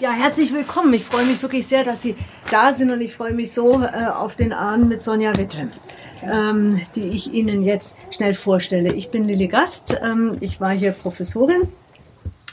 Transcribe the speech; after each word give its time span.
Ja, 0.00 0.12
herzlich 0.12 0.52
willkommen. 0.52 0.94
Ich 0.94 1.02
freue 1.02 1.26
mich 1.26 1.42
wirklich 1.42 1.66
sehr, 1.66 1.82
dass 1.82 2.02
Sie 2.02 2.14
da 2.52 2.70
sind 2.70 2.92
und 2.92 3.00
ich 3.00 3.14
freue 3.14 3.32
mich 3.32 3.50
so 3.50 3.82
äh, 3.82 4.06
auf 4.06 4.36
den 4.36 4.52
Abend 4.52 4.88
mit 4.88 5.02
Sonja 5.02 5.36
Witte, 5.36 5.70
ähm, 6.22 6.80
die 6.94 7.08
ich 7.08 7.32
Ihnen 7.32 7.62
jetzt 7.62 7.96
schnell 8.14 8.34
vorstelle. 8.34 8.92
Ich 8.92 9.10
bin 9.10 9.26
Lilly 9.26 9.48
Gast. 9.48 9.98
Ähm, 10.00 10.36
ich 10.38 10.60
war 10.60 10.70
hier 10.70 10.92
Professorin 10.92 11.62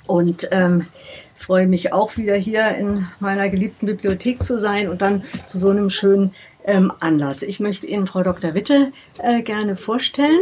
und 0.07 0.47
ähm, 0.49 0.87
freue 1.35 1.67
mich 1.67 1.93
auch 1.93 2.17
wieder 2.17 2.33
hier 2.33 2.69
in 2.69 3.05
meiner 3.19 3.47
geliebten 3.49 3.85
Bibliothek 3.85 4.43
zu 4.43 4.57
sein 4.57 4.89
und 4.89 5.03
dann 5.03 5.23
zu 5.45 5.59
so 5.59 5.69
einem 5.69 5.91
schönen 5.91 6.33
ähm, 6.63 6.91
Anlass. 6.99 7.43
Ich 7.43 7.59
möchte 7.59 7.85
Ihnen 7.85 8.07
Frau 8.07 8.23
Dr. 8.23 8.55
Witte 8.55 8.91
äh, 9.19 9.43
gerne 9.43 9.75
vorstellen. 9.75 10.39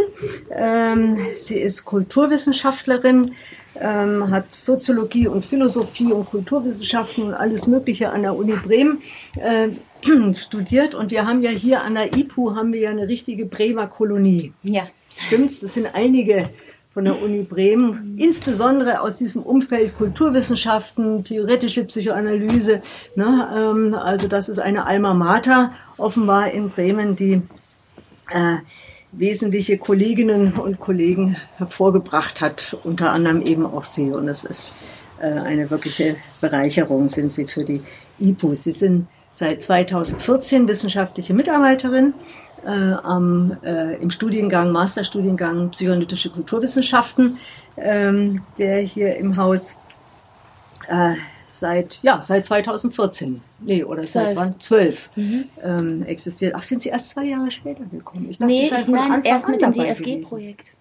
Ähm, 0.52 1.18
sie 1.36 1.58
ist 1.58 1.84
Kulturwissenschaftlerin, 1.84 3.34
ähm, 3.80 4.32
hat 4.32 4.54
Soziologie 4.54 5.28
und 5.28 5.46
Philosophie 5.46 6.12
und 6.12 6.26
Kulturwissenschaften 6.30 7.26
und 7.26 7.34
alles 7.34 7.68
Mögliche 7.68 8.12
an 8.12 8.24
der 8.24 8.36
Uni 8.36 8.54
Bremen 8.54 9.02
äh, 9.40 9.70
studiert. 10.34 10.96
Und 10.96 11.12
wir 11.12 11.26
haben 11.26 11.42
ja 11.42 11.52
hier 11.52 11.82
an 11.82 11.96
der 11.96 12.16
IPU 12.16 12.56
haben 12.56 12.74
wir 12.74 12.82
ja 12.82 12.90
eine 12.90 13.08
richtige 13.08 13.46
Bremer 13.46 13.88
Kolonie. 13.88 14.54
Ja. 14.64 14.84
Stimmt's? 15.16 15.60
Das 15.60 15.76
sind 15.76 15.88
einige 15.94 16.50
von 16.94 17.06
der 17.06 17.22
Uni 17.22 17.42
Bremen, 17.42 18.16
insbesondere 18.20 19.02
aus 19.02 19.18
diesem 19.18 19.42
Umfeld 19.42 19.98
Kulturwissenschaften, 19.98 21.24
theoretische 21.24 21.86
Psychoanalyse. 21.86 22.84
Ne? 23.16 23.50
Ähm, 23.56 23.96
also 23.96 24.28
das 24.28 24.48
ist 24.48 24.60
eine 24.60 24.86
Alma 24.86 25.16
Mater 25.16 25.74
offenbar 25.98 26.52
in 26.52 26.70
Bremen, 26.70 27.16
die 27.16 27.42
äh, 28.30 28.58
wesentliche 29.14 29.78
Kolleginnen 29.78 30.54
und 30.54 30.80
Kollegen 30.80 31.38
hervorgebracht 31.58 32.42
hat, 32.42 32.78
unter 32.84 33.12
anderem 33.12 33.42
eben 33.42 33.66
auch 33.66 33.84
Sie. 33.84 34.12
Und 34.12 34.28
es 34.28 34.44
ist 34.44 34.76
äh, 35.22 35.26
eine 35.26 35.70
wirkliche 35.70 36.16
Bereicherung, 36.42 37.08
sind 37.08 37.32
Sie 37.32 37.46
für 37.46 37.64
die 37.64 37.82
IPU. 38.20 38.54
Sie 38.54 38.72
sind 38.72 39.08
seit 39.32 39.62
2014 39.62 40.68
wissenschaftliche 40.68 41.34
Mitarbeiterin 41.34 42.14
äh, 42.66 42.70
am, 42.70 43.58
äh, 43.64 43.96
im 43.96 44.10
Studiengang, 44.10 44.72
Masterstudiengang 44.72 45.70
Psychoanalytische 45.72 46.30
Kulturwissenschaften, 46.30 47.38
ähm, 47.78 48.42
der 48.58 48.78
hier 48.80 49.16
im 49.18 49.38
Haus 49.38 49.76
äh, 50.88 51.16
seit, 51.48 52.00
ja, 52.02 52.22
seit 52.22 52.46
2014, 52.46 53.42
nee, 53.60 53.84
oder 53.84 54.06
seit 54.06 54.36
wann? 54.36 54.60
Zwölf 54.60 55.10
mhm. 55.16 55.46
ähm, 55.64 56.04
existiert. 56.04 56.54
Ach, 56.56 56.64
sind 56.64 56.82
Sie 56.82 56.90
erst 56.90 57.10
zwei 57.10 57.26
Jahre 57.26 57.52
später 57.52 57.84
gekommen? 57.86 58.28
Ich 58.30 58.38
dachte, 58.38 58.52
nee, 58.52 58.68
Sie 58.68 58.76
ich 58.76 58.82
von 58.84 59.24
erst 59.24 59.50
mit 59.50 59.62
dem 59.62 59.74
DFG-Projekt. 59.74 60.72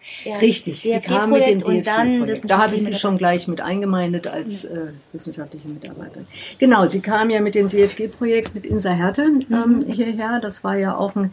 Richtig, 0.41 0.83
DFG 0.83 0.93
Sie 0.93 1.01
kam 1.01 1.31
mit 1.31 1.47
dem 1.47 1.61
DFG-Projekt. 1.61 2.51
Da 2.51 2.59
habe 2.59 2.75
ich 2.75 2.85
Sie 2.85 2.95
schon 2.95 3.19
gleich 3.19 3.49
mit 3.49 3.61
eingemeindet 3.61 4.27
als 4.27 4.65
äh, 4.65 4.89
wissenschaftliche 5.13 5.69
Mitarbeiterin. 5.69 6.27
Genau, 6.59 6.87
Sie 6.87 7.01
kam 7.01 7.31
ja 7.31 7.41
mit 7.41 7.55
dem 7.55 7.69
DFG-Projekt 7.69 8.55
mit 8.55 8.67
Insa 8.67 8.91
Härte 8.91 9.23
ähm, 9.23 9.41
mhm. 9.51 9.93
hierher. 9.93 10.41
Das 10.41 10.65
war 10.65 10.77
ja 10.77 10.97
auch 10.97 11.15
ein 11.15 11.33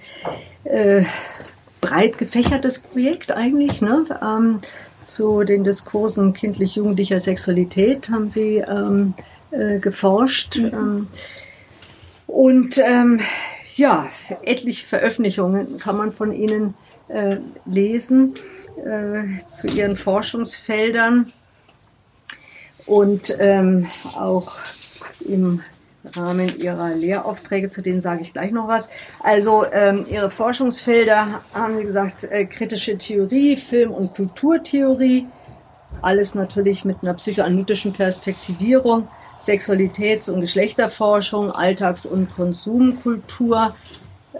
äh, 0.63 1.03
breit 1.81 2.17
gefächertes 2.17 2.79
Projekt 2.79 3.31
eigentlich, 3.31 3.81
ne? 3.81 4.05
Ähm, 4.21 4.59
zu 5.09 5.43
den 5.43 5.63
Diskursen 5.63 6.33
kindlich-jugendlicher 6.33 7.19
Sexualität 7.19 8.09
haben 8.09 8.29
Sie 8.29 8.57
ähm, 8.57 9.13
äh, 9.51 9.79
geforscht. 9.79 10.57
Mhm. 10.57 10.65
Ähm, 10.65 11.07
und 12.27 12.77
ähm, 12.77 13.19
ja, 13.75 14.07
etliche 14.43 14.85
Veröffentlichungen 14.85 15.77
kann 15.77 15.97
man 15.97 16.11
von 16.11 16.31
Ihnen 16.31 16.75
äh, 17.07 17.37
lesen 17.65 18.35
äh, 18.85 19.45
zu 19.47 19.67
Ihren 19.67 19.95
Forschungsfeldern 19.97 21.33
und 22.85 23.35
ähm, 23.39 23.87
auch 24.15 24.57
im 25.27 25.61
Rahmen 26.15 26.59
Ihrer 26.59 26.95
Lehraufträge, 26.95 27.69
zu 27.69 27.81
denen 27.81 28.01
sage 28.01 28.21
ich 28.21 28.33
gleich 28.33 28.51
noch 28.51 28.67
was. 28.67 28.89
Also 29.21 29.65
ähm, 29.71 30.05
Ihre 30.09 30.29
Forschungsfelder 30.29 31.41
haben 31.53 31.77
Sie 31.77 31.83
gesagt, 31.83 32.23
äh, 32.23 32.45
kritische 32.45 32.97
Theorie, 32.97 33.55
Film- 33.55 33.91
und 33.91 34.15
Kulturtheorie, 34.15 35.27
alles 36.01 36.35
natürlich 36.35 36.85
mit 36.85 36.97
einer 37.01 37.13
psychoanalytischen 37.13 37.93
Perspektivierung, 37.93 39.07
Sexualitäts- 39.41 40.29
und 40.29 40.41
Geschlechterforschung, 40.41 41.51
Alltags- 41.51 42.05
und 42.05 42.33
Konsumkultur, 42.35 43.75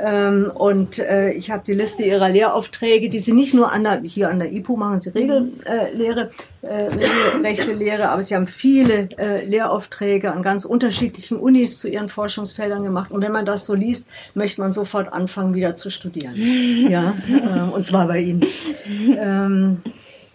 und 0.01 0.99
äh, 0.99 1.31
ich 1.31 1.51
habe 1.51 1.63
die 1.65 1.73
Liste 1.73 2.03
ihrer 2.03 2.29
Lehraufträge, 2.29 3.09
die 3.09 3.19
sie 3.19 3.33
nicht 3.33 3.53
nur 3.53 3.71
an 3.71 3.83
der, 3.83 4.01
hier 4.01 4.29
an 4.29 4.39
der 4.39 4.51
IPU 4.51 4.77
machen, 4.77 5.01
sie 5.01 5.09
Regellehre, 5.09 6.31
äh, 6.61 6.83
Regelrechte 6.83 7.73
Lehre, 7.73 8.09
aber 8.09 8.23
sie 8.23 8.35
haben 8.35 8.47
viele 8.47 9.09
äh, 9.17 9.43
Lehraufträge 9.45 10.31
an 10.31 10.41
ganz 10.41 10.63
unterschiedlichen 10.63 11.37
Unis 11.37 11.79
zu 11.79 11.89
ihren 11.89 12.07
Forschungsfeldern 12.07 12.83
gemacht. 12.83 13.11
Und 13.11 13.21
wenn 13.21 13.33
man 13.33 13.45
das 13.45 13.65
so 13.65 13.73
liest, 13.73 14.09
möchte 14.35 14.61
man 14.61 14.71
sofort 14.71 15.11
anfangen, 15.11 15.53
wieder 15.53 15.75
zu 15.75 15.89
studieren. 15.89 16.35
ja, 16.89 17.15
äh, 17.27 17.69
und 17.69 17.85
zwar 17.85 18.07
bei 18.07 18.19
Ihnen. 18.19 18.45
Ähm, 18.87 19.81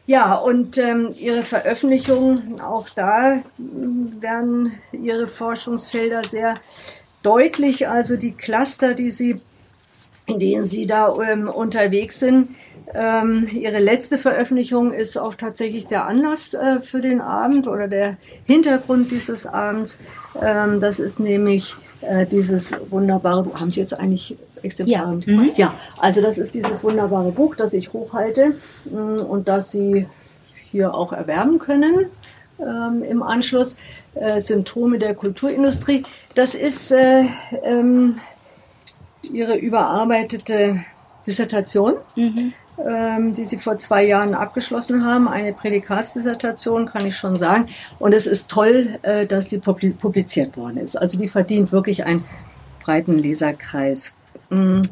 ja, 0.06 0.34
und 0.34 0.76
ähm, 0.76 1.14
Ihre 1.18 1.42
Veröffentlichungen, 1.44 2.60
auch 2.60 2.90
da 2.90 3.40
werden 3.56 4.72
Ihre 4.92 5.28
Forschungsfelder 5.28 6.24
sehr 6.24 6.54
deutlich. 7.22 7.88
Also 7.88 8.16
die 8.16 8.32
Cluster, 8.32 8.92
die 8.92 9.10
Sie 9.10 9.40
in 10.26 10.38
denen 10.38 10.66
Sie 10.66 10.86
da 10.86 11.14
ähm, 11.20 11.48
unterwegs 11.48 12.20
sind. 12.20 12.48
Ähm, 12.94 13.48
ihre 13.50 13.80
letzte 13.80 14.18
Veröffentlichung 14.18 14.92
ist 14.92 15.16
auch 15.16 15.34
tatsächlich 15.34 15.86
der 15.86 16.06
Anlass 16.06 16.54
äh, 16.54 16.80
für 16.80 17.00
den 17.00 17.20
Abend 17.20 17.66
oder 17.66 17.88
der 17.88 18.16
Hintergrund 18.44 19.10
dieses 19.10 19.46
Abends. 19.46 20.00
Ähm, 20.40 20.80
das 20.80 21.00
ist 21.00 21.18
nämlich 21.18 21.76
äh, 22.02 22.26
dieses 22.26 22.76
wunderbare 22.90 23.42
Buch. 23.42 23.60
Haben 23.60 23.70
Sie 23.70 23.80
jetzt 23.80 23.98
eigentlich 23.98 24.36
Exemplare 24.62 25.20
ja. 25.26 25.32
Mhm. 25.32 25.52
ja, 25.56 25.74
also 25.98 26.22
das 26.22 26.38
ist 26.38 26.54
dieses 26.54 26.84
wunderbare 26.84 27.32
Buch, 27.32 27.54
das 27.54 27.74
ich 27.74 27.92
hochhalte 27.92 28.54
mh, 28.90 29.00
mm, 29.00 29.26
und 29.26 29.48
das 29.48 29.72
Sie 29.72 30.06
hier 30.70 30.94
auch 30.94 31.12
erwerben 31.12 31.58
können 31.58 32.06
ähm, 32.58 33.02
im 33.02 33.22
Anschluss. 33.22 33.76
Äh, 34.14 34.40
Symptome 34.40 35.00
der 35.00 35.14
Kulturindustrie. 35.14 36.04
Das 36.36 36.54
ist 36.54 36.92
äh, 36.92 37.24
ähm, 37.64 38.20
ihre 39.32 39.56
überarbeitete 39.56 40.84
Dissertation, 41.26 41.94
mhm. 42.16 42.52
ähm, 42.84 43.32
die 43.32 43.44
sie 43.44 43.58
vor 43.58 43.78
zwei 43.78 44.04
Jahren 44.04 44.34
abgeschlossen 44.34 45.04
haben. 45.04 45.28
Eine 45.28 45.52
Prädikatsdissertation, 45.52 46.86
kann 46.86 47.06
ich 47.06 47.16
schon 47.16 47.36
sagen. 47.36 47.68
Und 47.98 48.14
es 48.14 48.26
ist 48.26 48.50
toll, 48.50 48.98
äh, 49.02 49.26
dass 49.26 49.50
sie 49.50 49.58
publiziert 49.58 50.56
worden 50.56 50.78
ist. 50.78 50.96
Also 50.96 51.18
die 51.18 51.28
verdient 51.28 51.72
wirklich 51.72 52.04
einen 52.04 52.24
breiten 52.80 53.18
Leserkreis. 53.18 54.16
Mhm. 54.50 54.82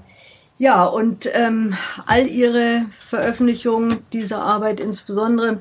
Ja, 0.59 0.84
und 0.84 1.28
ähm, 1.32 1.75
all 2.06 2.26
ihre 2.28 2.87
Veröffentlichungen 3.09 3.99
dieser 4.12 4.43
Arbeit, 4.43 4.78
insbesondere 4.78 5.59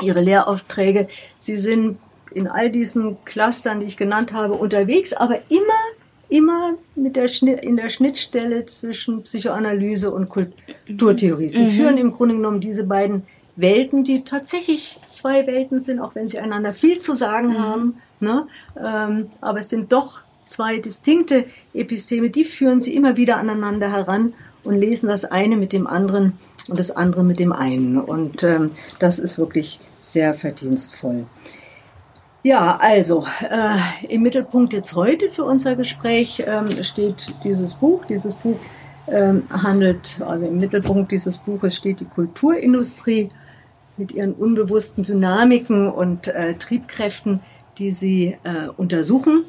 ihre 0.00 0.20
Lehraufträge, 0.20 1.08
sie 1.38 1.56
sind 1.56 1.98
in 2.32 2.48
all 2.48 2.70
diesen 2.70 3.24
Clustern, 3.24 3.80
die 3.80 3.86
ich 3.86 3.96
genannt 3.96 4.32
habe, 4.32 4.54
unterwegs, 4.54 5.12
aber 5.12 5.38
immer 5.48 5.80
immer 6.28 6.74
mit 6.94 7.16
der 7.16 7.28
Schnitt, 7.28 7.62
in 7.62 7.76
der 7.76 7.88
Schnittstelle 7.88 8.66
zwischen 8.66 9.22
Psychoanalyse 9.22 10.10
und 10.10 10.28
Kulturtheorie. 10.28 11.48
Sie 11.48 11.64
mhm. 11.64 11.70
führen 11.70 11.98
im 11.98 12.12
Grunde 12.12 12.34
genommen 12.34 12.60
diese 12.60 12.84
beiden 12.84 13.22
Welten, 13.56 14.04
die 14.04 14.22
tatsächlich 14.24 15.00
zwei 15.10 15.46
Welten 15.46 15.80
sind, 15.80 16.00
auch 16.00 16.14
wenn 16.14 16.28
sie 16.28 16.38
einander 16.38 16.72
viel 16.72 16.98
zu 16.98 17.14
sagen 17.14 17.48
mhm. 17.48 17.58
haben. 17.58 17.94
Ne? 18.20 18.46
Ähm, 18.78 19.30
aber 19.40 19.60
es 19.60 19.68
sind 19.68 19.92
doch 19.92 20.20
zwei 20.46 20.78
distinkte 20.78 21.44
Episteme, 21.74 22.30
die 22.30 22.44
führen 22.44 22.80
sie 22.80 22.94
immer 22.94 23.16
wieder 23.16 23.36
aneinander 23.38 23.90
heran 23.90 24.34
und 24.64 24.78
lesen 24.78 25.08
das 25.08 25.24
eine 25.24 25.56
mit 25.56 25.72
dem 25.72 25.86
anderen 25.86 26.34
und 26.68 26.78
das 26.78 26.90
andere 26.90 27.24
mit 27.24 27.38
dem 27.38 27.52
einen. 27.52 27.98
Und 27.98 28.42
ähm, 28.42 28.72
das 28.98 29.18
ist 29.18 29.38
wirklich 29.38 29.80
sehr 30.02 30.34
verdienstvoll. 30.34 31.26
Ja, 32.46 32.76
also 32.76 33.26
äh, 33.50 34.06
im 34.06 34.22
Mittelpunkt 34.22 34.72
jetzt 34.72 34.94
heute 34.94 35.30
für 35.32 35.42
unser 35.42 35.74
Gespräch 35.74 36.44
ähm, 36.46 36.70
steht 36.84 37.34
dieses 37.42 37.74
Buch. 37.74 38.04
Dieses 38.04 38.36
Buch 38.36 38.60
ähm, 39.08 39.42
handelt, 39.50 40.20
also 40.24 40.46
im 40.46 40.58
Mittelpunkt 40.58 41.10
dieses 41.10 41.38
Buches 41.38 41.74
steht 41.74 41.98
die 41.98 42.04
Kulturindustrie 42.04 43.30
mit 43.96 44.12
ihren 44.12 44.32
unbewussten 44.32 45.02
Dynamiken 45.02 45.90
und 45.90 46.28
äh, 46.28 46.54
Triebkräften, 46.54 47.40
die 47.78 47.90
sie 47.90 48.36
äh, 48.44 48.68
untersuchen. 48.76 49.42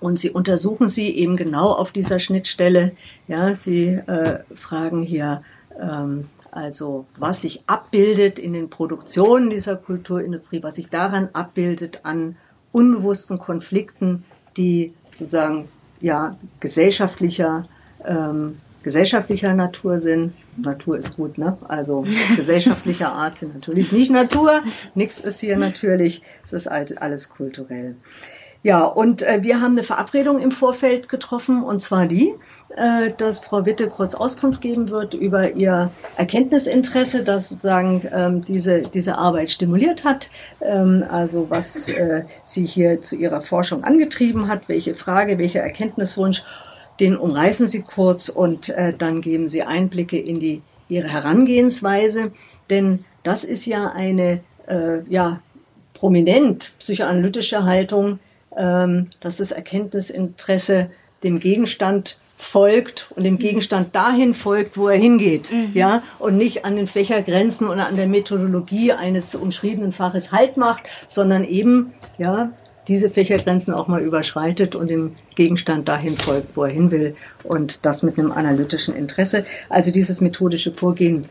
Und 0.00 0.18
sie 0.18 0.28
untersuchen 0.28 0.90
sie 0.90 1.08
eben 1.16 1.38
genau 1.38 1.72
auf 1.72 1.92
dieser 1.92 2.18
Schnittstelle. 2.18 2.92
Ja, 3.26 3.54
sie 3.54 3.86
äh, 3.86 4.40
fragen 4.54 5.00
hier 5.00 5.42
ähm, 5.80 6.28
also 6.50 7.06
was 7.16 7.42
sich 7.42 7.62
abbildet 7.66 8.38
in 8.38 8.52
den 8.52 8.70
Produktionen 8.70 9.50
dieser 9.50 9.76
Kulturindustrie, 9.76 10.62
was 10.62 10.76
sich 10.76 10.88
daran 10.88 11.28
abbildet 11.32 12.00
an 12.04 12.36
unbewussten 12.72 13.38
Konflikten, 13.38 14.24
die 14.56 14.94
sozusagen 15.14 15.68
ja 16.00 16.36
gesellschaftlicher 16.60 17.66
ähm, 18.04 18.56
gesellschaftlicher 18.82 19.54
Natur 19.54 19.98
sind, 19.98 20.32
Natur 20.56 20.98
ist 20.98 21.16
gut, 21.16 21.38
ne? 21.38 21.56
Also 21.68 22.06
gesellschaftlicher 22.36 23.12
Art 23.12 23.34
sind 23.34 23.54
natürlich 23.54 23.92
nicht 23.92 24.10
Natur. 24.10 24.62
Nichts 24.94 25.20
ist 25.20 25.40
hier 25.40 25.56
natürlich. 25.56 26.22
Es 26.42 26.52
ist 26.52 26.66
alles 26.68 27.28
kulturell. 27.28 27.96
Ja, 28.62 28.84
und 28.84 29.22
äh, 29.22 29.42
wir 29.42 29.62
haben 29.62 29.72
eine 29.72 29.82
Verabredung 29.82 30.38
im 30.38 30.52
Vorfeld 30.52 31.08
getroffen, 31.08 31.62
und 31.62 31.80
zwar 31.80 32.04
die, 32.04 32.34
äh, 32.76 33.10
dass 33.16 33.40
Frau 33.40 33.64
Witte 33.64 33.88
kurz 33.88 34.14
Auskunft 34.14 34.60
geben 34.60 34.90
wird 34.90 35.14
über 35.14 35.52
ihr 35.52 35.90
Erkenntnisinteresse, 36.16 37.24
das 37.24 37.48
sozusagen 37.48 38.06
ähm, 38.12 38.44
diese, 38.44 38.82
diese 38.82 39.16
Arbeit 39.16 39.50
stimuliert 39.50 40.04
hat, 40.04 40.28
ähm, 40.60 41.02
also 41.08 41.48
was 41.48 41.88
äh, 41.88 42.24
sie 42.44 42.66
hier 42.66 43.00
zu 43.00 43.16
ihrer 43.16 43.40
Forschung 43.40 43.82
angetrieben 43.82 44.48
hat, 44.48 44.68
welche 44.68 44.94
Frage, 44.94 45.38
welcher 45.38 45.60
Erkenntniswunsch, 45.60 46.42
den 47.00 47.16
umreißen 47.16 47.66
Sie 47.66 47.80
kurz 47.80 48.28
und 48.28 48.68
äh, 48.68 48.92
dann 48.92 49.22
geben 49.22 49.48
Sie 49.48 49.62
Einblicke 49.62 50.18
in 50.18 50.38
die, 50.38 50.60
ihre 50.90 51.08
Herangehensweise, 51.08 52.30
denn 52.68 53.06
das 53.22 53.44
ist 53.44 53.64
ja 53.64 53.88
eine 53.88 54.40
äh, 54.66 54.98
ja, 55.08 55.40
prominent 55.94 56.74
psychoanalytische 56.78 57.64
Haltung, 57.64 58.18
dass 58.50 59.36
das 59.36 59.52
Erkenntnisinteresse 59.52 60.90
dem 61.22 61.38
Gegenstand 61.38 62.18
folgt 62.40 63.10
und 63.14 63.24
dem 63.24 63.38
Gegenstand 63.38 63.94
dahin 63.94 64.32
folgt, 64.32 64.76
wo 64.76 64.88
er 64.88 64.98
hingeht, 64.98 65.52
mhm. 65.52 65.72
ja, 65.74 66.02
und 66.18 66.36
nicht 66.36 66.64
an 66.64 66.74
den 66.74 66.86
Fächergrenzen 66.86 67.68
oder 67.68 67.86
an 67.86 67.96
der 67.96 68.06
Methodologie 68.06 68.92
eines 68.92 69.34
umschriebenen 69.34 69.92
Faches 69.92 70.32
Halt 70.32 70.56
macht, 70.56 70.84
sondern 71.06 71.44
eben, 71.44 71.92
ja, 72.18 72.50
diese 72.88 73.10
Fächergrenzen 73.10 73.74
auch 73.74 73.88
mal 73.88 74.02
überschreitet 74.02 74.74
und 74.74 74.88
dem 74.88 75.14
Gegenstand 75.36 75.86
dahin 75.86 76.16
folgt, 76.16 76.56
wo 76.56 76.64
er 76.64 76.70
hin 76.70 76.90
will 76.90 77.14
und 77.44 77.84
das 77.84 78.02
mit 78.02 78.18
einem 78.18 78.32
analytischen 78.32 78.96
Interesse. 78.96 79.44
Also 79.68 79.92
dieses 79.92 80.20
methodische 80.20 80.72
Vorgehen 80.72 81.28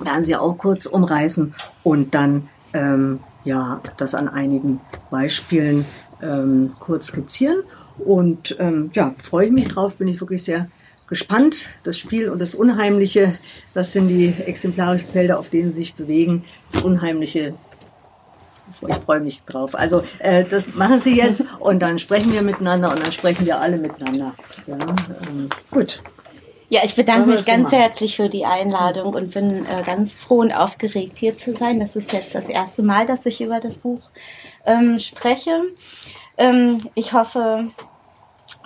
werden 0.00 0.24
Sie 0.24 0.36
auch 0.36 0.58
kurz 0.58 0.86
umreißen 0.86 1.54
und 1.84 2.14
dann 2.14 2.48
ähm, 2.74 3.20
ja 3.44 3.80
das 3.96 4.14
an 4.14 4.28
einigen 4.28 4.80
Beispielen 5.10 5.86
ähm, 6.24 6.72
kurz 6.80 7.08
skizzieren. 7.08 7.62
Und 7.98 8.56
ähm, 8.58 8.90
ja, 8.94 9.14
freue 9.22 9.46
ich 9.46 9.52
mich 9.52 9.68
drauf, 9.68 9.96
bin 9.96 10.08
ich 10.08 10.20
wirklich 10.20 10.42
sehr 10.42 10.68
gespannt. 11.08 11.68
Das 11.84 11.98
Spiel 11.98 12.30
und 12.30 12.40
das 12.40 12.54
Unheimliche, 12.54 13.38
das 13.72 13.92
sind 13.92 14.08
die 14.08 14.34
exemplarischen 14.46 15.08
Felder, 15.08 15.38
auf 15.38 15.50
denen 15.50 15.70
sie 15.70 15.76
sich 15.76 15.94
bewegen. 15.94 16.44
Das 16.72 16.82
Unheimliche, 16.82 17.54
ich 18.88 18.94
freue 18.96 19.20
mich 19.20 19.44
drauf. 19.44 19.74
Also 19.74 20.02
äh, 20.18 20.44
das 20.44 20.74
machen 20.74 20.98
sie 20.98 21.16
jetzt 21.16 21.44
und 21.60 21.80
dann 21.80 21.98
sprechen 21.98 22.32
wir 22.32 22.42
miteinander 22.42 22.90
und 22.90 23.02
dann 23.02 23.12
sprechen 23.12 23.46
wir 23.46 23.60
alle 23.60 23.76
miteinander. 23.76 24.34
Ja, 24.66 24.76
ähm, 24.76 25.48
gut. 25.70 26.02
Ja, 26.70 26.80
ich 26.82 26.96
bedanke 26.96 27.28
mich 27.28 27.44
ganz 27.44 27.70
herzlich 27.70 28.16
für 28.16 28.28
die 28.28 28.46
Einladung 28.46 29.14
und 29.14 29.32
bin 29.32 29.66
äh, 29.66 29.82
ganz 29.84 30.16
froh 30.16 30.38
und 30.38 30.50
aufgeregt, 30.50 31.18
hier 31.18 31.36
zu 31.36 31.54
sein. 31.54 31.78
Das 31.78 31.94
ist 31.94 32.12
jetzt 32.12 32.34
das 32.34 32.48
erste 32.48 32.82
Mal, 32.82 33.06
dass 33.06 33.26
ich 33.26 33.40
über 33.40 33.60
das 33.60 33.78
Buch 33.78 34.00
ähm, 34.64 34.98
spreche. 34.98 35.62
Ähm, 36.36 36.80
ich 36.94 37.12
hoffe 37.12 37.70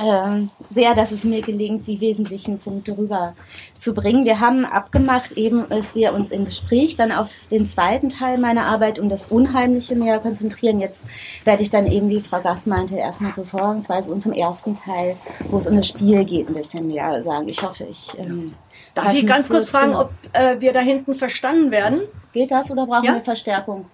ähm, 0.01 0.51
sehr, 0.71 0.95
dass 0.95 1.13
es 1.13 1.25
mir 1.25 1.43
gelingt, 1.43 1.87
die 1.87 2.01
wesentlichen 2.01 2.59
Punkte 2.59 2.97
rüberzubringen. 2.97 4.25
Wir 4.25 4.41
haben 4.41 4.65
abgemacht, 4.65 5.33
eben, 5.33 5.69
dass 5.69 5.95
wir 5.95 6.13
uns 6.13 6.31
im 6.31 6.45
Gespräch 6.45 6.97
dann 6.97 7.13
auf 7.13 7.31
den 7.51 7.67
zweiten 7.67 8.09
Teil 8.09 8.39
meiner 8.39 8.67
Arbeit 8.67 8.99
um 8.99 9.09
das 9.09 9.27
Unheimliche 9.27 9.95
mehr 9.95 10.19
konzentrieren. 10.19 10.81
Jetzt 10.81 11.05
werde 11.45 11.63
ich 11.63 11.71
dann 11.71 11.87
eben, 11.87 12.09
wie 12.09 12.21
Frau 12.21 12.41
Gass 12.41 12.67
meinte, 12.67 12.97
erstmal 12.97 13.35
zur 13.35 13.47
Vorgangsweise 13.47 14.11
und 14.11 14.21
zum 14.21 14.33
ersten 14.33 14.75
Teil, 14.75 15.17
wo 15.49 15.59
es 15.59 15.67
um 15.67 15.77
das 15.77 15.89
Spiel 15.89 16.25
geht, 16.25 16.49
ein 16.49 16.55
bisschen 16.55 16.87
mehr 16.87 17.23
sagen. 17.23 17.49
Ich 17.49 17.63
hoffe, 17.63 17.85
ich. 17.85 18.17
Ähm, 18.19 18.55
Darf 18.95 19.13
ich 19.13 19.27
ganz 19.27 19.49
kurz 19.49 19.69
fragen, 19.69 19.95
ob 19.95 20.11
äh, 20.33 20.61
wir 20.61 20.73
da 20.73 20.81
hinten 20.81 21.15
verstanden 21.15 21.71
werden? 21.71 22.01
Geht 22.33 22.51
das 22.51 22.71
oder 22.71 22.87
brauchen 22.87 23.05
ja? 23.05 23.15
wir 23.15 23.21
Verstärkung? 23.21 23.87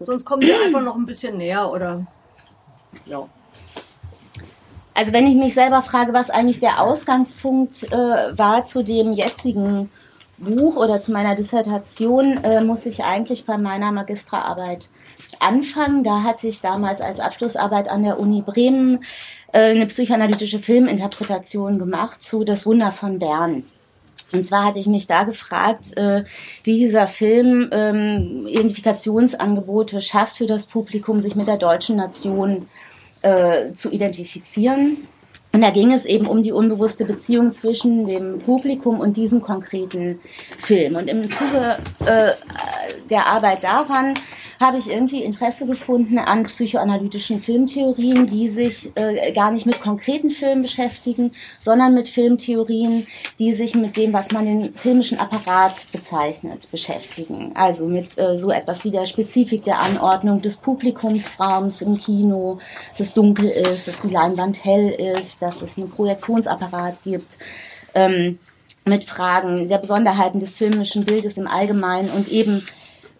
Sonst 0.00 0.24
kommen 0.24 0.42
wir 0.42 0.60
einfach 0.64 0.82
noch 0.82 0.96
ein 0.96 1.06
bisschen 1.06 1.36
näher 1.36 1.70
oder. 1.70 2.06
Ja. 3.04 3.28
Also 4.94 5.12
wenn 5.12 5.26
ich 5.26 5.36
mich 5.36 5.54
selber 5.54 5.82
frage, 5.82 6.12
was 6.12 6.30
eigentlich 6.30 6.60
der 6.60 6.80
Ausgangspunkt 6.80 7.84
äh, 7.92 8.36
war 8.36 8.64
zu 8.64 8.82
dem 8.82 9.12
jetzigen 9.12 9.90
Buch 10.38 10.76
oder 10.76 11.00
zu 11.00 11.12
meiner 11.12 11.34
Dissertation, 11.34 12.42
äh, 12.44 12.62
muss 12.62 12.86
ich 12.86 13.04
eigentlich 13.04 13.44
bei 13.44 13.58
meiner 13.58 13.92
Magisterarbeit 13.92 14.88
anfangen. 15.38 16.02
Da 16.02 16.22
hatte 16.22 16.48
ich 16.48 16.60
damals 16.60 17.00
als 17.00 17.20
Abschlussarbeit 17.20 17.88
an 17.88 18.02
der 18.02 18.18
Uni 18.18 18.42
Bremen 18.42 19.04
äh, 19.52 19.70
eine 19.70 19.86
psychoanalytische 19.86 20.58
Filminterpretation 20.58 21.78
gemacht 21.78 22.22
zu 22.22 22.44
Das 22.44 22.66
Wunder 22.66 22.90
von 22.90 23.18
Bern. 23.18 23.64
Und 24.32 24.44
zwar 24.44 24.64
hatte 24.64 24.78
ich 24.78 24.86
mich 24.86 25.06
da 25.06 25.24
gefragt, 25.24 25.96
äh, 25.96 26.24
wie 26.64 26.78
dieser 26.78 27.08
Film 27.08 27.68
ähm, 27.72 28.46
Identifikationsangebote 28.46 30.00
schafft 30.00 30.36
für 30.36 30.46
das 30.46 30.66
Publikum, 30.66 31.20
sich 31.20 31.36
mit 31.36 31.48
der 31.48 31.56
deutschen 31.58 31.96
Nation 31.96 32.68
äh, 33.22 33.72
zu 33.72 33.90
identifizieren. 33.90 34.96
Und 35.52 35.62
da 35.62 35.70
ging 35.70 35.92
es 35.92 36.06
eben 36.06 36.26
um 36.26 36.42
die 36.42 36.52
unbewusste 36.52 37.04
Beziehung 37.04 37.50
zwischen 37.50 38.06
dem 38.06 38.38
Publikum 38.38 39.00
und 39.00 39.16
diesem 39.16 39.42
konkreten 39.42 40.20
Film. 40.58 40.94
Und 40.94 41.08
im 41.08 41.28
Zuge 41.28 41.78
äh, 42.04 42.32
der 43.10 43.26
Arbeit 43.26 43.64
daran 43.64 44.14
habe 44.60 44.76
ich 44.76 44.90
irgendwie 44.90 45.24
Interesse 45.24 45.64
gefunden 45.64 46.18
an 46.18 46.42
psychoanalytischen 46.42 47.40
Filmtheorien, 47.40 48.28
die 48.28 48.50
sich 48.50 48.92
äh, 48.94 49.32
gar 49.32 49.50
nicht 49.50 49.64
mit 49.64 49.80
konkreten 49.80 50.30
Filmen 50.30 50.60
beschäftigen, 50.60 51.32
sondern 51.58 51.94
mit 51.94 52.10
Filmtheorien, 52.10 53.06
die 53.38 53.54
sich 53.54 53.74
mit 53.74 53.96
dem, 53.96 54.12
was 54.12 54.30
man 54.32 54.44
den 54.44 54.74
filmischen 54.74 55.18
Apparat 55.18 55.86
bezeichnet, 55.92 56.70
beschäftigen. 56.70 57.52
Also 57.56 57.86
mit 57.86 58.18
äh, 58.18 58.36
so 58.36 58.50
etwas 58.50 58.84
wie 58.84 58.90
der 58.90 59.06
Spezifik 59.06 59.64
der 59.64 59.80
Anordnung 59.80 60.42
des 60.42 60.58
Publikumsraums 60.58 61.80
im 61.80 61.98
Kino, 61.98 62.58
dass 62.90 63.00
es 63.00 63.14
dunkel 63.14 63.46
ist, 63.46 63.88
dass 63.88 64.02
die 64.02 64.08
Leinwand 64.08 64.62
hell 64.62 64.90
ist, 64.90 65.40
dass 65.40 65.62
es 65.62 65.78
einen 65.78 65.90
Projektionsapparat 65.90 67.02
gibt. 67.02 67.38
Ähm, 67.94 68.38
mit 68.84 69.04
Fragen 69.04 69.68
der 69.68 69.78
Besonderheiten 69.78 70.40
des 70.40 70.56
filmischen 70.56 71.04
Bildes 71.04 71.36
im 71.36 71.46
Allgemeinen 71.46 72.10
und 72.10 72.28
eben 72.28 72.66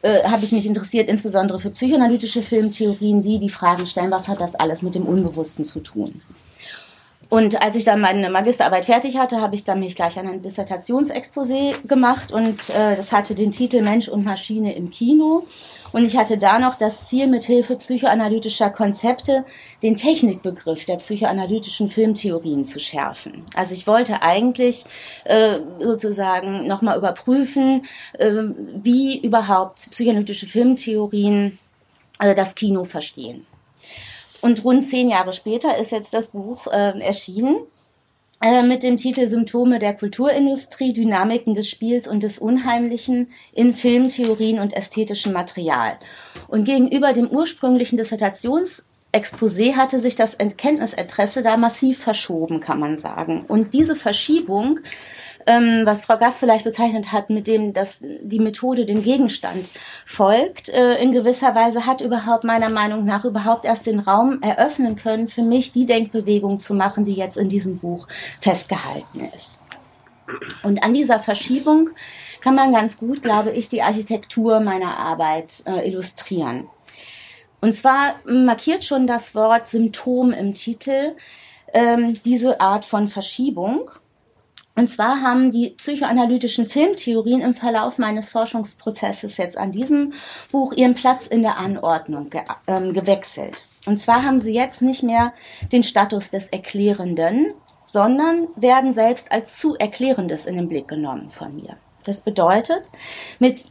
äh, 0.02 0.24
habe 0.24 0.44
ich 0.44 0.52
mich 0.52 0.66
interessiert, 0.66 1.08
insbesondere 1.08 1.58
für 1.58 1.70
psychoanalytische 1.70 2.42
Filmtheorien, 2.42 3.22
die 3.22 3.38
die 3.38 3.48
Fragen 3.48 3.86
stellen, 3.86 4.10
was 4.10 4.28
hat 4.28 4.40
das 4.40 4.54
alles 4.54 4.82
mit 4.82 4.94
dem 4.94 5.06
Unbewussten 5.06 5.64
zu 5.64 5.80
tun. 5.80 6.20
Und 7.28 7.62
als 7.62 7.76
ich 7.76 7.84
dann 7.84 8.00
meine 8.00 8.28
Magisterarbeit 8.28 8.86
fertig 8.86 9.16
hatte, 9.16 9.40
habe 9.40 9.54
ich 9.54 9.62
dann 9.62 9.78
mich 9.78 9.94
gleich 9.94 10.18
an 10.18 10.26
ein 10.26 10.42
Dissertationsexposé 10.42 11.86
gemacht 11.86 12.32
und 12.32 12.70
äh, 12.70 12.96
das 12.96 13.12
hatte 13.12 13.36
den 13.36 13.52
Titel 13.52 13.82
Mensch 13.82 14.08
und 14.08 14.24
Maschine 14.24 14.74
im 14.74 14.90
Kino. 14.90 15.46
Und 15.92 16.04
ich 16.04 16.16
hatte 16.16 16.38
da 16.38 16.58
noch 16.58 16.74
das 16.74 17.08
Ziel, 17.08 17.26
mithilfe 17.26 17.76
psychoanalytischer 17.76 18.70
Konzepte 18.70 19.44
den 19.82 19.96
Technikbegriff 19.96 20.84
der 20.84 20.96
psychoanalytischen 20.96 21.88
Filmtheorien 21.88 22.64
zu 22.64 22.78
schärfen. 22.78 23.44
Also 23.54 23.74
ich 23.74 23.86
wollte 23.86 24.22
eigentlich 24.22 24.84
äh, 25.24 25.58
sozusagen 25.78 26.66
nochmal 26.66 26.96
überprüfen, 26.96 27.84
äh, 28.18 28.30
wie 28.82 29.18
überhaupt 29.18 29.90
psychoanalytische 29.90 30.46
Filmtheorien 30.46 31.58
äh, 32.20 32.34
das 32.34 32.54
Kino 32.54 32.84
verstehen. 32.84 33.46
Und 34.40 34.64
rund 34.64 34.84
zehn 34.84 35.08
Jahre 35.08 35.32
später 35.32 35.76
ist 35.76 35.92
jetzt 35.92 36.14
das 36.14 36.28
Buch 36.28 36.66
äh, 36.66 36.98
erschienen 37.00 37.56
mit 38.62 38.82
dem 38.82 38.96
Titel 38.96 39.26
Symptome 39.26 39.78
der 39.78 39.94
Kulturindustrie, 39.94 40.94
Dynamiken 40.94 41.54
des 41.54 41.68
Spiels 41.68 42.08
und 42.08 42.22
des 42.22 42.38
Unheimlichen 42.38 43.28
in 43.52 43.74
Filmtheorien 43.74 44.60
und 44.60 44.72
ästhetischem 44.72 45.34
Material. 45.34 45.98
Und 46.48 46.64
gegenüber 46.64 47.12
dem 47.12 47.28
ursprünglichen 47.28 47.98
Dissertationsexposé 47.98 49.76
hatte 49.76 50.00
sich 50.00 50.16
das 50.16 50.32
Erkenntnisinteresse 50.34 51.42
da 51.42 51.58
massiv 51.58 51.98
verschoben, 51.98 52.60
kann 52.60 52.80
man 52.80 52.96
sagen. 52.96 53.44
Und 53.46 53.74
diese 53.74 53.94
Verschiebung 53.94 54.80
ähm, 55.50 55.82
was 55.84 56.04
Frau 56.04 56.16
Gass 56.16 56.38
vielleicht 56.38 56.64
bezeichnet 56.64 57.10
hat, 57.10 57.28
mit 57.28 57.48
dem, 57.48 57.72
dass 57.72 58.00
die 58.00 58.38
Methode 58.38 58.86
dem 58.86 59.02
Gegenstand 59.02 59.66
folgt, 60.06 60.68
äh, 60.68 60.94
in 61.02 61.10
gewisser 61.10 61.54
Weise 61.56 61.86
hat 61.86 62.00
überhaupt 62.00 62.44
meiner 62.44 62.70
Meinung 62.70 63.04
nach 63.04 63.24
überhaupt 63.24 63.64
erst 63.64 63.86
den 63.86 63.98
Raum 63.98 64.42
eröffnen 64.42 64.94
können, 64.94 65.26
für 65.26 65.42
mich 65.42 65.72
die 65.72 65.86
Denkbewegung 65.86 66.60
zu 66.60 66.74
machen, 66.74 67.04
die 67.04 67.14
jetzt 67.14 67.36
in 67.36 67.48
diesem 67.48 67.78
Buch 67.78 68.06
festgehalten 68.40 69.28
ist. 69.34 69.62
Und 70.62 70.84
an 70.84 70.94
dieser 70.94 71.18
Verschiebung 71.18 71.90
kann 72.40 72.54
man 72.54 72.72
ganz 72.72 72.98
gut, 72.98 73.22
glaube 73.22 73.50
ich, 73.50 73.68
die 73.68 73.82
Architektur 73.82 74.60
meiner 74.60 74.96
Arbeit 74.96 75.64
äh, 75.66 75.88
illustrieren. 75.88 76.68
Und 77.60 77.74
zwar 77.74 78.14
markiert 78.24 78.84
schon 78.84 79.08
das 79.08 79.34
Wort 79.34 79.66
Symptom 79.66 80.32
im 80.32 80.54
Titel 80.54 81.16
ähm, 81.74 82.14
diese 82.24 82.60
Art 82.60 82.84
von 82.84 83.08
Verschiebung. 83.08 83.90
Und 84.80 84.88
zwar 84.88 85.20
haben 85.20 85.50
die 85.50 85.74
psychoanalytischen 85.76 86.66
Filmtheorien 86.66 87.42
im 87.42 87.52
Verlauf 87.52 87.98
meines 87.98 88.30
Forschungsprozesses 88.30 89.36
jetzt 89.36 89.58
an 89.58 89.72
diesem 89.72 90.14
Buch 90.50 90.72
ihren 90.72 90.94
Platz 90.94 91.26
in 91.26 91.42
der 91.42 91.58
Anordnung 91.58 92.30
ge 92.30 92.40
äh, 92.64 92.90
gewechselt. 92.90 93.66
Und 93.84 93.98
zwar 93.98 94.24
haben 94.24 94.40
sie 94.40 94.54
jetzt 94.54 94.80
nicht 94.80 95.02
mehr 95.02 95.34
den 95.70 95.82
Status 95.82 96.30
des 96.30 96.48
Erklärenden, 96.48 97.52
sondern 97.84 98.48
werden 98.56 98.94
selbst 98.94 99.30
als 99.30 99.58
zu 99.58 99.76
Erklärendes 99.76 100.46
in 100.46 100.56
den 100.56 100.70
Blick 100.70 100.88
genommen 100.88 101.28
von 101.28 101.54
mir. 101.54 101.76
Das 102.04 102.22
bedeutet, 102.22 102.88
mit 103.38 103.64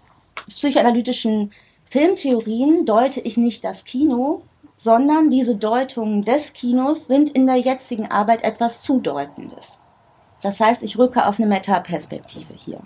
psychoanalytischen 0.47 1.53
Filmtheorien 1.85 2.85
deute 2.85 3.19
ich 3.21 3.35
nicht 3.35 3.63
das 3.63 3.83
Kino, 3.83 4.43
sondern 4.75 5.31
diese 5.31 5.55
Deutungen 5.55 6.21
des 6.21 6.53
Kinos 6.53 7.07
sind 7.07 7.31
in 7.31 7.47
der 7.47 7.57
jetzigen 7.57 8.11
Arbeit 8.11 8.43
etwas 8.43 8.83
Zudeutendes. 8.83 9.81
Das 10.41 10.59
heißt, 10.59 10.83
ich 10.83 10.97
rücke 10.97 11.25
auf 11.25 11.39
eine 11.39 11.47
Metaperspektive 11.47 12.53
hier. 12.55 12.79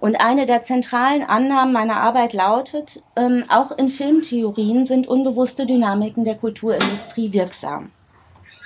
Und 0.00 0.16
eine 0.16 0.46
der 0.46 0.62
zentralen 0.62 1.22
Annahmen 1.22 1.72
meiner 1.72 2.00
Arbeit 2.00 2.32
lautet, 2.32 3.02
ähm, 3.14 3.44
auch 3.48 3.70
in 3.70 3.88
Filmtheorien 3.88 4.84
sind 4.84 5.06
unbewusste 5.06 5.64
Dynamiken 5.64 6.24
der 6.24 6.34
Kulturindustrie 6.34 7.32
wirksam. 7.32 7.92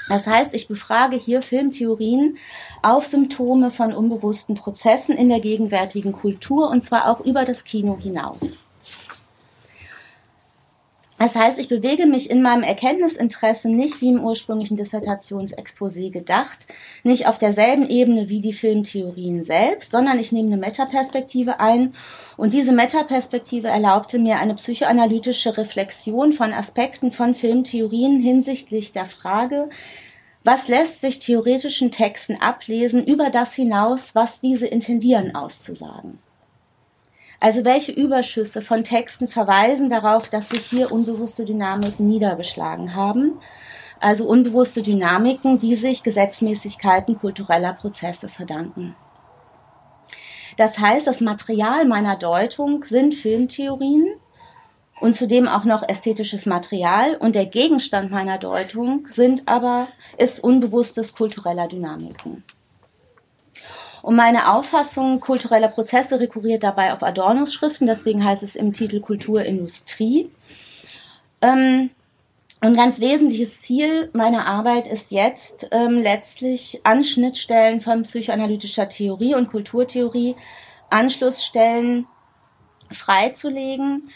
Das 0.09 0.26
heißt, 0.26 0.55
ich 0.55 0.69
befrage 0.69 1.16
hier 1.16 1.43
Filmtheorien 1.43 2.38
auf 2.81 3.07
Symptome 3.07 3.71
von 3.71 3.93
unbewussten 3.93 4.55
Prozessen 4.55 5.16
in 5.16 5.28
der 5.28 5.40
gegenwärtigen 5.40 6.12
Kultur 6.12 6.71
und 6.71 6.81
zwar 6.81 7.11
auch 7.11 7.21
über 7.21 7.45
das 7.45 7.64
Kino 7.64 7.99
hinaus. 7.99 8.61
Das 11.19 11.35
heißt, 11.35 11.59
ich 11.59 11.69
bewege 11.69 12.07
mich 12.07 12.29
in 12.29 12.43
meinem 12.43 12.63
Erkenntnisinteresse 12.63 13.71
nicht 13.71 14.03
wie 14.03 14.11
im 14.11 14.23
ursprünglichen 14.23 14.77
Dissertationsexposé 14.77 16.11
gedacht, 16.11 16.67
nicht 17.05 17.27
auf 17.27 17.39
derselben 17.39 17.89
Ebene 17.89 18.29
wie 18.29 18.41
die 18.41 18.53
Filmtheorien 18.53 19.43
selbst, 19.43 19.91
sondern 19.91 20.19
ich 20.19 20.31
nehme 20.31 20.49
eine 20.49 20.59
Metaperspektive 20.59 21.59
ein 21.59 21.95
und 22.37 22.53
diese 22.53 22.73
Metaperspektive 22.73 23.69
erlaubte 23.69 24.19
mir 24.19 24.37
eine 24.39 24.55
psychoanalytische 24.57 25.57
Reflexion 25.57 26.35
von 26.35 26.53
Aspekten 26.53 27.11
von 27.13 27.35
Filmtheorien 27.35 28.21
hinsichtlich 28.21 28.93
der 28.93 29.07
Frage, 29.07 29.71
was 30.45 30.69
lässt 30.69 31.01
sich 31.01 31.19
theoretischen 31.19 31.91
Texten 31.91 32.37
ablesen 32.43 33.05
über 33.05 33.31
das 33.31 33.55
hinaus, 33.55 34.15
was 34.15 34.41
diese 34.41 34.67
intendieren 34.67 35.35
auszusagen. 35.35 36.19
Also 37.38 37.64
welche 37.64 37.93
Überschüsse 37.93 38.62
von 38.62 38.85
Texten 38.85 39.28
verweisen 39.28 39.88
darauf, 39.88 40.28
dass 40.28 40.49
sich 40.49 40.64
hier 40.64 40.90
unbewusste 40.90 41.45
Dynamiken 41.45 42.07
niedergeschlagen 42.07 42.95
haben? 42.95 43.40
Also 44.00 44.26
unbewusste 44.26 44.83
Dynamiken, 44.83 45.59
die 45.59 45.75
sich 45.76 46.02
Gesetzmäßigkeiten 46.02 47.19
kultureller 47.19 47.73
Prozesse 47.73 48.28
verdanken. 48.28 48.95
Das 50.57 50.78
heißt, 50.78 51.07
das 51.07 51.21
Material 51.21 51.85
meiner 51.85 52.16
Deutung 52.16 52.85
sind 52.85 53.14
Filmtheorien 53.14 54.07
und 55.00 55.14
zudem 55.14 55.49
auch 55.49 55.64
noch 55.64 55.87
ästhetisches 55.87 56.47
Material 56.47 57.16
und 57.16 57.35
der 57.35 57.47
Gegenstand 57.47 58.11
meiner 58.11 58.38
Deutung 58.38 59.07
sind 59.11 59.47
aber 59.47 59.88
ist 60.16 60.43
unbewusstes 60.43 61.14
kultureller 61.14 61.69
Dynamiken. 61.69 62.43
Und 64.07 64.15
meine 64.15 64.53
Auffassung 64.53 65.19
kultureller 65.19 65.67
Prozesse 65.67 66.21
rekurriert 66.21 66.63
dabei 66.63 66.93
auf 66.93 67.03
Adornos 67.03 67.53
Schriften, 67.53 67.87
deswegen 67.87 68.25
heißt 68.25 68.45
es 68.45 68.55
im 68.55 68.73
Titel 68.73 69.01
Kulturindustrie. 69.01 70.31
Ähm, 71.43 71.91
ein 72.61 72.77
ganz 72.77 73.01
wesentliches 73.01 73.63
Ziel 73.63 74.09
meiner 74.13 74.47
Arbeit 74.47 74.87
ist 74.87 75.11
jetzt 75.11 75.67
ähm, 75.73 75.99
letztlich 75.99 76.83
an 76.85 77.03
Schnittstellen 77.03 77.81
von 77.81 78.05
psychoanalytischer 78.05 78.89
Theorie 78.89 79.35
und 79.35 79.51
Kulturtheorie 79.51 80.37
Anschlussstellen 80.89 82.07
freizulegen 82.93 84.09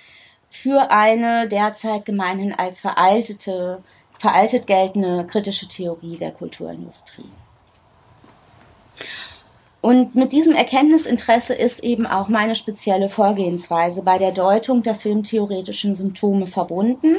für 0.51 0.93
eine 0.93 1.49
derzeit 1.49 2.05
gemeinhin 2.05 2.55
als 2.55 2.81
veraltete, 2.81 3.83
veraltet 4.21 4.69
geltende 4.69 5.27
kritische 5.27 5.67
Theorie 5.67 6.17
der 6.17 6.31
Kulturindustrie. 6.31 7.33
Und 9.83 10.15
mit 10.15 10.33
diesem 10.33 10.55
Erkenntnisinteresse 10.55 11.55
ist 11.55 11.83
eben 11.83 12.07
auch 12.07 12.29
meine 12.29 12.55
spezielle 12.55 13.09
Vorgehensweise 13.09 14.03
bei 14.03 14.19
der 14.19 14.33
Deutung 14.33 14.83
der 14.83 14.95
filmtheoretischen 14.95 15.95
Symptome 15.95 16.47
verbunden. 16.47 17.17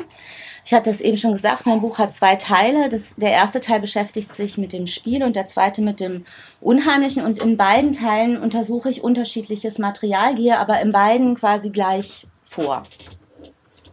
Ich 0.64 0.74
hatte 0.74 0.92
es 0.92 1.02
eben 1.02 1.18
schon 1.18 1.32
gesagt, 1.32 1.66
mein 1.66 1.82
Buch 1.82 1.98
hat 1.98 2.14
zwei 2.14 2.36
Teile. 2.36 2.88
Das, 2.90 3.16
der 3.16 3.32
erste 3.32 3.62
Teil 3.62 3.80
beschäftigt 3.80 4.32
sich 4.32 4.60
mit 4.60 4.74
dem 4.74 4.86
Spiel 4.86 5.24
und 5.24 5.36
der 5.36 5.48
zweite 5.48 5.82
mit 5.82 6.00
dem 6.00 6.26
Unheimlichen. 6.60 7.26
Und 7.26 7.40
in 7.40 7.58
beiden 7.58 7.94
Teilen 7.94 8.40
untersuche 8.40 8.90
ich 8.90 9.04
unterschiedliches 9.04 9.80
Material, 9.80 10.36
gehe 10.36 10.60
aber 10.60 10.80
in 10.82 10.92
beiden 10.92 11.34
quasi 11.34 11.72
gleich 11.72 12.28
vor. 12.44 12.84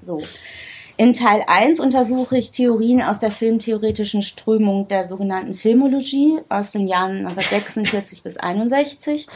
So. 0.02 0.20
In 1.00 1.12
Teil 1.12 1.44
1 1.46 1.78
untersuche 1.78 2.36
ich 2.36 2.50
Theorien 2.50 3.02
aus 3.02 3.20
der 3.20 3.30
filmtheoretischen 3.30 4.20
Strömung 4.20 4.88
der 4.88 5.04
sogenannten 5.04 5.54
Filmologie 5.54 6.40
aus 6.48 6.72
den 6.72 6.88
Jahren 6.88 7.18
1946 7.18 8.24
bis 8.24 8.36
61 8.36 9.28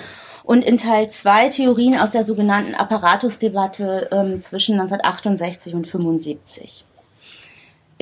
und 0.43 0.65
in 0.65 0.77
Teil 0.77 1.09
2 1.09 1.51
Theorien 1.51 2.01
aus 2.01 2.11
der 2.11 2.25
sogenannten 2.25 2.75
Apparatusdebatte 2.75 4.09
ähm, 4.11 4.41
zwischen 4.41 4.81
1968 4.81 5.77
und 5.77 5.87
75. 5.87 6.85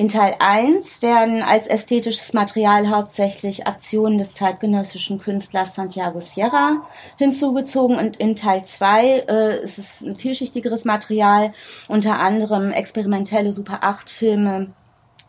In 0.01 0.09
Teil 0.09 0.35
1 0.39 1.03
werden 1.03 1.43
als 1.43 1.67
ästhetisches 1.67 2.33
Material 2.33 2.89
hauptsächlich 2.89 3.67
Aktionen 3.67 4.17
des 4.17 4.33
zeitgenössischen 4.33 5.19
Künstlers 5.19 5.75
Santiago 5.75 6.19
Sierra 6.19 6.87
hinzugezogen 7.19 7.99
und 7.99 8.17
in 8.17 8.35
Teil 8.35 8.65
2 8.65 9.05
äh, 9.05 9.61
ist 9.61 9.77
es 9.77 10.01
ein 10.01 10.15
vielschichtigeres 10.15 10.85
Material, 10.85 11.53
unter 11.87 12.17
anderem 12.17 12.71
experimentelle 12.71 13.53
Super 13.53 13.83
8 13.83 14.09
Filme 14.09 14.73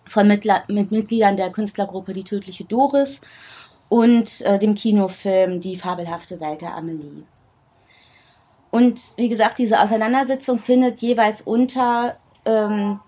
von 0.07 0.27
Mitla 0.27 0.65
mit 0.69 0.91
Mitgliedern 0.91 1.37
der 1.37 1.51
Künstlergruppe 1.51 2.15
Die 2.15 2.25
tödliche 2.25 2.65
Doris 2.65 3.21
und 3.91 4.41
äh, 4.41 4.59
dem 4.59 4.75
Kinofilm 4.75 5.61
Die 5.61 5.77
fabelhafte 5.77 6.41
Welt 6.41 6.63
der 6.63 6.75
Amelie. 6.75 7.25
Und 8.71 8.99
wie 9.19 9.29
gesagt, 9.29 9.59
diese 9.59 9.83
Auseinandersetzung 9.83 10.61
findet 10.61 11.01
jeweils 11.01 11.43
unter 11.43 12.17
ähm, 12.47 13.01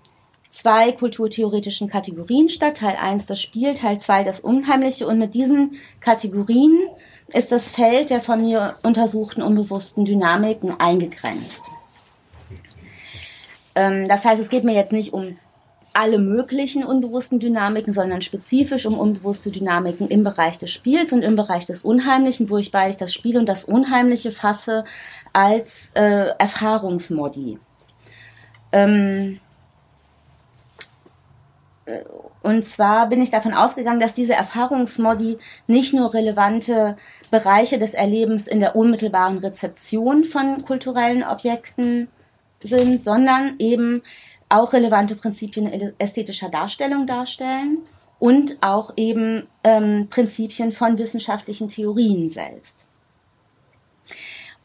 zwei 0.55 0.93
kulturtheoretischen 0.93 1.89
Kategorien 1.89 2.49
statt. 2.49 2.77
Teil 2.77 2.97
1 2.97 3.27
das 3.27 3.43
Spiel, 3.43 3.75
Teil 3.75 3.99
2 3.99 4.23
das 4.23 4.41
Unheimliche. 4.41 5.07
Und 5.07 5.19
mit 5.19 5.35
diesen 5.35 5.77
Kategorien 6.01 6.79
ist 7.29 7.51
das 7.51 7.71
Feld 7.71 8.11
der 8.11 8.21
von 8.21 8.41
mir 8.41 8.77
untersuchten 8.83 9.43
unbewussten 9.43 10.05
Dynamiken 10.05 10.79
eingegrenzt. 10.79 11.65
Ähm, 13.75 14.07
das 14.09 14.25
heißt, 14.25 14.41
es 14.41 14.49
geht 14.49 14.63
mir 14.63 14.75
jetzt 14.75 14.93
nicht 14.93 15.13
um 15.13 15.37
alle 15.93 16.19
möglichen 16.19 16.85
unbewussten 16.85 17.41
Dynamiken, 17.41 17.93
sondern 17.93 18.23
spezifisch 18.23 18.87
um 18.87 18.99
unbewusste 18.99 19.51
Dynamiken 19.51 20.09
im 20.09 20.23
Bereich 20.23 20.59
des 20.59 20.71
Spiels 20.71 21.13
und 21.13 21.23
im 21.23 21.37
Bereich 21.37 21.67
des 21.67 21.85
Unheimlichen, 21.85 22.49
wo 22.49 22.59
ich 22.59 22.71
beide 22.71 22.97
das 22.97 23.13
Spiel 23.13 23.39
und 23.39 23.49
das 23.49 23.65
Unheimliche 23.65 24.33
fasse 24.33 24.85
als 25.33 25.91
äh, 25.95 26.31
Erfahrungsmodi. 26.39 27.59
Ähm, 28.73 29.41
und 32.43 32.65
zwar 32.65 33.09
bin 33.09 33.21
ich 33.21 33.31
davon 33.31 33.53
ausgegangen, 33.53 34.01
dass 34.01 34.15
diese 34.15 34.33
Erfahrungsmodi 34.33 35.39
nicht 35.67 35.93
nur 35.93 36.15
relevante 36.15 36.97
Bereiche 37.31 37.79
des 37.79 37.93
Erlebens 37.93 38.47
in 38.47 38.61
der 38.61 38.75
unmittelbaren 38.75 39.39
Rezeption 39.39 40.25
von 40.25 40.65
kulturellen 40.65 41.23
Objekten 41.23 42.09
sind, 42.63 43.03
sondern 43.03 43.57
eben 43.59 44.03
auch 44.49 44.73
relevante 44.73 45.15
Prinzipien 45.15 45.95
ästhetischer 45.99 46.49
Darstellung 46.49 47.07
darstellen 47.07 47.79
und 48.19 48.57
auch 48.63 48.93
eben 48.97 49.47
ähm, 49.63 50.09
Prinzipien 50.09 50.73
von 50.73 50.97
wissenschaftlichen 50.97 51.69
Theorien 51.69 52.31
selbst. 52.31 52.87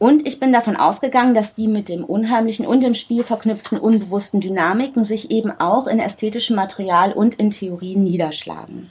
Und 0.00 0.26
ich 0.26 0.40
bin 0.40 0.50
davon 0.50 0.76
ausgegangen, 0.76 1.34
dass 1.34 1.54
die 1.54 1.68
mit 1.68 1.90
dem 1.90 2.06
unheimlichen 2.06 2.66
und 2.66 2.80
dem 2.80 2.94
Spiel 2.94 3.22
verknüpften 3.22 3.78
unbewussten 3.78 4.40
Dynamiken 4.40 5.04
sich 5.04 5.30
eben 5.30 5.50
auch 5.60 5.86
in 5.86 5.98
ästhetischem 5.98 6.56
Material 6.56 7.12
und 7.12 7.34
in 7.34 7.50
Theorien 7.50 8.02
niederschlagen. 8.02 8.90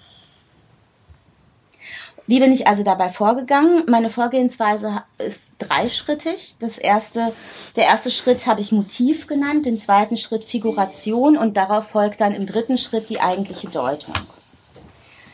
Wie 2.28 2.40
bin 2.40 2.52
ich 2.52 2.68
also 2.68 2.84
dabei 2.84 3.10
vorgegangen? 3.10 3.86
Meine 3.88 4.10
Vorgehensweise 4.10 5.02
ist 5.18 5.54
dreischrittig. 5.58 6.58
Das 6.60 6.78
erste, 6.78 7.34
der 7.76 7.86
erste 7.86 8.12
Schritt 8.12 8.46
habe 8.46 8.62
ich 8.62 8.72
Motiv 8.72 9.26
genannt, 9.26 9.66
den 9.66 9.80
zweiten 9.80 10.16
Schritt 10.16 10.44
Figuration 10.44 11.40
und 11.40 11.58
darauf 11.58 11.88
folgt 11.88 12.22
dann 12.22 12.36
im 12.36 12.46
dritten 12.46 12.78
Schritt 12.78 13.10
die 13.10 13.20
eigentliche 13.20 13.68
Deutung. 13.68 14.14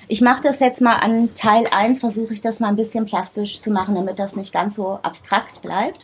Ich 0.08 0.22
mache 0.22 0.44
das 0.44 0.60
jetzt 0.60 0.82
mal 0.82 0.96
an 0.96 1.34
Teil 1.34 1.66
1, 1.72 2.00
versuche 2.00 2.34
ich 2.34 2.42
das 2.42 2.60
mal 2.60 2.68
ein 2.68 2.76
bisschen 2.76 3.06
plastisch 3.06 3.60
zu 3.60 3.72
machen, 3.72 3.96
damit 3.96 4.20
das 4.20 4.36
nicht 4.36 4.54
ganz 4.54 4.76
so 4.76 5.00
abstrakt 5.02 5.62
bleibt. 5.62 6.00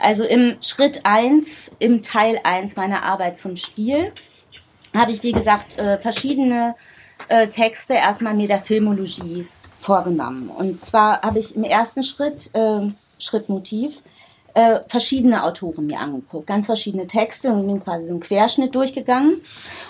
Also 0.00 0.24
im 0.24 0.56
Schritt 0.60 1.00
1, 1.04 1.72
im 1.78 2.02
Teil 2.02 2.40
1 2.42 2.76
meiner 2.76 3.04
Arbeit 3.04 3.36
zum 3.36 3.56
Spiel, 3.56 4.12
habe 4.94 5.12
ich, 5.12 5.22
wie 5.22 5.32
gesagt, 5.32 5.78
äh, 5.78 5.98
verschiedene 5.98 6.74
äh, 7.28 7.48
Texte 7.48 7.94
erstmal 7.94 8.34
mir 8.34 8.48
der 8.48 8.60
Filmologie 8.60 9.46
vorgenommen. 9.80 10.48
Und 10.48 10.84
zwar 10.84 11.20
habe 11.22 11.38
ich 11.38 11.54
im 11.54 11.64
ersten 11.64 12.02
Schritt, 12.02 12.50
äh, 12.54 12.88
Schritt 13.18 13.48
Motiv, 13.48 14.02
äh, 14.56 14.80
verschiedene 14.88 15.44
Autoren 15.44 15.86
mir 15.86 16.00
angeguckt, 16.00 16.46
ganz 16.46 16.64
verschiedene 16.64 17.06
Texte 17.06 17.52
und 17.52 17.66
bin 17.66 17.84
quasi 17.84 18.06
so 18.06 18.12
einen 18.12 18.20
Querschnitt 18.20 18.74
durchgegangen. 18.74 19.42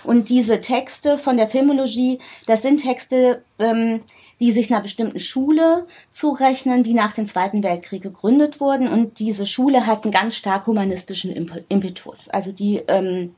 Und 0.02 0.28
diese 0.28 0.60
Texte 0.60 1.18
von 1.18 1.36
der 1.36 1.46
Filmologie, 1.46 2.18
das 2.48 2.62
sind 2.62 2.82
Texte, 2.82 3.44
ähm, 3.60 4.00
die 4.40 4.50
sich 4.50 4.72
einer 4.72 4.82
bestimmten 4.82 5.20
Schule 5.20 5.86
zurechnen, 6.10 6.82
die 6.82 6.94
nach 6.94 7.12
dem 7.12 7.26
Zweiten 7.26 7.62
Weltkrieg 7.62 8.02
gegründet 8.02 8.58
wurden. 8.58 8.88
Und 8.88 9.20
diese 9.20 9.46
Schule 9.46 9.86
hat 9.86 10.02
einen 10.02 10.12
ganz 10.12 10.34
stark 10.34 10.66
humanistischen 10.66 11.30
Impetus. 11.68 12.28
Also 12.28 12.50
die 12.50 12.78
ähm, 12.88 13.36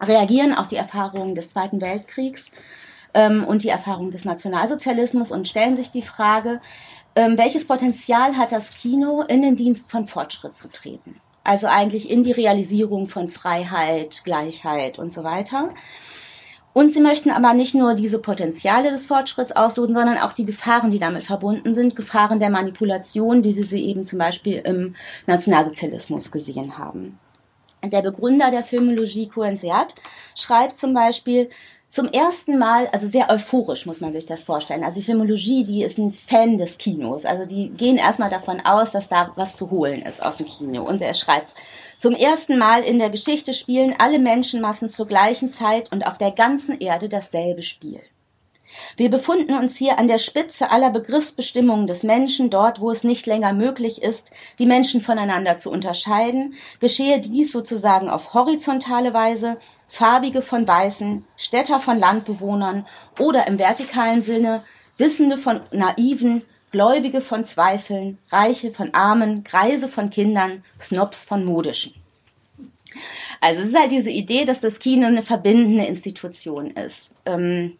reagieren 0.00 0.54
auf 0.54 0.68
die 0.68 0.76
Erfahrungen 0.76 1.34
des 1.34 1.50
Zweiten 1.50 1.80
Weltkriegs 1.80 2.52
ähm, 3.12 3.44
und 3.44 3.64
die 3.64 3.70
Erfahrungen 3.70 4.12
des 4.12 4.24
Nationalsozialismus 4.24 5.32
und 5.32 5.48
stellen 5.48 5.74
sich 5.74 5.90
die 5.90 6.02
Frage, 6.02 6.60
ähm, 7.16 7.36
welches 7.38 7.66
Potenzial 7.66 8.36
hat 8.36 8.52
das 8.52 8.70
Kino, 8.76 9.22
in 9.22 9.42
den 9.42 9.56
Dienst 9.56 9.90
von 9.90 10.06
Fortschritt 10.06 10.54
zu 10.54 10.68
treten? 10.68 11.20
Also 11.42 11.66
eigentlich 11.66 12.10
in 12.10 12.22
die 12.22 12.32
Realisierung 12.32 13.08
von 13.08 13.28
Freiheit, 13.28 14.22
Gleichheit 14.24 14.98
und 14.98 15.12
so 15.12 15.24
weiter. 15.24 15.70
Und 16.72 16.92
sie 16.92 17.00
möchten 17.00 17.30
aber 17.30 17.52
nicht 17.52 17.74
nur 17.74 17.94
diese 17.94 18.20
Potenziale 18.20 18.90
des 18.90 19.06
Fortschritts 19.06 19.50
ausloten, 19.52 19.94
sondern 19.94 20.18
auch 20.18 20.32
die 20.32 20.46
Gefahren, 20.46 20.90
die 20.90 21.00
damit 21.00 21.24
verbunden 21.24 21.74
sind, 21.74 21.96
Gefahren 21.96 22.38
der 22.38 22.50
Manipulation, 22.50 23.42
wie 23.42 23.52
sie 23.52 23.64
sie 23.64 23.84
eben 23.84 24.04
zum 24.04 24.20
Beispiel 24.20 24.58
im 24.58 24.94
Nationalsozialismus 25.26 26.30
gesehen 26.30 26.78
haben. 26.78 27.18
Der 27.82 28.02
Begründer 28.02 28.50
der 28.50 28.62
Filmologie 28.62 29.28
Cohen 29.28 29.56
Seat 29.56 29.94
schreibt 30.36 30.78
zum 30.78 30.94
Beispiel, 30.94 31.48
zum 31.90 32.06
ersten 32.06 32.56
Mal, 32.56 32.86
also 32.92 33.08
sehr 33.08 33.30
euphorisch 33.30 33.84
muss 33.84 34.00
man 34.00 34.12
sich 34.12 34.24
das 34.24 34.44
vorstellen. 34.44 34.84
Also 34.84 35.00
die 35.00 35.06
Filmologie, 35.06 35.64
die 35.64 35.82
ist 35.82 35.98
ein 35.98 36.12
Fan 36.12 36.56
des 36.56 36.78
Kinos. 36.78 37.24
Also 37.24 37.46
die 37.46 37.70
gehen 37.70 37.96
erstmal 37.96 38.30
davon 38.30 38.60
aus, 38.60 38.92
dass 38.92 39.08
da 39.08 39.32
was 39.34 39.56
zu 39.56 39.72
holen 39.72 40.02
ist 40.02 40.22
aus 40.22 40.36
dem 40.36 40.46
Kino. 40.46 40.84
Und 40.84 41.02
er 41.02 41.14
schreibt, 41.14 41.52
zum 41.98 42.14
ersten 42.14 42.58
Mal 42.58 42.84
in 42.84 43.00
der 43.00 43.10
Geschichte 43.10 43.52
spielen 43.52 43.96
alle 43.98 44.20
Menschenmassen 44.20 44.88
zur 44.88 45.08
gleichen 45.08 45.48
Zeit 45.48 45.90
und 45.90 46.06
auf 46.06 46.16
der 46.16 46.30
ganzen 46.30 46.78
Erde 46.78 47.08
dasselbe 47.08 47.62
Spiel. 47.62 48.00
Wir 48.96 49.10
befunden 49.10 49.54
uns 49.54 49.76
hier 49.76 49.98
an 49.98 50.06
der 50.06 50.18
Spitze 50.18 50.70
aller 50.70 50.90
Begriffsbestimmungen 50.90 51.88
des 51.88 52.04
Menschen, 52.04 52.50
dort, 52.50 52.80
wo 52.80 52.92
es 52.92 53.02
nicht 53.02 53.26
länger 53.26 53.52
möglich 53.52 54.00
ist, 54.00 54.30
die 54.60 54.66
Menschen 54.66 55.00
voneinander 55.00 55.56
zu 55.56 55.72
unterscheiden, 55.72 56.54
geschehe 56.78 57.18
dies 57.18 57.50
sozusagen 57.50 58.08
auf 58.08 58.32
horizontale 58.32 59.12
Weise, 59.12 59.58
Farbige 59.90 60.40
von 60.40 60.66
Weißen, 60.66 61.24
Städter 61.36 61.80
von 61.80 61.98
Landbewohnern 61.98 62.86
oder 63.18 63.46
im 63.46 63.58
vertikalen 63.58 64.22
Sinne 64.22 64.62
Wissende 64.96 65.36
von 65.36 65.60
Naiven, 65.72 66.42
Gläubige 66.70 67.20
von 67.20 67.44
Zweifeln, 67.44 68.18
Reiche 68.30 68.72
von 68.72 68.94
Armen, 68.94 69.42
Greise 69.44 69.88
von 69.88 70.10
Kindern, 70.10 70.62
Snobs 70.78 71.24
von 71.24 71.44
Modischen. 71.44 71.94
Also 73.40 73.62
es 73.62 73.68
ist 73.68 73.78
halt 73.78 73.90
diese 73.90 74.10
Idee, 74.10 74.44
dass 74.44 74.60
das 74.60 74.78
Kino 74.78 75.06
eine 75.06 75.22
verbindende 75.22 75.86
Institution 75.86 76.70
ist. 76.70 77.12
Ähm, 77.24 77.76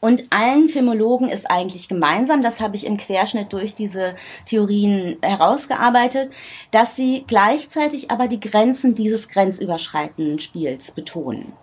und 0.00 0.24
allen 0.30 0.68
Filmologen 0.68 1.28
ist 1.28 1.50
eigentlich 1.50 1.88
gemeinsam, 1.88 2.42
das 2.42 2.60
habe 2.60 2.76
ich 2.76 2.86
im 2.86 2.96
Querschnitt 2.96 3.52
durch 3.52 3.74
diese 3.74 4.14
Theorien 4.44 5.16
herausgearbeitet, 5.22 6.32
dass 6.70 6.96
sie 6.96 7.24
gleichzeitig 7.26 8.10
aber 8.10 8.28
die 8.28 8.40
Grenzen 8.40 8.94
dieses 8.94 9.28
grenzüberschreitenden 9.28 10.38
Spiels 10.38 10.92
betonen. 10.92 11.54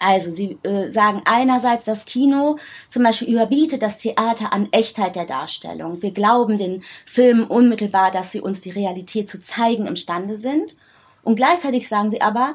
Also 0.00 0.30
sie 0.30 0.58
äh, 0.62 0.88
sagen 0.88 1.20
einerseits, 1.26 1.84
das 1.84 2.06
Kino 2.06 2.56
zum 2.88 3.02
Beispiel 3.02 3.28
überbietet 3.28 3.82
das 3.82 3.98
Theater 3.98 4.50
an 4.52 4.68
Echtheit 4.72 5.14
der 5.14 5.26
Darstellung. 5.26 6.02
Wir 6.02 6.10
glauben 6.10 6.56
den 6.56 6.82
Filmen 7.04 7.44
unmittelbar, 7.44 8.10
dass 8.10 8.32
sie 8.32 8.40
uns 8.40 8.62
die 8.62 8.70
Realität 8.70 9.28
zu 9.28 9.40
zeigen 9.42 9.86
imstande 9.86 10.36
sind. 10.36 10.74
Und 11.22 11.36
gleichzeitig 11.36 11.86
sagen 11.86 12.10
sie 12.10 12.22
aber, 12.22 12.54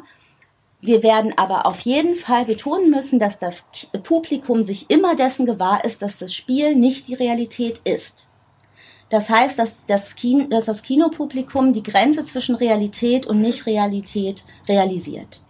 wir 0.85 1.03
werden 1.03 1.33
aber 1.37 1.65
auf 1.65 1.79
jeden 1.81 2.15
Fall 2.15 2.45
betonen 2.45 2.89
müssen, 2.89 3.19
dass 3.19 3.39
das 3.39 3.65
Publikum 4.03 4.63
sich 4.63 4.89
immer 4.89 5.15
dessen 5.15 5.45
gewahr 5.45 5.83
ist, 5.83 6.01
dass 6.01 6.17
das 6.17 6.33
Spiel 6.33 6.75
nicht 6.75 7.07
die 7.07 7.15
Realität 7.15 7.81
ist. 7.83 8.27
Das 9.09 9.29
heißt, 9.29 9.59
dass 9.59 9.85
das, 9.85 10.15
Kino, 10.15 10.47
dass 10.47 10.65
das 10.65 10.81
Kinopublikum 10.81 11.73
die 11.73 11.83
Grenze 11.83 12.23
zwischen 12.23 12.55
Realität 12.55 13.27
und 13.27 13.39
Nicht-Realität 13.39 14.43
realisiert. 14.67 15.41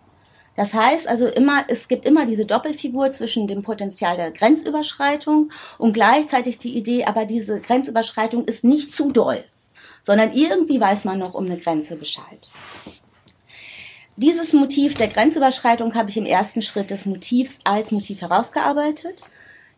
Das 0.56 0.74
heißt 0.74 1.08
also 1.08 1.27
immer, 1.27 1.65
es 1.68 1.88
gibt 1.88 2.06
immer 2.06 2.25
diese 2.25 2.46
Doppelfigur 2.46 3.12
zwischen 3.12 3.48
dem 3.48 3.62
Potenzial 3.62 4.15
der 4.15 4.32
Grenzüberschreitung 4.32 5.51
und 5.77 5.94
gleichzeitig 5.94 6.58
die 6.58 6.77
Idee, 6.77 7.05
aber 7.05 7.25
diese 7.25 7.59
Grenzüberschreitung 7.59 8.46
ist 8.46 8.64
nicht 8.64 8.94
zu 8.94 9.12
doll, 9.12 9.44
sondern 10.01 10.33
irgendwie 10.33 10.79
weiß 10.79 11.03
man 11.05 11.20
noch 11.20 11.33
um 11.33 11.46
eine 11.46 11.57
Grenze 11.57 11.96
Bescheid. 11.96 12.50
Dieses 14.18 14.54
Motiv 14.54 14.96
der 14.96 15.10
Grenzüberschreitung 15.10 15.94
habe 15.94 16.10
ich 16.10 16.16
im 16.16 16.25
ersten 16.25 16.62
Schritt 16.62 16.90
des 16.90 17.06
Motivs 17.06 17.60
als 17.66 17.92
Motiv 17.92 18.22
herausgearbeitet. 18.22 19.22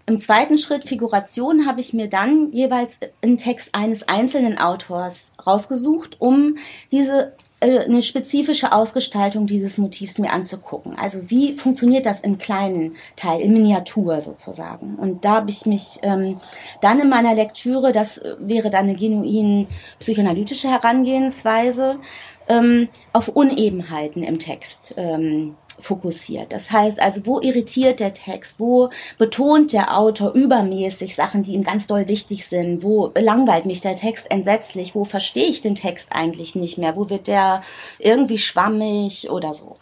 Im 0.05 0.19
zweiten 0.19 0.57
Schritt 0.57 0.87
Figuration 0.87 1.65
habe 1.65 1.81
ich 1.81 1.91
mir 1.91 2.07
dann 2.07 2.51
jeweils 2.53 2.99
einen 3.21 3.37
Text 3.37 3.73
eines 3.73 4.07
einzelnen 4.07 4.57
Autors 4.57 5.33
rausgesucht, 5.45 6.21
um 6.21 6.55
diese 6.91 7.33
äh, 7.59 7.79
eine 7.79 8.03
spezifische 8.03 8.71
Ausgestaltung 8.71 9.47
dieses 9.47 9.79
Motivs 9.79 10.19
mir 10.19 10.31
anzugucken. 10.31 10.95
Also 10.95 11.31
wie 11.31 11.57
funktioniert 11.57 12.05
das 12.05 12.21
im 12.21 12.37
kleinen 12.37 12.95
Teil, 13.15 13.41
in 13.41 13.51
Miniatur 13.51 14.21
sozusagen. 14.21 14.95
Und 14.95 15.25
da 15.25 15.37
habe 15.37 15.49
ich 15.49 15.65
mich 15.65 15.97
ähm, 16.03 16.39
dann 16.81 16.99
in 16.99 17.09
meiner 17.09 17.33
Lektüre, 17.33 17.91
das 17.91 18.21
wäre 18.39 18.69
dann 18.69 18.85
eine 18.85 18.95
genuin 18.95 19.67
psychoanalytische 19.99 20.69
Herangehensweise, 20.69 21.99
ähm, 22.47 22.89
auf 23.13 23.29
Unebenheiten 23.29 24.23
im 24.23 24.39
Text 24.39 24.93
ähm, 24.97 25.55
fokussiert. 25.79 26.51
Das 26.51 26.71
heißt 26.71 26.99
also, 26.99 27.25
wo 27.25 27.39
irritiert 27.39 27.99
der 27.99 28.13
Text, 28.13 28.59
wo 28.59 28.89
betont 29.17 29.73
der 29.73 29.97
Autor 29.97 30.33
übermäßig 30.33 31.15
Sachen, 31.15 31.43
die 31.43 31.53
ihm 31.53 31.63
ganz 31.63 31.87
doll 31.87 32.07
wichtig 32.07 32.47
sind, 32.47 32.83
wo 32.83 33.11
langweilt 33.15 33.65
mich 33.65 33.81
der 33.81 33.95
Text 33.95 34.31
entsetzlich, 34.31 34.95
wo 34.95 35.03
verstehe 35.03 35.47
ich 35.47 35.61
den 35.61 35.75
Text 35.75 36.11
eigentlich 36.13 36.55
nicht 36.55 36.77
mehr, 36.77 36.95
wo 36.95 37.09
wird 37.09 37.27
der 37.27 37.61
irgendwie 37.99 38.37
schwammig 38.37 39.29
oder 39.29 39.53
so. 39.53 39.77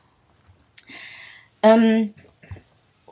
Ähm, 1.64 2.14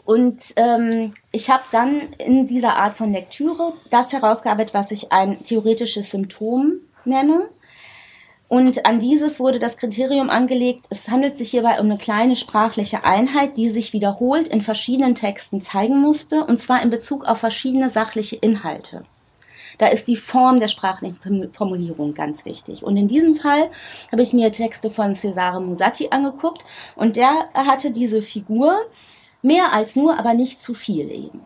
und 0.06 0.54
ähm, 0.58 1.13
ich 1.32 1.50
habe 1.50 1.63
dann 1.72 2.13
in 2.18 2.46
dieser 2.46 2.76
Art 2.76 2.98
von 2.98 3.13
Lektüre 3.13 3.74
das 3.89 4.12
herausgearbeitet, 4.12 4.74
was 4.74 4.92
ich 4.92 5.12
ein 5.12 5.42
theoretisches 5.44 6.12
Symptom 6.12 6.82
nenne. 7.06 7.48
Und 8.54 8.86
an 8.86 9.00
dieses 9.00 9.39
wurde 9.39 9.58
das 9.58 9.78
Kriterium 9.78 10.30
angelegt, 10.30 10.86
es 10.92 11.10
handelt 11.10 11.36
sich 11.36 11.50
hierbei 11.50 11.80
um 11.80 11.88
eine 11.88 11.98
kleine 11.98 12.36
sprachliche 12.36 13.04
Einheit, 13.04 13.58
die 13.58 13.72
sich 13.72 13.94
wiederholt 13.94 14.48
in 14.48 14.62
verschiedenen 14.62 15.16
Texten 15.16 15.60
zeigen 15.60 16.00
musste, 16.00 16.46
und 16.46 16.60
zwar 16.60 16.84
in 16.84 16.92
Bezug 16.92 17.26
auf 17.26 17.39
verschiedene 17.39 17.89
sachliche 17.89 18.36
Inhalte. 18.36 19.06
Da 19.80 19.88
ist 19.88 20.08
die 20.08 20.16
Form 20.16 20.60
der 20.60 20.68
sprachlichen 20.68 21.52
Formulierung 21.52 22.13
ganz 22.13 22.46
wichtig. 22.46 22.84
Und 22.84 22.96
in 22.96 23.08
diesem 23.08 23.34
Fall 23.34 23.72
habe 24.12 24.22
ich 24.22 24.34
mir 24.34 24.52
Texte 24.52 24.92
von 24.92 25.16
Cesare 25.16 25.60
Musatti 25.60 26.10
angeguckt 26.12 26.63
und 26.96 27.16
der 27.16 27.50
hatte 27.56 27.89
diese 27.89 28.22
Figur 28.22 28.78
mehr 29.42 29.74
als 29.74 29.96
nur, 29.96 30.20
aber 30.20 30.36
nicht 30.36 30.62
zu 30.62 30.76
viel 30.76 31.10
eben 31.10 31.42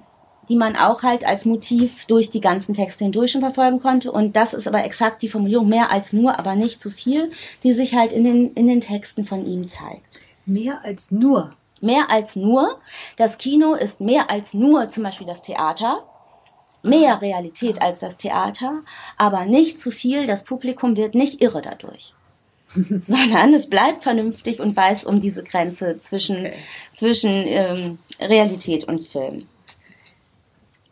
die 0.49 0.55
man 0.55 0.75
auch 0.75 1.03
halt 1.03 1.25
als 1.25 1.45
Motiv 1.45 2.05
durch 2.05 2.29
die 2.29 2.41
ganzen 2.41 2.73
Texte 2.73 3.03
hindurch 3.03 3.31
schon 3.31 3.41
verfolgen 3.41 3.81
konnte. 3.81 4.11
Und 4.11 4.35
das 4.35 4.53
ist 4.53 4.67
aber 4.67 4.83
exakt 4.83 5.21
die 5.21 5.29
Formulierung 5.29 5.67
mehr 5.67 5.91
als 5.91 6.13
nur, 6.13 6.37
aber 6.39 6.55
nicht 6.55 6.79
zu 6.79 6.91
viel, 6.91 7.31
die 7.63 7.73
sich 7.73 7.95
halt 7.95 8.13
in 8.13 8.23
den, 8.23 8.53
in 8.53 8.67
den 8.67 8.81
Texten 8.81 9.25
von 9.25 9.45
ihm 9.45 9.67
zeigt. 9.67 10.19
Mehr 10.45 10.79
als 10.83 11.11
nur. 11.11 11.53
Mehr 11.81 12.09
als 12.09 12.35
nur. 12.35 12.79
Das 13.17 13.37
Kino 13.37 13.73
ist 13.73 14.01
mehr 14.01 14.29
als 14.29 14.53
nur 14.53 14.89
zum 14.89 15.03
Beispiel 15.03 15.27
das 15.27 15.43
Theater. 15.43 16.03
Mehr 16.83 17.21
Realität 17.21 17.81
als 17.81 17.99
das 17.99 18.17
Theater, 18.17 18.83
aber 19.17 19.45
nicht 19.45 19.77
zu 19.77 19.91
viel. 19.91 20.25
Das 20.25 20.43
Publikum 20.43 20.95
wird 20.95 21.15
nicht 21.15 21.41
irre 21.41 21.61
dadurch. 21.61 22.13
sondern 23.01 23.53
es 23.53 23.69
bleibt 23.69 24.03
vernünftig 24.03 24.59
und 24.59 24.75
weiß 24.75 25.05
um 25.05 25.21
diese 25.21 25.43
Grenze 25.43 25.99
zwischen, 25.99 26.47
okay. 26.47 26.53
zwischen 26.95 27.31
ähm, 27.31 27.99
Realität 28.19 28.83
und 28.85 29.07
Film. 29.07 29.47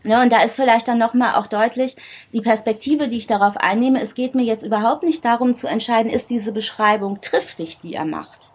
Ja, 0.05 0.21
und 0.21 0.31
da 0.31 0.43
ist 0.43 0.55
vielleicht 0.55 0.87
dann 0.87 0.99
nochmal 0.99 1.33
auch 1.35 1.47
deutlich, 1.47 1.95
die 2.31 2.41
Perspektive, 2.41 3.07
die 3.07 3.17
ich 3.17 3.25
darauf 3.25 3.57
einnehme, 3.57 3.99
es 4.01 4.13
geht 4.13 4.35
mir 4.35 4.43
jetzt 4.43 4.63
überhaupt 4.63 5.01
nicht 5.01 5.25
darum 5.25 5.55
zu 5.55 5.65
entscheiden, 5.65 6.11
ist 6.11 6.29
diese 6.29 6.51
Beschreibung 6.51 7.21
triftig, 7.21 7.79
die 7.79 7.95
er 7.95 8.05
macht. 8.05 8.51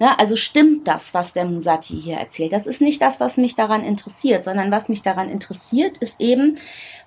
Ja, 0.00 0.16
also 0.18 0.34
stimmt 0.34 0.88
das, 0.88 1.14
was 1.14 1.32
der 1.32 1.44
Musati 1.44 2.00
hier 2.00 2.16
erzählt? 2.16 2.52
Das 2.52 2.66
ist 2.66 2.80
nicht 2.80 3.00
das, 3.00 3.20
was 3.20 3.36
mich 3.36 3.54
daran 3.54 3.84
interessiert, 3.84 4.42
sondern 4.42 4.72
was 4.72 4.88
mich 4.88 5.02
daran 5.02 5.28
interessiert, 5.28 5.98
ist 5.98 6.20
eben 6.20 6.58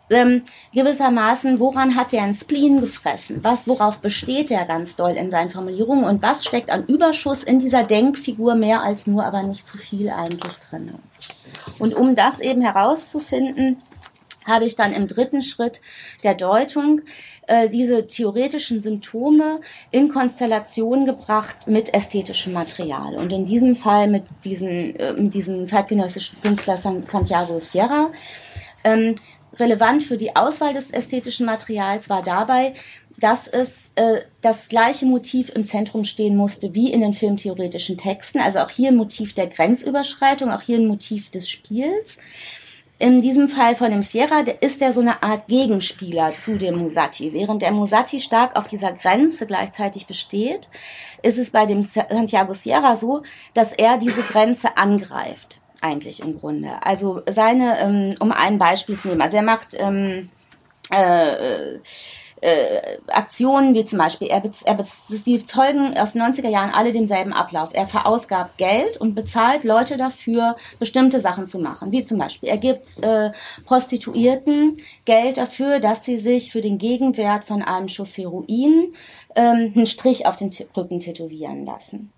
ähm, 0.10 0.44
gewissermaßen, 0.74 1.60
woran 1.60 1.96
hat 1.96 2.14
er 2.14 2.24
ein 2.24 2.34
Spleen 2.34 2.82
gefressen? 2.82 3.44
Was, 3.44 3.68
worauf 3.68 4.00
besteht 4.00 4.52
er 4.52 4.66
ganz 4.66 4.96
doll 4.96 5.12
in 5.12 5.30
seinen 5.30 5.50
Formulierungen? 5.50 6.06
Und 6.06 6.22
was 6.22 6.46
steckt 6.46 6.70
an 6.70 6.86
Überschuss 6.86 7.44
in 7.44 7.60
dieser 7.60 7.84
Denkfigur 7.84 8.56
mehr 8.56 8.82
als 8.82 9.08
nur, 9.08 9.26
aber 9.26 9.44
nicht 9.44 9.66
zu 9.66 9.78
viel 9.78 10.10
eigentlich 10.10 10.58
drin? 10.70 10.94
Und 11.80 11.94
um 11.94 12.16
das 12.16 12.40
eben 12.40 12.62
herauszufinden, 12.62 13.82
habe 14.46 14.66
ich 14.66 14.76
dann 14.76 14.94
im 14.94 15.08
dritten 15.08 15.42
Schritt 15.42 15.82
der 16.24 16.34
Deutung 16.34 17.02
äh, 17.48 17.70
diese 17.70 18.08
theoretischen 18.08 18.82
Symptome 18.82 19.62
in 19.92 20.10
Konstellation 20.10 21.06
gebracht 21.06 21.68
mit 21.68 21.94
ästhetischem 21.94 22.54
Material. 22.54 23.16
Und 23.16 23.32
in 23.32 23.46
diesem 23.46 23.76
Fall 23.76 24.08
mit, 24.08 24.24
diesen, 24.44 24.96
äh, 24.96 25.14
mit 25.14 25.34
diesem 25.34 25.68
zeitgenössischen 25.68 26.42
Künstler 26.42 26.78
Santiago 26.78 27.60
Sierra. 27.60 28.12
Ähm, 28.84 29.16
relevant 29.60 30.04
für 30.04 30.18
die 30.18 30.36
Auswahl 30.36 30.74
des 30.74 30.92
ästhetischen 30.92 31.46
Materials 31.46 32.10
war 32.10 32.22
dabei, 32.22 32.74
dass 33.22 33.48
es 33.48 33.92
äh, 33.96 34.22
das 34.42 34.68
gleiche 34.68 35.06
Motiv 35.06 35.50
im 35.56 35.64
Zentrum 35.64 36.04
stehen 36.04 36.36
musste 36.36 36.74
wie 36.74 36.92
in 36.92 37.02
den 37.02 37.14
filmtheoretischen 37.14 37.98
Texten. 37.98 38.40
Also 38.40 38.60
auch 38.60 38.70
hier 38.70 38.90
ein 38.90 38.98
Motiv 38.98 39.34
der 39.34 39.48
Grenzüberschreitung, 39.48 40.52
auch 40.52 40.62
hier 40.62 40.78
ein 40.78 40.88
Motiv 40.88 41.30
des 41.30 41.50
Spiels 41.50 42.18
in 43.02 43.20
diesem 43.20 43.50
Fall 43.50 43.76
von 43.76 43.90
dem 43.90 44.04
Sierra 44.04 44.42
ist 44.60 44.80
er 44.80 44.94
so 44.94 45.02
eine 45.02 45.24
Art 45.24 45.48
Gegenspieler 45.48 46.36
zu 46.36 46.56
dem 46.56 46.78
Musatti. 46.78 47.34
Während 47.34 47.64
der 47.64 47.72
Musatti 47.72 48.20
stark 48.20 48.56
auf 48.56 48.68
dieser 48.68 48.94
Grenze 48.94 49.48
gleichzeitig 49.48 50.06
besteht, 50.06 50.70
ist 51.24 51.40
es 51.40 51.50
bei 51.50 51.66
dem 51.66 51.82
Santiago 51.82 52.54
Sierra 52.54 52.96
so, 52.96 53.24
dass 53.56 53.74
er 53.74 53.98
diese 53.98 54.22
Grenze 54.22 54.78
angreift, 54.78 55.60
eigentlich 55.82 56.22
im 56.22 56.40
Grunde. 56.40 56.74
Also 56.84 57.24
seine, 57.28 57.80
ähm, 57.80 58.16
um 58.20 58.32
ein 58.32 58.60
Beispiel 58.60 59.00
zu 59.00 59.08
nehmen, 59.08 59.22
also 59.22 59.38
er 59.38 59.44
macht 59.44 59.70
ähm, 59.80 60.30
äh, 60.92 61.80
äh, 62.42 62.98
Aktionen, 63.08 63.74
wie 63.76 63.86
zum 63.86 64.00
Beispiel, 64.00 64.28
er, 64.28 64.44
er, 64.66 64.78
die 65.26 65.40
folgen 65.40 65.98
aus 65.98 66.14
den 66.14 66.24
90er 66.24 66.50
Jahren 66.50 66.72
alle 66.72 66.92
demselben 66.92 67.34
Ablauf. 67.34 67.70
Er 67.74 67.88
verausgabt 67.88 68.58
Geld 68.58 68.98
und 68.98 69.14
bezahlt 69.16 69.64
Leute 69.64 69.98
dafür, 69.98 70.56
bestimmte 70.80 71.22
Sachen 71.22 71.46
zu 71.46 71.60
machen. 71.60 71.92
Wie 71.92 72.04
zum 72.04 72.18
Beispiel, 72.18 72.50
er 72.50 72.58
gibt 72.58 73.02
äh, 73.04 73.32
Prostituierten 73.66 74.78
Geld 75.06 75.38
dafür, 75.38 75.80
dass 75.80 76.04
sie 76.04 76.18
sich 76.18 76.52
für 76.52 76.62
den 76.62 76.80
Gegenwert 76.80 77.44
von 77.44 77.62
einem 77.62 77.88
Schuss 77.88 78.18
Heroin 78.18 78.94
ähm, 79.36 79.74
einen 79.76 79.86
Strich 79.86 80.26
auf 80.26 80.36
den 80.36 80.50
Rücken 80.76 81.00
tätowieren 81.00 81.66
lassen. 81.66 82.12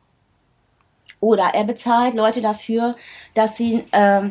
Oder 1.19 1.51
er 1.53 1.65
bezahlt 1.65 2.15
Leute 2.15 2.41
dafür, 2.41 2.95
dass 3.33 3.57
sie 3.57 3.83
äh, 3.91 4.29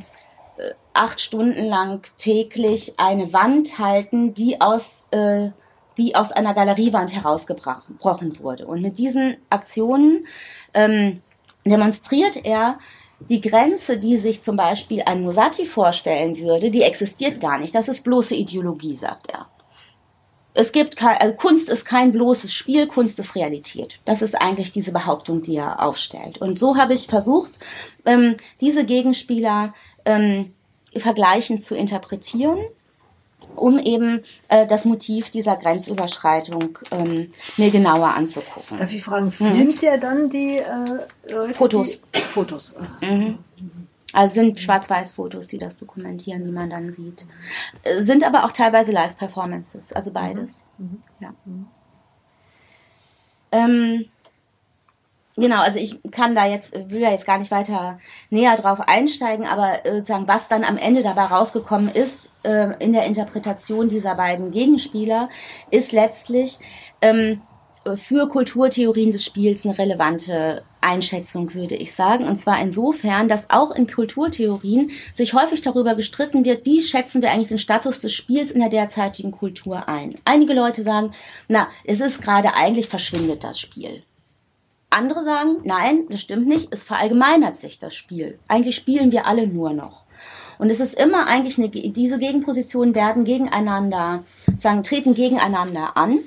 acht 0.95 1.21
Stunden 1.21 1.65
lang 1.65 2.07
täglich 2.19 2.95
eine 2.99 3.33
Wand 3.33 3.79
halten, 3.79 4.35
die 4.35 4.61
aus 4.61 5.09
äh, 5.11 5.51
die 5.99 6.15
aus 6.15 6.33
einer 6.33 6.55
Galeriewand 6.55 7.13
herausgebrochen 7.13 8.39
wurde. 8.41 8.67
Und 8.67 8.83
mit 8.83 8.99
diesen 8.99 9.37
Aktionen 9.51 10.27
ähm, 10.75 11.23
demonstriert 11.65 12.45
er 12.45 12.79
die 13.29 13.41
Grenze, 13.41 13.99
die 13.99 14.17
sich 14.17 14.43
zum 14.43 14.57
Beispiel 14.57 15.03
ein 15.03 15.23
Musati 15.23 15.65
vorstellen 15.65 16.39
würde, 16.39 16.71
die 16.71 16.83
existiert 16.83 17.41
gar 17.41 17.59
nicht. 17.59 17.75
Das 17.75 17.89
ist 17.89 18.03
bloße 18.03 18.35
Ideologie, 18.35 18.97
sagt 18.97 19.29
er. 19.29 19.47
Es 20.55 20.73
gibt 20.73 20.97
kein, 20.97 21.17
also 21.17 21.35
Kunst 21.35 21.71
ist 21.71 21.87
kein 21.87 22.13
bloßes 22.13 22.53
Spiel, 22.53 22.87
Kunst 22.87 23.19
ist 23.19 23.35
Realität. 23.35 24.01
Das 24.05 24.21
ist 24.21 24.35
eigentlich 24.35 24.73
diese 24.73 24.93
Behauptung, 24.93 25.41
die 25.41 25.57
er 25.57 25.83
aufstellt. 25.83 26.39
Und 26.39 26.59
so 26.59 26.77
habe 26.77 26.93
ich 26.93 27.07
versucht, 27.07 27.53
ähm, 28.05 28.37
diese 28.61 28.85
Gegenspieler 28.85 29.73
ähm, 30.05 30.53
vergleichend 30.95 31.63
zu 31.63 31.75
interpretieren 31.75 32.59
um 33.57 33.79
eben 33.79 34.25
äh, 34.49 34.67
das 34.67 34.85
Motiv 34.85 35.31
dieser 35.31 35.57
Grenzüberschreitung 35.57 36.79
ähm, 36.91 37.33
mir 37.57 37.71
genauer 37.71 38.15
anzugucken. 38.15 38.79
Darf 38.79 38.93
ich 38.93 39.03
fragen, 39.03 39.33
filmt 39.33 39.83
mhm. 39.83 39.89
er 39.89 39.99
dann 39.99 40.31
die 40.31 40.59
äh, 40.59 41.33
Leute? 41.33 41.55
Fotos. 41.55 41.99
Die, 42.15 42.19
Fotos. 42.21 42.77
Mhm. 43.01 43.39
Also 44.13 44.35
sind 44.35 44.61
Schwarz-Weiß-Fotos, 44.61 45.47
die 45.47 45.59
das 45.59 45.79
dokumentieren, 45.79 46.45
die 46.45 46.53
man 46.53 46.69
dann 46.69 46.93
sieht. 46.93 47.25
Äh, 47.83 48.03
sind 48.03 48.25
aber 48.25 48.45
auch 48.45 48.53
teilweise 48.53 48.93
Live-Performances, 48.93 49.93
also 49.93 50.13
beides. 50.13 50.67
Mhm. 50.79 50.85
mhm. 50.85 51.03
Ja. 51.21 51.35
Ähm, 53.53 54.07
Genau, 55.43 55.61
also 55.61 55.81
ich 55.81 55.99
kann 56.13 56.37
da 56.37 56.47
jetzt, 56.47 56.73
will 56.89 57.01
da 57.01 57.11
jetzt 57.11 57.27
gar 57.27 57.37
nicht 57.37 57.51
weiter 57.51 57.99
näher 58.31 58.55
drauf 58.55 58.79
einsteigen, 58.79 59.45
aber 59.45 59.85
äh, 59.85 59.97
sozusagen, 59.97 60.29
was 60.29 60.49
dann 60.49 60.63
am 60.63 60.77
Ende 60.77 61.03
dabei 61.03 61.25
rausgekommen 61.25 61.89
ist 61.89 62.31
äh, 62.45 62.69
in 62.79 62.93
der 62.93 63.07
Interpretation 63.07 63.89
dieser 63.89 64.15
beiden 64.15 64.53
Gegenspieler, 64.53 65.29
ist 65.73 65.91
letztlich 65.91 66.61
ähm, 67.01 67.43
für 67.97 68.29
Kulturtheorien 68.29 69.11
des 69.11 69.25
Spiels 69.25 69.67
eine 69.67 69.77
relevante 69.77 70.63
Einschätzung, 70.81 71.53
würde 71.55 71.75
ich 71.75 71.93
sagen. 71.93 72.29
Und 72.29 72.37
zwar 72.37 72.63
insofern, 72.63 73.27
dass 73.27 73.51
auch 73.51 73.73
in 73.73 73.89
Kulturtheorien 73.89 74.93
sich 75.13 75.35
häufig 75.35 75.61
darüber 75.61 75.97
gestritten 75.97 76.45
wird, 76.45 76.65
wie 76.67 76.83
schätzen 76.83 77.21
wir 77.21 77.33
eigentlich 77.33 77.49
den 77.49 77.59
Status 77.59 77.99
des 77.99 78.13
Spiels 78.13 78.53
in 78.53 78.61
der 78.61 78.69
derzeitigen 78.69 79.33
Kultur 79.33 79.89
ein. 79.89 80.15
Einige 80.25 80.55
Leute 80.55 80.85
sagen, 80.85 81.11
na, 81.49 81.67
es 81.83 81.99
ist 81.99 82.23
gerade 82.23 82.55
eigentlich 82.55 82.87
verschwindet 82.87 83.43
das 83.43 83.59
Spiel. 83.59 84.05
Andere 84.93 85.25
sagen, 85.25 85.57
nein, 85.65 86.05
das 86.09 86.21
stimmt 86.21 86.47
nicht, 86.47 86.69
es 86.71 86.85
verallgemeinert 86.85 87.57
sich 87.57 87.79
das 87.79 87.95
Spiel. 87.95 88.39
Eigentlich 88.49 88.77
spielen 88.77 89.13
wir 89.13 89.27
alle 89.27 89.47
nur 89.47 89.73
noch. 89.73 90.03
Und 90.59 90.71
es 90.71 90.81
ist 90.81 90.95
immer 90.95 91.27
eigentlich 91.27 91.59
eine, 91.59 91.69
diese 91.69 92.19
Gegenpositionen 92.19 92.95
werden 92.95 93.25
gegeneinander, 93.25 94.25
sagen, 94.57 94.85
treten 94.85 95.15
gegeneinander 95.15 95.97
an. 95.97 96.21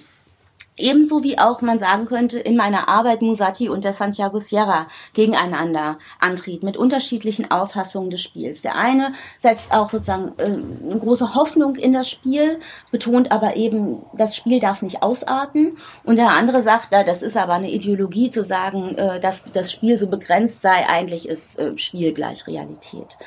Ebenso 0.77 1.23
wie 1.23 1.37
auch 1.39 1.61
man 1.61 1.79
sagen 1.79 2.05
könnte, 2.05 2.37
in 2.37 2.57
meiner 2.57 2.89
Arbeit 2.89 3.21
Musati 3.21 3.69
und 3.69 3.85
der 3.85 3.93
Santiago 3.93 4.39
Sierra 4.39 4.87
gegeneinander 5.13 5.97
antreten, 6.19 6.65
mit 6.65 6.75
unterschiedlichen 6.75 7.49
Auffassungen 7.49 8.09
des 8.09 8.21
Spiels. 8.21 8.61
Der 8.61 8.75
eine 8.75 9.13
setzt 9.39 9.71
auch 9.71 9.89
sozusagen 9.89 10.33
äh, 10.37 10.43
eine 10.43 10.99
große 10.99 11.33
Hoffnung 11.33 11.75
in 11.75 11.93
das 11.93 12.09
Spiel, 12.09 12.59
betont 12.91 13.31
aber 13.31 13.55
eben, 13.55 14.03
das 14.13 14.35
Spiel 14.35 14.59
darf 14.59 14.81
nicht 14.81 15.01
ausarten. 15.01 15.77
Und 16.03 16.17
der 16.17 16.31
andere 16.31 16.61
sagt, 16.61 16.89
na, 16.91 17.03
das 17.03 17.21
ist 17.21 17.37
aber 17.37 17.53
eine 17.53 17.71
Ideologie 17.71 18.29
zu 18.29 18.43
sagen, 18.43 18.95
äh, 18.95 19.21
dass 19.21 19.45
das 19.53 19.71
Spiel 19.71 19.97
so 19.97 20.07
begrenzt 20.07 20.61
sei, 20.61 20.87
eigentlich 20.87 21.27
ist 21.27 21.57
äh, 21.57 21.77
Spiel 21.77 22.13
gleich 22.13 22.47
Realität. 22.47 23.17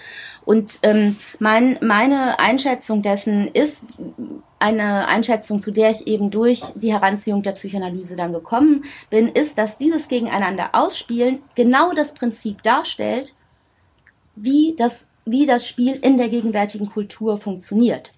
Und 0.44 0.78
ähm, 0.82 1.16
mein, 1.38 1.78
meine 1.80 2.38
Einschätzung 2.38 3.02
dessen 3.02 3.48
ist 3.48 3.84
eine 4.58 5.06
Einschätzung, 5.06 5.60
zu 5.60 5.70
der 5.70 5.90
ich 5.90 6.06
eben 6.06 6.30
durch 6.30 6.62
die 6.74 6.92
Heranziehung 6.92 7.42
der 7.42 7.52
Psychoanalyse 7.52 8.16
dann 8.16 8.32
gekommen 8.32 8.84
bin, 9.10 9.28
ist, 9.28 9.58
dass 9.58 9.78
dieses 9.78 10.08
Gegeneinander 10.08 10.70
ausspielen 10.72 11.42
genau 11.54 11.92
das 11.92 12.14
Prinzip 12.14 12.62
darstellt, 12.62 13.34
wie 14.34 14.74
das, 14.76 15.08
wie 15.24 15.46
das 15.46 15.66
Spiel 15.66 15.94
in 15.94 16.16
der 16.16 16.28
gegenwärtigen 16.28 16.90
Kultur 16.90 17.38
funktioniert. 17.38 18.12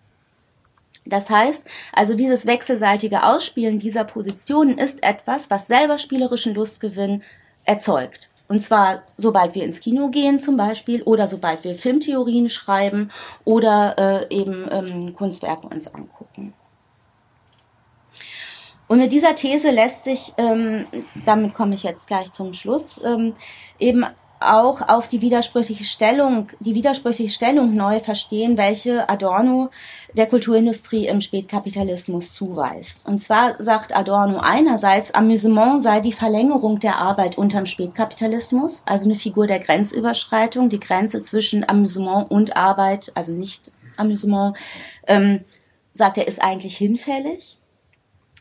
Das 1.07 1.29
heißt, 1.29 1.67
also 1.93 2.15
dieses 2.15 2.47
wechselseitige 2.47 3.25
Ausspielen 3.25 3.79
dieser 3.79 4.05
Positionen 4.05 4.79
ist 4.79 5.03
etwas, 5.03 5.51
was 5.51 5.67
selber 5.67 5.99
spielerischen 5.99 6.55
Lustgewinn 6.55 7.23
erzeugt. 7.65 8.30
Und 8.51 8.59
zwar, 8.59 9.05
sobald 9.17 9.55
wir 9.55 9.63
ins 9.63 9.79
Kino 9.79 10.09
gehen 10.09 10.41
zum 10.41 10.57
Beispiel 10.57 11.05
oder 11.05 11.29
sobald 11.29 11.63
wir 11.63 11.77
Filmtheorien 11.77 12.49
schreiben 12.49 13.13
oder 13.45 14.27
äh, 14.29 14.35
eben 14.37 14.67
ähm, 14.73 15.15
Kunstwerke 15.15 15.69
uns 15.69 15.87
angucken. 15.87 16.53
Und 18.89 18.99
mit 18.99 19.13
dieser 19.13 19.37
These 19.37 19.71
lässt 19.71 20.03
sich, 20.03 20.35
ähm, 20.37 20.85
damit 21.25 21.55
komme 21.55 21.77
ich 21.77 21.85
jetzt 21.85 22.09
gleich 22.09 22.33
zum 22.33 22.53
Schluss, 22.53 23.01
ähm, 23.05 23.35
eben 23.79 24.05
auch 24.41 24.89
auf 24.89 25.09
die 25.09 25.21
widersprüchliche 25.21 25.85
Stellung, 25.85 26.49
die 26.61 26.75
widersprüchliche 26.75 27.33
Stellung 27.33 27.75
neu 27.75 28.01
verstehen, 28.01 28.57
welche 28.57 29.09
Adorno 29.09 29.71
der 30.15 30.27
Kulturindustrie 30.27 31.07
im 31.07 31.21
Spätkapitalismus 31.21 32.33
zuweist. 32.33 33.07
Und 33.07 33.19
zwar 33.19 33.63
sagt 33.63 33.95
Adorno 33.95 34.39
einerseits, 34.41 35.13
Amüsement 35.13 35.83
sei 35.83 36.01
die 36.01 36.13
Verlängerung 36.13 36.81
der 36.81 36.97
Arbeit 36.97 37.37
unterm 37.37 37.67
Spätkapitalismus, 37.67 38.83
also 38.87 39.05
eine 39.05 39.15
Figur 39.15 39.47
der 39.47 39.59
Grenzüberschreitung, 39.59 40.71
die 40.71 40.81
Grenze 40.81 41.21
zwischen 41.21 41.69
Amüsement 41.69 42.31
und 42.31 42.57
Arbeit, 42.57 43.13
also 43.15 43.33
nicht 43.33 43.71
Amüsement, 43.97 44.57
ähm, 45.07 45.45
sagt 45.93 46.17
er, 46.17 46.27
ist 46.27 46.41
eigentlich 46.41 46.77
hinfällig. 46.77 47.59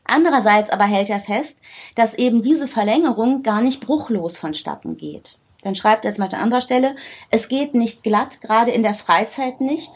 Andererseits 0.06 0.70
aber 0.70 0.86
hält 0.86 1.10
er 1.10 1.20
fest, 1.20 1.60
dass 1.96 2.14
eben 2.16 2.42
diese 2.42 2.68
Verlängerung 2.68 3.44
gar 3.44 3.62
nicht 3.62 3.82
bruchlos 3.82 4.38
vonstatten 4.38 4.98
geht. 4.98 5.39
Dann 5.62 5.76
schreibt 5.76 6.06
er 6.06 6.12
jetzt 6.12 6.18
mal 6.18 6.30
an 6.30 6.42
anderer 6.42 6.62
Stelle, 6.62 6.96
es 7.32 7.50
geht 7.50 7.76
nicht 7.76 8.04
glatt, 8.04 8.42
gerade 8.42 8.72
in 8.72 8.84
der 8.84 8.94
Freizeit 8.94 9.62
nicht, 9.62 9.92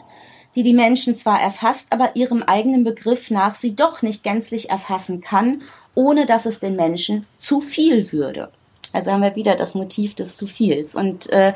die 0.54 0.62
die 0.62 0.74
Menschen 0.74 1.14
zwar 1.14 1.40
erfasst, 1.40 1.86
aber 1.90 2.16
ihrem 2.16 2.42
eigenen 2.42 2.84
Begriff 2.84 3.30
nach 3.30 3.54
sie 3.54 3.74
doch 3.74 4.02
nicht 4.02 4.22
gänzlich 4.22 4.70
erfassen 4.70 5.20
kann, 5.20 5.62
ohne 5.94 6.26
dass 6.26 6.46
es 6.46 6.60
den 6.60 6.76
Menschen 6.76 7.26
zu 7.36 7.60
viel 7.60 8.12
würde. 8.12 8.50
Also 8.92 9.10
haben 9.10 9.22
wir 9.22 9.34
wieder 9.34 9.56
das 9.56 9.74
Motiv 9.74 10.14
des 10.14 10.36
zu 10.36 10.46
viels. 10.46 10.94
Und 10.94 11.28
äh, 11.30 11.52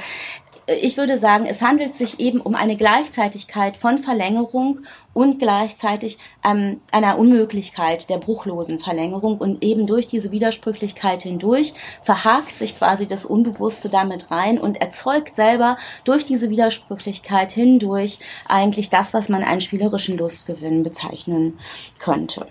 ich 0.69 0.99
würde 0.99 1.17
sagen, 1.17 1.47
es 1.47 1.63
handelt 1.63 1.95
sich 1.95 2.21
eben 2.21 2.41
um 2.41 2.55
eine 2.55 2.77
Gleichzeitigkeit 2.77 3.79
von 3.79 3.99
Verlängerung 3.99 4.81
und 5.15 5.39
gleichzeitig 5.39 6.19
ähm, 6.45 6.83
einer 6.93 7.19
Unmöglichkeit 7.19 8.11
der 8.11 8.19
bruchlosen 8.19 8.79
Verlängerung. 8.79 9.39
Und 9.39 9.65
eben 9.65 9.87
durch 9.87 10.09
diese 10.09 10.31
Widersprüchlichkeit 10.31 11.23
hindurch 11.23 11.73
verhakt 12.03 12.55
sich 12.55 12.77
quasi 12.77 13.07
das 13.07 13.25
Unbewusste 13.25 13.89
damit 13.89 14.31
rein 14.31 14.59
und 14.59 14.79
erzeugt 14.79 15.35
selber 15.35 15.79
durch 16.05 16.27
diese 16.27 16.51
Widersprüchlichkeit 16.51 17.51
hindurch 17.51 18.19
eigentlich 18.47 18.91
das, 18.91 19.15
was 19.15 19.31
man 19.31 19.43
einen 19.43 19.63
spielerischen 19.63 20.19
Lustgewinn 20.19 20.83
bezeichnen 20.83 21.59
könnte. 21.99 22.47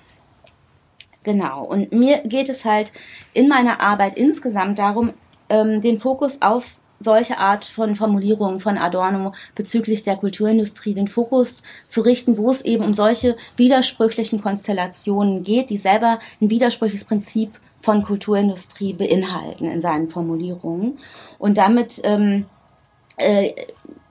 Genau. 1.22 1.66
Und 1.66 1.92
mir 1.92 2.20
geht 2.20 2.50
es 2.50 2.66
halt 2.66 2.92
in 3.34 3.48
meiner 3.48 3.80
Arbeit 3.80 4.18
insgesamt 4.18 4.80
darum, 4.80 5.14
ähm, 5.50 5.82
den 5.82 6.00
Fokus 6.00 6.42
auf 6.42 6.80
solche 7.00 7.38
Art 7.38 7.66
von 7.66 7.96
Formulierungen 7.96 8.60
von 8.60 8.78
Adorno 8.78 9.34
bezüglich 9.56 10.04
der 10.04 10.18
Kulturindustrie 10.18 10.94
den 10.94 11.08
Fokus 11.08 11.64
zu 11.88 12.02
richten, 12.02 12.38
wo 12.38 12.50
es 12.50 12.62
eben 12.62 12.84
um 12.84 12.94
solche 12.94 13.36
widersprüchlichen 13.56 14.42
Konstellationen 14.42 15.44
geht, 15.44 15.70
die 15.70 15.78
selber 15.78 16.20
ein 16.42 16.50
widersprüchliches 16.50 17.06
Prinzip 17.06 17.60
von 17.82 18.04
Kulturindustrie 18.04 18.94
beinhalten 18.94 19.66
in 19.66 19.82
seinen 19.82 20.10
Formulierungen. 20.10 20.98
Und 21.38 21.58
damit 21.58 22.02
ähm, 22.04 22.46
äh, 23.18 23.54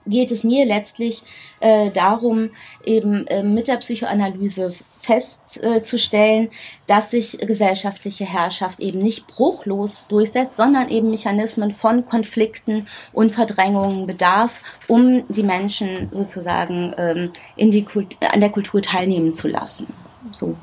geht 0.05 0.31
es 0.31 0.43
mir 0.43 0.65
letztlich 0.65 1.23
äh, 1.59 1.91
darum, 1.91 2.49
eben 2.85 3.27
äh, 3.27 3.43
mit 3.43 3.67
der 3.67 3.77
Psychoanalyse 3.77 4.73
festzustellen, 5.07 6.49
dass 6.85 7.11
sich 7.11 7.37
gesellschaftliche 7.39 8.25
Herrschaft 8.25 8.81
eben 8.81 8.99
nicht 8.99 9.27
bruchlos 9.27 10.05
durchsetzt, 10.09 10.57
sondern 10.57 10.89
eben 10.89 11.09
Mechanismen 11.09 11.71
von 11.71 12.05
Konflikten 12.05 12.87
und 13.13 13.31
Verdrängungen 13.31 14.05
bedarf, 14.05 14.61
um 14.87 15.23
die 15.29 15.43
Menschen 15.43 16.09
sozusagen 16.11 16.93
ähm, 16.97 17.31
in 17.55 17.71
die 17.71 17.85
Kult 17.85 18.17
an 18.19 18.41
der 18.41 18.49
Kultur 18.49 18.81
teilnehmen 18.81 19.31
zu 19.31 19.47
lassen. 19.47 19.87
So 20.33 20.55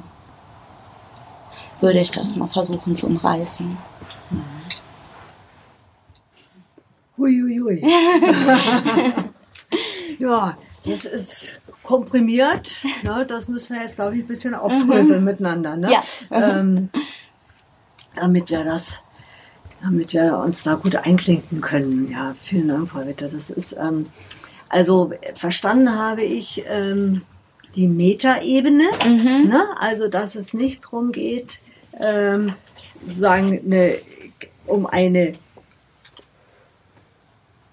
würde 1.81 2.01
ich 2.01 2.11
das 2.11 2.37
mal 2.37 2.49
versuchen 2.49 2.95
zu 2.95 3.07
umreißen. 3.07 3.77
Huiuiui. 7.17 7.83
ja, 10.19 10.57
das 10.85 11.05
ist 11.07 11.63
komprimiert. 11.85 12.73
Ne? 13.03 13.25
Das 13.27 13.47
müssen 13.47 13.77
wir 13.77 13.83
jetzt, 13.83 13.97
glaube 13.97 14.17
ich, 14.17 14.25
ein 14.25 14.27
bisschen 14.27 14.55
aufdröseln 14.55 15.21
mhm. 15.21 15.25
miteinander. 15.25 15.77
Ne? 15.77 15.93
Ja. 15.93 16.03
Ähm, 16.31 16.89
damit 18.17 18.51
wir 18.51 18.65
das, 18.65 19.01
damit 19.83 20.13
wir 20.13 20.39
uns 20.39 20.65
da 20.65 20.75
gut 20.75 20.97
einklinken 20.97 21.61
können. 21.61 22.11
Ja, 22.11 22.35
vielen 22.41 22.69
Dank, 22.69 22.89
Frau 22.89 23.07
Witter. 23.07 23.29
Das 23.29 23.51
ist, 23.51 23.77
ähm, 23.79 24.07
also 24.69 25.13
verstanden 25.35 25.95
habe 25.95 26.23
ich 26.23 26.65
ähm, 26.67 27.23
die 27.77 27.87
Metaebene, 27.87 28.85
mhm. 29.05 29.49
ne? 29.49 29.65
also 29.79 30.09
dass 30.09 30.35
es 30.35 30.55
nicht 30.55 30.85
darum 30.85 31.13
geht, 31.13 31.61
ähm, 32.01 32.55
sozusagen 33.05 33.61
eine, 33.65 33.99
um 34.67 34.87
eine 34.87 35.33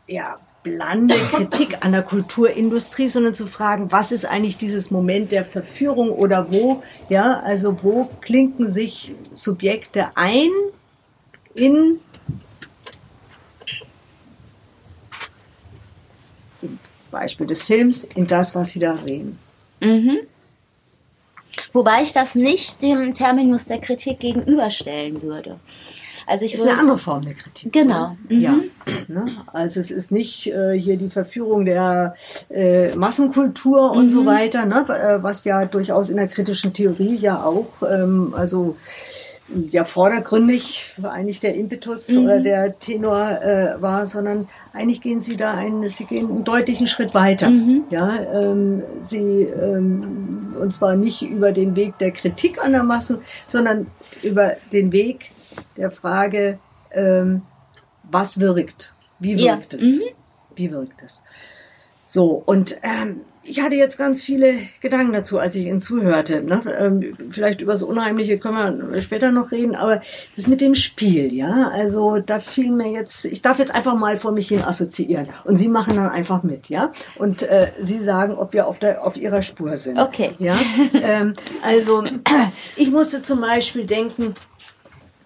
ja, 0.07 0.37
blande 0.63 1.15
Kritik 1.15 1.83
an 1.83 1.91
der 1.91 2.03
Kulturindustrie, 2.03 3.07
sondern 3.07 3.33
zu 3.33 3.47
fragen, 3.47 3.91
was 3.91 4.11
ist 4.11 4.25
eigentlich 4.25 4.57
dieses 4.57 4.91
Moment 4.91 5.31
der 5.31 5.45
Verführung 5.45 6.11
oder 6.11 6.51
wo, 6.51 6.83
ja, 7.09 7.39
also 7.39 7.81
wo 7.81 8.09
klinken 8.21 8.67
sich 8.67 9.11
Subjekte 9.35 10.09
ein 10.15 10.49
in 11.55 11.99
Beispiel 17.11 17.45
des 17.45 17.61
Films, 17.61 18.05
in 18.05 18.25
das, 18.25 18.55
was 18.55 18.69
sie 18.69 18.79
da 18.79 18.97
sehen. 18.97 19.37
Mhm. 19.81 20.19
Wobei 21.73 22.01
ich 22.03 22.13
das 22.13 22.35
nicht 22.35 22.81
dem 22.81 23.13
Terminus 23.13 23.65
der 23.65 23.79
Kritik 23.79 24.19
gegenüberstellen 24.19 25.21
würde. 25.21 25.59
Also 26.27 26.45
ich 26.45 26.53
ist 26.53 26.67
eine 26.67 26.77
andere 26.77 26.97
Form 26.97 27.23
der 27.23 27.33
Kritik. 27.33 27.73
Genau. 27.73 28.15
Mhm. 28.29 28.39
Ja. 28.39 28.59
Ne? 29.07 29.25
Also 29.47 29.79
es 29.79 29.91
ist 29.91 30.11
nicht 30.11 30.47
äh, 30.47 30.77
hier 30.77 30.97
die 30.97 31.09
Verführung 31.09 31.65
der 31.65 32.15
äh, 32.49 32.95
Massenkultur 32.95 33.91
und 33.91 34.05
mhm. 34.05 34.09
so 34.09 34.25
weiter, 34.25 34.65
ne? 34.65 34.85
Äh, 34.87 35.23
was 35.23 35.43
ja 35.45 35.65
durchaus 35.65 36.09
in 36.09 36.17
der 36.17 36.27
kritischen 36.27 36.73
Theorie 36.73 37.15
ja 37.15 37.43
auch, 37.43 37.67
ähm, 37.89 38.33
also 38.35 38.75
ja 39.69 39.83
vordergründig 39.83 40.85
eigentlich 41.03 41.39
der 41.39 41.55
Impetus 41.55 42.09
mhm. 42.09 42.23
oder 42.23 42.39
der 42.39 42.79
Tenor 42.79 43.41
äh, 43.41 43.81
war, 43.81 44.05
sondern 44.05 44.47
eigentlich 44.73 45.01
gehen 45.01 45.21
sie 45.21 45.35
da 45.35 45.53
einen, 45.53 45.87
sie 45.89 46.05
gehen 46.05 46.29
einen 46.29 46.43
deutlichen 46.43 46.87
Schritt 46.87 47.13
weiter. 47.13 47.49
Mhm. 47.49 47.83
Ja, 47.89 48.17
ähm, 48.33 48.83
sie 49.05 49.43
ähm, 49.43 50.55
und 50.59 50.73
zwar 50.73 50.95
nicht 50.95 51.21
über 51.21 51.51
den 51.51 51.75
Weg 51.75 51.97
der 51.97 52.11
Kritik 52.11 52.63
an 52.63 52.71
der 52.71 52.83
Massen, 52.83 53.19
sondern 53.47 53.87
über 54.23 54.55
den 54.71 54.91
Weg 54.91 55.31
der 55.77 55.91
Frage, 55.91 56.59
ähm, 56.91 57.43
was 58.03 58.39
wirkt? 58.39 58.93
Wie 59.19 59.37
wirkt 59.37 59.73
ja. 59.73 59.79
es? 59.79 59.99
Mhm. 59.99 60.03
Wie 60.55 60.71
wirkt 60.71 61.01
es? 61.03 61.23
So, 62.05 62.43
und 62.45 62.77
ähm, 62.83 63.21
ich 63.43 63.61
hatte 63.61 63.75
jetzt 63.75 63.97
ganz 63.97 64.21
viele 64.21 64.59
Gedanken 64.81 65.13
dazu, 65.13 65.39
als 65.39 65.55
ich 65.55 65.65
Ihnen 65.65 65.81
zuhörte. 65.81 66.43
Ne? 66.43 66.61
Ähm, 66.77 67.17
vielleicht 67.31 67.61
über 67.61 67.71
das 67.71 67.81
Unheimliche 67.81 68.37
können 68.37 68.91
wir 68.91 69.01
später 69.01 69.31
noch 69.31 69.51
reden, 69.51 69.75
aber 69.75 70.01
das 70.35 70.47
mit 70.47 70.61
dem 70.61 70.75
Spiel, 70.75 71.33
ja, 71.33 71.69
also 71.69 72.19
da 72.19 72.39
fiel 72.39 72.71
mir 72.71 72.91
jetzt, 72.91 73.25
ich 73.25 73.41
darf 73.41 73.57
jetzt 73.57 73.73
einfach 73.73 73.95
mal 73.95 74.17
vor 74.17 74.31
mich 74.31 74.49
hin 74.49 74.63
assoziieren 74.63 75.27
und 75.43 75.57
Sie 75.57 75.69
machen 75.69 75.95
dann 75.95 76.09
einfach 76.09 76.43
mit, 76.43 76.69
ja, 76.69 76.91
und 77.17 77.43
äh, 77.43 77.71
Sie 77.79 77.97
sagen, 77.97 78.35
ob 78.35 78.53
wir 78.53 78.67
auf 78.67 78.77
der 78.77 79.03
auf 79.03 79.17
Ihrer 79.17 79.41
Spur 79.41 79.75
sind. 79.75 79.97
Okay. 79.97 80.31
Ja, 80.37 80.59
ähm, 81.01 81.35
also 81.63 82.03
ich 82.75 82.91
musste 82.91 83.23
zum 83.23 83.41
Beispiel 83.41 83.85
denken, 83.85 84.35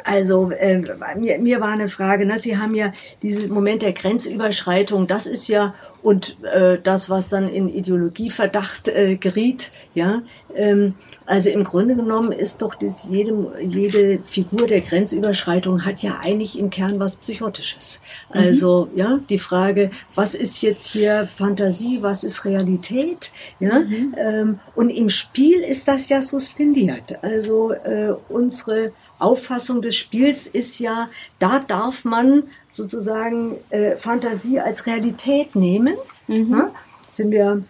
also 0.06 0.52
äh, 0.52 0.78
mir, 1.18 1.40
mir 1.40 1.60
war 1.60 1.70
eine 1.70 1.90
Frage, 1.90 2.28
ne? 2.28 2.38
Sie 2.38 2.58
haben 2.58 2.76
ja 2.76 2.94
dieses 3.24 3.50
Moment 3.50 3.82
der 3.82 3.94
Grenzüberschreitung, 3.94 5.08
das 5.08 5.26
ist 5.26 5.48
ja 5.48 5.74
und 6.06 6.38
äh, 6.44 6.78
das, 6.84 7.10
was 7.10 7.30
dann 7.30 7.48
in 7.48 7.68
Ideologieverdacht 7.68 8.90
äh, 8.90 9.16
geriet, 9.16 9.72
ja. 9.96 10.22
Ähm, 10.54 10.94
also 11.26 11.50
im 11.50 11.64
Grunde 11.64 11.96
genommen 11.96 12.32
ist 12.32 12.62
doch 12.62 12.76
das 12.76 13.08
jede, 13.10 13.54
jede 13.60 14.20
Figur 14.28 14.68
der 14.68 14.82
Grenzüberschreitung 14.82 15.84
hat 15.84 16.04
ja 16.04 16.20
eigentlich 16.22 16.60
im 16.60 16.70
Kern 16.70 17.00
was 17.00 17.16
Psychotisches. 17.16 18.04
Mhm. 18.32 18.40
Also 18.40 18.88
ja, 18.96 19.20
die 19.30 19.40
Frage, 19.40 19.90
was 20.14 20.36
ist 20.36 20.62
jetzt 20.62 20.86
hier 20.92 21.26
Fantasie, 21.26 22.04
was 22.04 22.24
ist 22.24 22.46
Realität, 22.46 23.32
ja. 23.60 23.80
Mhm. 23.80 24.16
Ähm, 24.16 24.60
und 24.76 24.92
im 24.92 25.10
Spiel 25.10 25.62
ist 25.62 25.88
das 25.88 26.08
ja 26.10 26.22
suspendiert. 26.22 27.24
Also 27.24 27.72
äh, 27.72 28.14
unsere 28.30 28.92
Auffassung 29.18 29.82
des 29.82 29.96
Spiels 29.96 30.46
ist 30.46 30.78
ja, 30.78 31.10
da 31.40 31.58
darf 31.58 32.06
man 32.06 32.44
sozusagen 32.76 33.56
äh, 33.70 33.96
Fantasie 33.96 34.60
als 34.60 34.86
Realität 34.86 35.56
nehmen. 35.56 35.96
Mhm. 36.28 36.52
Ja? 36.52 36.72
Sind 37.10 37.32
wir, 37.32 37.64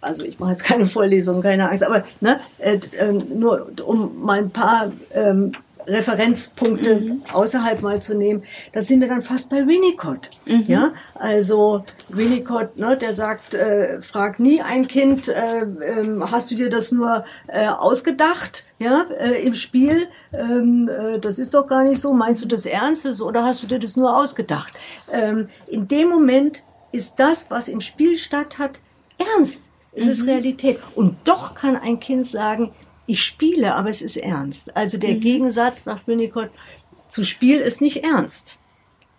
also 0.00 0.26
ich 0.26 0.38
mache 0.40 0.50
jetzt 0.50 0.64
keine 0.64 0.86
Vorlesung, 0.86 1.40
keine 1.40 1.70
Angst, 1.70 1.84
aber 1.84 2.04
ne, 2.20 2.40
äh, 2.58 2.80
äh, 2.98 3.12
nur 3.12 3.68
um 3.84 4.20
mal 4.22 4.40
ein 4.40 4.50
paar 4.50 4.92
ähm, 5.12 5.52
Referenzpunkte 5.86 6.96
mhm. 6.96 7.22
außerhalb 7.32 7.82
mal 7.82 8.00
zu 8.00 8.16
nehmen, 8.16 8.42
da 8.72 8.82
sind 8.82 9.00
wir 9.00 9.08
dann 9.08 9.22
fast 9.22 9.50
bei 9.50 9.66
Winnicott. 9.66 10.30
Mhm. 10.46 10.64
Ja, 10.66 10.92
also 11.14 11.84
Winnicott, 12.08 12.76
ne, 12.76 12.96
der 12.96 13.14
sagt, 13.14 13.54
äh, 13.54 14.00
frag 14.02 14.38
nie 14.40 14.60
ein 14.60 14.88
Kind, 14.88 15.28
äh, 15.28 15.62
äh, 15.62 16.20
hast 16.30 16.50
du 16.50 16.56
dir 16.56 16.70
das 16.70 16.92
nur 16.92 17.24
äh, 17.48 17.68
ausgedacht, 17.68 18.64
ja, 18.78 19.06
äh, 19.18 19.42
im 19.44 19.54
Spiel? 19.54 20.08
Ähm, 20.32 20.88
äh, 20.88 21.18
das 21.18 21.38
ist 21.38 21.54
doch 21.54 21.66
gar 21.66 21.84
nicht 21.84 22.00
so. 22.00 22.12
Meinst 22.12 22.42
du 22.44 22.48
das 22.48 22.66
Ernstes 22.66 23.20
oder 23.22 23.44
hast 23.44 23.62
du 23.62 23.66
dir 23.66 23.78
das 23.78 23.96
nur 23.96 24.16
ausgedacht? 24.16 24.72
Ähm, 25.12 25.48
in 25.66 25.88
dem 25.88 26.08
Moment 26.08 26.64
ist 26.92 27.16
das, 27.16 27.50
was 27.50 27.68
im 27.68 27.80
Spiel 27.80 28.18
statt 28.18 28.58
hat, 28.58 28.72
ernst. 29.18 29.70
Es 29.92 30.06
mhm. 30.06 30.10
ist 30.10 30.26
Realität. 30.26 30.78
Und 30.94 31.16
doch 31.24 31.54
kann 31.54 31.76
ein 31.76 32.00
Kind 32.00 32.26
sagen, 32.26 32.72
ich 33.06 33.22
spiele, 33.22 33.74
aber 33.74 33.88
es 33.88 34.02
ist 34.02 34.16
ernst. 34.16 34.76
Also 34.76 34.98
der 34.98 35.14
mhm. 35.14 35.20
Gegensatz, 35.20 35.84
sagt 35.84 36.06
Winnicott, 36.06 36.50
zu 37.08 37.24
Spiel 37.24 37.60
ist 37.60 37.80
nicht 37.80 38.04
ernst. 38.04 38.58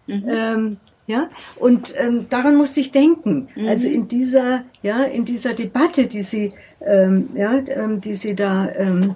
Mhm. 0.08 0.26
Ähm, 0.28 0.78
ja, 1.08 1.30
und 1.58 1.94
ähm, 1.98 2.28
daran 2.30 2.56
musste 2.56 2.80
ich 2.80 2.92
denken. 2.92 3.48
Mhm. 3.56 3.68
Also 3.68 3.90
in 3.90 4.08
dieser, 4.08 4.64
ja, 4.82 5.04
in 5.04 5.24
dieser 5.24 5.54
Debatte, 5.54 6.08
die 6.08 6.24
sie, 6.24 6.54
ähm, 6.82 7.30
ja, 7.36 7.54
ähm, 7.68 8.02
die 8.02 8.16
sie 8.16 8.36
da 8.36 8.68
ähm, 8.72 9.16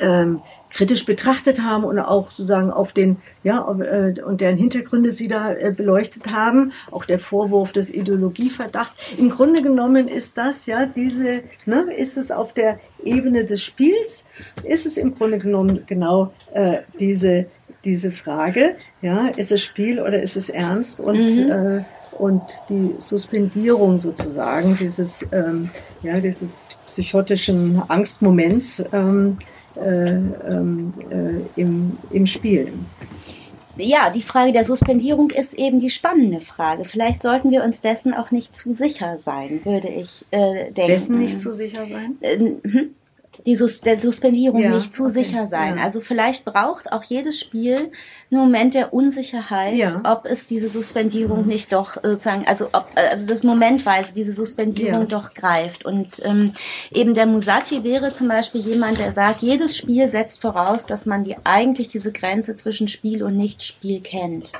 ähm, 0.00 0.42
kritisch 0.70 1.04
betrachtet 1.04 1.62
haben 1.62 1.84
und 1.84 1.98
auch 1.98 2.30
sozusagen 2.30 2.70
auf 2.70 2.92
den, 2.92 3.16
ja, 3.42 3.58
äh, 3.80 4.20
und 4.22 4.40
deren 4.40 4.56
Hintergründe 4.56 5.10
sie 5.10 5.28
da 5.28 5.52
äh, 5.52 5.72
beleuchtet 5.76 6.32
haben, 6.32 6.72
auch 6.90 7.04
der 7.04 7.18
Vorwurf 7.18 7.72
des 7.72 7.92
Ideologieverdachts. 7.92 8.96
Im 9.18 9.30
Grunde 9.30 9.62
genommen 9.62 10.08
ist 10.08 10.38
das, 10.38 10.66
ja, 10.66 10.86
diese, 10.86 11.42
ne, 11.66 11.92
ist 11.96 12.16
es 12.16 12.30
auf 12.30 12.54
der 12.54 12.78
Ebene 13.04 13.44
des 13.44 13.62
Spiels, 13.64 14.26
ist 14.62 14.86
es 14.86 14.96
im 14.96 15.14
Grunde 15.14 15.38
genommen 15.38 15.84
genau 15.86 16.32
äh, 16.54 16.78
diese, 16.98 17.46
diese 17.84 18.10
Frage, 18.10 18.76
ja, 19.02 19.28
ist 19.28 19.52
es 19.52 19.62
Spiel 19.62 20.00
oder 20.00 20.22
ist 20.22 20.36
es 20.36 20.50
ernst? 20.50 21.00
Und, 21.00 21.26
mhm. 21.26 21.50
äh, 21.50 21.84
und 22.16 22.42
die 22.68 22.94
Suspendierung 22.98 23.98
sozusagen 23.98 24.76
dieses, 24.76 25.26
ähm, 25.32 25.70
ja, 26.02 26.20
dieses 26.20 26.78
psychotischen 26.86 27.82
Angstmoments 27.88 28.84
ähm, 28.92 29.38
äh, 29.76 30.10
ähm, 30.10 30.92
äh, 31.10 31.60
im, 31.60 31.98
im 32.10 32.26
Spiel. 32.26 32.72
Ja, 33.76 34.10
die 34.10 34.22
Frage 34.22 34.52
der 34.52 34.64
Suspendierung 34.64 35.30
ist 35.30 35.54
eben 35.54 35.78
die 35.78 35.90
spannende 35.90 36.40
Frage. 36.40 36.84
Vielleicht 36.84 37.22
sollten 37.22 37.50
wir 37.50 37.64
uns 37.64 37.80
dessen 37.80 38.12
auch 38.12 38.30
nicht 38.30 38.54
zu 38.54 38.72
sicher 38.72 39.18
sein, 39.18 39.60
würde 39.64 39.88
ich 39.88 40.24
äh, 40.30 40.70
denken. 40.70 40.74
Dessen 40.74 41.18
nicht 41.18 41.40
zu 41.40 41.54
sicher 41.54 41.86
sein? 41.86 42.16
Äh, 42.20 42.38
hm? 42.38 42.94
Die 43.46 43.56
Sus 43.56 43.80
der 43.80 43.98
Suspendierung 43.98 44.60
ja, 44.60 44.74
nicht 44.74 44.92
zu 44.92 45.04
okay. 45.04 45.12
sicher 45.12 45.46
sein. 45.46 45.76
Ja. 45.76 45.82
Also 45.82 46.00
vielleicht 46.00 46.44
braucht 46.44 46.92
auch 46.92 47.02
jedes 47.02 47.38
Spiel 47.38 47.90
einen 48.30 48.40
Moment 48.40 48.74
der 48.74 48.92
Unsicherheit, 48.92 49.76
ja. 49.76 50.00
ob 50.04 50.26
es 50.26 50.46
diese 50.46 50.68
Suspendierung 50.68 51.42
mhm. 51.42 51.48
nicht 51.48 51.72
doch 51.72 51.94
sozusagen, 51.94 52.46
also 52.46 52.68
ob 52.72 52.88
also 52.94 53.26
das 53.26 53.44
momentweise 53.44 54.14
diese 54.14 54.32
Suspendierung 54.32 55.08
doch 55.08 55.34
greift. 55.34 55.84
Und 55.84 56.20
ähm, 56.24 56.52
eben 56.92 57.14
der 57.14 57.26
Musati 57.26 57.84
wäre 57.84 58.12
zum 58.12 58.28
Beispiel 58.28 58.60
jemand, 58.60 58.98
der 58.98 59.12
sagt, 59.12 59.42
jedes 59.42 59.76
Spiel 59.76 60.06
setzt 60.06 60.40
voraus, 60.40 60.86
dass 60.86 61.06
man 61.06 61.24
die 61.24 61.36
eigentlich 61.44 61.88
diese 61.88 62.12
Grenze 62.12 62.54
zwischen 62.54 62.88
Spiel 62.88 63.22
und 63.22 63.36
Nichtspiel 63.36 64.00
kennt. 64.00 64.52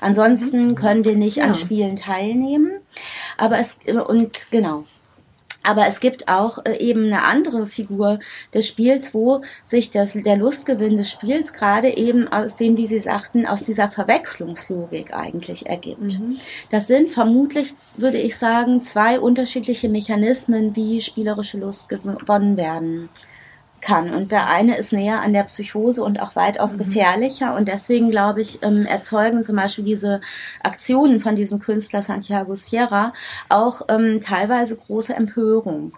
Ansonsten 0.00 0.68
mhm. 0.68 0.74
können 0.74 1.04
wir 1.04 1.16
nicht 1.16 1.42
an 1.42 1.54
Spielen 1.54 1.96
teilnehmen. 1.96 2.80
Aber 3.36 3.58
es 3.58 3.76
und 4.06 4.50
genau. 4.50 4.84
Aber 5.64 5.88
es 5.88 5.98
gibt 5.98 6.28
auch 6.28 6.64
äh, 6.64 6.76
eben 6.76 7.06
eine 7.06 7.24
andere 7.24 7.66
Figur 7.66 8.20
des 8.52 8.68
Spiels, 8.68 9.14
wo 9.14 9.40
sich 9.64 9.90
das, 9.90 10.12
der 10.12 10.36
Lustgewinn 10.36 10.96
des 10.96 11.10
Spiels 11.10 11.52
gerade 11.52 11.96
eben 11.96 12.28
aus 12.28 12.56
dem, 12.56 12.76
wie 12.76 12.86
Sie 12.86 13.00
sagten, 13.00 13.46
aus 13.46 13.64
dieser 13.64 13.90
Verwechslungslogik 13.90 15.12
eigentlich 15.14 15.66
ergibt. 15.66 16.20
Mhm. 16.20 16.38
Das 16.70 16.86
sind 16.86 17.10
vermutlich, 17.10 17.74
würde 17.96 18.18
ich 18.18 18.36
sagen, 18.38 18.82
zwei 18.82 19.18
unterschiedliche 19.18 19.88
Mechanismen, 19.88 20.76
wie 20.76 21.00
spielerische 21.00 21.58
Lust 21.58 21.88
gewonnen 21.88 22.56
werden 22.56 23.08
kann. 23.84 24.12
Und 24.12 24.32
der 24.32 24.48
eine 24.48 24.76
ist 24.76 24.92
näher 24.92 25.20
an 25.20 25.32
der 25.32 25.44
Psychose 25.44 26.02
und 26.02 26.20
auch 26.20 26.34
weitaus 26.34 26.74
mhm. 26.74 26.78
gefährlicher. 26.78 27.54
Und 27.54 27.68
deswegen, 27.68 28.10
glaube 28.10 28.40
ich, 28.40 28.62
ähm, 28.62 28.86
erzeugen 28.86 29.44
zum 29.44 29.56
Beispiel 29.56 29.84
diese 29.84 30.20
Aktionen 30.62 31.20
von 31.20 31.36
diesem 31.36 31.60
Künstler 31.60 32.02
Santiago 32.02 32.54
Sierra 32.56 33.12
auch 33.48 33.82
ähm, 33.88 34.20
teilweise 34.20 34.76
große 34.76 35.14
Empörung. 35.14 35.92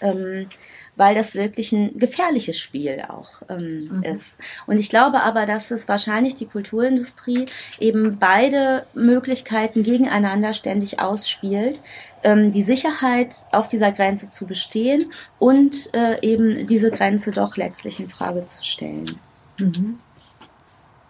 Ähm, 0.00 0.48
weil 0.96 1.14
das 1.14 1.34
wirklich 1.34 1.72
ein 1.72 1.98
gefährliches 1.98 2.58
Spiel 2.58 3.04
auch 3.08 3.30
ähm, 3.48 3.90
mhm. 3.92 4.02
ist. 4.02 4.36
Und 4.66 4.78
ich 4.78 4.90
glaube 4.90 5.22
aber, 5.22 5.46
dass 5.46 5.70
es 5.70 5.88
wahrscheinlich 5.88 6.34
die 6.34 6.46
Kulturindustrie 6.46 7.46
eben 7.80 8.18
beide 8.18 8.86
Möglichkeiten 8.94 9.82
gegeneinander 9.82 10.52
ständig 10.52 11.00
ausspielt, 11.00 11.80
ähm, 12.22 12.52
die 12.52 12.62
Sicherheit 12.62 13.34
auf 13.52 13.68
dieser 13.68 13.90
Grenze 13.92 14.28
zu 14.28 14.46
bestehen 14.46 15.12
und 15.38 15.92
äh, 15.94 16.20
eben 16.20 16.66
diese 16.66 16.90
Grenze 16.90 17.32
doch 17.32 17.56
letztlich 17.56 17.98
in 17.98 18.08
Frage 18.08 18.44
zu 18.46 18.64
stellen. 18.64 19.18
Mhm. 19.58 19.98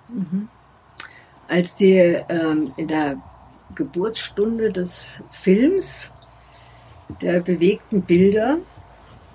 Mhm. 0.08 0.48
Als 1.48 1.74
die 1.74 1.96
ähm, 1.96 2.72
in 2.76 2.88
der 2.88 3.16
Geburtsstunde 3.74 4.70
des 4.70 5.24
Films 5.32 6.12
der 7.20 7.40
bewegten 7.40 8.02
Bilder, 8.02 8.58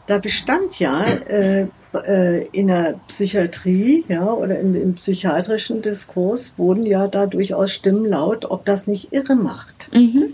da 0.08 0.17
bestand 0.17 0.80
ja 0.80 1.04
äh, 1.06 1.67
äh, 1.93 2.48
in 2.48 2.67
der 2.67 3.00
Psychiatrie 3.08 4.06
ja, 4.08 4.32
oder 4.34 4.60
im, 4.60 4.76
im, 4.76 4.96
psychiatrischen 4.96 5.82
Diskurs 5.82 6.54
wurden 6.58 6.86
ja 6.86 7.08
da 7.08 7.28
durchaus 7.28 7.72
Stimmen 7.72 8.06
laut, 8.06 8.46
ob 8.46 8.65
das 8.65 8.88
nicht 8.88 9.13
irre 9.13 9.36
macht. 9.36 9.89
Mhm. 9.93 10.34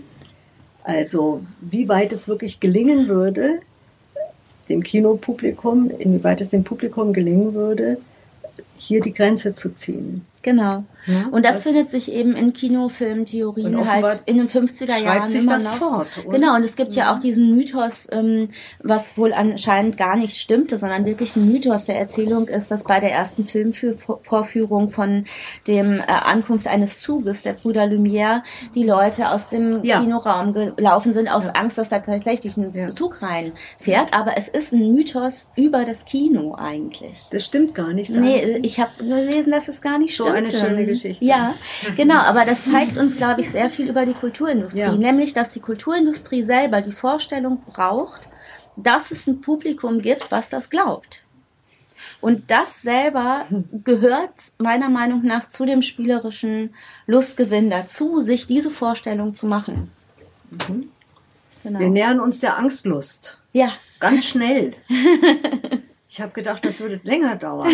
Also 0.82 1.42
wie 1.60 1.88
weit 1.88 2.12
es 2.12 2.28
wirklich 2.28 2.60
gelingen 2.60 3.08
würde, 3.08 3.60
dem 4.68 4.82
Kinopublikum, 4.82 5.90
inwieweit 5.90 6.40
es 6.40 6.50
dem 6.50 6.64
Publikum 6.64 7.12
gelingen 7.12 7.54
würde, 7.54 7.98
hier 8.76 9.00
die 9.00 9.12
Grenze 9.12 9.54
zu 9.54 9.74
ziehen. 9.74 10.24
Genau. 10.44 10.84
Ja, 11.06 11.28
und 11.30 11.44
das, 11.44 11.56
das, 11.56 11.64
findet 11.64 11.88
sich 11.88 12.12
eben 12.12 12.36
in 12.36 12.52
Kinofilmtheorien 12.52 13.90
halt 13.90 14.22
in 14.26 14.36
den 14.36 14.48
50er 14.48 14.98
Jahren 14.98 15.26
sich 15.28 15.42
immer 15.42 15.54
das 15.54 15.64
noch. 15.64 15.76
Fort, 15.76 16.08
oder? 16.24 16.38
Genau, 16.38 16.54
und 16.54 16.64
es 16.64 16.76
gibt 16.76 16.92
ja. 16.92 17.04
ja 17.04 17.14
auch 17.14 17.18
diesen 17.18 17.54
Mythos, 17.54 18.08
ähm, 18.12 18.48
was 18.82 19.16
wohl 19.16 19.32
anscheinend 19.32 19.96
gar 19.96 20.16
nicht 20.16 20.36
stimmte, 20.36 20.76
sondern 20.76 21.06
wirklich 21.06 21.34
ein 21.36 21.50
Mythos 21.50 21.86
der 21.86 21.98
Erzählung 21.98 22.48
ist, 22.48 22.70
dass 22.70 22.84
bei 22.84 23.00
der 23.00 23.10
ersten 23.10 23.44
Filmvorführung 23.46 24.90
von 24.90 25.24
dem 25.66 26.00
äh, 26.00 26.02
Ankunft 26.06 26.66
eines 26.66 27.00
Zuges 27.00 27.40
der 27.40 27.54
Brüder 27.54 27.84
Lumière 27.84 28.42
die 28.74 28.84
Leute 28.84 29.30
aus 29.30 29.48
dem 29.48 29.82
ja. 29.82 30.00
Kinoraum 30.00 30.52
gelaufen 30.52 31.14
sind, 31.14 31.28
aus 31.28 31.48
Angst, 31.48 31.78
dass 31.78 31.88
da 31.88 32.00
tatsächlich 32.00 32.56
ein 32.58 32.90
Zug 32.90 33.22
reinfährt. 33.22 34.14
Aber 34.14 34.36
es 34.36 34.48
ist 34.48 34.72
ein 34.72 34.92
Mythos 34.94 35.48
über 35.56 35.86
das 35.86 36.04
Kino 36.04 36.54
eigentlich. 36.54 37.28
Das 37.30 37.44
stimmt 37.46 37.74
gar 37.74 37.94
nicht. 37.94 38.10
Nee, 38.10 38.58
ich 38.62 38.78
habe 38.78 38.90
gelesen, 38.98 39.50
dass 39.50 39.68
es 39.68 39.80
gar 39.80 39.98
nicht 39.98 40.14
so 40.14 40.24
stimmt. 40.24 40.33
Eine 40.34 40.50
schöne 40.50 40.86
Geschichte. 40.86 41.24
Ja, 41.24 41.54
genau, 41.96 42.18
aber 42.18 42.44
das 42.44 42.64
zeigt 42.64 42.96
uns, 42.96 43.16
glaube 43.16 43.40
ich, 43.40 43.50
sehr 43.50 43.70
viel 43.70 43.88
über 43.88 44.06
die 44.06 44.14
Kulturindustrie. 44.14 44.80
Ja. 44.80 44.92
Nämlich, 44.92 45.32
dass 45.32 45.50
die 45.50 45.60
Kulturindustrie 45.60 46.42
selber 46.42 46.80
die 46.80 46.92
Vorstellung 46.92 47.62
braucht, 47.66 48.28
dass 48.76 49.10
es 49.10 49.26
ein 49.26 49.40
Publikum 49.40 50.00
gibt, 50.00 50.30
was 50.30 50.50
das 50.50 50.70
glaubt. 50.70 51.20
Und 52.20 52.50
das 52.50 52.82
selber 52.82 53.46
gehört 53.84 54.30
meiner 54.58 54.88
Meinung 54.88 55.24
nach 55.24 55.48
zu 55.48 55.64
dem 55.64 55.82
spielerischen 55.82 56.74
Lustgewinn 57.06 57.70
dazu, 57.70 58.20
sich 58.20 58.46
diese 58.46 58.70
Vorstellung 58.70 59.34
zu 59.34 59.46
machen. 59.46 59.90
Mhm. 60.50 60.88
Genau. 61.62 61.78
Wir 61.78 61.88
nähern 61.88 62.20
uns 62.20 62.40
der 62.40 62.58
Angstlust. 62.58 63.38
Ja. 63.52 63.72
Ganz 64.00 64.26
schnell. 64.26 64.74
Ich 66.14 66.20
habe 66.20 66.30
gedacht, 66.30 66.64
das 66.64 66.78
würde 66.78 67.00
länger 67.02 67.34
dauern. 67.34 67.72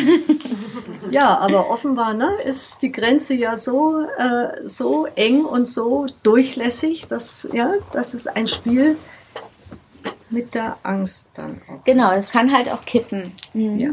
ja, 1.10 1.36
aber 1.40 1.68
offenbar 1.68 2.14
ne, 2.14 2.38
ist 2.42 2.80
die 2.80 2.90
Grenze 2.90 3.34
ja 3.34 3.54
so, 3.54 4.00
äh, 4.16 4.66
so 4.66 5.04
eng 5.14 5.44
und 5.44 5.68
so 5.68 6.06
durchlässig, 6.22 7.06
dass, 7.06 7.50
ja, 7.52 7.74
das 7.92 8.14
ist 8.14 8.34
ein 8.34 8.48
Spiel 8.48 8.96
mit 10.30 10.54
der 10.54 10.78
Angst 10.84 11.28
dann 11.34 11.60
auch. 11.68 11.84
Genau, 11.84 12.12
es 12.12 12.30
kann 12.30 12.50
halt 12.50 12.72
auch 12.72 12.86
kippen. 12.86 13.32
Mhm. 13.52 13.78
Ja. 13.78 13.90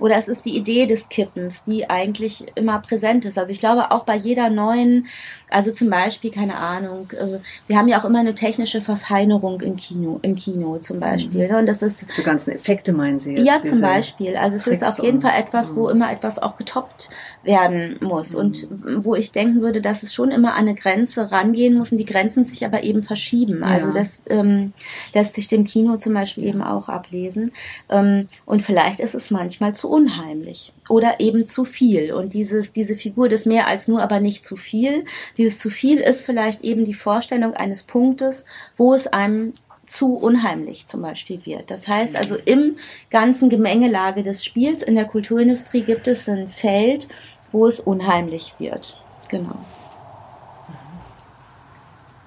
Oder 0.00 0.16
es 0.16 0.28
ist 0.28 0.46
die 0.46 0.56
Idee 0.56 0.86
des 0.86 1.10
Kippens, 1.10 1.64
die 1.64 1.90
eigentlich 1.90 2.46
immer 2.56 2.78
präsent 2.78 3.26
ist. 3.26 3.36
Also 3.36 3.52
ich 3.52 3.60
glaube 3.60 3.90
auch 3.90 4.04
bei 4.04 4.16
jeder 4.16 4.48
neuen, 4.48 5.06
also 5.54 5.70
zum 5.70 5.88
Beispiel, 5.88 6.32
keine 6.32 6.56
Ahnung, 6.56 7.08
äh, 7.12 7.38
wir 7.68 7.78
haben 7.78 7.86
ja 7.86 8.00
auch 8.00 8.04
immer 8.04 8.18
eine 8.18 8.34
technische 8.34 8.80
Verfeinerung 8.80 9.60
im 9.60 9.76
Kino, 9.76 10.18
im 10.22 10.34
Kino 10.34 10.78
zum 10.78 10.98
Beispiel. 10.98 11.48
Mhm. 11.48 11.58
Und 11.58 11.66
das 11.66 11.80
ist. 11.80 12.04
Die 12.18 12.22
ganzen 12.24 12.50
Effekte 12.50 12.92
meinen 12.92 13.20
Sie 13.20 13.36
jetzt? 13.36 13.46
Ja, 13.46 13.62
zum 13.62 13.80
Beispiel. 13.80 14.36
Also 14.36 14.56
es 14.56 14.64
Tricks 14.64 14.82
ist 14.82 14.88
auf 14.88 14.98
jeden 14.98 15.20
Fall 15.20 15.38
etwas, 15.38 15.76
wo 15.76 15.84
mhm. 15.84 15.90
immer 15.90 16.12
etwas 16.12 16.40
auch 16.40 16.56
getoppt 16.56 17.08
werden 17.44 17.98
muss. 18.00 18.32
Mhm. 18.32 18.40
Und 18.40 18.68
wo 19.04 19.14
ich 19.14 19.30
denken 19.30 19.62
würde, 19.62 19.80
dass 19.80 20.02
es 20.02 20.12
schon 20.12 20.32
immer 20.32 20.54
an 20.54 20.64
eine 20.64 20.74
Grenze 20.74 21.30
rangehen 21.30 21.74
muss 21.74 21.92
und 21.92 21.98
die 21.98 22.04
Grenzen 22.04 22.42
sich 22.42 22.66
aber 22.66 22.82
eben 22.82 23.04
verschieben. 23.04 23.60
Ja. 23.60 23.66
Also 23.66 23.92
das 23.92 24.22
ähm, 24.28 24.72
lässt 25.12 25.34
sich 25.34 25.46
dem 25.46 25.64
Kino 25.64 25.98
zum 25.98 26.14
Beispiel 26.14 26.44
eben 26.44 26.62
auch 26.62 26.88
ablesen. 26.88 27.52
Ähm, 27.88 28.28
und 28.44 28.62
vielleicht 28.62 28.98
ist 28.98 29.14
es 29.14 29.30
manchmal 29.30 29.72
zu 29.72 29.88
unheimlich 29.88 30.72
oder 30.88 31.20
eben 31.20 31.46
zu 31.46 31.64
viel. 31.64 32.12
Und 32.12 32.34
dieses, 32.34 32.72
diese 32.72 32.96
Figur 32.96 33.28
des 33.28 33.46
mehr 33.46 33.66
als 33.66 33.88
nur, 33.88 34.02
aber 34.02 34.20
nicht 34.20 34.44
zu 34.44 34.56
viel, 34.56 35.04
dieses 35.36 35.58
zu 35.58 35.70
viel 35.70 35.98
ist 35.98 36.22
vielleicht 36.22 36.62
eben 36.62 36.84
die 36.84 36.94
Vorstellung 36.94 37.54
eines 37.54 37.82
Punktes, 37.82 38.44
wo 38.76 38.94
es 38.94 39.06
einem 39.06 39.54
zu 39.86 40.14
unheimlich 40.14 40.86
zum 40.86 41.02
Beispiel 41.02 41.44
wird. 41.44 41.70
Das 41.70 41.86
heißt 41.86 42.16
also 42.16 42.36
im 42.36 42.76
ganzen 43.10 43.50
Gemengelage 43.50 44.22
des 44.22 44.44
Spiels 44.44 44.82
in 44.82 44.94
der 44.94 45.04
Kulturindustrie 45.04 45.82
gibt 45.82 46.08
es 46.08 46.28
ein 46.28 46.48
Feld, 46.48 47.08
wo 47.52 47.66
es 47.66 47.80
unheimlich 47.80 48.54
wird. 48.58 48.96
Genau. 49.28 49.64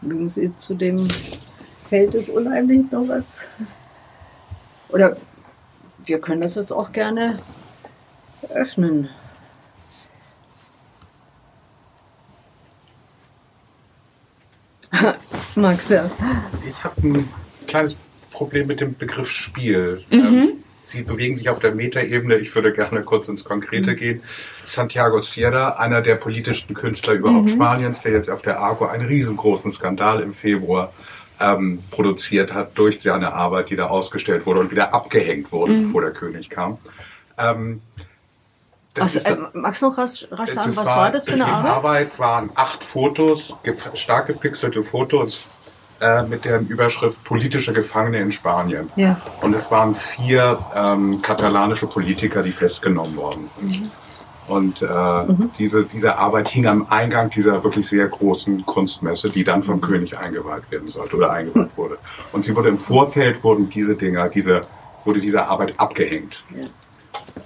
Mögen 0.01 0.29
Sie 0.29 0.55
zu 0.55 0.75
dem 0.75 1.07
Feld 1.89 2.13
des 2.13 2.29
Unheimlichen 2.29 2.89
noch 2.91 3.07
was? 3.07 3.43
Oder 4.89 5.17
wir 6.05 6.19
können 6.21 6.41
das 6.41 6.55
jetzt 6.55 6.71
auch 6.71 6.91
gerne 6.91 7.39
öffnen. 8.57 9.09
Max, 15.55 15.89
ja. 15.89 16.09
Ich 16.67 16.83
habe 16.83 17.07
ein 17.07 17.29
kleines 17.67 17.97
Problem 18.31 18.67
mit 18.67 18.81
dem 18.81 18.95
Begriff 18.95 19.29
Spiel. 19.29 20.03
Mhm. 20.11 20.19
Ähm, 20.19 20.63
Sie 20.87 21.03
bewegen 21.03 21.35
sich 21.35 21.49
auf 21.49 21.59
der 21.59 21.75
Metaebene. 21.75 22.37
Ich 22.37 22.55
würde 22.55 22.71
gerne 22.71 23.01
kurz 23.01 23.27
ins 23.27 23.43
Konkrete 23.43 23.91
mhm. 23.91 23.95
gehen. 23.97 24.21
Santiago 24.65 25.21
Sierra, 25.21 25.71
einer 25.71 26.01
der 26.01 26.15
politischsten 26.15 26.73
Künstler 26.73 27.13
überhaupt 27.13 27.49
mhm. 27.49 27.55
Spaniens, 27.55 27.99
der 28.01 28.13
jetzt 28.13 28.29
auf 28.29 28.41
der 28.41 28.61
Argo 28.61 28.85
einen 28.85 29.05
riesengroßen 29.05 29.69
Skandal 29.71 30.21
im 30.21 30.33
Februar 30.33 30.93
ähm, 31.41 31.81
produziert 31.91 32.53
hat 32.53 32.77
durch 32.77 33.01
seine 33.01 33.33
Arbeit, 33.33 33.69
die 33.69 33.75
da 33.75 33.87
ausgestellt 33.87 34.45
wurde 34.45 34.61
und 34.61 34.71
wieder 34.71 34.93
abgehängt 34.93 35.51
wurde, 35.51 35.73
mhm. 35.73 35.87
bevor 35.87 36.01
der 36.03 36.11
König 36.11 36.49
kam. 36.49 36.77
Ähm, 37.37 37.81
also, 38.99 39.19
äh, 39.19 39.37
magst 39.53 39.81
du 39.81 39.89
noch 39.89 39.97
rasch, 39.97 40.27
rasch 40.31 40.51
sagen, 40.51 40.75
was 40.75 40.87
war, 40.87 40.97
war, 40.97 41.11
das 41.11 41.25
für 41.25 41.33
eine 41.33 41.45
Arbeit? 41.45 41.63
Die 41.63 41.75
Arbeit 41.75 42.19
waren 42.19 42.49
acht 42.55 42.83
Fotos, 42.83 43.55
stark 43.93 44.27
gepixelte 44.27 44.83
Fotos 44.83 45.39
äh, 45.99 46.23
mit 46.23 46.45
der 46.45 46.59
Überschrift 46.59 47.23
politische 47.23 47.73
Gefangene 47.73 48.19
in 48.19 48.31
Spanien. 48.31 48.91
Ja. 48.95 49.19
Und 49.41 49.55
es 49.55 49.71
waren 49.71 49.95
vier 49.95 50.59
ähm, 50.75 51.21
katalanische 51.23 51.87
Politiker, 51.87 52.43
die 52.43 52.51
festgenommen 52.51 53.15
wurden. 53.15 53.49
Mhm. 53.59 53.91
Und 54.47 54.81
äh, 54.81 54.85
mhm. 54.85 55.51
diese, 55.57 55.83
diese 55.83 56.17
Arbeit 56.17 56.49
hing 56.49 56.67
am 56.67 56.85
Eingang 56.89 57.29
dieser 57.29 57.63
wirklich 57.63 57.87
sehr 57.87 58.07
großen 58.07 58.65
Kunstmesse, 58.65 59.29
die 59.29 59.43
dann 59.43 59.63
vom 59.63 59.77
mhm. 59.77 59.81
König 59.81 60.17
eingeweiht 60.17 60.69
werden 60.69 60.89
sollte 60.89 61.17
oder 61.17 61.31
eingeweiht 61.31 61.75
wurde. 61.75 61.97
Und 62.31 62.45
sie 62.45 62.55
wurde 62.55 62.69
im 62.69 62.77
Vorfeld 62.77 63.43
wurden 63.43 63.69
diese 63.69 63.95
Dinger, 63.95 64.29
diese, 64.29 64.61
wurde 65.03 65.19
diese 65.19 65.47
Arbeit 65.47 65.79
abgehängt. 65.79 66.43
Ja. 66.55 66.67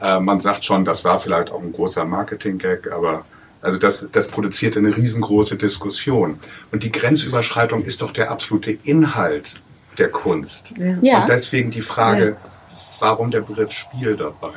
Äh, 0.01 0.19
man 0.19 0.39
sagt 0.39 0.65
schon, 0.65 0.83
das 0.85 1.03
war 1.03 1.19
vielleicht 1.19 1.51
auch 1.51 1.61
ein 1.61 1.71
großer 1.71 2.05
Marketing-Gag, 2.05 2.91
aber 2.91 3.25
also 3.61 3.77
das, 3.77 4.09
das 4.11 4.27
produzierte 4.27 4.79
eine 4.79 4.95
riesengroße 4.95 5.55
Diskussion. 5.55 6.39
Und 6.71 6.83
die 6.83 6.91
Grenzüberschreitung 6.91 7.83
ist 7.83 8.01
doch 8.01 8.11
der 8.11 8.31
absolute 8.31 8.71
Inhalt 8.71 9.53
der 9.97 10.09
Kunst. 10.09 10.73
Ja. 11.01 11.21
Und 11.21 11.29
deswegen 11.29 11.69
die 11.69 11.81
Frage, 11.81 12.29
ja. 12.29 12.51
warum 12.99 13.29
der 13.29 13.41
Begriff 13.41 13.71
Spiel 13.71 14.15
dabei? 14.17 14.53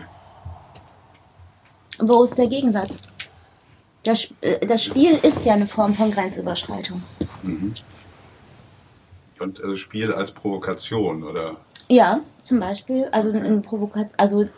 Wo 1.99 2.25
ist 2.25 2.39
der 2.39 2.49
Gegensatz? 2.49 2.99
Das, 4.05 4.29
äh, 4.41 4.67
das 4.67 4.85
Spiel 4.85 5.17
ist 5.17 5.45
ja 5.45 5.55
eine 5.55 5.67
Form 5.67 5.95
von 5.95 6.11
Grenzüberschreitung. 6.11 7.03
Mhm. 7.43 7.75
Und 9.39 9.63
also 9.63 9.77
Spiel 9.77 10.13
als 10.13 10.31
Provokation, 10.31 11.23
oder? 11.25 11.57
Ja, 11.89 12.21
zum 12.43 12.61
Beispiel. 12.61 13.09
Also 13.13 13.31
eine 13.31 13.61
Provokation. 13.61 14.19
Also 14.19 14.49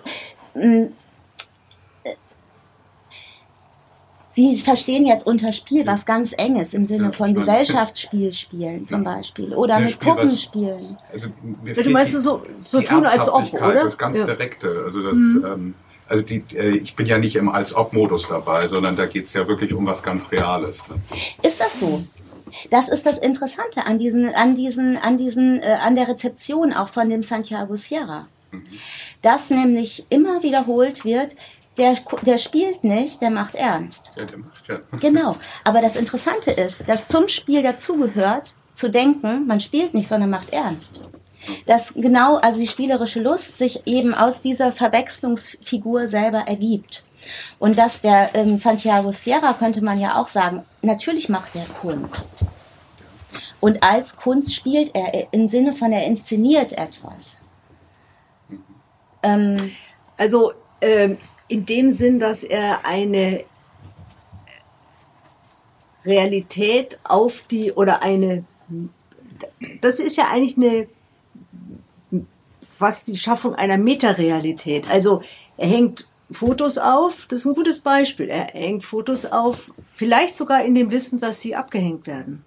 Sie 4.29 4.57
verstehen 4.59 5.07
jetzt 5.07 5.27
unter 5.27 5.51
Spiel 5.51 5.87
was 5.87 6.05
ganz 6.05 6.35
Enges 6.37 6.75
im 6.75 6.85
Sinne 6.85 7.05
ja, 7.05 7.13
von 7.13 7.35
Gesellschaftsspiel 7.35 8.35
spielen 8.35 8.85
zum 8.85 9.03
Beispiel 9.03 9.55
oder 9.55 9.81
mit 9.81 9.93
Spiel, 9.93 10.13
Puppen 10.13 10.31
spielen. 10.37 10.99
Also, 11.11 11.29
du 11.65 11.91
meinst 11.91 12.15
die, 12.15 12.19
so, 12.19 12.43
so 12.61 12.83
tun 12.83 13.07
als 13.07 13.31
ob, 13.31 13.51
oder? 13.55 13.85
Das 13.85 13.97
ganz 13.97 14.19
ja. 14.19 14.27
direkte. 14.27 14.83
Also 14.85 15.03
das, 15.03 15.17
mhm. 15.17 15.45
ähm, 15.47 15.75
also 16.07 16.23
die, 16.23 16.45
äh, 16.55 16.77
ich 16.77 16.95
bin 16.95 17.07
ja 17.07 17.17
nicht 17.17 17.37
im 17.37 17.49
Als-Ob-Modus 17.49 18.29
dabei, 18.29 18.69
sondern 18.69 18.95
da 18.95 19.07
geht 19.07 19.25
es 19.25 19.33
ja 19.33 19.49
wirklich 19.49 19.73
um 19.73 19.87
was 19.87 20.03
ganz 20.03 20.31
Reales. 20.31 20.83
Ne? 20.89 20.97
Ist 21.43 21.59
das 21.59 21.81
so? 21.81 22.05
Das 22.71 22.89
ist 22.89 23.07
das 23.07 23.19
Interessante 23.19 23.87
an 23.87 23.99
diesen, 23.99 24.29
an 24.35 24.55
diesen, 24.55 24.97
an 24.99 25.19
diesen, 25.19 25.63
äh, 25.63 25.79
an 25.83 25.95
der 25.95 26.09
Rezeption 26.09 26.73
auch 26.73 26.89
von 26.89 27.09
dem 27.09 27.23
Santiago 27.23 27.77
Sierra. 27.77 28.29
Mhm. 28.57 28.79
Dass 29.23 29.51
nämlich 29.51 30.07
immer 30.09 30.43
wiederholt 30.43 31.05
wird, 31.05 31.37
der, 31.77 31.97
der 32.23 32.39
spielt 32.39 32.85
nicht, 32.85 33.21
der 33.21 33.31
macht 33.31 33.55
ernst. 33.55 34.11
Ja, 34.17 34.25
der 34.25 34.39
macht 34.39 34.69
ja. 34.69 34.81
Genau. 35.01 35.37
Aber 35.65 35.83
das 35.83 35.97
Interessante 35.97 36.51
ist, 36.51 36.89
dass 36.89 37.09
zum 37.09 37.29
Spiel 37.29 37.63
dazugehört, 37.63 38.55
zu 38.73 38.91
denken, 38.91 39.47
man 39.47 39.61
spielt 39.61 39.95
nicht, 39.95 40.09
sondern 40.09 40.31
macht 40.31 40.51
ernst 40.51 41.01
dass 41.67 41.95
genau, 41.95 42.37
also 42.37 42.59
die 42.61 42.67
spielerische 42.67 43.21
Lust 43.21 43.59
sich 43.59 43.87
eben 43.87 44.15
aus 44.15 44.43
dieser 44.43 44.73
Verwechslungsfigur 44.73 46.09
selber 46.09 46.41
ergibt. 46.41 47.03
Und 47.59 47.79
dass 47.79 48.01
der 48.01 48.31
ähm, 48.35 48.59
Santiago 48.59 49.13
Sierra 49.13 49.55
könnte 49.55 49.83
man 49.83 50.01
ja 50.01 50.21
auch 50.21 50.29
sagen, 50.29 50.65
natürlich 50.83 51.29
macht 51.29 51.55
er 51.55 51.67
Kunst. 51.81 52.37
Und 53.61 53.83
als 53.83 54.17
Kunst 54.17 54.55
spielt 54.55 54.95
er 54.95 55.33
im 55.33 55.49
Sinne 55.49 55.73
von, 55.73 55.93
er 55.93 56.07
inszeniert 56.07 56.73
etwas. 56.73 57.39
Ähm, 59.27 59.73
also 60.17 60.53
ähm, 60.81 61.19
in 61.49 61.67
dem 61.67 61.93
Sinn, 61.93 62.19
dass 62.19 62.45
er 62.45 62.87
eine 62.87 63.45
Realität 66.05 67.01
auf 67.05 67.43
die 67.43 67.73
oder 67.73 68.03
eine 68.03 68.45
das 69.83 70.01
ist 70.01 70.17
ja 70.17 70.29
eigentlich 70.29 70.57
eine 70.57 70.89
fast 72.67 73.09
die 73.09 73.17
Schaffung 73.17 73.55
einer 73.55 73.77
Metarealität. 73.77 74.89
Also 74.89 75.23
er 75.57 75.69
hängt 75.69 76.09
Fotos 76.31 76.79
auf, 76.79 77.27
das 77.29 77.41
ist 77.41 77.47
ein 77.47 77.55
gutes 77.55 77.81
Beispiel. 77.81 78.29
Er 78.29 78.47
hängt 78.47 78.85
Fotos 78.85 79.27
auf, 79.27 79.73
vielleicht 79.83 80.35
sogar 80.35 80.65
in 80.65 80.75
dem 80.75 80.91
Wissen, 80.91 81.21
dass 81.21 81.41
sie 81.41 81.55
abgehängt 81.55 82.07
werden. 82.07 82.46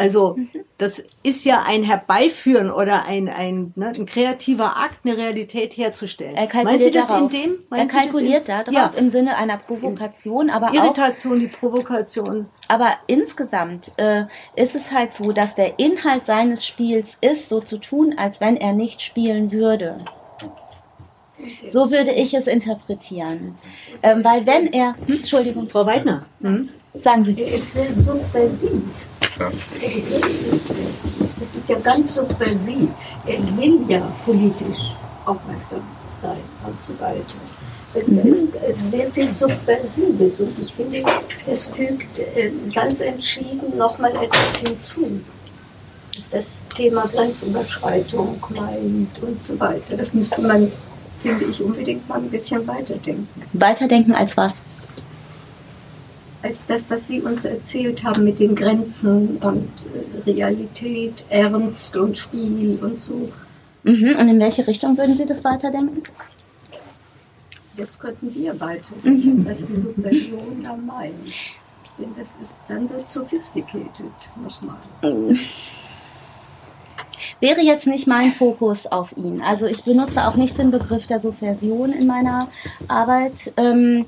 Also 0.00 0.38
das 0.78 1.04
ist 1.22 1.44
ja 1.44 1.62
ein 1.66 1.84
Herbeiführen 1.84 2.70
oder 2.70 3.04
ein, 3.04 3.28
ein, 3.28 3.74
ne, 3.76 3.88
ein 3.94 4.06
kreativer 4.06 4.78
Akt, 4.78 5.00
eine 5.04 5.14
Realität 5.14 5.76
herzustellen. 5.76 6.34
Er 6.34 6.46
kalkuliert 6.46 6.82
Sie 6.82 6.90
das 6.90 7.08
darauf. 7.08 7.34
in 7.34 7.42
dem? 7.42 7.58
Er 7.70 7.86
kalkuliert 7.86 8.48
darauf 8.48 8.72
ja. 8.72 8.90
im 8.96 9.10
Sinne 9.10 9.36
einer 9.36 9.58
Provokation, 9.58 10.48
aber 10.48 10.72
Irritation, 10.72 11.34
auch, 11.34 11.40
die 11.40 11.48
Provokation. 11.48 12.46
Aber 12.68 12.94
insgesamt 13.08 13.92
äh, 13.98 14.24
ist 14.56 14.74
es 14.74 14.90
halt 14.90 15.12
so, 15.12 15.32
dass 15.32 15.54
der 15.54 15.78
Inhalt 15.78 16.24
seines 16.24 16.66
Spiels 16.66 17.18
ist, 17.20 17.50
so 17.50 17.60
zu 17.60 17.76
tun, 17.76 18.14
als 18.16 18.40
wenn 18.40 18.56
er 18.56 18.72
nicht 18.72 19.02
spielen 19.02 19.52
würde. 19.52 19.98
So 21.68 21.90
würde 21.90 22.12
ich 22.12 22.32
es 22.32 22.46
interpretieren. 22.46 23.58
Ähm, 24.02 24.24
weil 24.24 24.46
wenn 24.46 24.66
er... 24.68 24.96
Hm, 25.06 25.16
Entschuldigung. 25.16 25.68
Frau 25.68 25.84
Weidner. 25.84 26.24
Hm? 26.40 26.70
Sagen 26.94 27.22
Sie. 27.22 27.38
Er 27.38 27.54
ist 27.54 27.70
sehr 27.74 27.92
subversiv. 27.92 29.09
Das 31.40 31.48
ist 31.56 31.68
ja 31.68 31.78
ganz 31.78 32.14
subversiv. 32.14 32.90
Er 33.26 33.38
will 33.56 33.80
ja 33.88 34.02
politisch 34.24 34.94
aufmerksam 35.24 35.80
sein 36.20 36.36
und 36.66 36.84
so 36.84 36.92
weiter. 37.00 37.36
Also 37.94 38.12
da 38.12 38.22
ist 38.22 38.46
sehr 38.90 39.10
viel 39.10 39.34
Subversives 39.34 40.40
und 40.40 40.58
ich 40.60 40.72
finde, 40.72 41.02
es 41.46 41.68
fügt 41.68 42.18
äh, 42.18 42.52
ganz 42.72 43.00
entschieden 43.00 43.76
nochmal 43.76 44.12
etwas 44.12 44.56
hinzu. 44.56 45.20
Das 46.30 46.58
Thema 46.76 47.08
Grenzüberschreitung 47.08 48.40
meint 48.50 49.22
und 49.22 49.42
so 49.42 49.58
weiter. 49.58 49.96
Das 49.96 50.12
müsste 50.14 50.40
man, 50.40 50.70
finde 51.22 51.46
ich, 51.46 51.60
unbedingt 51.60 52.08
mal 52.08 52.18
ein 52.18 52.30
bisschen 52.30 52.64
weiterdenken. 52.68 53.26
Weiterdenken 53.54 54.14
als 54.14 54.36
was? 54.36 54.62
Als 56.42 56.66
das, 56.66 56.88
was 56.90 57.06
Sie 57.06 57.20
uns 57.20 57.44
erzählt 57.44 58.04
haben 58.04 58.24
mit 58.24 58.38
den 58.38 58.54
Grenzen 58.54 59.36
und 59.38 59.68
äh, 59.94 60.30
Realität, 60.30 61.24
Ernst 61.28 61.96
und 61.96 62.16
Spiel 62.16 62.78
und 62.80 63.02
so. 63.02 63.30
Mhm. 63.82 64.16
Und 64.18 64.28
in 64.28 64.40
welche 64.40 64.66
Richtung 64.66 64.96
würden 64.96 65.16
Sie 65.16 65.26
das 65.26 65.44
weiterdenken? 65.44 66.02
Das 67.76 67.98
könnten 67.98 68.34
wir 68.34 68.58
weiterdenken, 68.60 69.42
mhm. 69.42 69.46
was 69.46 69.58
die 69.58 69.80
Subversion 69.80 70.62
da 70.62 70.76
meint. 70.76 71.14
Denn 71.98 72.14
das 72.18 72.36
ist 72.42 72.54
dann 72.68 72.88
so 72.88 73.04
sophisticated 73.06 73.90
nochmal. 74.42 74.76
Mhm. 75.02 75.38
Wäre 77.40 77.60
jetzt 77.62 77.86
nicht 77.86 78.06
mein 78.06 78.32
Fokus 78.32 78.86
auf 78.86 79.16
ihn. 79.16 79.40
Also 79.40 79.66
ich 79.66 79.84
benutze 79.84 80.26
auch 80.26 80.34
nicht 80.36 80.58
den 80.58 80.70
Begriff 80.70 81.06
der 81.06 81.20
Subversion 81.20 81.90
in 81.90 82.06
meiner 82.06 82.48
Arbeit. 82.86 83.52
Ähm, 83.56 84.04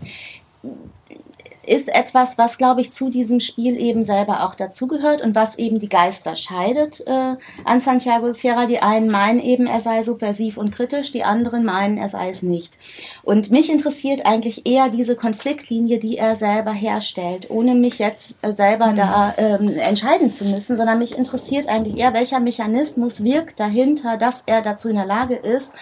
ist 1.64 1.88
etwas, 1.88 2.38
was, 2.38 2.58
glaube 2.58 2.80
ich, 2.80 2.92
zu 2.92 3.08
diesem 3.08 3.40
Spiel 3.40 3.76
eben 3.76 4.04
selber 4.04 4.44
auch 4.44 4.54
dazugehört 4.54 5.22
und 5.22 5.34
was 5.34 5.58
eben 5.58 5.78
die 5.78 5.88
Geister 5.88 6.34
scheidet 6.34 7.02
äh, 7.06 7.36
an 7.64 7.80
Santiago 7.80 8.32
Sierra. 8.32 8.66
Die 8.66 8.80
einen 8.80 9.08
meinen 9.08 9.40
eben, 9.40 9.66
er 9.66 9.80
sei 9.80 10.02
subversiv 10.02 10.56
und 10.56 10.70
kritisch, 10.70 11.12
die 11.12 11.24
anderen 11.24 11.64
meinen, 11.64 11.98
er 11.98 12.08
sei 12.08 12.30
es 12.30 12.42
nicht. 12.42 12.76
Und 13.22 13.50
mich 13.50 13.70
interessiert 13.70 14.26
eigentlich 14.26 14.66
eher 14.66 14.88
diese 14.88 15.16
Konfliktlinie, 15.16 15.98
die 15.98 16.18
er 16.18 16.36
selber 16.36 16.72
herstellt, 16.72 17.50
ohne 17.50 17.74
mich 17.74 17.98
jetzt 17.98 18.36
äh, 18.42 18.52
selber 18.52 18.88
mhm. 18.88 18.96
da 18.96 19.34
ähm, 19.36 19.68
entscheiden 19.68 20.30
zu 20.30 20.44
müssen, 20.44 20.76
sondern 20.76 20.98
mich 20.98 21.16
interessiert 21.16 21.68
eigentlich 21.68 21.98
eher, 21.98 22.12
welcher 22.12 22.40
Mechanismus 22.40 23.22
wirkt 23.22 23.60
dahinter, 23.60 24.16
dass 24.16 24.42
er 24.46 24.62
dazu 24.62 24.88
in 24.88 24.96
der 24.96 25.06
Lage 25.06 25.36
ist, 25.36 25.74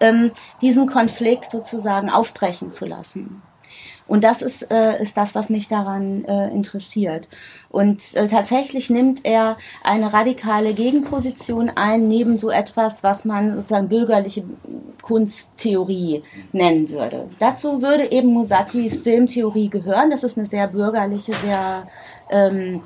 ähm, 0.00 0.32
diesen 0.62 0.86
Konflikt 0.86 1.50
sozusagen 1.50 2.10
aufbrechen 2.10 2.70
zu 2.70 2.86
lassen. 2.86 3.42
Und 4.06 4.24
das 4.24 4.42
ist, 4.42 4.70
äh, 4.70 5.02
ist 5.02 5.16
das, 5.16 5.34
was 5.34 5.50
mich 5.50 5.68
daran 5.68 6.24
äh, 6.24 6.48
interessiert. 6.50 7.28
Und 7.68 8.14
äh, 8.14 8.28
tatsächlich 8.28 8.88
nimmt 8.88 9.24
er 9.24 9.56
eine 9.82 10.12
radikale 10.12 10.74
Gegenposition 10.74 11.70
ein, 11.74 12.08
neben 12.08 12.36
so 12.36 12.50
etwas, 12.50 13.02
was 13.02 13.24
man 13.24 13.56
sozusagen 13.56 13.88
bürgerliche 13.88 14.44
Kunsttheorie 15.02 16.22
nennen 16.52 16.88
würde. 16.90 17.28
Dazu 17.38 17.82
würde 17.82 18.10
eben 18.12 18.28
Musatis 18.28 19.02
Filmtheorie 19.02 19.68
gehören. 19.68 20.10
Das 20.10 20.24
ist 20.24 20.38
eine 20.38 20.46
sehr 20.46 20.68
bürgerliche, 20.68 21.34
sehr 21.34 21.88
ähm, 22.30 22.82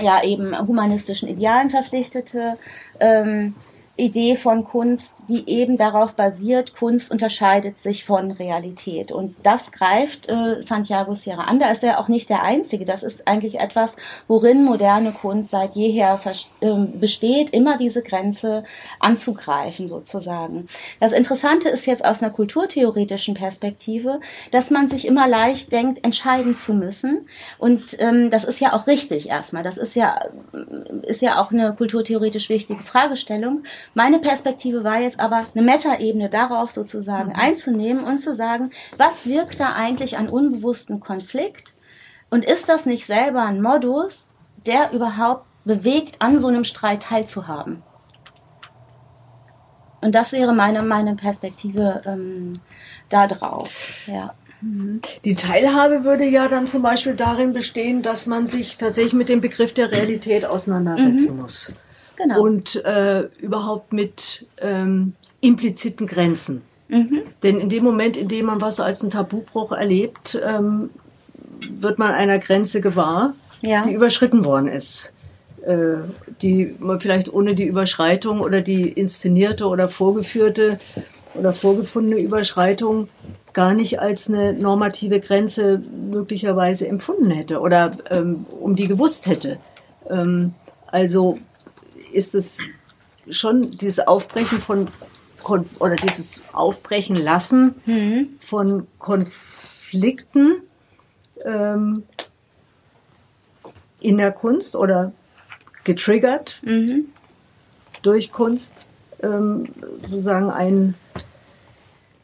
ja 0.00 0.22
eben 0.22 0.56
humanistischen 0.66 1.28
Idealen 1.28 1.70
verpflichtete 1.70 2.58
ähm, 3.00 3.54
Idee 3.96 4.36
von 4.36 4.64
Kunst, 4.64 5.24
die 5.28 5.48
eben 5.48 5.76
darauf 5.76 6.12
basiert, 6.14 6.76
Kunst 6.76 7.10
unterscheidet 7.10 7.78
sich 7.78 8.04
von 8.04 8.30
Realität. 8.30 9.10
Und 9.10 9.34
das 9.42 9.72
greift 9.72 10.28
äh, 10.28 10.60
Santiago 10.60 11.14
Sierra 11.14 11.44
an. 11.44 11.58
Da 11.58 11.70
ist 11.70 11.82
er 11.82 11.98
auch 11.98 12.08
nicht 12.08 12.28
der 12.28 12.42
Einzige. 12.42 12.84
Das 12.84 13.02
ist 13.02 13.26
eigentlich 13.26 13.58
etwas, 13.58 13.96
worin 14.26 14.64
moderne 14.64 15.12
Kunst 15.12 15.50
seit 15.50 15.76
jeher 15.76 16.20
äh, 16.60 16.74
besteht, 16.74 17.50
immer 17.50 17.78
diese 17.78 18.02
Grenze 18.02 18.64
anzugreifen 19.00 19.88
sozusagen. 19.88 20.66
Das 21.00 21.12
Interessante 21.12 21.70
ist 21.70 21.86
jetzt 21.86 22.04
aus 22.04 22.22
einer 22.22 22.32
kulturtheoretischen 22.32 23.34
Perspektive, 23.34 24.20
dass 24.50 24.70
man 24.70 24.88
sich 24.88 25.06
immer 25.06 25.26
leicht 25.26 25.72
denkt, 25.72 26.04
entscheiden 26.04 26.54
zu 26.54 26.74
müssen. 26.74 27.26
Und 27.58 27.96
ähm, 27.98 28.28
das 28.28 28.44
ist 28.44 28.60
ja 28.60 28.74
auch 28.74 28.86
richtig 28.86 29.30
erstmal. 29.30 29.62
Das 29.62 29.78
ist 29.78 29.96
ja, 29.96 30.20
ist 31.02 31.22
ja 31.22 31.40
auch 31.40 31.50
eine 31.50 31.74
kulturtheoretisch 31.74 32.50
wichtige 32.50 32.82
Fragestellung. 32.82 33.62
Meine 33.94 34.18
Perspektive 34.18 34.84
war 34.84 35.00
jetzt 35.00 35.20
aber 35.20 35.46
eine 35.54 35.64
Metaebene 35.64 36.28
darauf 36.28 36.70
sozusagen 36.70 37.30
mhm. 37.30 37.36
einzunehmen 37.36 38.04
und 38.04 38.18
zu 38.18 38.34
sagen, 38.34 38.70
was 38.96 39.26
wirkt 39.26 39.60
da 39.60 39.72
eigentlich 39.72 40.16
an 40.16 40.28
unbewussten 40.28 41.00
Konflikt? 41.00 41.72
Und 42.30 42.44
ist 42.44 42.68
das 42.68 42.86
nicht 42.86 43.06
selber 43.06 43.44
ein 43.44 43.62
Modus, 43.62 44.32
der 44.66 44.92
überhaupt 44.92 45.46
bewegt, 45.64 46.16
an 46.20 46.40
so 46.40 46.48
einem 46.48 46.64
Streit 46.64 47.04
teilzuhaben? 47.04 47.82
Und 50.00 50.14
das 50.14 50.32
wäre 50.32 50.54
meine, 50.54 50.82
meine 50.82 51.16
Perspektive 51.16 52.02
ähm, 52.04 52.54
da 53.08 53.26
drauf. 53.26 54.00
Ja. 54.06 54.34
Mhm. 54.60 55.00
Die 55.24 55.34
Teilhabe 55.34 56.04
würde 56.04 56.24
ja 56.24 56.48
dann 56.48 56.66
zum 56.66 56.82
Beispiel 56.82 57.14
darin 57.14 57.52
bestehen, 57.52 58.02
dass 58.02 58.26
man 58.26 58.46
sich 58.46 58.78
tatsächlich 58.78 59.14
mit 59.14 59.28
dem 59.28 59.40
Begriff 59.40 59.74
der 59.74 59.90
Realität 59.92 60.44
auseinandersetzen 60.44 61.34
mhm. 61.34 61.42
muss. 61.42 61.72
Genau. 62.16 62.40
Und 62.40 62.84
äh, 62.84 63.28
überhaupt 63.38 63.92
mit 63.92 64.46
ähm, 64.60 65.14
impliziten 65.40 66.06
Grenzen. 66.06 66.62
Mhm. 66.88 67.22
Denn 67.42 67.58
in 67.58 67.68
dem 67.68 67.84
Moment, 67.84 68.16
in 68.16 68.28
dem 68.28 68.46
man 68.46 68.60
was 68.60 68.80
als 68.80 69.02
einen 69.02 69.10
Tabubruch 69.10 69.72
erlebt, 69.72 70.40
ähm, 70.44 70.90
wird 71.70 71.98
man 71.98 72.12
einer 72.12 72.38
Grenze 72.38 72.80
gewahr, 72.80 73.34
ja. 73.60 73.82
die 73.82 73.92
überschritten 73.92 74.44
worden 74.44 74.68
ist. 74.68 75.12
Äh, 75.66 75.96
die 76.42 76.76
man 76.78 77.00
vielleicht 77.00 77.32
ohne 77.32 77.56
die 77.56 77.64
Überschreitung 77.64 78.40
oder 78.40 78.60
die 78.60 78.88
inszenierte 78.88 79.66
oder 79.66 79.88
vorgeführte 79.88 80.78
oder 81.34 81.52
vorgefundene 81.52 82.22
Überschreitung 82.22 83.08
gar 83.52 83.74
nicht 83.74 83.98
als 83.98 84.28
eine 84.28 84.52
normative 84.52 85.18
Grenze 85.18 85.80
möglicherweise 86.10 86.86
empfunden 86.86 87.30
hätte 87.30 87.58
oder 87.58 87.96
ähm, 88.10 88.46
um 88.60 88.76
die 88.76 88.86
gewusst 88.86 89.26
hätte. 89.26 89.58
Ähm, 90.08 90.54
also 90.86 91.38
ist 92.16 92.34
es 92.34 92.68
schon 93.30 93.72
dieses 93.72 94.00
Aufbrechen 94.00 94.60
von 94.60 94.88
Konf 95.42 95.80
oder 95.80 95.96
dieses 95.96 96.42
Aufbrechen 96.52 97.16
lassen 97.16 97.74
mhm. 97.84 98.38
von 98.40 98.86
Konflikten 98.98 100.62
ähm, 101.44 102.04
in 104.00 104.16
der 104.16 104.32
Kunst 104.32 104.76
oder 104.76 105.12
getriggert 105.84 106.60
mhm. 106.62 107.06
durch 108.02 108.32
Kunst 108.32 108.86
ähm, 109.22 109.68
sozusagen 110.00 110.50
ein 110.50 110.94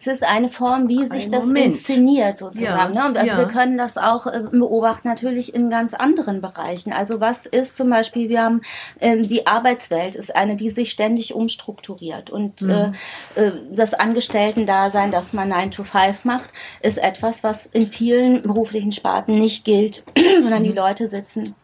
es 0.06 0.18
ist 0.18 0.24
eine 0.24 0.48
Form, 0.48 0.88
wie 0.88 1.06
sich 1.06 1.30
das 1.30 1.46
Moment. 1.46 1.66
inszeniert 1.66 2.38
sozusagen. 2.38 2.94
Ja, 2.94 3.10
ne? 3.10 3.18
Also 3.18 3.32
ja. 3.32 3.38
wir 3.38 3.46
können 3.46 3.78
das 3.78 3.98
auch 3.98 4.26
äh, 4.26 4.42
beobachten 4.50 5.08
natürlich 5.08 5.54
in 5.54 5.70
ganz 5.70 5.94
anderen 5.94 6.40
Bereichen. 6.40 6.92
Also 6.92 7.20
was 7.20 7.46
ist 7.46 7.76
zum 7.76 7.90
Beispiel, 7.90 8.28
wir 8.28 8.42
haben 8.42 8.62
äh, 9.00 9.18
die 9.22 9.46
Arbeitswelt 9.46 10.14
ist 10.14 10.34
eine, 10.34 10.56
die 10.56 10.70
sich 10.70 10.90
ständig 10.90 11.34
umstrukturiert 11.34 12.30
und 12.30 12.62
mhm. 12.62 12.94
äh, 13.36 13.46
äh 13.46 13.52
das 13.70 13.94
Angestellten-Dasein, 13.94 15.12
dass 15.12 15.32
man 15.32 15.48
9 15.48 15.70
to 15.70 15.84
5 15.84 16.24
macht, 16.24 16.50
ist 16.80 16.98
etwas, 16.98 17.44
was 17.44 17.66
in 17.66 17.86
vielen 17.86 18.42
beruflichen 18.42 18.92
Sparten 18.92 19.38
nicht 19.38 19.64
gilt, 19.64 20.04
sondern 20.40 20.62
mhm. 20.62 20.66
die 20.66 20.72
Leute 20.72 21.08
sitzen 21.08 21.54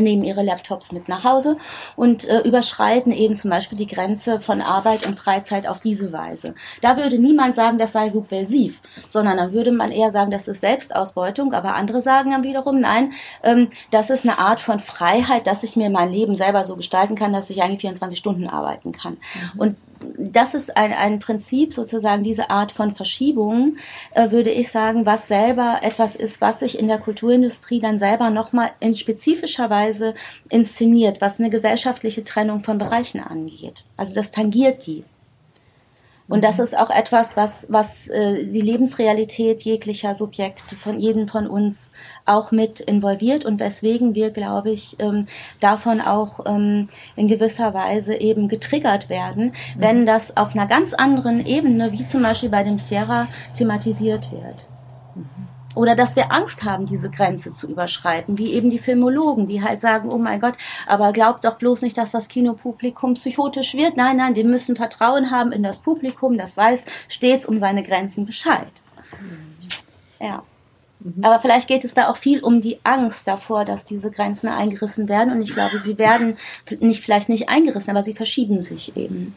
nehmen 0.00 0.24
ihre 0.24 0.42
Laptops 0.42 0.92
mit 0.92 1.08
nach 1.08 1.24
Hause 1.24 1.56
und 1.96 2.26
äh, 2.28 2.40
überschreiten 2.40 3.12
eben 3.12 3.36
zum 3.36 3.50
Beispiel 3.50 3.78
die 3.78 3.86
Grenze 3.86 4.40
von 4.40 4.60
Arbeit 4.60 5.06
und 5.06 5.18
Freizeit 5.18 5.66
auf 5.66 5.80
diese 5.80 6.12
Weise. 6.12 6.54
Da 6.80 6.96
würde 6.96 7.18
niemand 7.18 7.54
sagen, 7.54 7.78
das 7.78 7.92
sei 7.92 8.10
subversiv, 8.10 8.80
sondern 9.08 9.36
dann 9.36 9.52
würde 9.52 9.72
man 9.72 9.90
eher 9.90 10.10
sagen, 10.10 10.30
das 10.30 10.48
ist 10.48 10.60
Selbstausbeutung, 10.60 11.52
aber 11.52 11.74
andere 11.74 12.00
sagen 12.00 12.30
dann 12.30 12.42
wiederum, 12.42 12.80
nein, 12.80 13.12
ähm, 13.42 13.68
das 13.90 14.10
ist 14.10 14.24
eine 14.24 14.38
Art 14.38 14.60
von 14.60 14.80
Freiheit, 14.80 15.46
dass 15.46 15.62
ich 15.62 15.76
mir 15.76 15.90
mein 15.90 16.10
Leben 16.10 16.36
selber 16.36 16.64
so 16.64 16.76
gestalten 16.76 17.14
kann, 17.14 17.32
dass 17.32 17.50
ich 17.50 17.62
eigentlich 17.62 17.80
24 17.80 18.18
Stunden 18.18 18.48
arbeiten 18.48 18.92
kann. 18.92 19.18
Mhm. 19.54 19.60
Und 19.60 19.76
das 20.18 20.54
ist 20.54 20.76
ein, 20.76 20.92
ein 20.92 21.18
Prinzip, 21.18 21.72
sozusagen 21.72 22.22
diese 22.22 22.50
Art 22.50 22.72
von 22.72 22.94
Verschiebung, 22.94 23.76
äh, 24.14 24.30
würde 24.30 24.50
ich 24.50 24.70
sagen, 24.70 25.06
was 25.06 25.28
selber 25.28 25.80
etwas 25.82 26.16
ist, 26.16 26.40
was 26.40 26.60
sich 26.60 26.78
in 26.78 26.88
der 26.88 26.98
Kulturindustrie 26.98 27.80
dann 27.80 27.98
selber 27.98 28.30
nochmal 28.30 28.72
in 28.80 28.96
spezifischer 28.96 29.70
Weise 29.70 30.14
inszeniert, 30.50 31.20
was 31.20 31.40
eine 31.40 31.50
gesellschaftliche 31.50 32.24
Trennung 32.24 32.62
von 32.62 32.78
Bereichen 32.78 33.20
angeht. 33.20 33.84
Also 33.96 34.14
das 34.14 34.30
tangiert 34.30 34.86
die. 34.86 35.04
Und 36.28 36.42
das 36.42 36.58
ist 36.58 36.76
auch 36.76 36.90
etwas, 36.90 37.36
was, 37.36 37.66
was 37.68 38.08
äh, 38.08 38.46
die 38.46 38.60
Lebensrealität 38.60 39.62
jeglicher 39.62 40.14
Subjekte 40.14 40.76
von 40.76 40.98
jedem 41.00 41.28
von 41.28 41.46
uns 41.46 41.92
auch 42.26 42.52
mit 42.52 42.80
involviert 42.80 43.44
und 43.44 43.60
weswegen 43.60 44.14
wir, 44.14 44.30
glaube 44.30 44.70
ich, 44.70 44.96
ähm, 45.00 45.26
davon 45.60 46.00
auch 46.00 46.46
ähm, 46.46 46.88
in 47.16 47.26
gewisser 47.26 47.74
Weise 47.74 48.14
eben 48.14 48.48
getriggert 48.48 49.08
werden, 49.08 49.46
mhm. 49.46 49.52
wenn 49.76 50.06
das 50.06 50.36
auf 50.36 50.54
einer 50.54 50.66
ganz 50.66 50.94
anderen 50.94 51.44
Ebene, 51.44 51.92
wie 51.92 52.06
zum 52.06 52.22
Beispiel 52.22 52.50
bei 52.50 52.62
dem 52.62 52.78
Sierra, 52.78 53.28
thematisiert 53.54 54.30
wird. 54.32 54.66
Oder 55.74 55.96
dass 55.96 56.16
wir 56.16 56.32
Angst 56.32 56.64
haben, 56.64 56.86
diese 56.86 57.10
Grenze 57.10 57.52
zu 57.52 57.68
überschreiten, 57.68 58.38
wie 58.38 58.52
eben 58.52 58.70
die 58.70 58.78
Filmologen, 58.78 59.46
die 59.46 59.62
halt 59.62 59.80
sagen, 59.80 60.10
oh 60.10 60.18
mein 60.18 60.40
Gott, 60.40 60.54
aber 60.86 61.12
glaubt 61.12 61.44
doch 61.44 61.56
bloß 61.56 61.82
nicht, 61.82 61.96
dass 61.96 62.12
das 62.12 62.28
Kinopublikum 62.28 63.14
psychotisch 63.14 63.74
wird. 63.74 63.96
Nein, 63.96 64.18
nein, 64.18 64.34
wir 64.34 64.44
müssen 64.44 64.76
Vertrauen 64.76 65.30
haben 65.30 65.52
in 65.52 65.62
das 65.62 65.78
Publikum, 65.78 66.36
das 66.36 66.56
weiß 66.56 66.84
stets 67.08 67.46
um 67.46 67.58
seine 67.58 67.82
Grenzen 67.82 68.26
Bescheid. 68.26 68.72
Ja. 70.20 70.42
Mhm. 71.00 71.24
Aber 71.24 71.40
vielleicht 71.40 71.68
geht 71.68 71.84
es 71.84 71.94
da 71.94 72.08
auch 72.08 72.16
viel 72.16 72.40
um 72.40 72.60
die 72.60 72.78
Angst 72.84 73.26
davor, 73.26 73.64
dass 73.64 73.84
diese 73.84 74.10
Grenzen 74.10 74.48
eingerissen 74.48 75.08
werden. 75.08 75.32
Und 75.32 75.40
ich 75.40 75.52
glaube, 75.52 75.78
sie 75.78 75.98
werden 75.98 76.36
nicht, 76.80 77.02
vielleicht 77.02 77.28
nicht 77.28 77.48
eingerissen, 77.48 77.90
aber 77.90 78.04
sie 78.04 78.14
verschieben 78.14 78.60
sich 78.60 78.96
eben. 78.96 79.34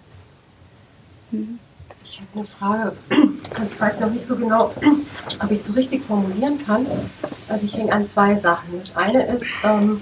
Mhm. 1.31 1.59
Ich 2.15 2.21
habe 2.21 2.29
eine 2.35 2.45
Frage. 2.45 2.93
Ich 3.67 3.81
weiß 3.81 3.99
noch 3.99 4.09
nicht 4.09 4.25
so 4.25 4.37
genau, 4.37 4.71
ob 5.41 5.51
ich 5.51 5.59
es 5.59 5.65
so 5.65 5.73
richtig 5.73 6.01
formulieren 6.01 6.65
kann. 6.65 6.85
Also 7.49 7.65
ich 7.65 7.75
hänge 7.75 7.91
an 7.91 8.05
zwei 8.05 8.37
Sachen. 8.37 8.79
Das 8.79 8.95
eine 8.95 9.25
ist, 9.25 9.45
ähm, 9.65 10.01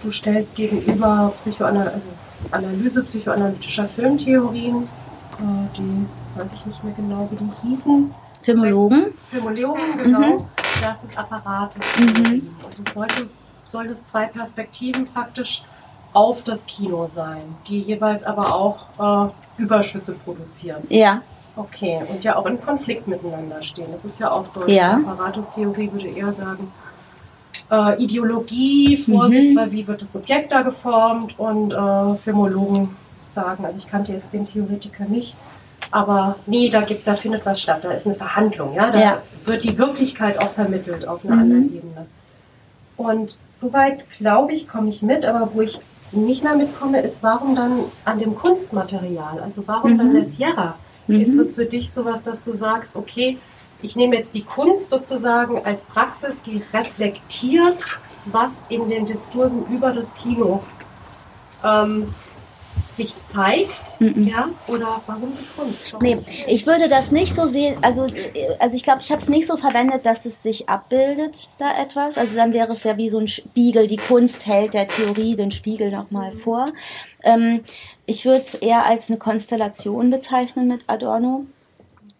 du 0.00 0.12
stellst 0.12 0.54
gegenüber 0.54 1.32
Psychoanalyse, 1.36 1.94
also 1.94 2.06
Analyse 2.52 3.02
psychoanalytischer 3.02 3.88
Filmtheorien, 3.88 4.84
äh, 4.84 5.76
die 5.76 6.06
weiß 6.40 6.52
ich 6.52 6.64
nicht 6.64 6.84
mehr 6.84 6.94
genau, 6.94 7.28
wie 7.32 7.36
die 7.36 7.68
hießen. 7.68 8.14
Filmologen. 8.42 9.06
Filmologen, 9.28 9.98
genau. 9.98 10.38
Mhm. 10.38 10.44
Das 10.80 11.02
ist 11.02 11.18
Apparatus. 11.18 11.84
Mhm. 11.98 12.54
Und 12.62 12.86
es 12.88 12.94
sollte, 12.94 13.28
soll 13.64 13.86
es 13.86 14.04
zwei 14.04 14.26
Perspektiven 14.26 15.06
praktisch 15.06 15.64
auf 16.12 16.44
das 16.44 16.64
Kino 16.66 17.08
sein, 17.08 17.56
die 17.66 17.80
jeweils 17.80 18.22
aber 18.22 18.54
auch 18.54 19.28
äh, 19.58 19.60
Überschüsse 19.60 20.12
produzieren. 20.12 20.84
Ja. 20.88 21.20
Okay, 21.58 22.00
und 22.08 22.22
ja 22.22 22.36
auch 22.36 22.46
in 22.46 22.60
Konflikt 22.60 23.08
miteinander 23.08 23.64
stehen. 23.64 23.88
Das 23.90 24.04
ist 24.04 24.20
ja 24.20 24.30
auch 24.30 24.46
deutlich. 24.48 24.76
Ja. 24.76 24.94
Apparatustheorie 24.94 25.90
würde 25.90 26.06
eher 26.06 26.32
sagen, 26.32 26.70
äh, 27.68 28.00
Ideologie, 28.00 28.96
Vorsicht, 28.96 29.50
mhm. 29.50 29.56
weil 29.56 29.72
wie 29.72 29.86
wird 29.86 30.00
das 30.00 30.12
Subjekt 30.12 30.52
da 30.52 30.62
geformt 30.62 31.36
und 31.36 31.72
äh, 31.72 32.14
Filmologen 32.16 32.96
sagen, 33.30 33.64
also 33.64 33.76
ich 33.76 33.88
kannte 33.88 34.12
jetzt 34.12 34.32
den 34.32 34.46
Theoretiker 34.46 35.04
nicht, 35.06 35.34
aber 35.90 36.36
nee, 36.46 36.70
da, 36.70 36.82
gibt, 36.82 37.08
da 37.08 37.16
findet 37.16 37.44
was 37.44 37.60
statt, 37.60 37.80
da 37.82 37.90
ist 37.90 38.06
eine 38.06 38.14
Verhandlung, 38.14 38.74
ja, 38.74 38.90
da 38.90 39.00
ja. 39.00 39.22
wird 39.44 39.64
die 39.64 39.76
Wirklichkeit 39.76 40.40
auch 40.40 40.52
vermittelt 40.52 41.08
auf 41.08 41.24
einer 41.24 41.34
mhm. 41.34 41.42
anderen 41.42 41.74
Ebene. 41.76 42.06
Und 42.96 43.36
soweit, 43.50 44.08
glaube 44.10 44.52
ich, 44.52 44.68
komme 44.68 44.90
ich 44.90 45.02
mit, 45.02 45.24
aber 45.24 45.50
wo 45.54 45.60
ich 45.60 45.80
nicht 46.12 46.44
mehr 46.44 46.54
mitkomme, 46.54 47.00
ist, 47.00 47.24
warum 47.24 47.56
dann 47.56 47.80
an 48.04 48.20
dem 48.20 48.36
Kunstmaterial, 48.36 49.40
also 49.42 49.64
warum 49.66 49.94
mhm. 49.94 49.98
dann 49.98 50.14
der 50.14 50.24
Sierra? 50.24 50.76
Mhm. 51.08 51.20
Ist 51.20 51.38
das 51.38 51.52
für 51.52 51.66
dich 51.66 51.90
sowas, 51.90 52.22
dass 52.22 52.42
du 52.42 52.54
sagst, 52.54 52.94
okay, 52.94 53.38
ich 53.82 53.96
nehme 53.96 54.16
jetzt 54.16 54.34
die 54.34 54.44
Kunst 54.44 54.90
sozusagen 54.90 55.64
als 55.64 55.82
Praxis, 55.82 56.40
die 56.40 56.62
reflektiert, 56.72 57.98
was 58.26 58.64
in 58.68 58.88
den 58.88 59.06
Diskursen 59.06 59.66
über 59.68 59.92
das 59.92 60.14
Kino 60.14 60.62
ähm, 61.64 62.14
sich 62.96 63.18
zeigt, 63.20 64.00
mhm. 64.00 64.26
ja, 64.26 64.48
oder 64.66 65.00
warum 65.06 65.32
die 65.32 65.46
Kunst? 65.56 65.92
Warum 65.92 66.06
nee, 66.06 66.18
ich 66.46 66.66
würde 66.66 66.88
das 66.88 67.12
nicht 67.12 67.32
so 67.32 67.46
sehen, 67.46 67.76
also, 67.80 68.08
also 68.58 68.76
ich 68.76 68.82
glaube, 68.82 69.00
ich 69.00 69.10
habe 69.10 69.22
es 69.22 69.28
nicht 69.28 69.46
so 69.46 69.56
verwendet, 69.56 70.04
dass 70.04 70.26
es 70.26 70.42
sich 70.42 70.68
abbildet, 70.68 71.48
da 71.58 71.80
etwas. 71.80 72.18
Also 72.18 72.34
dann 72.34 72.52
wäre 72.52 72.72
es 72.72 72.84
ja 72.84 72.96
wie 72.96 73.08
so 73.08 73.18
ein 73.18 73.28
Spiegel, 73.28 73.86
die 73.86 73.96
Kunst 73.96 74.46
hält 74.46 74.74
der 74.74 74.88
Theorie 74.88 75.36
den 75.36 75.52
Spiegel 75.52 75.90
nochmal 75.92 76.34
mhm. 76.34 76.40
vor. 76.40 76.64
Ähm, 77.22 77.60
ich 78.08 78.24
würde 78.24 78.42
es 78.42 78.54
eher 78.54 78.86
als 78.86 79.10
eine 79.10 79.18
Konstellation 79.18 80.08
bezeichnen 80.08 80.66
mit 80.66 80.84
Adorno, 80.86 81.44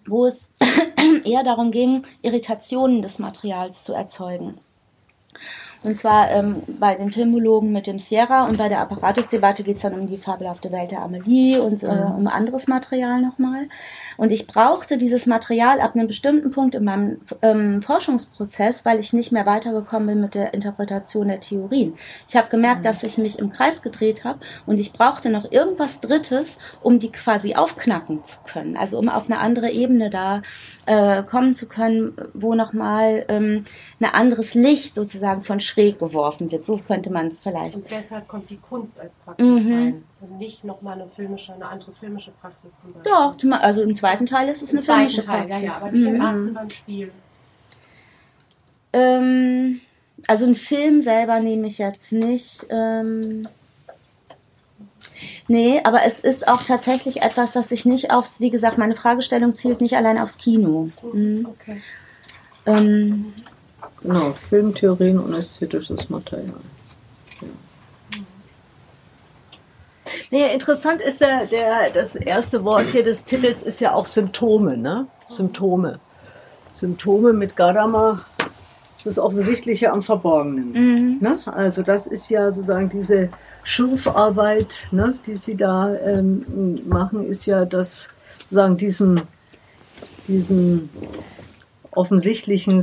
wo 0.06 0.26
es 0.26 0.52
eher 1.24 1.42
darum 1.44 1.70
ging, 1.70 2.02
Irritationen 2.20 3.00
des 3.00 3.18
Materials 3.18 3.84
zu 3.84 3.94
erzeugen. 3.94 4.58
Und 5.82 5.96
zwar 5.96 6.30
ähm, 6.30 6.62
bei 6.78 6.94
den 6.94 7.10
Filmologen 7.10 7.72
mit 7.72 7.86
dem 7.86 7.98
Sierra 7.98 8.46
und 8.46 8.58
bei 8.58 8.68
der 8.68 8.80
Apparatusdebatte 8.80 9.62
geht 9.62 9.76
es 9.76 9.82
dann 9.82 9.98
um 9.98 10.06
die 10.06 10.18
fabelhafte 10.18 10.70
Welt 10.72 10.90
der 10.90 11.02
Amelie 11.02 11.58
und 11.58 11.82
äh, 11.82 11.86
mhm. 11.86 12.16
um 12.16 12.26
anderes 12.26 12.66
Material 12.66 13.22
nochmal. 13.22 13.68
Und 14.18 14.32
ich 14.32 14.48
brauchte 14.48 14.98
dieses 14.98 15.26
Material 15.26 15.80
ab 15.80 15.94
einem 15.94 16.08
bestimmten 16.08 16.50
Punkt 16.50 16.74
in 16.74 16.84
meinem 16.84 17.20
ähm, 17.40 17.80
Forschungsprozess, 17.82 18.84
weil 18.84 18.98
ich 18.98 19.12
nicht 19.12 19.30
mehr 19.30 19.46
weitergekommen 19.46 20.08
bin 20.08 20.20
mit 20.20 20.34
der 20.34 20.52
Interpretation 20.52 21.28
der 21.28 21.40
Theorien. 21.40 21.94
Ich 22.26 22.36
habe 22.36 22.48
gemerkt, 22.48 22.80
mhm. 22.80 22.84
dass 22.84 23.04
ich 23.04 23.16
mich 23.16 23.38
im 23.38 23.50
Kreis 23.50 23.80
gedreht 23.80 24.24
habe 24.24 24.40
und 24.66 24.80
ich 24.80 24.92
brauchte 24.92 25.30
noch 25.30 25.50
irgendwas 25.52 26.00
Drittes, 26.00 26.58
um 26.82 26.98
die 26.98 27.12
quasi 27.12 27.54
aufknacken 27.54 28.24
zu 28.24 28.38
können. 28.44 28.76
Also 28.76 28.98
um 28.98 29.08
auf 29.08 29.26
eine 29.26 29.38
andere 29.38 29.70
Ebene 29.70 30.10
da 30.10 30.42
äh, 30.86 31.22
kommen 31.22 31.54
zu 31.54 31.68
können, 31.68 32.16
wo 32.34 32.56
nochmal 32.56 33.24
ähm, 33.28 33.66
ein 34.00 34.12
anderes 34.12 34.54
Licht 34.54 34.96
sozusagen 34.96 35.42
von 35.42 35.60
schräg 35.60 36.00
geworfen 36.00 36.50
wird. 36.50 36.64
So 36.64 36.78
könnte 36.78 37.12
man 37.12 37.28
es 37.28 37.40
vielleicht. 37.40 37.76
Und 37.76 37.88
deshalb 37.88 38.26
kommt 38.26 38.50
die 38.50 38.58
Kunst 38.58 38.98
als 38.98 39.14
Praxis 39.18 39.64
mhm. 39.64 39.72
rein 39.72 40.04
nicht 40.38 40.64
nochmal 40.64 41.00
eine 41.00 41.08
filmische, 41.08 41.54
eine 41.54 41.66
andere 41.66 41.92
filmische 41.92 42.32
Praxis 42.40 42.76
zum 42.76 42.92
Beispiel. 42.92 43.12
Doch, 43.12 43.58
also 43.60 43.82
im 43.82 43.94
zweiten 43.94 44.26
Teil 44.26 44.48
ist 44.48 44.62
es 44.62 44.72
Im 44.72 44.78
eine 44.78 44.84
filmische 44.86 45.24
Teil, 45.24 45.46
Praxis. 45.46 45.66
Ja, 45.66 45.72
ja, 45.72 45.80
aber 45.80 45.92
nicht 45.92 46.06
mhm. 46.06 46.14
im 46.14 46.20
ersten 46.20 46.54
beim 46.54 46.70
Spiel. 46.70 47.12
Ähm, 48.92 49.80
also 50.26 50.44
einen 50.44 50.54
Film 50.54 51.00
selber 51.00 51.40
nehme 51.40 51.66
ich 51.66 51.78
jetzt 51.78 52.12
nicht. 52.12 52.66
Ähm, 52.70 53.46
Nee, 55.48 55.80
aber 55.82 56.04
es 56.04 56.20
ist 56.20 56.46
auch 56.46 56.62
tatsächlich 56.62 57.22
etwas, 57.22 57.52
das 57.52 57.70
sich 57.70 57.86
nicht 57.86 58.10
aufs, 58.10 58.40
wie 58.40 58.50
gesagt, 58.50 58.76
meine 58.76 58.94
Fragestellung 58.94 59.54
zielt 59.54 59.80
nicht 59.80 59.96
allein 59.96 60.18
aufs 60.18 60.36
Kino. 60.36 60.90
Mhm. 61.12 61.48
Okay. 61.50 61.80
Ähm, 62.66 63.32
genau, 64.02 64.32
Filmtheorien 64.32 65.18
und 65.18 65.32
ästhetisches 65.32 66.10
Material. 66.10 66.60
Nee, 70.30 70.52
interessant 70.52 71.00
ist 71.00 71.20
ja, 71.20 71.44
der, 71.44 71.90
das 71.90 72.16
erste 72.16 72.64
Wort 72.64 72.86
hier 72.92 73.02
des 73.02 73.24
Titels 73.24 73.62
ist 73.62 73.80
ja 73.80 73.94
auch 73.94 74.06
Symptome, 74.06 74.76
ne? 74.76 75.06
Symptome. 75.26 76.00
Symptome 76.72 77.32
mit 77.32 77.56
Gadamer 77.56 78.24
ist 78.94 79.06
das 79.06 79.18
Offensichtliche 79.18 79.92
am 79.92 80.02
Verborgenen. 80.02 80.72
Mhm. 80.72 81.18
Ne? 81.20 81.38
Also 81.46 81.82
das 81.82 82.06
ist 82.06 82.30
ja 82.30 82.50
sozusagen 82.50 82.88
diese 82.88 83.30
Schurfarbeit, 83.64 84.88
ne, 84.92 85.14
die 85.26 85.36
sie 85.36 85.56
da 85.56 85.94
ähm, 85.94 86.74
machen, 86.86 87.26
ist 87.26 87.46
ja 87.46 87.64
das 87.64 88.10
sozusagen 88.40 88.76
diesem, 88.76 89.22
diesem 90.26 90.88
offensichtlichen 91.90 92.82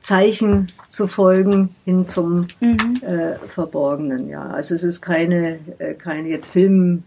Zeichen 0.00 0.68
zu 0.88 1.06
folgen 1.06 1.74
hin 1.84 2.06
zum 2.06 2.46
mhm. 2.60 2.94
äh, 3.02 3.34
Verborgenen. 3.48 4.28
Ja, 4.28 4.42
also 4.42 4.74
es 4.74 4.84
ist 4.84 5.00
keine, 5.02 5.58
äh, 5.78 5.94
keine 5.94 6.28
jetzt 6.28 6.50
Film, 6.50 7.02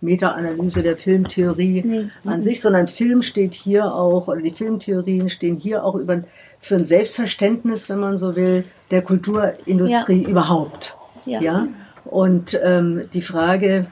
Meta-Analyse 0.00 0.82
der 0.82 0.96
Filmtheorie 0.96 1.82
nee. 1.84 2.10
an 2.24 2.42
sich, 2.42 2.60
sondern 2.60 2.86
Film 2.86 3.22
steht 3.22 3.54
hier 3.54 3.92
auch, 3.94 4.28
oder 4.28 4.42
die 4.42 4.52
Filmtheorien 4.52 5.28
stehen 5.28 5.56
hier 5.56 5.84
auch 5.84 5.94
über, 5.94 6.22
für 6.60 6.76
ein 6.76 6.84
Selbstverständnis, 6.84 7.88
wenn 7.88 7.98
man 7.98 8.18
so 8.18 8.36
will, 8.36 8.64
der 8.90 9.02
Kulturindustrie 9.02 10.22
ja. 10.22 10.28
überhaupt. 10.28 10.96
Ja. 11.24 11.40
ja. 11.40 11.68
Und 12.04 12.58
ähm, 12.62 13.08
die 13.14 13.22
Frage, 13.22 13.86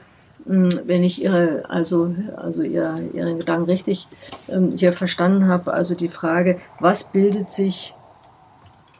hm, 0.45 0.69
wenn 0.85 1.03
ich 1.03 1.23
Ihre, 1.23 1.63
also, 1.67 2.15
also 2.37 2.61
ihr, 2.63 2.95
Ihren 3.13 3.39
Gedanken 3.39 3.65
richtig 3.65 4.07
ähm, 4.47 4.73
hier 4.77 4.93
verstanden 4.93 5.47
habe, 5.47 5.73
also 5.73 5.95
die 5.95 6.09
Frage, 6.09 6.59
was 6.79 7.11
bildet 7.11 7.51
sich 7.51 7.95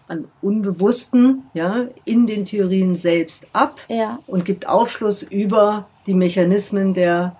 an 0.07 0.25
Unbewussten 0.41 1.43
ja, 1.53 1.87
in 2.05 2.27
den 2.27 2.45
Theorien 2.45 2.95
selbst 2.95 3.47
ab 3.53 3.79
ja. 3.87 4.19
und 4.27 4.45
gibt 4.45 4.67
Aufschluss 4.67 5.23
über 5.23 5.87
die 6.05 6.13
Mechanismen 6.13 6.93
der 6.93 7.35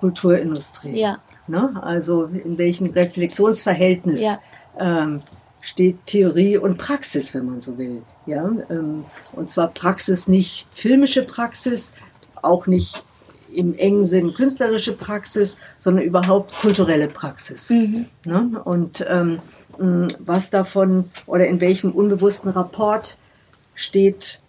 Kulturindustrie. 0.00 1.00
Ja. 1.00 1.18
Ne? 1.46 1.80
Also 1.82 2.24
in 2.24 2.58
welchem 2.58 2.90
Reflexionsverhältnis 2.90 4.20
ja. 4.20 4.38
ähm, 4.78 5.20
steht 5.60 6.06
Theorie 6.06 6.56
und 6.58 6.78
Praxis, 6.78 7.34
wenn 7.34 7.46
man 7.46 7.60
so 7.60 7.78
will. 7.78 8.02
Ja, 8.26 8.50
ähm, 8.70 9.04
und 9.32 9.50
zwar 9.50 9.68
Praxis 9.68 10.28
nicht 10.28 10.68
filmische 10.72 11.22
Praxis, 11.24 11.94
auch 12.42 12.66
nicht 12.66 13.02
im 13.52 13.76
engen 13.76 14.04
Sinn 14.04 14.34
künstlerische 14.34 14.92
Praxis, 14.92 15.58
sondern 15.78 16.04
überhaupt 16.04 16.54
kulturelle 16.60 17.08
Praxis. 17.08 17.70
Mhm. 17.70 18.06
Ne? 18.24 18.60
Und 18.64 19.04
ähm, 19.08 19.40
was 19.78 20.50
davon 20.50 21.10
oder 21.26 21.46
in 21.46 21.60
welchem 21.60 21.92
unbewussten 21.92 22.50
Rapport 22.50 23.16
steht 23.74 24.40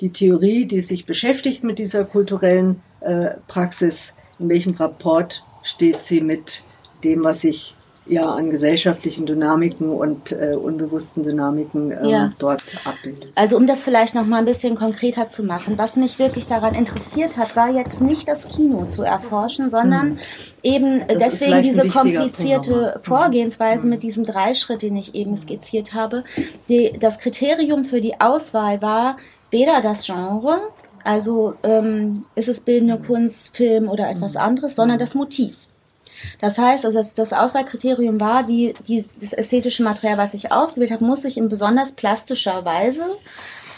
die 0.00 0.10
Theorie, 0.10 0.66
die 0.66 0.80
sich 0.80 1.06
beschäftigt 1.06 1.64
mit 1.64 1.78
dieser 1.78 2.04
kulturellen 2.04 2.82
äh, 3.00 3.30
Praxis, 3.48 4.14
in 4.38 4.48
welchem 4.48 4.74
Rapport 4.74 5.42
steht 5.62 6.02
sie 6.02 6.20
mit 6.20 6.62
dem, 7.02 7.24
was 7.24 7.42
sich 7.42 7.75
ja 8.08 8.34
an 8.34 8.50
gesellschaftlichen 8.50 9.26
Dynamiken 9.26 9.90
und 9.90 10.32
äh, 10.32 10.54
unbewussten 10.54 11.22
Dynamiken 11.22 11.90
ähm, 11.90 12.04
ja. 12.04 12.32
dort 12.38 12.62
abbildet. 12.84 13.32
Also 13.34 13.56
um 13.56 13.66
das 13.66 13.82
vielleicht 13.82 14.14
noch 14.14 14.26
mal 14.26 14.38
ein 14.38 14.44
bisschen 14.44 14.76
konkreter 14.76 15.28
zu 15.28 15.42
machen, 15.42 15.76
was 15.76 15.96
mich 15.96 16.18
wirklich 16.18 16.46
daran 16.46 16.74
interessiert 16.74 17.36
hat, 17.36 17.56
war 17.56 17.70
jetzt 17.70 18.00
nicht 18.00 18.28
das 18.28 18.48
Kino 18.48 18.86
zu 18.86 19.02
erforschen, 19.02 19.70
sondern 19.70 20.10
hm. 20.10 20.18
eben 20.62 21.08
das 21.08 21.40
deswegen 21.40 21.62
diese 21.62 21.88
komplizierte 21.88 23.00
Vorgehensweise 23.02 23.82
hm. 23.82 23.90
mit 23.90 24.02
diesem 24.02 24.24
Dreischritt, 24.24 24.82
den 24.82 24.96
ich 24.96 25.14
eben 25.14 25.36
skizziert 25.36 25.94
habe. 25.94 26.24
Die, 26.68 26.96
das 26.98 27.18
Kriterium 27.18 27.84
für 27.84 28.00
die 28.00 28.20
Auswahl 28.20 28.80
war 28.82 29.16
weder 29.50 29.80
das 29.80 30.06
Genre, 30.06 30.60
also 31.04 31.54
ähm, 31.62 32.24
ist 32.34 32.48
es 32.48 32.60
bildende 32.60 32.98
Kunst, 32.98 33.56
Film 33.56 33.88
oder 33.88 34.10
etwas 34.10 34.34
hm. 34.34 34.40
anderes, 34.40 34.76
sondern 34.76 34.98
das 34.98 35.14
Motiv. 35.14 35.56
Das 36.40 36.58
heißt, 36.58 36.84
also 36.84 36.98
das, 36.98 37.14
das 37.14 37.32
Auswahlkriterium 37.32 38.20
war, 38.20 38.42
die, 38.42 38.74
die, 38.86 39.04
das 39.20 39.32
ästhetische 39.32 39.82
Material, 39.82 40.18
was 40.18 40.34
ich 40.34 40.52
ausgewählt 40.52 40.90
habe, 40.90 41.04
muss 41.04 41.22
sich 41.22 41.36
in 41.36 41.48
besonders 41.48 41.92
plastischer 41.92 42.64
Weise 42.64 43.16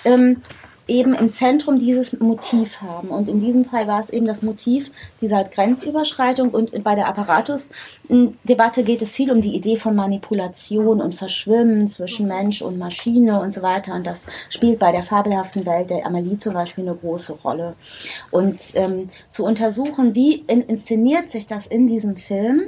ähm, 0.04 0.42
eben 0.88 1.14
im 1.14 1.28
Zentrum 1.30 1.78
dieses 1.78 2.18
Motiv 2.18 2.80
haben. 2.80 3.08
Und 3.08 3.28
in 3.28 3.40
diesem 3.40 3.64
Fall 3.64 3.86
war 3.86 4.00
es 4.00 4.10
eben 4.10 4.26
das 4.26 4.42
Motiv 4.42 4.90
dieser 5.20 5.44
Grenzüberschreitung. 5.44 6.50
Und 6.50 6.82
bei 6.82 6.94
der 6.94 7.06
Apparatus-Debatte 7.08 8.82
geht 8.82 9.02
es 9.02 9.12
viel 9.12 9.30
um 9.30 9.40
die 9.40 9.54
Idee 9.54 9.76
von 9.76 9.94
Manipulation 9.94 11.00
und 11.00 11.14
Verschwimmen 11.14 11.86
zwischen 11.86 12.26
Mensch 12.26 12.62
und 12.62 12.78
Maschine 12.78 13.40
und 13.40 13.52
so 13.52 13.62
weiter. 13.62 13.94
Und 13.94 14.06
das 14.06 14.26
spielt 14.48 14.78
bei 14.78 14.90
der 14.90 15.02
fabelhaften 15.02 15.66
Welt 15.66 15.90
der 15.90 16.06
Amelie 16.06 16.38
zum 16.38 16.54
Beispiel 16.54 16.84
eine 16.84 16.96
große 16.96 17.34
Rolle. 17.34 17.74
Und 18.30 18.62
ähm, 18.74 19.06
zu 19.28 19.44
untersuchen, 19.44 20.14
wie 20.14 20.36
in, 20.46 20.62
inszeniert 20.62 21.28
sich 21.28 21.46
das 21.46 21.66
in 21.66 21.86
diesem 21.86 22.16
Film, 22.16 22.62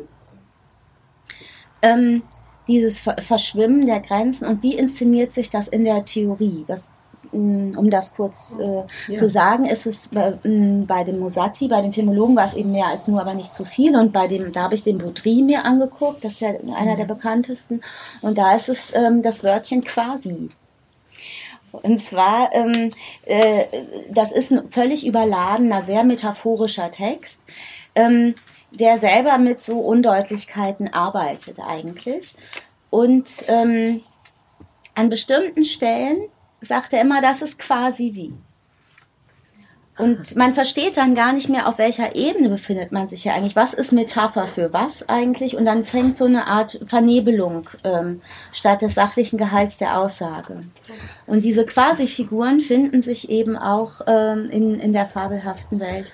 ähm, 1.83 2.23
dieses 2.69 3.01
Verschwimmen 3.01 3.87
der 3.87 4.01
Grenzen 4.01 4.47
und 4.47 4.63
wie 4.63 4.77
inszeniert 4.77 5.33
sich 5.33 5.51
das 5.51 5.67
in 5.67 5.85
der 5.85 6.05
Theorie? 6.05 6.65
Das 6.67 6.93
um 7.33 7.91
das 7.91 8.15
kurz 8.15 8.59
äh, 8.61 9.13
ja. 9.13 9.19
zu 9.19 9.29
sagen, 9.29 9.65
ist 9.65 9.87
es 9.87 10.09
bei, 10.09 10.33
mm, 10.43 10.87
bei 10.87 11.05
dem 11.05 11.21
Mosatti, 11.21 11.69
bei 11.69 11.81
den 11.81 11.93
Filmologen 11.93 12.37
war 12.37 12.47
es 12.47 12.55
eben 12.55 12.73
mehr 12.73 12.87
als 12.87 13.07
nur, 13.09 13.21
aber 13.21 13.35
nicht 13.35 13.55
zu 13.55 13.65
viel. 13.65 13.97
Und 13.97 14.13
bei 14.13 14.27
dem, 14.27 14.53
da 14.53 14.65
habe 14.65 14.75
ich 14.75 14.83
den 14.83 14.99
Baudry 14.99 15.43
mir 15.43 15.65
angeguckt, 15.65 16.25
das 16.25 16.33
ist 16.35 16.41
ja 16.41 16.51
einer 16.77 16.97
der 16.97 17.05
bekanntesten. 17.05 17.83
Und 18.21 18.39
da 18.39 18.57
ist 18.57 18.69
es 18.69 18.93
ähm, 18.95 19.23
das 19.23 19.45
Wörtchen 19.45 19.85
quasi. 19.85 20.49
Und 21.73 22.01
zwar, 22.01 22.53
ähm, 22.53 22.91
äh, 23.27 23.65
das 24.11 24.33
ist 24.33 24.51
ein 24.51 24.71
völlig 24.71 25.07
überladener, 25.07 25.83
sehr 25.83 26.03
metaphorischer 26.03 26.91
Text, 26.91 27.41
ähm, 27.95 28.35
der 28.73 28.99
selber 28.99 29.39
mit 29.39 29.61
so 29.61 29.79
Undeutlichkeiten 29.79 30.93
arbeitet 30.93 31.61
eigentlich. 31.61 32.35
Und 32.91 33.31
ähm, 33.49 34.03
an 34.95 35.11
bestimmten 35.11 35.65
Stellen 35.65 36.29
sagt 36.61 36.93
er 36.93 37.03
immer, 37.03 37.21
das 37.21 37.43
ist 37.43 37.59
quasi 37.59 38.13
wie. 38.15 38.33
Und 40.01 40.35
man 40.35 40.55
versteht 40.55 40.97
dann 40.97 41.15
gar 41.15 41.35
nicht 41.35 41.51
mehr, 41.51 41.69
auf 41.69 41.77
welcher 41.77 42.17
Ebene 42.17 42.49
befindet 42.49 42.91
man 42.91 43.09
sich 43.09 43.25
ja 43.25 43.35
eigentlich. 43.35 43.55
Was 43.55 43.75
ist 43.75 43.93
Metapher 43.93 44.47
für 44.47 44.73
was 44.73 45.07
eigentlich? 45.11 45.57
Und 45.57 45.67
dann 45.67 45.85
fängt 45.85 46.17
so 46.17 46.25
eine 46.25 46.47
Art 46.47 46.81
Vernebelung 46.87 47.69
ähm, 47.85 48.23
statt 48.51 48.81
des 48.81 48.95
sachlichen 48.95 49.37
Gehalts 49.37 49.77
der 49.77 49.99
Aussage. 49.99 50.63
Und 51.27 51.45
diese 51.45 51.67
Quasi-Figuren 51.67 52.61
finden 52.61 53.03
sich 53.03 53.29
eben 53.29 53.59
auch 53.59 54.01
ähm, 54.07 54.49
in, 54.51 54.81
in 54.81 54.95
der 54.95 55.05
fabelhaften 55.05 55.81
Welt 55.81 56.13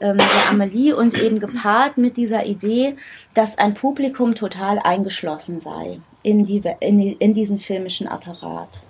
ähm, 0.00 0.16
der 0.16 0.50
Amelie 0.50 0.94
und 0.94 1.20
eben 1.20 1.38
gepaart 1.38 1.98
mit 1.98 2.16
dieser 2.16 2.46
Idee, 2.46 2.96
dass 3.34 3.58
ein 3.58 3.74
Publikum 3.74 4.34
total 4.34 4.78
eingeschlossen 4.78 5.60
sei 5.60 6.00
in, 6.22 6.46
die, 6.46 6.62
in, 6.80 6.98
die, 6.98 7.12
in 7.12 7.34
diesen 7.34 7.58
filmischen 7.58 8.08
Apparat. 8.08 8.80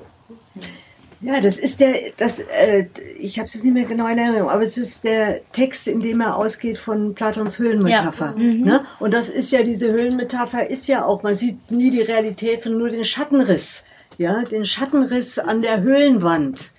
Ja, 1.27 1.41
das 1.41 1.59
ist 1.59 1.81
der, 1.81 2.13
das, 2.17 2.39
äh, 2.39 2.87
ich 3.19 3.41
habe 3.41 3.47
es 3.47 3.55
jetzt 3.55 3.65
nicht 3.65 3.75
mehr 3.75 3.85
genau 3.85 4.07
in 4.07 4.17
Erinnerung, 4.17 4.49
aber 4.49 4.63
es 4.63 4.79
ist 4.79 5.03
der 5.03 5.41
Text, 5.51 5.89
in 5.89 5.99
dem 5.99 6.21
er 6.21 6.37
ausgeht 6.37 6.79
von 6.79 7.17
Platons 7.17 7.59
Höhlenmetapher. 7.59 8.37
Ja. 8.37 8.43
Mhm. 8.45 8.61
Ne? 8.61 8.85
Und 9.01 9.13
das 9.13 9.29
ist 9.29 9.51
ja, 9.51 9.65
diese 9.65 9.91
Höhlenmetapher 9.91 10.71
ist 10.71 10.87
ja 10.87 11.05
auch, 11.05 11.25
man 11.25 11.35
sieht 11.35 11.69
nie 11.69 11.91
die 11.91 12.03
Realität, 12.03 12.63
sondern 12.63 12.79
nur 12.79 12.91
den 12.91 13.03
Schattenriss. 13.03 13.87
Ja, 14.19 14.45
den 14.45 14.65
Schattenriss 14.65 15.41
an 15.41 15.63
der 15.63 15.81
Höhlenwand. 15.81 16.71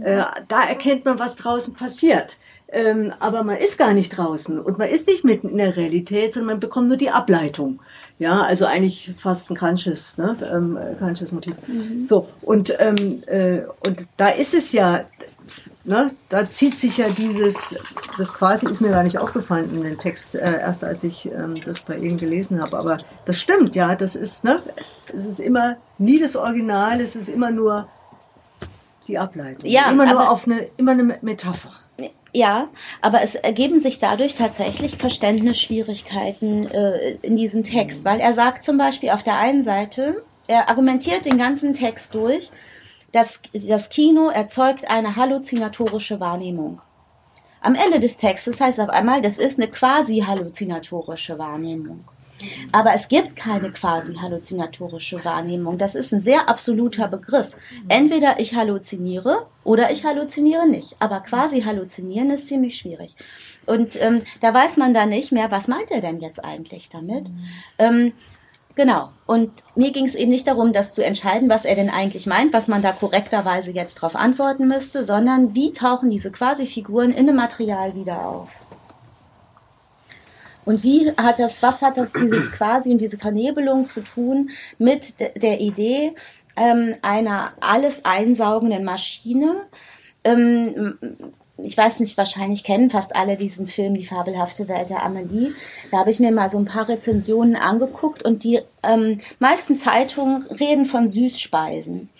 Äh, 0.00 0.22
da 0.46 0.62
erkennt 0.62 1.04
man, 1.04 1.18
was 1.18 1.34
draußen 1.34 1.74
passiert. 1.74 2.36
Ähm, 2.68 3.12
aber 3.18 3.42
man 3.42 3.56
ist 3.56 3.76
gar 3.76 3.92
nicht 3.92 4.10
draußen 4.10 4.60
und 4.60 4.78
man 4.78 4.88
ist 4.88 5.08
nicht 5.08 5.24
mitten 5.24 5.48
in 5.48 5.58
der 5.58 5.76
Realität, 5.76 6.32
sondern 6.32 6.54
man 6.54 6.60
bekommt 6.60 6.86
nur 6.86 6.96
die 6.96 7.10
Ableitung. 7.10 7.80
Ja, 8.18 8.42
also 8.42 8.64
eigentlich 8.64 9.14
fast 9.18 9.50
ein 9.50 9.56
Kanches, 9.56 10.16
ne, 10.16 10.36
ähm, 10.50 10.78
Kanches 10.98 11.32
Motiv. 11.32 11.54
Mhm. 11.66 12.06
So, 12.06 12.28
und, 12.42 12.74
ähm, 12.78 13.22
äh, 13.26 13.60
und 13.86 14.08
da 14.16 14.28
ist 14.28 14.54
es 14.54 14.72
ja, 14.72 15.02
ne, 15.84 16.12
da 16.30 16.48
zieht 16.48 16.78
sich 16.78 16.96
ja 16.96 17.10
dieses, 17.10 17.78
das 18.16 18.32
quasi 18.32 18.68
ist 18.70 18.80
mir 18.80 18.90
gar 18.90 19.02
nicht 19.02 19.18
aufgefallen 19.18 19.70
in 19.74 19.82
dem 19.82 19.98
Text, 19.98 20.34
äh, 20.34 20.60
erst 20.60 20.82
als 20.82 21.04
ich 21.04 21.26
ähm, 21.26 21.56
das 21.64 21.80
bei 21.80 21.96
Ihnen 21.96 22.16
gelesen 22.16 22.60
habe, 22.62 22.78
aber 22.78 22.98
das 23.26 23.38
stimmt, 23.38 23.76
ja, 23.76 23.94
das 23.94 24.16
ist, 24.16 24.44
ne, 24.44 24.62
es 25.14 25.26
ist 25.26 25.40
immer 25.40 25.76
nie 25.98 26.18
das 26.18 26.36
Original, 26.36 27.02
es 27.02 27.16
ist 27.16 27.28
immer 27.28 27.50
nur 27.50 27.86
die 29.08 29.18
Ableitung. 29.18 29.64
Ja, 29.66 29.90
immer 29.90 30.06
nur 30.06 30.30
auf 30.30 30.46
eine, 30.46 30.68
immer 30.76 30.92
eine 30.92 31.18
Metapher. 31.20 31.72
Ja, 32.36 32.68
aber 33.00 33.22
es 33.22 33.34
ergeben 33.34 33.80
sich 33.80 33.98
dadurch 33.98 34.34
tatsächlich 34.34 34.98
Verständnisschwierigkeiten 34.98 36.66
äh, 36.70 37.12
in 37.22 37.34
diesem 37.34 37.64
Text, 37.64 38.04
weil 38.04 38.20
er 38.20 38.34
sagt 38.34 38.62
zum 38.62 38.76
Beispiel 38.76 39.08
auf 39.08 39.22
der 39.22 39.38
einen 39.38 39.62
Seite, 39.62 40.22
er 40.46 40.68
argumentiert 40.68 41.24
den 41.24 41.38
ganzen 41.38 41.72
Text 41.72 42.14
durch, 42.14 42.50
dass 43.10 43.40
das 43.54 43.88
Kino 43.88 44.28
erzeugt 44.28 44.86
eine 44.86 45.16
halluzinatorische 45.16 46.20
Wahrnehmung. 46.20 46.82
Am 47.62 47.74
Ende 47.74 48.00
des 48.00 48.18
Textes 48.18 48.60
heißt 48.60 48.80
auf 48.80 48.90
einmal, 48.90 49.22
das 49.22 49.38
ist 49.38 49.58
eine 49.58 49.70
quasi 49.70 50.18
halluzinatorische 50.18 51.38
Wahrnehmung. 51.38 52.04
Aber 52.72 52.92
es 52.94 53.08
gibt 53.08 53.36
keine 53.36 53.70
quasi 53.70 54.14
halluzinatorische 54.14 55.24
Wahrnehmung. 55.24 55.78
Das 55.78 55.94
ist 55.94 56.12
ein 56.12 56.20
sehr 56.20 56.48
absoluter 56.48 57.08
Begriff. 57.08 57.56
Entweder 57.88 58.38
ich 58.40 58.54
halluziniere 58.54 59.46
oder 59.64 59.90
ich 59.90 60.04
halluziniere 60.04 60.68
nicht. 60.68 60.96
Aber 60.98 61.20
quasi 61.20 61.62
halluzinieren 61.62 62.30
ist 62.30 62.46
ziemlich 62.46 62.76
schwierig. 62.76 63.16
Und 63.66 64.00
ähm, 64.00 64.22
da 64.40 64.54
weiß 64.54 64.76
man 64.76 64.94
dann 64.94 65.08
nicht 65.08 65.32
mehr, 65.32 65.50
was 65.50 65.68
meint 65.68 65.90
er 65.90 66.00
denn 66.00 66.20
jetzt 66.20 66.44
eigentlich 66.44 66.88
damit? 66.88 67.28
Mhm. 67.28 67.44
Ähm, 67.78 68.12
Genau. 68.76 69.08
Und 69.24 69.50
mir 69.74 69.90
ging 69.90 70.04
es 70.04 70.14
eben 70.14 70.30
nicht 70.30 70.46
darum, 70.46 70.74
das 70.74 70.92
zu 70.92 71.02
entscheiden, 71.02 71.48
was 71.48 71.64
er 71.64 71.76
denn 71.76 71.88
eigentlich 71.88 72.26
meint, 72.26 72.52
was 72.52 72.68
man 72.68 72.82
da 72.82 72.92
korrekterweise 72.92 73.72
jetzt 73.72 73.96
darauf 73.96 74.14
antworten 74.14 74.68
müsste, 74.68 75.02
sondern 75.02 75.54
wie 75.54 75.72
tauchen 75.72 76.10
diese 76.10 76.30
Quasi-Figuren 76.30 77.10
in 77.10 77.26
dem 77.26 77.36
Material 77.36 77.94
wieder 77.94 78.26
auf. 78.26 78.50
Und 80.66 80.82
wie 80.82 81.10
hat 81.16 81.38
das, 81.38 81.62
was 81.62 81.80
hat 81.80 81.96
das 81.96 82.12
dieses 82.12 82.52
quasi 82.52 82.90
und 82.90 83.00
diese 83.00 83.18
Vernebelung 83.18 83.86
zu 83.86 84.02
tun 84.02 84.50
mit 84.78 85.14
der 85.20 85.60
Idee 85.60 86.12
ähm, 86.56 86.96
einer 87.00 87.52
alles 87.60 88.04
einsaugenden 88.04 88.84
Maschine? 88.84 89.54
Ähm, 90.24 90.98
ich 91.58 91.78
weiß 91.78 92.00
nicht, 92.00 92.18
wahrscheinlich 92.18 92.64
kennen 92.64 92.90
fast 92.90 93.16
alle 93.16 93.36
diesen 93.36 93.66
Film 93.66 93.94
Die 93.94 94.04
fabelhafte 94.04 94.68
Welt 94.68 94.90
der 94.90 95.02
Amelie. 95.02 95.52
Da 95.90 95.98
habe 95.98 96.10
ich 96.10 96.20
mir 96.20 96.32
mal 96.32 96.50
so 96.50 96.58
ein 96.58 96.66
paar 96.66 96.88
Rezensionen 96.88 97.56
angeguckt 97.56 98.22
und 98.22 98.44
die 98.44 98.60
ähm, 98.82 99.20
meisten 99.38 99.74
Zeitungen 99.74 100.42
reden 100.48 100.84
von 100.84 101.08
Süßspeisen. 101.08 102.10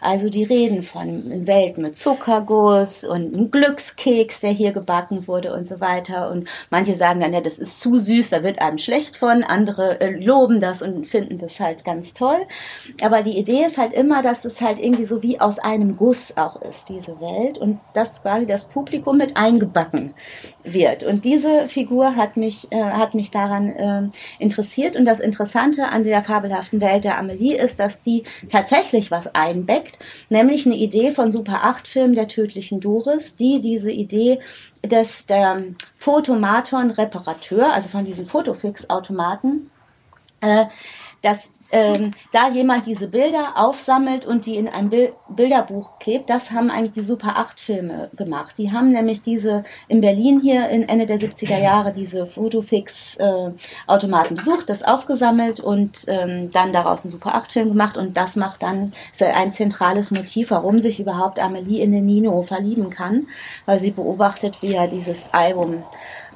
Also 0.00 0.28
die 0.28 0.42
reden 0.42 0.82
von 0.82 1.46
Welt 1.46 1.78
mit 1.78 1.96
Zuckerguss 1.96 3.04
und 3.04 3.34
einem 3.34 3.50
Glückskeks, 3.50 4.40
der 4.40 4.50
hier 4.50 4.72
gebacken 4.72 5.28
wurde 5.28 5.54
und 5.54 5.66
so 5.66 5.80
weiter. 5.80 6.30
Und 6.30 6.48
manche 6.70 6.94
sagen 6.94 7.20
dann, 7.20 7.32
ja, 7.32 7.40
das 7.40 7.58
ist 7.58 7.80
zu 7.80 7.98
süß, 7.98 8.30
da 8.30 8.42
wird 8.42 8.60
einem 8.60 8.78
schlecht 8.78 9.16
von. 9.16 9.44
Andere 9.44 10.00
äh, 10.00 10.10
loben 10.10 10.60
das 10.60 10.82
und 10.82 11.06
finden 11.06 11.38
das 11.38 11.60
halt 11.60 11.84
ganz 11.84 12.14
toll. 12.14 12.46
Aber 13.02 13.22
die 13.22 13.38
Idee 13.38 13.64
ist 13.64 13.78
halt 13.78 13.92
immer, 13.92 14.22
dass 14.22 14.44
es 14.44 14.60
halt 14.60 14.78
irgendwie 14.78 15.04
so 15.04 15.22
wie 15.22 15.40
aus 15.40 15.58
einem 15.58 15.96
Guss 15.96 16.36
auch 16.36 16.60
ist, 16.62 16.88
diese 16.88 17.20
Welt. 17.20 17.58
Und 17.58 17.80
dass 17.94 18.22
quasi 18.22 18.46
das 18.46 18.68
Publikum 18.68 19.18
mit 19.18 19.36
eingebacken 19.36 20.14
wird. 20.64 21.02
Und 21.04 21.24
diese 21.24 21.68
Figur 21.68 22.16
hat 22.16 22.36
mich, 22.36 22.70
äh, 22.70 22.82
hat 22.82 23.14
mich 23.14 23.30
daran 23.30 23.68
äh, 23.68 24.02
interessiert. 24.38 24.96
Und 24.96 25.04
das 25.04 25.20
Interessante 25.20 25.88
an 25.88 26.04
der 26.04 26.22
fabelhaften 26.22 26.80
Welt 26.80 27.04
der 27.04 27.18
Amelie 27.18 27.56
ist, 27.56 27.80
dass 27.80 28.02
die 28.02 28.24
tatsächlich 28.50 29.10
was 29.10 29.34
einbeckt, 29.34 29.98
nämlich 30.28 30.66
eine 30.66 30.76
Idee 30.76 31.10
von 31.10 31.30
Super 31.30 31.64
8 31.64 31.88
Film 31.88 32.14
der 32.14 32.28
tödlichen 32.28 32.80
Doris, 32.80 33.36
die 33.36 33.60
diese 33.60 33.90
Idee 33.90 34.38
des 34.84 35.26
der 35.26 35.64
Photomaton 35.96 36.90
Reparateur, 36.90 37.72
also 37.72 37.88
von 37.88 38.04
diesen 38.04 38.26
Fotofix-Automaten, 38.26 39.70
äh, 40.40 40.66
dass 41.22 41.52
ähm, 41.72 42.12
da 42.32 42.50
jemand 42.50 42.86
diese 42.86 43.08
Bilder 43.08 43.54
aufsammelt 43.56 44.26
und 44.26 44.46
die 44.46 44.56
in 44.56 44.68
ein 44.68 44.90
Bil 44.90 45.12
Bilderbuch 45.28 45.98
klebt, 45.98 46.28
das 46.28 46.50
haben 46.50 46.70
eigentlich 46.70 46.92
die 46.92 47.04
Super 47.04 47.36
8 47.36 47.58
Filme 47.58 48.10
gemacht. 48.14 48.56
Die 48.58 48.70
haben 48.70 48.90
nämlich 48.90 49.22
diese 49.22 49.64
in 49.88 50.02
Berlin 50.02 50.40
hier 50.40 50.68
in 50.68 50.86
Ende 50.86 51.06
der 51.06 51.18
70er 51.18 51.58
Jahre 51.58 51.94
diese 51.94 52.26
Fotofix 52.26 53.16
äh, 53.16 53.50
Automaten 53.86 54.34
besucht, 54.34 54.68
das 54.68 54.82
aufgesammelt 54.82 55.58
und 55.58 56.04
ähm, 56.08 56.50
dann 56.50 56.74
daraus 56.74 57.02
einen 57.02 57.10
Super 57.10 57.34
8 57.34 57.50
Film 57.50 57.68
gemacht 57.70 57.96
und 57.96 58.14
das 58.16 58.36
macht 58.36 58.62
dann 58.62 58.92
ein 59.18 59.52
zentrales 59.52 60.10
Motiv, 60.10 60.50
warum 60.50 60.80
sich 60.80 61.00
überhaupt 61.00 61.38
Amelie 61.38 61.82
in 61.82 61.92
den 61.92 62.04
Nino 62.04 62.42
verlieben 62.42 62.90
kann, 62.90 63.28
weil 63.64 63.78
sie 63.78 63.90
beobachtet, 63.90 64.58
wie 64.60 64.74
er 64.74 64.88
dieses 64.88 65.32
Album 65.32 65.82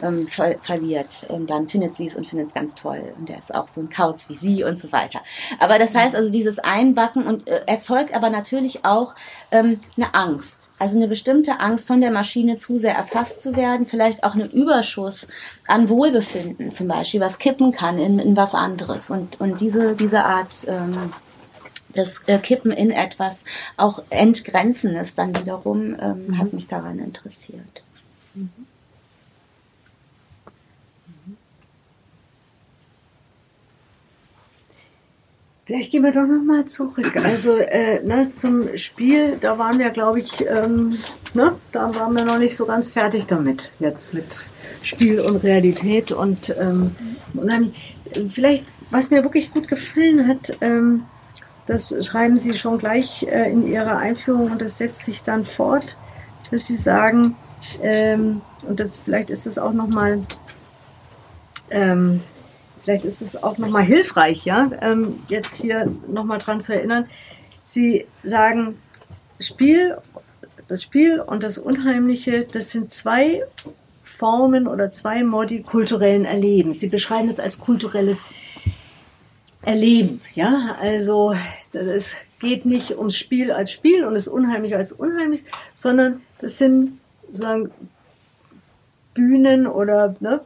ähm, 0.03 0.27
ver 0.29 0.57
verliert. 0.63 1.27
Und 1.29 1.51
dann 1.51 1.69
findet 1.69 1.95
sie 1.95 2.07
es 2.07 2.17
und 2.17 2.27
findet 2.27 2.49
es 2.49 2.55
ganz 2.55 2.75
toll. 2.75 3.03
Und 3.19 3.29
der 3.29 3.39
ist 3.39 3.55
auch 3.55 3.69
so 3.69 3.81
ein 3.81 3.91
Kauz 3.91 4.29
wie 4.29 4.35
sie 4.35 4.65
und 4.65 4.79
so 4.79 4.93
weiter. 4.93 5.21
Aber 5.59 5.79
das 5.79 5.95
heißt 5.95 6.15
also, 6.15 6.31
dieses 6.31 6.59
Einbacken 6.59 7.27
und 7.27 7.47
äh, 7.47 7.63
erzeugt 7.67 8.15
aber 8.15 8.31
natürlich 8.31 8.85
auch 8.85 9.15
ähm, 9.51 9.81
eine 9.97 10.15
Angst. 10.15 10.69
Also 10.79 10.97
eine 10.97 11.09
bestimmte 11.09 11.61
Angst, 11.61 11.87
von 11.87 12.01
der 12.01 12.11
Maschine 12.11 12.57
zu 12.57 12.79
sehr 12.79 12.95
erfasst 12.95 13.43
zu 13.43 13.57
werden, 13.57 13.87
vielleicht 13.87 14.25
auch 14.25 14.35
einen 14.35 14.51
Überschuss 14.51 15.29
an 15.67 15.89
Wohlbefinden 15.89 16.73
zum 16.73 16.89
Beispiel, 16.89 17.21
was 17.21 17.39
kippen 17.39 17.73
kann 17.73 17.99
in, 17.99 18.19
in 18.19 18.37
was 18.37 18.55
anderes. 18.55 19.11
Und, 19.11 19.41
und 19.41 19.61
diese, 19.61 19.95
diese 19.95 20.25
Art 20.25 20.67
ähm, 20.69 21.13
das 21.97 22.23
äh, 22.27 22.39
Kippen 22.39 22.73
in 22.73 22.91
etwas 22.91 23.45
auch 23.77 24.03
Entgrenzendes 24.11 25.15
dann 25.15 25.35
wiederum 25.37 25.97
ähm, 25.99 26.27
mhm. 26.27 26.39
hat 26.39 26.53
mich 26.53 26.69
daran 26.69 26.99
interessiert. 26.99 27.83
Mhm. 28.35 28.66
Vielleicht 35.67 35.91
gehen 35.91 36.05
wir 36.05 36.13
doch 36.13 36.27
nochmal 36.27 36.65
zurück. 36.67 37.13
Also 37.25 37.57
äh, 37.57 38.01
ne, 38.05 38.31
zum 38.33 38.77
Spiel, 38.77 39.37
da 39.41 39.59
waren 39.59 39.81
wir, 39.81 39.91
glaube 39.91 40.21
ich, 40.21 40.47
ähm, 40.47 40.97
ne, 41.35 41.57
da 41.73 41.93
waren 41.93 42.15
wir 42.15 42.25
noch 42.25 42.39
nicht 42.39 42.57
so 42.57 42.67
ganz 42.67 42.91
fertig 42.91 43.27
damit, 43.27 43.69
jetzt 43.81 44.15
mit 44.15 44.49
Spiel 44.83 45.21
und 45.21 45.43
Realität 45.43 46.13
und 46.13 46.55
ähm, 46.59 46.95
unheimlich. 47.35 47.97
Vielleicht, 48.31 48.65
was 48.91 49.11
mir 49.11 49.25
wirklich 49.25 49.51
gut 49.53 49.67
gefallen 49.67 50.29
hat, 50.29 50.57
ähm, 50.61 51.03
das 51.67 52.07
schreiben 52.07 52.37
Sie 52.37 52.55
schon 52.55 52.79
gleich 52.79 53.25
äh, 53.25 53.51
in 53.51 53.67
Ihrer 53.67 53.99
Einführung 53.99 54.53
und 54.53 54.63
das 54.63 54.79
setzt 54.79 55.05
sich 55.05 55.25
dann 55.25 55.45
fort, 55.45 55.99
dass 56.53 56.69
Sie 56.69 56.77
sagen, 56.77 57.35
ähm, 57.83 58.41
und 58.63 58.79
das 58.79 58.99
vielleicht 58.99 59.31
ist 59.31 59.49
es 59.49 59.59
auch 59.59 59.73
nochmal 59.73 60.21
ähm, 61.71 62.23
Vielleicht 62.87 63.05
ist 63.05 63.21
es 63.21 63.43
auch 63.43 63.59
nochmal 63.59 63.83
hilfreich, 63.83 64.45
ja, 64.45 64.71
ähm, 64.81 65.19
jetzt 65.27 65.57
hier 65.57 65.91
nochmal 66.07 66.39
dran 66.39 66.61
zu 66.61 66.73
erinnern. 66.73 67.07
Sie 67.65 68.07
sagen, 68.23 68.79
Spiel, 69.41 69.99
das 70.69 70.85
Spiel 70.85 71.19
und 71.19 71.43
das 71.43 71.59
Unheimliche, 71.59 72.45
das 72.45 72.71
sind 72.71 72.93
zwei 72.93 73.43
Formen 74.05 74.69
oder 74.69 74.93
zwei 74.93 75.25
Modi 75.25 75.63
kulturellen 75.63 76.25
Erlebens. 76.25 76.79
Sie 76.79 76.89
beschreiben 76.89 77.29
es 77.29 77.41
als 77.41 77.59
kulturelles 77.59 78.25
Erleben, 79.63 80.21
ja, 80.35 80.77
also 80.81 81.35
es 81.73 82.15
geht 82.39 82.67
nicht 82.67 82.97
ums 82.97 83.17
Spiel 83.17 83.51
als 83.51 83.73
Spiel 83.73 84.05
und 84.05 84.15
das 84.15 84.29
Unheimliche 84.29 84.77
als 84.77 84.93
Unheimlich, 84.93 85.45
sondern 85.75 86.21
das 86.41 86.59
sind 86.59 87.01
sozusagen 87.27 87.73
Bühnen 89.13 89.67
oder 89.67 90.15
ne, 90.21 90.41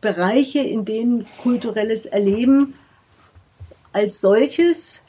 Bereiche, 0.00 0.60
in 0.60 0.84
denen 0.84 1.26
kulturelles 1.42 2.06
Erleben 2.06 2.74
als 3.92 4.20
solches 4.20 5.04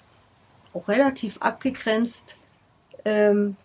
auch 0.73 0.87
relativ 0.87 1.37
abgegrenzt 1.39 2.39
ähm, 3.05 3.57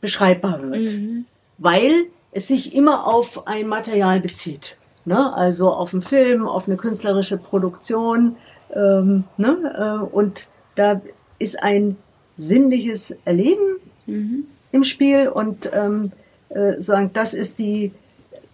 beschreibbar 0.00 0.62
wird. 0.62 0.92
Mhm. 0.92 1.26
Weil 1.58 2.06
es 2.32 2.48
sich 2.48 2.74
immer 2.74 3.06
auf 3.06 3.46
ein 3.46 3.66
Material 3.66 4.20
bezieht. 4.20 4.76
Ne? 5.04 5.32
Also 5.34 5.70
auf 5.72 5.92
einen 5.92 6.02
Film, 6.02 6.46
auf 6.46 6.66
eine 6.66 6.76
künstlerische 6.76 7.36
Produktion. 7.36 8.36
Ähm, 8.74 9.24
ne? 9.36 10.00
Äh, 10.02 10.04
und 10.04 10.48
da 10.74 11.00
ist 11.38 11.62
ein 11.62 11.96
sinnliches 12.36 13.16
Erleben 13.24 13.76
mhm. 14.06 14.44
im 14.72 14.84
Spiel 14.84 15.28
und 15.28 15.70
ähm, 15.72 16.12
äh, 16.48 16.80
sagen, 16.80 17.10
das 17.12 17.34
ist 17.34 17.58
die, 17.58 17.92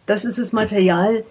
das 0.06 0.24
ist 0.24 0.38
das 0.38 0.52
Material, 0.52 1.24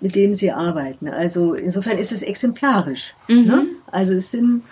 mit 0.00 0.14
dem 0.14 0.34
sie 0.34 0.52
arbeiten. 0.52 1.08
Also 1.08 1.54
insofern 1.54 1.96
ist 1.96 2.12
es 2.12 2.22
exemplarisch. 2.22 3.14
Mhm. 3.26 3.46
Ne? 3.46 3.66
Also 3.90 4.14
es 4.14 4.30
sind 4.30 4.62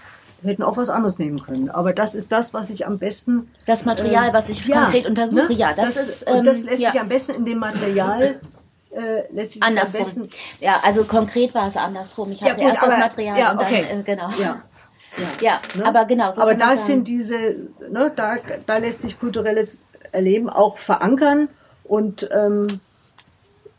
wir 0.41 0.53
hätten 0.53 0.63
auch 0.63 0.77
was 0.77 0.89
anderes 0.89 1.19
nehmen 1.19 1.43
können. 1.43 1.69
Aber 1.69 1.93
das 1.93 2.15
ist 2.15 2.31
das, 2.31 2.55
was 2.55 2.71
ich 2.71 2.87
am 2.87 2.99
besten. 2.99 3.51
Das 3.67 3.85
Material, 3.85 4.31
äh, 4.31 4.33
was 4.33 4.49
ich 4.49 4.65
ja, 4.67 4.83
konkret 4.83 5.07
untersuche, 5.07 5.53
ne? 5.53 5.53
ja. 5.53 5.73
Das, 5.73 5.95
das 5.95 6.09
ist, 6.09 6.25
ähm, 6.29 6.45
das 6.45 6.63
lässt 6.63 6.81
ja. 6.81 6.93
sich 6.93 7.01
am 7.01 7.09
besten 7.09 7.35
in 7.35 7.45
dem 7.45 7.59
Material. 7.59 8.41
Äh, 8.91 9.33
lässt 9.33 9.53
sich 9.53 9.63
andersrum. 9.63 10.01
am 10.01 10.05
besten. 10.05 10.29
Ja, 10.61 10.81
also 10.85 11.05
konkret 11.05 11.55
war 11.55 11.67
es 11.67 11.77
andersrum. 11.77 12.31
Ich 12.33 12.41
hatte 12.41 12.53
ja, 12.53 12.57
gut, 12.57 12.69
erst 12.69 12.83
aber, 12.83 12.93
das 12.93 13.01
Material 13.01 13.39
ja, 13.39 13.55
okay. 13.55 13.83
und 13.83 13.89
dann, 13.91 14.01
äh, 14.01 14.03
genau. 14.05 14.31
Ja. 14.41 14.63
Ja, 15.17 15.29
ja 15.41 15.61
ne? 15.75 15.85
aber 15.85 16.05
genau. 16.05 16.31
So 16.31 16.41
aber 16.41 16.55
da 16.55 16.77
sind 16.77 17.09
diese, 17.09 17.57
ne, 17.91 18.13
da, 18.15 18.37
da 18.65 18.77
lässt 18.79 19.01
sich 19.01 19.19
kulturelles 19.19 19.79
Erleben 20.13 20.49
auch 20.49 20.79
verankern 20.79 21.49
und 21.85 22.29
ähm, 22.33 22.81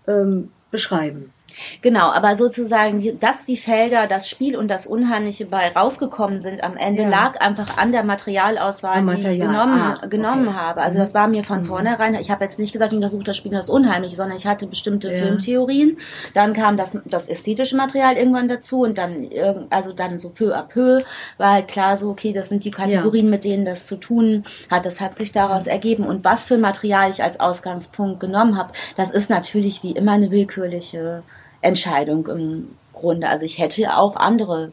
ähm, 0.08 0.52
beschreiben. 0.72 1.34
Genau, 1.82 2.12
aber 2.12 2.36
sozusagen, 2.36 3.20
dass 3.20 3.46
die 3.46 3.58
Felder, 3.58 4.08
das 4.08 4.30
Spiel 4.30 4.58
und 4.58 4.68
das 4.68 4.88
Unheimliche 4.88 5.46
bei 5.46 5.72
rausgekommen 5.72 6.40
sind 6.40 6.64
am 6.64 6.78
Ende, 6.78 7.04
ja. 7.04 7.10
lag 7.10 7.42
einfach 7.42 7.78
an 7.78 7.92
der 7.92 8.04
Materialauswahl, 8.04 9.02
Material. 9.02 9.34
die 9.34 9.40
ich 9.40 9.46
genommen, 9.46 9.82
ah, 9.82 10.08
genommen 10.08 10.48
okay. 10.48 10.58
habe. 10.58 10.82
Also 10.82 10.98
das 11.00 11.14
war 11.14 11.28
mir 11.28 11.44
von 11.44 11.62
mhm. 11.62 11.66
vornherein, 11.66 12.16
ich 12.16 12.32
habe 12.32 12.44
jetzt 12.44 12.60
nicht 12.60 12.74
gesagt, 12.74 12.92
ich 12.92 12.98
untersuche 12.98 13.24
das 13.24 13.38
Spiel 13.38 13.52
und 13.52 13.58
das 13.58 13.70
Unheimliche, 13.70 14.16
sondern 14.16 14.38
ich 14.38 14.46
hatte 14.46 14.68
bestimmte 14.68 15.12
ja. 15.12 15.18
Filmtheorien. 15.18 15.98
Dann 16.34 16.54
kam 16.54 16.78
das, 16.78 16.98
das 17.06 17.28
ästhetische 17.28 17.76
Material 17.76 18.16
irgendwann 18.16 18.48
dazu 18.48 18.82
und 18.82 18.98
dann, 18.98 19.30
also 19.70 19.94
dann 19.94 20.20
so 20.20 20.30
peu 20.30 20.56
à 20.56 20.64
peu 20.64 21.04
war 21.38 21.54
halt 21.54 21.68
klar 21.68 21.98
so, 21.98 22.10
okay, 22.10 22.34
das 22.34 22.50
sind 22.50 22.64
die 22.64 22.72
Kategorien, 22.72 23.26
ja. 23.26 23.32
mit 23.32 23.44
denen 23.44 23.66
das 23.66 23.86
zu 23.86 23.96
tun 23.96 24.44
hat. 24.70 24.86
Das 24.86 25.02
hat 25.02 25.16
sich 25.16 25.32
daraus 25.32 25.68
ergeben. 25.68 26.06
Und 26.06 26.24
was 26.24 26.46
für 26.46 26.58
Material 26.58 27.10
ich 27.10 27.24
als 27.24 27.40
Ausgangspunkt 27.40 28.20
genommen 28.20 28.58
habe, 28.58 28.74
das 28.96 29.12
ist 29.12 29.30
natürlich 29.30 29.84
wie 29.84 29.92
immer 29.92 30.14
eine 30.14 30.32
willkürliche 30.32 31.24
Entscheidung 31.62 32.28
im 32.28 32.76
Grunde. 32.94 33.30
Also 33.30 33.46
ich 33.46 33.58
hätte 33.58 33.96
auch 33.96 34.16
andere, 34.16 34.72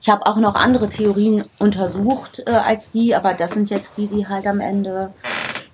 ich 0.00 0.08
habe 0.08 0.26
auch 0.26 0.36
noch 0.36 0.54
andere 0.54 0.88
Theorien 0.88 1.42
untersucht 1.58 2.42
äh, 2.46 2.50
als 2.50 2.90
die, 2.90 3.14
aber 3.14 3.34
das 3.34 3.52
sind 3.52 3.70
jetzt 3.70 3.96
die, 3.96 4.06
die 4.06 4.26
halt 4.26 4.46
am 4.46 4.60
Ende 4.60 5.12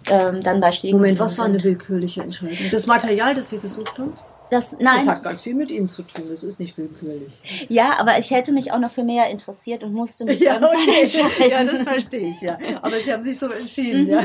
ähm, 0.08 0.40
dann 0.40 0.60
da 0.60 0.72
stehen. 0.72 0.96
Moment, 0.96 1.18
was 1.18 1.38
war 1.38 1.46
eine 1.46 1.62
willkürliche 1.62 2.22
Entscheidung? 2.22 2.70
Das 2.70 2.86
Material, 2.86 3.34
das 3.34 3.50
Sie 3.50 3.58
gesucht 3.58 3.98
haben? 3.98 4.12
Das, 4.50 4.76
nein. 4.78 4.98
das 4.98 5.08
hat 5.08 5.24
ganz 5.24 5.42
viel 5.42 5.54
mit 5.54 5.70
Ihnen 5.70 5.88
zu 5.88 6.02
tun, 6.02 6.24
das 6.28 6.44
ist 6.44 6.60
nicht 6.60 6.78
willkürlich. 6.78 7.66
Ja, 7.68 7.98
aber 7.98 8.18
ich 8.18 8.30
hätte 8.30 8.52
mich 8.52 8.70
auch 8.72 8.78
noch 8.78 8.90
für 8.90 9.02
mehr 9.02 9.28
interessiert 9.28 9.82
und 9.82 9.92
musste 9.92 10.24
mich 10.24 10.38
ja, 10.38 10.56
okay. 10.56 11.00
entscheiden. 11.00 11.50
Ja, 11.50 11.64
das 11.64 11.82
verstehe 11.82 12.30
ich, 12.30 12.40
ja. 12.40 12.58
Aber 12.82 13.00
Sie 13.00 13.12
haben 13.12 13.22
sich 13.22 13.38
so 13.38 13.50
entschieden, 13.50 14.04
mhm. 14.04 14.10
ja. 14.10 14.20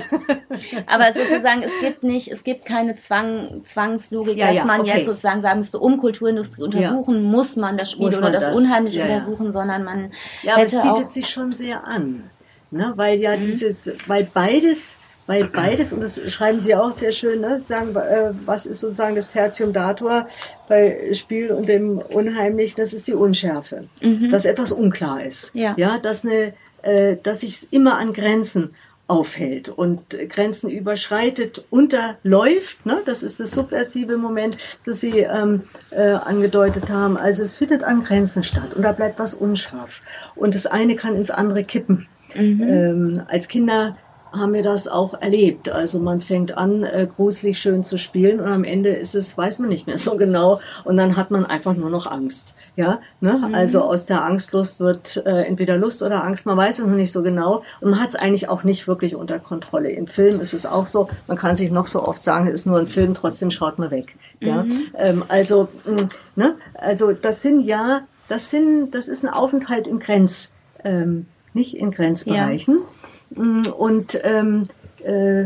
Aber 0.85 1.11
sozusagen, 1.11 1.63
es 1.63 1.71
gibt 1.81 2.03
nicht, 2.03 2.27
es 2.27 2.43
gibt 2.43 2.65
keine 2.65 2.95
Zwang, 2.95 3.61
Zwangslogik, 3.63 4.37
ja, 4.37 4.47
dass 4.47 4.57
ja, 4.57 4.65
man 4.65 4.81
okay. 4.81 4.97
jetzt 4.97 5.05
sozusagen 5.05 5.41
sagen 5.41 5.59
müsste, 5.59 5.79
um 5.79 5.97
Kulturindustrie 5.97 6.63
untersuchen, 6.63 7.15
ja. 7.15 7.29
muss 7.29 7.55
man 7.55 7.77
das 7.77 7.91
Spiel 7.91 8.07
oder 8.07 8.31
das, 8.31 8.45
das 8.45 8.57
unheimlich 8.57 8.99
untersuchen, 8.99 9.51
sondern 9.51 9.83
man 9.83 10.11
Ja, 10.43 10.53
aber 10.53 10.63
es 10.63 10.79
bietet 10.79 11.11
sich 11.11 11.29
schon 11.29 11.51
sehr 11.51 11.87
an. 11.87 12.29
Ne? 12.69 12.93
Weil 12.95 13.19
ja 13.19 13.35
mhm. 13.35 13.41
dieses, 13.41 13.91
weil 14.07 14.29
beides 14.31 14.97
weil 15.31 15.45
beides, 15.45 15.93
und 15.93 16.01
das 16.01 16.21
schreiben 16.29 16.59
Sie 16.59 16.75
auch 16.75 16.91
sehr 16.91 17.13
schön, 17.13 17.39
ne, 17.39 17.57
sagen, 17.57 17.95
äh, 17.95 18.31
was 18.45 18.65
ist 18.65 18.81
sozusagen 18.81 19.15
das 19.15 19.29
Tertium 19.29 19.71
dator 19.71 20.27
bei 20.67 21.13
Spiel 21.13 21.51
und 21.51 21.69
dem 21.69 21.99
Unheimlichen, 21.99 22.81
das 22.81 22.91
ist 22.91 23.07
die 23.07 23.13
Unschärfe, 23.13 23.85
mhm. 24.01 24.29
dass 24.29 24.43
etwas 24.43 24.73
unklar 24.73 25.23
ist. 25.23 25.55
Ja, 25.55 25.73
ja 25.77 25.99
dass, 25.99 26.25
eine, 26.25 26.53
äh, 26.81 27.15
dass 27.23 27.41
sich 27.41 27.71
immer 27.71 27.97
an 27.97 28.11
Grenzen 28.11 28.75
aufhält 29.07 29.69
und 29.69 30.17
Grenzen 30.27 30.69
überschreitet, 30.69 31.63
unterläuft. 31.69 32.85
Ne? 32.85 33.01
Das 33.05 33.23
ist 33.23 33.39
das 33.39 33.51
subversive 33.51 34.17
Moment, 34.17 34.57
das 34.85 34.99
Sie 34.99 35.19
ähm, 35.19 35.61
äh, 35.91 36.11
angedeutet 36.11 36.89
haben. 36.89 37.15
Also 37.15 37.41
es 37.43 37.55
findet 37.55 37.83
an 37.83 38.03
Grenzen 38.03 38.43
statt 38.43 38.73
und 38.75 38.83
da 38.83 38.91
bleibt 38.91 39.17
was 39.17 39.33
unscharf. 39.33 40.01
Und 40.35 40.55
das 40.55 40.67
eine 40.67 40.97
kann 40.97 41.15
ins 41.15 41.31
andere 41.31 41.63
kippen. 41.63 42.07
Mhm. 42.35 42.63
Ähm, 42.63 43.21
als 43.27 43.47
Kinder 43.47 43.97
haben 44.31 44.53
wir 44.53 44.63
das 44.63 44.87
auch 44.87 45.13
erlebt. 45.19 45.69
Also 45.69 45.99
man 45.99 46.21
fängt 46.21 46.57
an, 46.57 46.83
äh, 46.83 47.07
gruselig 47.13 47.59
schön 47.59 47.83
zu 47.83 47.97
spielen 47.97 48.39
und 48.39 48.47
am 48.47 48.63
Ende 48.63 48.89
ist 48.89 49.15
es, 49.15 49.37
weiß 49.37 49.59
man 49.59 49.69
nicht 49.69 49.87
mehr 49.87 49.97
so 49.97 50.17
genau 50.17 50.59
und 50.83 50.97
dann 50.97 51.17
hat 51.17 51.31
man 51.31 51.45
einfach 51.45 51.75
nur 51.75 51.89
noch 51.89 52.07
Angst. 52.07 52.53
Ja, 52.75 53.01
ne? 53.19 53.33
Mhm. 53.33 53.53
also 53.53 53.81
aus 53.81 54.05
der 54.05 54.23
Angstlust 54.23 54.79
wird 54.79 55.23
äh, 55.25 55.43
entweder 55.43 55.77
Lust 55.77 56.01
oder 56.01 56.23
Angst, 56.23 56.45
man 56.45 56.57
weiß 56.57 56.79
es 56.79 56.85
noch 56.85 56.95
nicht 56.95 57.11
so 57.11 57.23
genau 57.23 57.63
und 57.81 57.91
man 57.91 57.99
hat 57.99 58.09
es 58.09 58.15
eigentlich 58.15 58.47
auch 58.49 58.63
nicht 58.63 58.87
wirklich 58.87 59.15
unter 59.15 59.39
Kontrolle. 59.39 59.91
Im 59.91 60.07
Film 60.07 60.39
ist 60.39 60.53
es 60.53 60.65
auch 60.65 60.85
so, 60.85 61.09
man 61.27 61.37
kann 61.37 61.55
sich 61.55 61.71
noch 61.71 61.87
so 61.87 62.03
oft 62.03 62.23
sagen, 62.23 62.47
es 62.47 62.53
ist 62.53 62.65
nur 62.65 62.79
ein 62.79 62.87
Film, 62.87 63.13
trotzdem 63.13 63.51
schaut 63.51 63.79
man 63.79 63.91
weg. 63.91 64.15
Ja, 64.39 64.63
mhm. 64.63 64.87
ähm, 64.97 65.23
also, 65.27 65.67
mh, 65.85 66.01
mm, 66.01 66.09
ne? 66.35 66.55
also 66.73 67.11
das 67.11 67.41
sind 67.41 67.61
ja, 67.61 68.07
das 68.27 68.49
sind, 68.49 68.91
das 68.91 69.07
ist 69.07 69.23
ein 69.23 69.29
Aufenthalt 69.29 69.87
in 69.87 69.99
Grenz, 69.99 70.51
ähm, 70.83 71.27
nicht 71.53 71.75
in 71.75 71.91
Grenzbereichen. 71.91 72.75
Ja. 72.75 73.00
Mm, 73.35 73.61
und 73.77 74.19
ähm, 74.23 74.67
äh, 75.03 75.45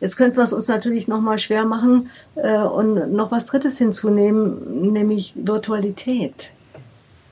jetzt 0.00 0.16
könnten 0.16 0.36
wir 0.36 0.44
es 0.44 0.52
uns 0.52 0.68
natürlich 0.68 1.08
noch 1.08 1.20
mal 1.20 1.38
schwer 1.38 1.64
machen 1.64 2.10
äh, 2.36 2.58
und 2.58 3.12
noch 3.12 3.30
was 3.30 3.46
Drittes 3.46 3.78
hinzunehmen, 3.78 4.92
nämlich 4.92 5.34
Virtualität. 5.36 6.52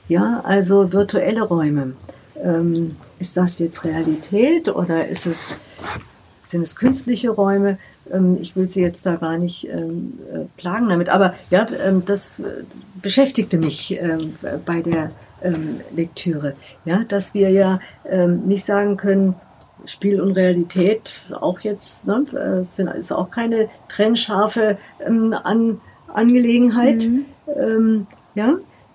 Ja, 0.08 0.40
also 0.44 0.92
virtuelle 0.92 1.42
Räume. 1.42 1.94
Ähm, 2.42 2.96
ist 3.18 3.36
das 3.36 3.58
jetzt 3.58 3.84
Realität 3.84 4.68
oder 4.68 5.08
ist 5.08 5.26
es, 5.26 5.58
sind 6.46 6.62
es 6.62 6.76
künstliche 6.76 7.30
Räume? 7.30 7.78
Ähm, 8.12 8.38
ich 8.40 8.54
will 8.56 8.68
Sie 8.68 8.82
jetzt 8.82 9.06
da 9.06 9.16
gar 9.16 9.38
nicht 9.38 9.68
ähm, 9.68 10.18
äh, 10.32 10.40
plagen 10.56 10.88
damit, 10.88 11.08
aber 11.08 11.34
ja, 11.50 11.66
ähm, 11.84 12.04
das 12.04 12.38
äh, 12.38 12.64
beschäftigte 13.02 13.58
mich 13.58 13.98
ähm, 13.98 14.36
bei 14.64 14.82
der 14.82 15.10
ähm, 15.42 15.80
Lektüre. 15.94 16.54
Ja, 16.84 17.04
dass 17.04 17.34
wir 17.34 17.50
ja 17.50 17.80
ähm, 18.08 18.46
nicht 18.46 18.64
sagen 18.64 18.96
können, 18.96 19.34
Spiel 19.84 20.20
und 20.20 20.32
Realität 20.32 21.20
ist 21.24 21.34
auch 21.34 21.60
jetzt, 21.60 22.06
ne, 22.06 22.24
äh, 22.34 22.60
ist 22.98 23.12
auch 23.12 23.30
keine 23.30 23.68
trennscharfe 23.88 24.78
ähm, 25.04 25.32
An 25.32 25.80
Angelegenheit. 26.12 27.06
Mhm. 27.06 27.24
Ähm, 27.54 28.06
ja, 28.34 28.54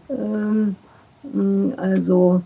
ähm, 0.09 0.75
also 1.77 2.41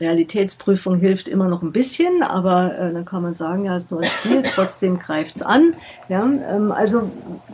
Realitätsprüfung 0.00 0.96
hilft 0.96 1.28
immer 1.28 1.48
noch 1.48 1.62
ein 1.62 1.72
bisschen, 1.72 2.22
aber 2.22 2.76
äh, 2.76 2.92
dann 2.92 3.04
kann 3.04 3.22
man 3.22 3.34
sagen, 3.34 3.64
ja, 3.64 3.76
es 3.76 3.84
ist 3.84 3.90
nur 3.90 4.00
ein 4.00 4.06
Spiel, 4.06 4.42
trotzdem 4.54 4.98
greift's 4.98 5.42
an. 5.42 5.74
Ja, 6.08 6.24
ähm, 6.24 6.72
also 6.72 7.10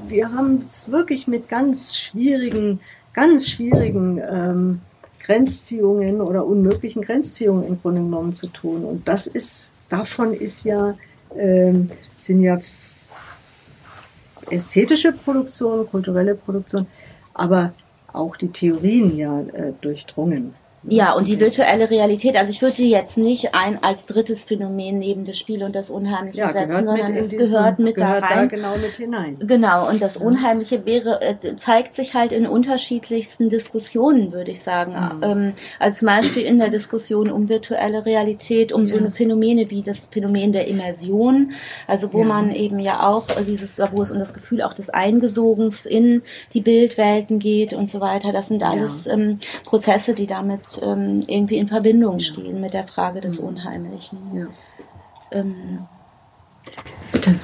wir 0.09 0.33
haben 0.33 0.59
es 0.67 0.91
wirklich 0.91 1.29
mit 1.29 1.49
ganz 1.49 1.97
schwierigen 1.97 2.81
ganz 3.13 3.49
schwierigen 3.49 4.19
ähm, 4.19 4.81
Grenzziehungen 5.21 6.21
oder 6.21 6.47
unmöglichen 6.47 7.03
Grenzziehungen 7.03 7.65
im 7.65 7.81
Grunde 7.81 8.01
genommen 8.01 8.33
zu 8.33 8.49
tun. 8.49 8.85
Und 8.85 9.07
das 9.07 9.27
ist, 9.27 9.75
davon 9.89 10.33
ist 10.33 10.65
ja, 10.65 10.95
ähm, 11.37 11.91
sind 12.19 12.43
ja 12.43 12.59
ästhetische 14.51 15.13
Produktion, 15.13 15.89
kulturelle 15.89 16.35
Produktion, 16.35 16.87
aber 17.35 17.73
auch 18.13 18.37
die 18.37 18.49
Theorien 18.49 19.17
ja 19.17 19.41
äh, 19.41 19.73
durchdrungen. 19.81 20.55
Ja, 20.89 21.13
und 21.13 21.29
die 21.29 21.39
virtuelle 21.39 21.91
Realität, 21.91 22.37
also 22.37 22.51
ich 22.51 22.63
würde 22.63 22.77
die 22.77 22.91
jetzt 22.91 23.19
nicht 23.19 23.55
ein 23.55 23.83
als 23.83 24.07
drittes 24.07 24.45
Phänomen 24.45 24.99
neben 24.99 25.25
das 25.25 25.39
Spiel 25.39 25.63
und 25.63 25.77
das 25.77 25.91
Unheimliche 25.91 26.41
ja, 26.41 26.53
setzen, 26.53 26.87
sondern 26.87 27.15
es 27.17 27.37
gehört 27.37 27.79
mit 27.79 27.97
gehört 27.97 28.23
da 28.23 28.27
rein. 28.27 28.49
Da 28.49 28.57
genau 28.57 28.77
mit 28.77 28.93
hinein. 28.93 29.37
Genau, 29.41 29.89
und 29.89 30.01
das 30.01 30.17
Unheimliche 30.17 30.87
wäre, 30.87 31.21
äh, 31.21 31.57
zeigt 31.57 31.95
sich 31.95 32.15
halt 32.15 32.33
in 32.33 32.47
unterschiedlichsten 32.47 33.51
Diskussionen, 33.51 34.33
würde 34.33 34.53
ich 34.53 34.63
sagen. 34.63 34.93
Mhm. 35.21 35.53
Also 35.79 35.99
zum 35.99 36.07
Beispiel 36.07 36.43
in 36.45 36.59
der 36.59 36.71
Diskussion 36.71 37.31
um 37.31 37.49
virtuelle 37.49 38.07
Realität, 38.07 38.73
um 38.73 38.83
ja. 38.83 38.87
so 38.87 38.97
eine 38.97 39.11
Phänomene 39.11 39.71
wie 39.71 39.83
das 39.83 40.07
Phänomen 40.11 40.53
der 40.53 40.67
Immersion, 40.67 41.53
also 41.87 42.13
wo 42.13 42.21
ja. 42.21 42.27
man 42.27 42.55
eben 42.55 42.79
ja 42.79 43.07
auch 43.07 43.27
dieses, 43.47 43.81
wo 43.93 44.03
es 44.03 44.11
um 44.11 44.19
das 44.19 44.33
Gefühl 44.33 44.63
auch 44.63 44.73
des 44.73 44.89
Eingesogens 44.89 45.85
in 45.85 46.23
die 46.55 46.61
Bildwelten 46.61 47.39
geht 47.39 47.75
und 47.75 47.89
so 47.89 48.01
weiter. 48.01 48.33
Das 48.33 48.49
sind 48.49 48.63
alles 48.63 49.07
ähm, 49.07 49.39
Prozesse, 49.65 50.15
die 50.15 50.27
damit 50.27 50.70
ähm, 50.83 51.23
irgendwie 51.27 51.57
in 51.57 51.69
Verbindung 51.69 52.21
stehen 52.21 52.61
mit 52.61 52.75
der 52.75 52.87
Frage 52.87 53.21
des 53.21 53.41
Unheimlichen. 53.41 54.19
Ja. 54.35 54.47
Ähm, 55.33 55.87
Bitte. 57.13 57.35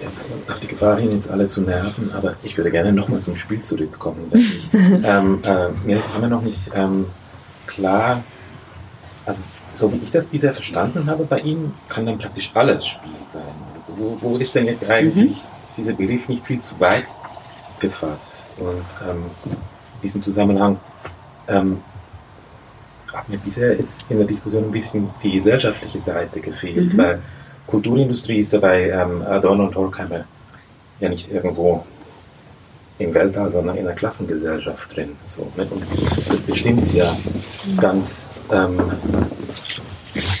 Ja, 0.00 0.52
auf 0.52 0.60
die 0.60 0.66
Gefahr 0.66 0.98
hin, 0.98 1.12
jetzt 1.12 1.30
alle 1.30 1.48
zu 1.48 1.62
nerven, 1.62 2.12
aber 2.12 2.34
ich 2.42 2.56
würde 2.56 2.70
gerne 2.70 2.92
nochmal 2.92 3.20
zum 3.22 3.36
Spiel 3.36 3.62
zurückkommen. 3.62 4.30
ähm, 4.72 5.42
äh, 5.42 5.68
mir 5.84 6.00
ist 6.00 6.14
immer 6.14 6.28
noch 6.28 6.42
nicht 6.42 6.70
ähm, 6.74 7.06
klar, 7.66 8.22
also 9.24 9.40
so 9.72 9.92
wie 9.92 9.96
ich 9.96 10.10
das 10.10 10.26
bisher 10.26 10.52
verstanden 10.52 11.08
habe 11.08 11.24
bei 11.24 11.40
Ihnen, 11.40 11.72
kann 11.88 12.06
dann 12.06 12.18
praktisch 12.18 12.50
alles 12.54 12.86
Spiel 12.86 13.10
sein. 13.24 13.42
wo, 13.88 14.18
wo 14.20 14.36
ist 14.36 14.54
denn 14.54 14.66
jetzt 14.66 14.88
eigentlich 14.88 15.32
mhm. 15.32 15.76
dieser 15.76 15.92
Begriff 15.92 16.28
nicht 16.28 16.44
viel 16.44 16.60
zu 16.60 16.78
weit 16.80 17.06
gefasst? 17.80 18.52
Und 18.58 18.84
ähm, 19.08 19.24
in 19.44 19.56
diesem 20.02 20.22
Zusammenhang 20.22 20.78
ähm, 21.48 21.78
hat 23.16 23.28
mir 23.28 23.38
bisher 23.38 23.76
jetzt 23.76 24.04
in 24.08 24.18
der 24.18 24.26
Diskussion 24.26 24.64
ein 24.64 24.70
bisschen 24.70 25.08
die 25.22 25.32
gesellschaftliche 25.32 26.00
Seite 26.00 26.40
gefehlt, 26.40 26.92
mhm. 26.92 26.98
weil 26.98 27.22
Kulturindustrie 27.66 28.40
ist 28.40 28.52
dabei 28.52 28.90
ähm, 28.90 29.22
Adorno 29.22 29.64
und 29.64 29.74
Horkheimer 29.74 30.24
ja 31.00 31.08
nicht 31.08 31.30
irgendwo 31.30 31.84
im 32.98 33.12
Weltall, 33.12 33.50
sondern 33.50 33.76
in 33.76 33.84
der 33.84 33.94
Klassengesellschaft 33.94 34.94
drin. 34.94 35.10
So, 35.26 35.50
ne? 35.56 35.66
Und 35.70 35.82
das 36.28 36.40
bestimmt 36.40 36.92
ja 36.94 37.14
ganz, 37.76 38.28
ähm, 38.52 38.78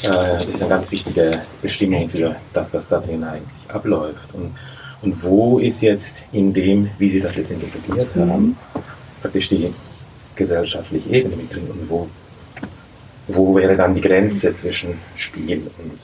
äh, 0.04 0.50
ist 0.50 0.60
eine 0.60 0.70
ganz 0.70 0.90
wichtige 0.90 1.42
Bestimmung 1.60 2.08
für 2.08 2.36
das, 2.52 2.72
was 2.72 2.88
da 2.88 3.00
drin 3.00 3.24
eigentlich 3.24 3.70
abläuft. 3.70 4.32
Und, 4.32 4.54
und 5.02 5.22
wo 5.22 5.58
ist 5.58 5.82
jetzt 5.82 6.26
in 6.32 6.52
dem, 6.52 6.88
wie 6.98 7.10
Sie 7.10 7.20
das 7.20 7.36
jetzt 7.36 7.50
interpretiert 7.50 8.08
haben, 8.16 8.56
praktisch 9.20 9.48
die 9.50 9.74
gesellschaftliche 10.34 11.10
Ebene 11.10 11.36
mit 11.36 11.52
drin 11.52 11.66
und 11.70 11.90
wo, 11.90 12.08
wo 13.28 13.54
wäre 13.56 13.76
dann 13.76 13.94
die 13.94 14.00
Grenze 14.00 14.54
zwischen 14.54 14.98
Spiel 15.16 15.70
und, 15.78 15.98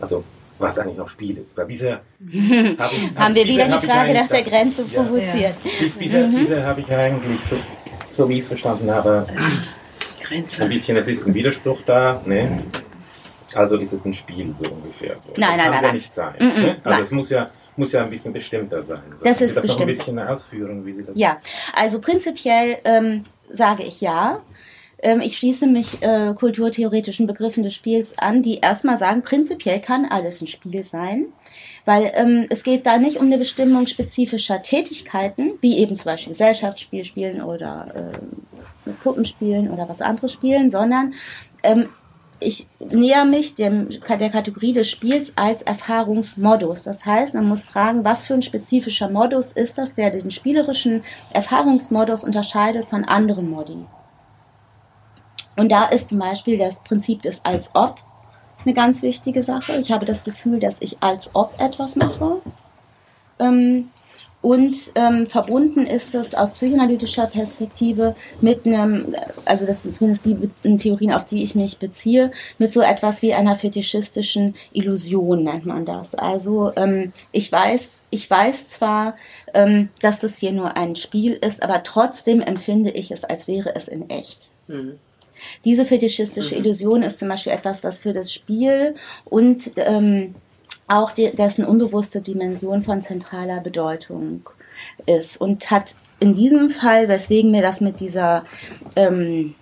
also 0.00 0.24
was 0.58 0.78
eigentlich 0.78 0.96
noch 0.96 1.08
Spiel 1.08 1.38
ist. 1.38 1.56
Weil 1.56 1.66
bisher 1.66 2.00
hab 2.78 2.92
ich, 2.92 3.16
haben 3.16 3.34
wir 3.34 3.46
wieder 3.46 3.78
die 3.78 3.86
Frage 3.86 4.14
nach 4.14 4.28
der 4.28 4.42
Grenze 4.42 4.84
provoziert. 4.84 5.54
Ja. 5.62 5.88
Bisher, 5.98 6.26
mhm. 6.26 6.34
bisher 6.38 6.66
habe 6.66 6.80
ich 6.80 6.90
eigentlich, 6.92 7.42
so, 7.42 7.56
so 8.14 8.28
wie 8.28 8.34
ich 8.34 8.40
es 8.40 8.46
verstanden 8.46 8.90
habe, 8.90 9.26
Grenze. 10.20 10.64
ein 10.64 10.68
bisschen, 10.68 10.96
es 10.96 11.08
ist 11.08 11.26
ein 11.26 11.34
Widerspruch 11.34 11.82
da. 11.82 12.22
Ne? 12.24 12.62
Also 13.54 13.76
ist 13.78 13.92
es 13.92 14.04
ein 14.04 14.12
Spiel 14.12 14.54
so 14.54 14.70
ungefähr. 14.70 15.16
So. 15.26 15.32
Nein, 15.36 15.50
das 15.50 15.56
nein, 15.56 15.58
kann 15.58 15.70
nein. 15.74 15.84
ja 15.84 15.92
nicht 15.92 16.12
sein. 16.12 16.34
Mm 16.38 16.60
ne? 16.60 16.76
Also 16.82 16.90
nein. 16.90 17.02
es 17.02 17.10
muss 17.10 17.30
ja, 17.30 17.50
muss 17.76 17.92
ja 17.92 18.02
ein 18.02 18.10
bisschen 18.10 18.32
bestimmter 18.32 18.82
sein. 18.82 19.00
So. 19.14 19.24
Das 19.24 19.40
ist 19.40 19.56
das 19.56 19.62
bestimmt. 19.62 19.80
noch 19.80 19.80
ein 19.80 19.86
bisschen 19.86 20.18
ausführen, 20.18 20.86
wie 20.86 20.92
Sie 20.94 21.04
das 21.04 21.16
Ja, 21.16 21.38
also 21.74 22.00
prinzipiell 22.00 22.78
ähm, 22.84 23.22
sage 23.50 23.82
ich 23.82 24.00
ja. 24.00 24.40
Ähm, 25.06 25.20
ich 25.20 25.36
schließe 25.36 25.68
mich 25.68 26.02
äh, 26.02 26.34
kulturtheoretischen 26.34 27.28
Begriffen 27.28 27.62
des 27.62 27.74
Spiels 27.74 28.18
an, 28.18 28.42
die 28.42 28.58
erstmal 28.58 28.96
sagen, 28.96 29.22
prinzipiell 29.22 29.80
kann 29.80 30.04
alles 30.04 30.42
ein 30.42 30.48
Spiel 30.48 30.82
sein. 30.82 31.26
Weil 31.84 32.10
ähm, 32.16 32.46
es 32.50 32.64
geht 32.64 32.86
da 32.86 32.98
nicht 32.98 33.18
um 33.18 33.26
eine 33.26 33.38
Bestimmung 33.38 33.86
spezifischer 33.86 34.62
Tätigkeiten, 34.62 35.52
wie 35.60 35.78
eben 35.78 35.94
zum 35.94 36.06
Beispiel 36.06 36.32
Gesellschaftsspiel 36.32 37.04
spielen 37.04 37.40
oder 37.40 38.10
äh, 38.84 38.90
Puppenspielen 39.04 39.70
oder 39.70 39.88
was 39.88 40.02
anderes 40.02 40.32
spielen, 40.32 40.70
sondern 40.70 41.14
ähm, 41.62 41.88
ich 42.40 42.66
näher 42.80 43.24
mich 43.24 43.54
dem, 43.54 43.88
der 44.08 44.30
Kategorie 44.30 44.72
des 44.72 44.90
Spiels 44.90 45.34
als 45.36 45.62
Erfahrungsmodus. 45.62 46.82
Das 46.82 47.06
heißt, 47.06 47.36
man 47.36 47.48
muss 47.48 47.64
fragen, 47.64 48.04
was 48.04 48.26
für 48.26 48.34
ein 48.34 48.42
spezifischer 48.42 49.08
Modus 49.08 49.52
ist 49.52 49.78
das, 49.78 49.94
der 49.94 50.10
den 50.10 50.32
spielerischen 50.32 51.04
Erfahrungsmodus 51.32 52.24
unterscheidet 52.24 52.88
von 52.88 53.04
anderen 53.04 53.48
Modi. 53.48 53.86
Und 55.56 55.72
da 55.72 55.86
ist 55.86 56.08
zum 56.08 56.18
Beispiel 56.18 56.58
das 56.58 56.80
Prinzip 56.80 57.22
des 57.22 57.44
als 57.44 57.70
ob 57.74 57.96
eine 58.64 58.74
ganz 58.74 59.02
wichtige 59.02 59.42
Sache. 59.42 59.76
Ich 59.76 59.92
habe 59.92 60.06
das 60.06 60.24
Gefühl, 60.24 60.60
dass 60.60 60.80
ich 60.80 61.02
als 61.02 61.30
ob 61.34 61.58
etwas 61.60 61.96
mache. 61.96 62.42
Ähm, 63.38 63.90
und 64.42 64.92
ähm, 64.94 65.26
verbunden 65.26 65.86
ist 65.86 66.14
es 66.14 66.34
aus 66.34 66.52
psychoanalytischer 66.52 67.26
Perspektive 67.26 68.14
mit 68.40 68.64
einem, 68.64 69.16
also 69.44 69.66
das 69.66 69.82
sind 69.82 69.94
zumindest 69.94 70.26
die 70.26 70.76
Theorien, 70.76 71.12
auf 71.12 71.24
die 71.24 71.42
ich 71.42 71.54
mich 71.56 71.78
beziehe, 71.78 72.30
mit 72.58 72.70
so 72.70 72.80
etwas 72.80 73.22
wie 73.22 73.34
einer 73.34 73.56
fetischistischen 73.56 74.54
Illusion 74.72 75.42
nennt 75.42 75.66
man 75.66 75.84
das. 75.84 76.14
Also 76.14 76.70
ähm, 76.76 77.12
ich 77.32 77.50
weiß, 77.50 78.04
ich 78.10 78.30
weiß 78.30 78.68
zwar, 78.68 79.16
ähm, 79.52 79.88
dass 80.00 80.20
das 80.20 80.38
hier 80.38 80.52
nur 80.52 80.76
ein 80.76 80.94
Spiel 80.94 81.32
ist, 81.32 81.62
aber 81.62 81.82
trotzdem 81.82 82.40
empfinde 82.40 82.90
ich 82.90 83.10
es, 83.10 83.24
als 83.24 83.48
wäre 83.48 83.74
es 83.74 83.88
in 83.88 84.08
echt. 84.10 84.48
Mhm. 84.68 85.00
Diese 85.64 85.84
fetischistische 85.84 86.54
mhm. 86.54 86.64
Illusion 86.64 87.02
ist 87.02 87.18
zum 87.18 87.28
Beispiel 87.28 87.52
etwas, 87.52 87.84
was 87.84 87.98
für 87.98 88.12
das 88.12 88.32
Spiel 88.32 88.94
und 89.24 89.72
ähm, 89.76 90.34
auch 90.88 91.10
die, 91.10 91.30
dessen 91.34 91.64
unbewusste 91.64 92.20
Dimension 92.20 92.82
von 92.82 93.02
zentraler 93.02 93.60
Bedeutung 93.60 94.48
ist 95.06 95.40
und 95.40 95.70
hat 95.70 95.96
in 96.20 96.34
diesem 96.34 96.70
Fall, 96.70 97.08
weswegen 97.08 97.50
mir 97.50 97.62
das 97.62 97.80
mit 97.80 98.00
dieser 98.00 98.44
ähm, 98.94 99.54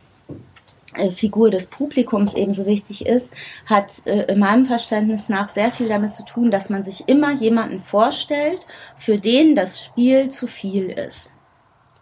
äh, 0.97 1.11
Figur 1.11 1.51
des 1.51 1.67
Publikums 1.67 2.35
ebenso 2.35 2.67
wichtig 2.67 3.07
ist, 3.07 3.33
hat 3.67 4.07
äh, 4.07 4.33
in 4.33 4.39
meinem 4.39 4.67
Verständnis 4.67 5.29
nach 5.29 5.49
sehr 5.49 5.71
viel 5.71 5.89
damit 5.89 6.13
zu 6.13 6.25
tun, 6.25 6.51
dass 6.51 6.71
man 6.71 6.85
sich 6.85 7.09
immer 7.09 7.33
jemanden 7.33 7.81
vorstellt, 7.81 8.67
für 8.97 9.19
den 9.19 9.55
das 9.55 9.83
Spiel 9.83 10.29
zu 10.29 10.47
viel 10.47 10.91
ist. 10.91 11.31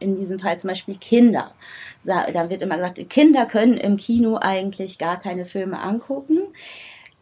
In 0.02 0.18
diesem 0.18 0.38
Fall 0.38 0.58
zum 0.58 0.68
Beispiel 0.68 0.96
Kinder 0.96 1.52
da 2.04 2.50
wird 2.50 2.62
immer 2.62 2.76
gesagt, 2.76 3.08
Kinder 3.10 3.46
können 3.46 3.76
im 3.76 3.96
Kino 3.96 4.38
eigentlich 4.40 4.98
gar 4.98 5.20
keine 5.20 5.44
Filme 5.44 5.80
angucken. 5.80 6.38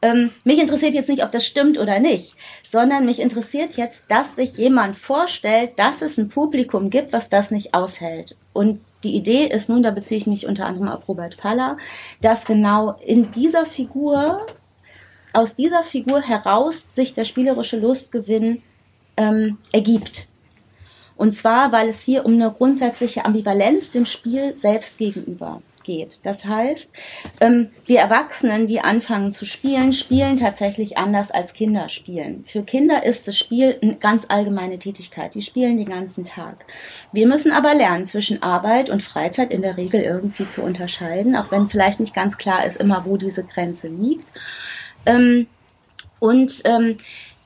Ähm, 0.02 0.30
mich 0.44 0.58
interessiert 0.58 0.94
jetzt 0.94 1.10
nicht, 1.10 1.22
ob 1.22 1.30
das 1.30 1.44
stimmt 1.44 1.78
oder 1.78 1.98
nicht, 1.98 2.34
sondern 2.66 3.04
mich 3.04 3.20
interessiert 3.20 3.76
jetzt, 3.76 4.06
dass 4.08 4.36
sich 4.36 4.56
jemand 4.56 4.96
vorstellt, 4.96 5.78
dass 5.78 6.00
es 6.00 6.16
ein 6.16 6.30
Publikum 6.30 6.88
gibt, 6.88 7.12
was 7.12 7.28
das 7.28 7.50
nicht 7.50 7.74
aushält. 7.74 8.34
Und 8.54 8.80
die 9.04 9.14
Idee 9.14 9.46
ist 9.46 9.68
nun, 9.68 9.82
da 9.82 9.90
beziehe 9.90 10.18
ich 10.18 10.26
mich 10.26 10.46
unter 10.46 10.64
anderem 10.64 10.88
auf 10.88 11.06
Robert 11.06 11.34
Faller, 11.34 11.76
dass 12.22 12.46
genau 12.46 12.98
in 13.04 13.30
dieser 13.32 13.66
Figur, 13.66 14.46
aus 15.34 15.54
dieser 15.54 15.82
Figur 15.82 16.22
heraus 16.22 16.94
sich 16.94 17.12
der 17.12 17.24
spielerische 17.24 17.78
Lustgewinn 17.78 18.62
ähm, 19.18 19.58
ergibt. 19.70 20.29
Und 21.20 21.32
zwar, 21.34 21.70
weil 21.70 21.90
es 21.90 22.02
hier 22.02 22.24
um 22.24 22.32
eine 22.32 22.50
grundsätzliche 22.50 23.26
Ambivalenz 23.26 23.90
dem 23.90 24.06
Spiel 24.06 24.56
selbst 24.56 24.96
gegenüber 24.96 25.60
geht. 25.84 26.20
Das 26.24 26.46
heißt, 26.46 26.94
ähm, 27.42 27.68
wir 27.84 27.98
Erwachsenen, 27.98 28.66
die 28.66 28.80
anfangen 28.80 29.30
zu 29.30 29.44
spielen, 29.44 29.92
spielen 29.92 30.38
tatsächlich 30.38 30.96
anders 30.96 31.30
als 31.30 31.52
Kinder 31.52 31.90
spielen. 31.90 32.42
Für 32.46 32.62
Kinder 32.62 33.04
ist 33.04 33.28
das 33.28 33.36
Spiel 33.36 33.76
eine 33.82 33.96
ganz 33.96 34.24
allgemeine 34.30 34.78
Tätigkeit. 34.78 35.34
Die 35.34 35.42
spielen 35.42 35.76
den 35.76 35.90
ganzen 35.90 36.24
Tag. 36.24 36.64
Wir 37.12 37.26
müssen 37.26 37.52
aber 37.52 37.74
lernen, 37.74 38.06
zwischen 38.06 38.42
Arbeit 38.42 38.88
und 38.88 39.02
Freizeit 39.02 39.50
in 39.50 39.60
der 39.60 39.76
Regel 39.76 40.00
irgendwie 40.00 40.48
zu 40.48 40.62
unterscheiden, 40.62 41.36
auch 41.36 41.50
wenn 41.50 41.68
vielleicht 41.68 42.00
nicht 42.00 42.14
ganz 42.14 42.38
klar 42.38 42.64
ist 42.64 42.78
immer, 42.78 43.04
wo 43.04 43.18
diese 43.18 43.44
Grenze 43.44 43.88
liegt. 43.88 44.26
Ähm, 45.04 45.48
und 46.18 46.62
ähm, 46.64 46.90
äh, 46.90 46.94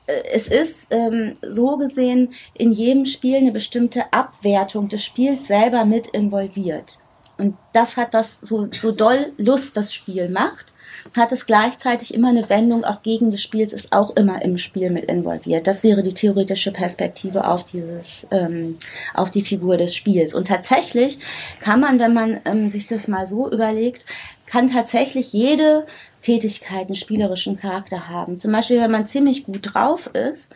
es 0.07 0.47
ist 0.47 0.87
ähm, 0.91 1.35
so 1.41 1.77
gesehen 1.77 2.33
in 2.53 2.71
jedem 2.71 3.05
Spiel 3.05 3.37
eine 3.37 3.51
bestimmte 3.51 4.11
Abwertung 4.13 4.87
des 4.87 5.03
Spiels 5.03 5.47
selber 5.47 5.85
mit 5.85 6.07
involviert. 6.07 6.99
Und 7.37 7.57
das 7.73 7.97
hat 7.97 8.13
was 8.13 8.39
so, 8.39 8.67
so 8.71 8.91
doll 8.91 9.33
Lust 9.37 9.75
das 9.75 9.93
Spiel 9.93 10.29
macht, 10.29 10.73
hat 11.15 11.31
es 11.31 11.45
gleichzeitig 11.45 12.13
immer 12.13 12.29
eine 12.29 12.49
Wendung 12.49 12.83
auch 12.83 13.03
gegen 13.03 13.31
des 13.31 13.41
Spiels, 13.41 13.73
ist 13.73 13.91
auch 13.91 14.15
immer 14.15 14.41
im 14.41 14.57
Spiel 14.57 14.89
mit 14.89 15.05
involviert. 15.05 15.67
Das 15.67 15.83
wäre 15.83 16.01
die 16.01 16.13
theoretische 16.13 16.71
Perspektive 16.71 17.47
auf 17.47 17.65
dieses, 17.65 18.27
ähm, 18.31 18.77
auf 19.13 19.31
die 19.31 19.43
Figur 19.43 19.77
des 19.77 19.95
Spiels. 19.95 20.33
Und 20.33 20.47
tatsächlich 20.47 21.19
kann 21.59 21.79
man, 21.79 21.99
wenn 21.99 22.13
man 22.13 22.39
ähm, 22.45 22.69
sich 22.69 22.85
das 22.85 23.07
mal 23.07 23.27
so 23.27 23.51
überlegt, 23.51 24.05
kann 24.45 24.67
tatsächlich 24.67 25.33
jede 25.33 25.85
Tätigkeiten 26.25 26.95
spielerischen 26.95 27.55
Charakter 27.55 28.09
haben. 28.09 28.39
Zum 28.39 28.51
Beispiel, 28.51 28.81
wenn 28.81 28.89
man 28.89 29.05
ziemlich 29.05 29.45
gut 29.45 29.73
drauf 29.73 30.07
ist, 30.07 30.51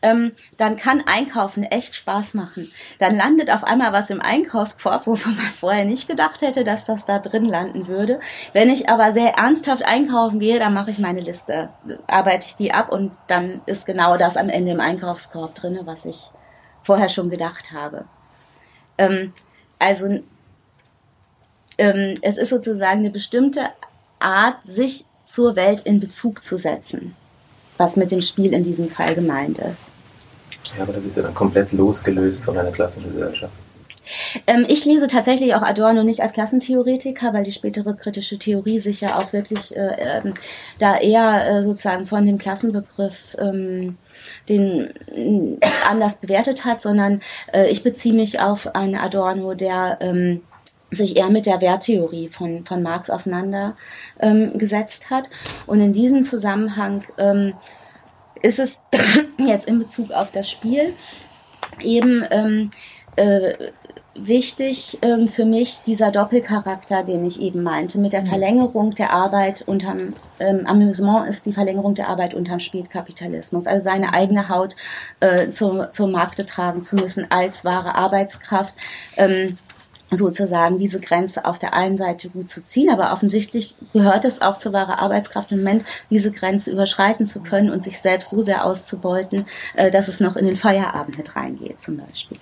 ähm, 0.00 0.32
dann 0.56 0.78
kann 0.78 1.02
Einkaufen 1.04 1.62
echt 1.62 1.94
Spaß 1.94 2.32
machen. 2.32 2.72
Dann 2.98 3.16
landet 3.16 3.50
auf 3.50 3.62
einmal 3.62 3.92
was 3.92 4.08
im 4.08 4.22
Einkaufskorb, 4.22 5.06
wovon 5.06 5.36
man 5.36 5.44
vorher 5.44 5.84
nicht 5.84 6.08
gedacht 6.08 6.40
hätte, 6.40 6.64
dass 6.64 6.86
das 6.86 7.04
da 7.04 7.18
drin 7.18 7.44
landen 7.44 7.86
würde. 7.86 8.18
Wenn 8.54 8.70
ich 8.70 8.88
aber 8.88 9.12
sehr 9.12 9.34
ernsthaft 9.34 9.82
einkaufen 9.82 10.40
gehe, 10.40 10.58
dann 10.58 10.72
mache 10.72 10.90
ich 10.90 10.98
meine 10.98 11.20
Liste, 11.20 11.68
arbeite 12.06 12.46
ich 12.46 12.56
die 12.56 12.72
ab 12.72 12.90
und 12.90 13.12
dann 13.26 13.60
ist 13.66 13.84
genau 13.84 14.16
das 14.16 14.38
am 14.38 14.48
Ende 14.48 14.72
im 14.72 14.80
Einkaufskorb 14.80 15.54
drin, 15.54 15.80
was 15.84 16.06
ich 16.06 16.30
vorher 16.82 17.10
schon 17.10 17.28
gedacht 17.28 17.72
habe. 17.72 18.06
Ähm, 18.96 19.34
also 19.78 20.22
ähm, 21.76 22.14
es 22.22 22.38
ist 22.38 22.48
sozusagen 22.48 23.00
eine 23.00 23.10
bestimmte 23.10 23.68
Art, 24.18 24.56
sich 24.64 25.04
zur 25.30 25.54
Welt 25.54 25.82
in 25.82 26.00
Bezug 26.00 26.42
zu 26.42 26.58
setzen, 26.58 27.14
was 27.78 27.96
mit 27.96 28.10
dem 28.10 28.20
Spiel 28.20 28.52
in 28.52 28.64
diesem 28.64 28.88
Fall 28.88 29.14
gemeint 29.14 29.58
ist. 29.60 29.90
Ja, 30.76 30.82
aber 30.82 30.92
das 30.92 31.04
ist 31.04 31.16
ja 31.16 31.22
dann 31.22 31.34
komplett 31.34 31.72
losgelöst 31.72 32.44
von 32.44 32.58
einer 32.58 32.72
Klassengesellschaft. 32.72 33.52
Ähm, 34.48 34.64
ich 34.68 34.84
lese 34.84 35.06
tatsächlich 35.06 35.54
auch 35.54 35.62
Adorno 35.62 36.02
nicht 36.02 36.20
als 36.20 36.32
Klassentheoretiker, 36.32 37.32
weil 37.32 37.44
die 37.44 37.52
spätere 37.52 37.94
kritische 37.94 38.38
Theorie 38.38 38.80
sich 38.80 39.00
ja 39.00 39.18
auch 39.18 39.32
wirklich 39.32 39.76
äh, 39.76 40.18
äh, 40.18 40.32
da 40.80 40.96
eher 40.98 41.46
äh, 41.48 41.62
sozusagen 41.62 42.06
von 42.06 42.26
dem 42.26 42.38
Klassenbegriff 42.38 43.36
ähm, 43.38 43.98
den 44.48 44.90
äh, 45.14 45.66
anders 45.88 46.16
bewertet 46.16 46.64
hat, 46.64 46.80
sondern 46.80 47.20
äh, 47.52 47.68
ich 47.68 47.84
beziehe 47.84 48.14
mich 48.14 48.40
auf 48.40 48.74
einen 48.74 48.96
Adorno, 48.96 49.54
der 49.54 49.98
ähm, 50.00 50.40
sich 50.90 51.16
eher 51.16 51.30
mit 51.30 51.46
der 51.46 51.60
Werttheorie 51.60 52.28
von, 52.28 52.64
von 52.64 52.82
Marx 52.82 53.10
auseinandergesetzt 53.10 55.04
ähm, 55.04 55.10
hat. 55.10 55.30
Und 55.66 55.80
in 55.80 55.92
diesem 55.92 56.24
Zusammenhang 56.24 57.04
ähm, 57.18 57.54
ist 58.42 58.58
es 58.58 58.80
jetzt 59.38 59.68
in 59.68 59.78
Bezug 59.78 60.10
auf 60.12 60.30
das 60.30 60.50
Spiel 60.50 60.94
eben 61.80 62.24
ähm, 62.30 62.70
äh, 63.16 63.54
wichtig 64.14 64.98
ähm, 65.02 65.28
für 65.28 65.44
mich 65.44 65.82
dieser 65.86 66.10
Doppelcharakter, 66.10 67.04
den 67.04 67.24
ich 67.24 67.40
eben 67.40 67.62
meinte, 67.62 67.98
mit 67.98 68.12
der 68.12 68.22
mhm. 68.22 68.26
Verlängerung 68.26 68.94
der 68.94 69.12
Arbeit 69.12 69.62
unterm 69.66 70.14
ähm, 70.38 70.66
Amüsement 70.66 71.28
ist 71.28 71.46
die 71.46 71.52
Verlängerung 71.52 71.94
der 71.94 72.08
Arbeit 72.08 72.34
unterm 72.34 72.60
Spätkapitalismus, 72.60 73.66
also 73.66 73.84
seine 73.84 74.12
eigene 74.12 74.48
Haut 74.48 74.74
äh, 75.20 75.48
zur, 75.50 75.92
zur 75.92 76.08
Markte 76.08 76.44
tragen 76.44 76.82
zu 76.82 76.96
müssen 76.96 77.26
als 77.30 77.64
wahre 77.64 77.94
Arbeitskraft. 77.94 78.74
Ähm, 79.16 79.56
sozusagen 80.10 80.78
diese 80.78 81.00
Grenze 81.00 81.44
auf 81.44 81.58
der 81.58 81.74
einen 81.74 81.96
Seite 81.96 82.28
gut 82.28 82.50
zu 82.50 82.62
ziehen, 82.62 82.90
aber 82.90 83.12
offensichtlich 83.12 83.76
gehört 83.92 84.24
es 84.24 84.40
auch 84.40 84.58
zur 84.58 84.72
wahre 84.72 84.98
Arbeitskraft 84.98 85.52
im 85.52 85.58
Moment, 85.58 85.84
diese 86.10 86.32
Grenze 86.32 86.70
überschreiten 86.70 87.26
zu 87.26 87.40
können 87.40 87.70
und 87.70 87.82
sich 87.82 88.00
selbst 88.00 88.30
so 88.30 88.42
sehr 88.42 88.64
auszubeuten, 88.64 89.46
äh, 89.74 89.90
dass 89.90 90.08
es 90.08 90.20
noch 90.20 90.36
in 90.36 90.46
den 90.46 90.56
Feierabend 90.56 91.18
mit 91.18 91.36
reingeht 91.36 91.80
zum 91.80 91.98
Beispiel. 91.98 92.38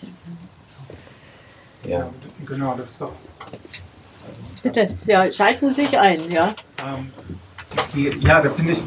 Ja, 1.84 2.08
genau, 2.46 2.74
das 2.76 2.88
ist 2.88 3.00
doch. 3.00 3.12
Bitte, 4.62 4.88
ja, 5.06 5.32
schalten 5.32 5.70
Sie 5.70 5.84
sich 5.84 5.98
ein, 5.98 6.30
ja. 6.30 6.54
Ähm, 6.84 7.12
die, 7.94 8.08
ja, 8.20 8.42
da 8.42 8.50
finde 8.50 8.72
ich 8.72 8.82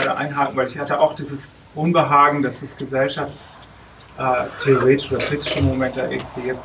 gerade 0.00 0.16
einhaken, 0.16 0.56
weil 0.56 0.66
ich 0.66 0.76
hatte 0.78 0.98
auch 1.00 1.14
dieses 1.14 1.38
Unbehagen, 1.74 2.42
dass 2.42 2.60
das 2.60 2.76
gesellschaftstheoretische 2.76 5.14
oder 5.14 5.24
kritische 5.24 5.62
Moment 5.62 5.96
da 5.96 6.08
irgendwie 6.08 6.48
jetzt 6.48 6.62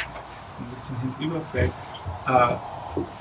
bisschen 1.05 1.15
hinüberfällt. 1.19 1.71
Äh, 2.27 2.53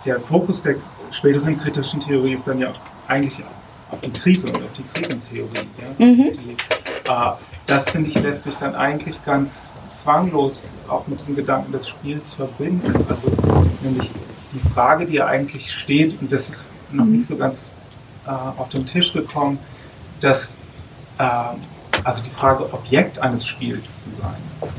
der 0.05 0.21
Fokus 0.21 0.63
der 0.63 0.77
späteren 1.11 1.59
kritischen 1.59 2.01
Theorie 2.01 2.35
ist 2.35 2.47
dann 2.47 2.59
ja 2.59 2.73
eigentlich 3.09 3.43
auf 3.91 4.01
die 4.01 4.11
Krise 4.11 4.47
und 4.49 4.57
auf 4.57 4.73
die 4.77 4.85
Krisentheorie. 4.95 5.69
Ja? 5.79 6.07
Mhm. 6.07 6.33
Die, 6.33 6.57
äh, 7.09 7.33
das 7.67 7.91
finde 7.91 8.09
ich 8.09 8.21
lässt 8.21 8.45
sich 8.45 8.55
dann 8.57 8.75
eigentlich 8.75 9.25
ganz 9.25 9.63
zwanglos 9.91 10.65
auch 10.89 11.07
mit 11.07 11.21
diesem 11.21 11.37
Gedanken 11.37 11.73
des 11.73 11.89
Spiels 11.89 12.35
verbinden. 12.35 12.93
Also 13.09 13.31
nämlich 13.83 14.11
die 14.53 14.69
Frage, 14.71 15.07
die 15.07 15.15
ja 15.15 15.27
eigentlich 15.27 15.73
steht, 15.73 16.21
und 16.21 16.31
das 16.33 16.49
ist 16.49 16.67
noch 16.93 17.05
nicht 17.05 17.29
so 17.29 17.37
ganz 17.37 17.71
äh, 18.27 18.31
auf 18.31 18.69
den 18.69 18.87
Tisch 18.87 19.13
gekommen, 19.13 19.59
dass 20.21 20.53
äh, 21.19 21.25
also 22.03 22.23
die 22.23 22.31
Frage 22.31 22.73
Objekt 22.73 23.19
eines 23.19 23.47
Spiels 23.47 23.85
zu 23.85 24.09
sein. 24.21 24.71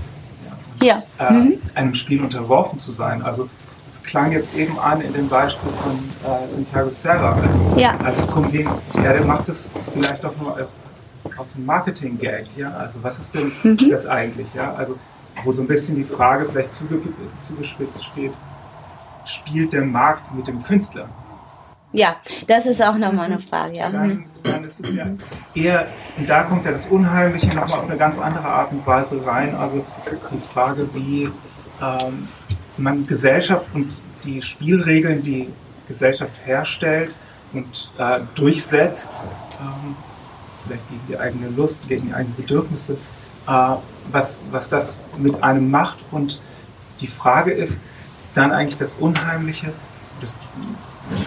Ja. 0.85 1.03
Äh, 1.19 1.33
mhm. 1.33 1.61
Einem 1.73 1.95
Spiel 1.95 2.21
unterworfen 2.21 2.79
zu 2.79 2.91
sein. 2.91 3.21
Also 3.23 3.49
es 3.91 4.03
klang 4.03 4.31
jetzt 4.31 4.55
eben 4.55 4.77
an 4.79 5.01
in 5.01 5.13
dem 5.13 5.27
Beispiel 5.27 5.71
von 5.83 5.93
äh, 5.93 6.47
Santiago 6.53 6.89
Serra. 6.91 7.33
Also, 7.33 7.79
ja. 7.79 7.95
als 8.03 8.19
es 8.19 8.27
darum 8.27 8.51
ging, 8.51 8.69
ja, 8.95 9.13
der 9.13 9.23
macht 9.23 9.49
es 9.49 9.71
vielleicht 9.93 10.23
doch 10.23 10.35
nur 10.37 10.57
aus 11.37 11.47
dem 11.55 11.65
Marketing-Gag, 11.65 12.45
ja, 12.55 12.71
also 12.71 12.99
was 13.01 13.19
ist 13.19 13.33
denn 13.33 13.51
mhm. 13.63 13.89
das 13.89 14.05
eigentlich, 14.05 14.53
ja, 14.53 14.73
also 14.75 14.95
wo 15.43 15.51
so 15.51 15.63
ein 15.63 15.67
bisschen 15.67 15.95
die 15.95 16.03
Frage 16.03 16.45
vielleicht 16.49 16.73
zuge 16.73 17.01
zugespitzt 17.41 18.05
steht, 18.05 18.31
spielt 19.25 19.73
der 19.73 19.83
Markt 19.83 20.33
mit 20.33 20.47
dem 20.47 20.63
Künstler? 20.63 21.09
Ja, 21.91 22.17
das 22.47 22.65
ist 22.65 22.81
auch 22.81 22.95
nochmal 22.95 23.25
eine 23.25 23.39
Frage, 23.39 23.77
ja. 23.77 23.89
Dann, 23.89 24.07
mhm. 24.07 24.25
dann 24.43 24.63
ist 24.65 24.79
es 24.85 24.93
ja 24.93 25.07
eher, 25.53 25.87
und 26.17 26.29
da 26.29 26.43
kommt 26.43 26.65
ja 26.65 26.71
das 26.71 26.85
Unheimliche 26.87 27.47
nochmal 27.47 27.79
auf 27.79 27.89
eine 27.89 27.97
ganz 27.97 28.17
andere 28.17 28.45
Art 28.45 28.71
und 28.71 28.85
Weise 28.85 29.25
rein, 29.25 29.55
also 29.55 29.85
die 30.31 30.53
Frage, 30.53 30.89
wie 30.93 31.29
ähm, 31.81 32.27
man 32.77 33.07
Gesellschaft 33.07 33.67
und 33.73 33.91
die 34.23 34.41
Spielregeln, 34.41 35.23
die 35.23 35.49
Gesellschaft 35.87 36.33
herstellt 36.45 37.11
und 37.53 37.89
äh, 37.97 38.19
durchsetzt, 38.35 39.27
ähm, 39.61 39.95
vielleicht 40.65 40.89
gegen 40.89 41.01
die 41.07 41.17
eigene 41.17 41.49
Lust, 41.49 41.75
gegen 41.87 42.07
die 42.07 42.13
eigenen 42.13 42.35
Bedürfnisse, 42.35 42.93
äh, 43.47 43.75
was, 44.11 44.39
was 44.51 44.69
das 44.69 45.01
mit 45.17 45.41
einem 45.43 45.69
macht. 45.69 45.99
Und 46.11 46.39
die 46.99 47.07
Frage 47.07 47.51
ist 47.51 47.79
dann 48.33 48.51
eigentlich 48.51 48.77
das 48.77 48.91
Unheimliche, 48.99 49.71
das, 50.21 50.33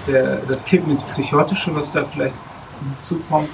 der, 0.07 0.37
das 0.49 0.65
Kippen 0.65 0.91
ins 0.93 1.03
Psychotische, 1.03 1.75
was 1.75 1.93
da 1.93 2.05
vielleicht 2.05 2.35
hinzukommt. 2.81 3.49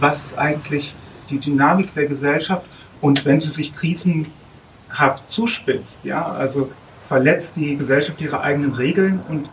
Was 0.00 0.24
ist 0.24 0.38
eigentlich 0.38 0.94
die 1.30 1.38
Dynamik 1.38 1.94
der 1.94 2.06
Gesellschaft? 2.06 2.64
Und 3.00 3.24
wenn 3.24 3.40
sie 3.40 3.50
sich 3.50 3.74
krisenhaft 3.74 5.30
zuspitzt, 5.30 5.98
ja, 6.04 6.24
also 6.24 6.70
verletzt 7.06 7.56
die 7.56 7.76
Gesellschaft 7.76 8.20
ihre 8.20 8.40
eigenen 8.40 8.74
Regeln 8.74 9.20
und 9.28 9.48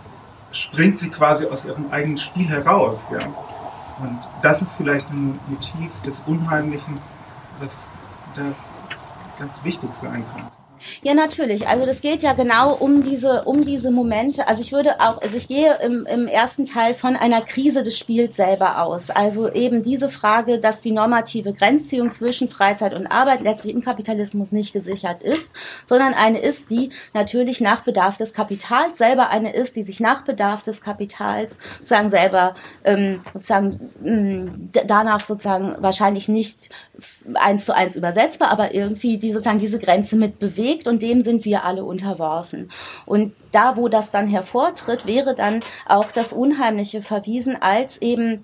springt 0.51 0.99
sie 0.99 1.09
quasi 1.09 1.45
aus 1.45 1.65
ihrem 1.65 1.91
eigenen 1.91 2.17
Spiel 2.17 2.47
heraus, 2.47 2.99
ja. 3.11 3.19
Und 3.99 4.19
das 4.41 4.61
ist 4.61 4.75
vielleicht 4.77 5.09
ein 5.11 5.39
Motiv 5.47 5.91
des 6.05 6.21
Unheimlichen, 6.25 6.97
was 7.59 7.91
da 8.35 8.41
ganz 9.37 9.63
wichtig 9.63 9.89
sein 10.01 10.25
kann. 10.33 10.50
Ja, 11.03 11.13
natürlich. 11.13 11.67
Also 11.67 11.85
das 11.85 12.01
geht 12.01 12.23
ja 12.23 12.33
genau 12.33 12.75
um 12.75 13.03
diese, 13.03 13.43
um 13.43 13.65
diese 13.65 13.91
Momente. 13.91 14.47
Also 14.47 14.61
ich 14.61 14.71
würde 14.71 14.99
auch, 14.99 15.21
also 15.21 15.37
ich 15.37 15.47
gehe 15.47 15.79
im, 15.83 16.05
im 16.05 16.27
ersten 16.27 16.65
Teil 16.65 16.93
von 16.93 17.15
einer 17.15 17.41
Krise 17.41 17.83
des 17.83 17.97
Spiels 17.97 18.35
selber 18.35 18.81
aus. 18.81 19.09
Also 19.09 19.51
eben 19.51 19.83
diese 19.83 20.09
Frage, 20.09 20.59
dass 20.59 20.81
die 20.81 20.91
normative 20.91 21.53
Grenzziehung 21.53 22.11
zwischen 22.11 22.49
Freizeit 22.49 22.97
und 22.97 23.07
Arbeit 23.07 23.41
letztlich 23.41 23.73
im 23.73 23.83
Kapitalismus 23.83 24.51
nicht 24.51 24.73
gesichert 24.73 25.23
ist, 25.23 25.55
sondern 25.85 26.13
eine 26.13 26.39
ist, 26.39 26.71
die 26.71 26.89
natürlich 27.13 27.61
nach 27.61 27.83
Bedarf 27.83 28.17
des 28.17 28.33
Kapitals 28.33 28.97
selber 28.97 29.29
eine 29.29 29.53
ist, 29.53 29.75
die 29.75 29.83
sich 29.83 29.99
nach 29.99 30.23
Bedarf 30.23 30.63
des 30.63 30.81
Kapitals 30.81 31.59
sozusagen 31.79 32.09
selber 32.09 32.55
ähm, 32.83 33.21
sozusagen 33.33 33.89
mh, 34.01 34.11
mm, 34.11 34.69
danach 34.87 35.25
sozusagen 35.25 35.75
wahrscheinlich 35.79 36.27
nicht 36.27 36.69
eins 37.35 37.65
zu 37.65 37.75
eins 37.75 37.95
übersetzbar, 37.95 38.49
aber 38.49 38.73
irgendwie 38.73 39.17
die 39.17 39.33
sozusagen 39.33 39.59
diese 39.59 39.79
Grenze 39.79 40.15
mit 40.15 40.39
bewegt 40.39 40.70
bewegt 40.71 40.87
und 40.87 41.01
dem 41.01 41.21
sind 41.21 41.45
wir 41.45 41.63
alle 41.63 41.83
unterworfen. 41.83 42.69
Und 43.05 43.33
da, 43.51 43.75
wo 43.77 43.87
das 43.87 44.11
dann 44.11 44.27
hervortritt, 44.27 45.05
wäre 45.05 45.35
dann 45.35 45.63
auch 45.87 46.11
das 46.11 46.33
Unheimliche 46.33 47.01
verwiesen 47.01 47.61
als 47.61 48.01
eben 48.01 48.43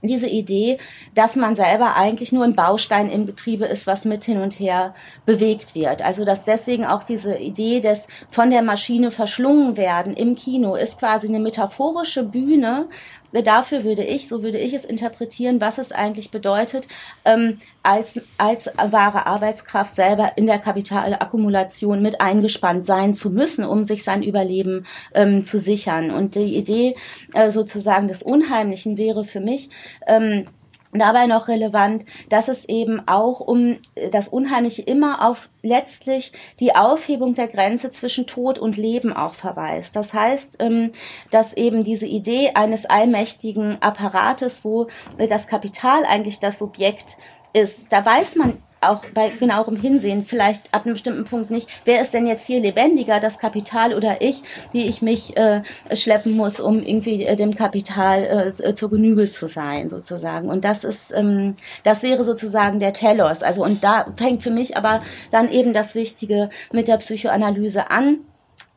diese 0.00 0.28
Idee, 0.28 0.78
dass 1.16 1.34
man 1.34 1.56
selber 1.56 1.96
eigentlich 1.96 2.30
nur 2.30 2.44
ein 2.44 2.54
Baustein 2.54 3.10
im 3.10 3.26
Getriebe 3.26 3.64
ist, 3.64 3.88
was 3.88 4.04
mit 4.04 4.24
hin 4.24 4.40
und 4.40 4.60
her 4.60 4.94
bewegt 5.26 5.74
wird. 5.74 6.02
Also 6.02 6.24
dass 6.24 6.44
deswegen 6.44 6.86
auch 6.86 7.02
diese 7.02 7.36
Idee 7.36 7.80
des 7.80 8.06
von 8.30 8.50
der 8.50 8.62
Maschine 8.62 9.10
verschlungen 9.10 9.76
werden 9.76 10.14
im 10.14 10.36
Kino 10.36 10.76
ist 10.76 11.00
quasi 11.00 11.26
eine 11.26 11.40
metaphorische 11.40 12.22
Bühne, 12.22 12.86
dafür 13.32 13.84
würde 13.84 14.04
ich, 14.04 14.28
so 14.28 14.42
würde 14.42 14.58
ich 14.58 14.72
es 14.72 14.84
interpretieren, 14.84 15.60
was 15.60 15.78
es 15.78 15.92
eigentlich 15.92 16.30
bedeutet, 16.30 16.88
ähm, 17.24 17.58
als, 17.82 18.20
als 18.36 18.70
wahre 18.76 19.26
Arbeitskraft 19.26 19.94
selber 19.96 20.32
in 20.36 20.46
der 20.46 20.58
Kapitalakkumulation 20.58 22.02
mit 22.02 22.20
eingespannt 22.20 22.86
sein 22.86 23.14
zu 23.14 23.30
müssen, 23.30 23.64
um 23.64 23.84
sich 23.84 24.04
sein 24.04 24.22
Überleben 24.22 24.86
ähm, 25.14 25.42
zu 25.42 25.58
sichern. 25.58 26.10
Und 26.10 26.34
die 26.34 26.56
Idee 26.56 26.94
äh, 27.34 27.50
sozusagen 27.50 28.08
des 28.08 28.22
Unheimlichen 28.22 28.96
wäre 28.96 29.24
für 29.24 29.40
mich, 29.40 29.70
ähm, 30.06 30.46
dabei 30.92 31.26
noch 31.26 31.48
relevant, 31.48 32.04
dass 32.30 32.48
es 32.48 32.64
eben 32.64 33.06
auch 33.06 33.40
um 33.40 33.78
das 34.10 34.28
Unheimliche 34.28 34.82
immer 34.82 35.26
auf 35.26 35.48
letztlich 35.62 36.32
die 36.60 36.74
Aufhebung 36.74 37.34
der 37.34 37.48
Grenze 37.48 37.90
zwischen 37.90 38.26
Tod 38.26 38.58
und 38.58 38.76
Leben 38.76 39.12
auch 39.12 39.34
verweist. 39.34 39.96
Das 39.96 40.14
heißt, 40.14 40.56
ähm, 40.60 40.92
dass 41.30 41.52
eben 41.52 41.84
diese 41.84 42.06
Idee 42.06 42.52
eines 42.54 42.86
allmächtigen 42.86 43.80
Apparates, 43.82 44.64
wo 44.64 44.88
das 45.28 45.46
Kapital 45.46 46.04
eigentlich 46.04 46.38
das 46.38 46.58
Subjekt 46.58 47.16
ist, 47.52 47.86
da 47.90 48.04
weiß 48.04 48.36
man 48.36 48.62
auch 48.80 49.04
bei 49.14 49.30
genauerem 49.30 49.76
Hinsehen 49.76 50.24
vielleicht 50.24 50.72
ab 50.72 50.84
einem 50.84 50.94
bestimmten 50.94 51.24
Punkt 51.24 51.50
nicht, 51.50 51.68
wer 51.84 52.00
ist 52.00 52.14
denn 52.14 52.26
jetzt 52.26 52.46
hier 52.46 52.60
lebendiger, 52.60 53.20
das 53.20 53.38
Kapital 53.38 53.94
oder 53.94 54.20
ich, 54.20 54.42
wie 54.72 54.86
ich 54.86 55.02
mich 55.02 55.36
äh, 55.36 55.62
schleppen 55.94 56.36
muss, 56.36 56.60
um 56.60 56.82
irgendwie 56.82 57.24
äh, 57.24 57.36
dem 57.36 57.56
Kapital 57.56 58.52
äh, 58.58 58.74
zur 58.74 58.90
Genüge 58.90 59.30
zu 59.30 59.48
sein, 59.48 59.90
sozusagen. 59.90 60.48
Und 60.48 60.64
das 60.64 60.84
ist, 60.84 61.12
ähm, 61.12 61.54
das 61.82 62.02
wäre 62.02 62.24
sozusagen 62.24 62.80
der 62.80 62.92
Telos. 62.92 63.42
Also 63.42 63.64
und 63.64 63.82
da 63.82 64.06
fängt 64.16 64.42
für 64.42 64.50
mich 64.50 64.76
aber 64.76 65.00
dann 65.30 65.50
eben 65.50 65.72
das 65.72 65.94
Wichtige 65.94 66.50
mit 66.72 66.88
der 66.88 66.98
Psychoanalyse 66.98 67.90
an 67.90 68.18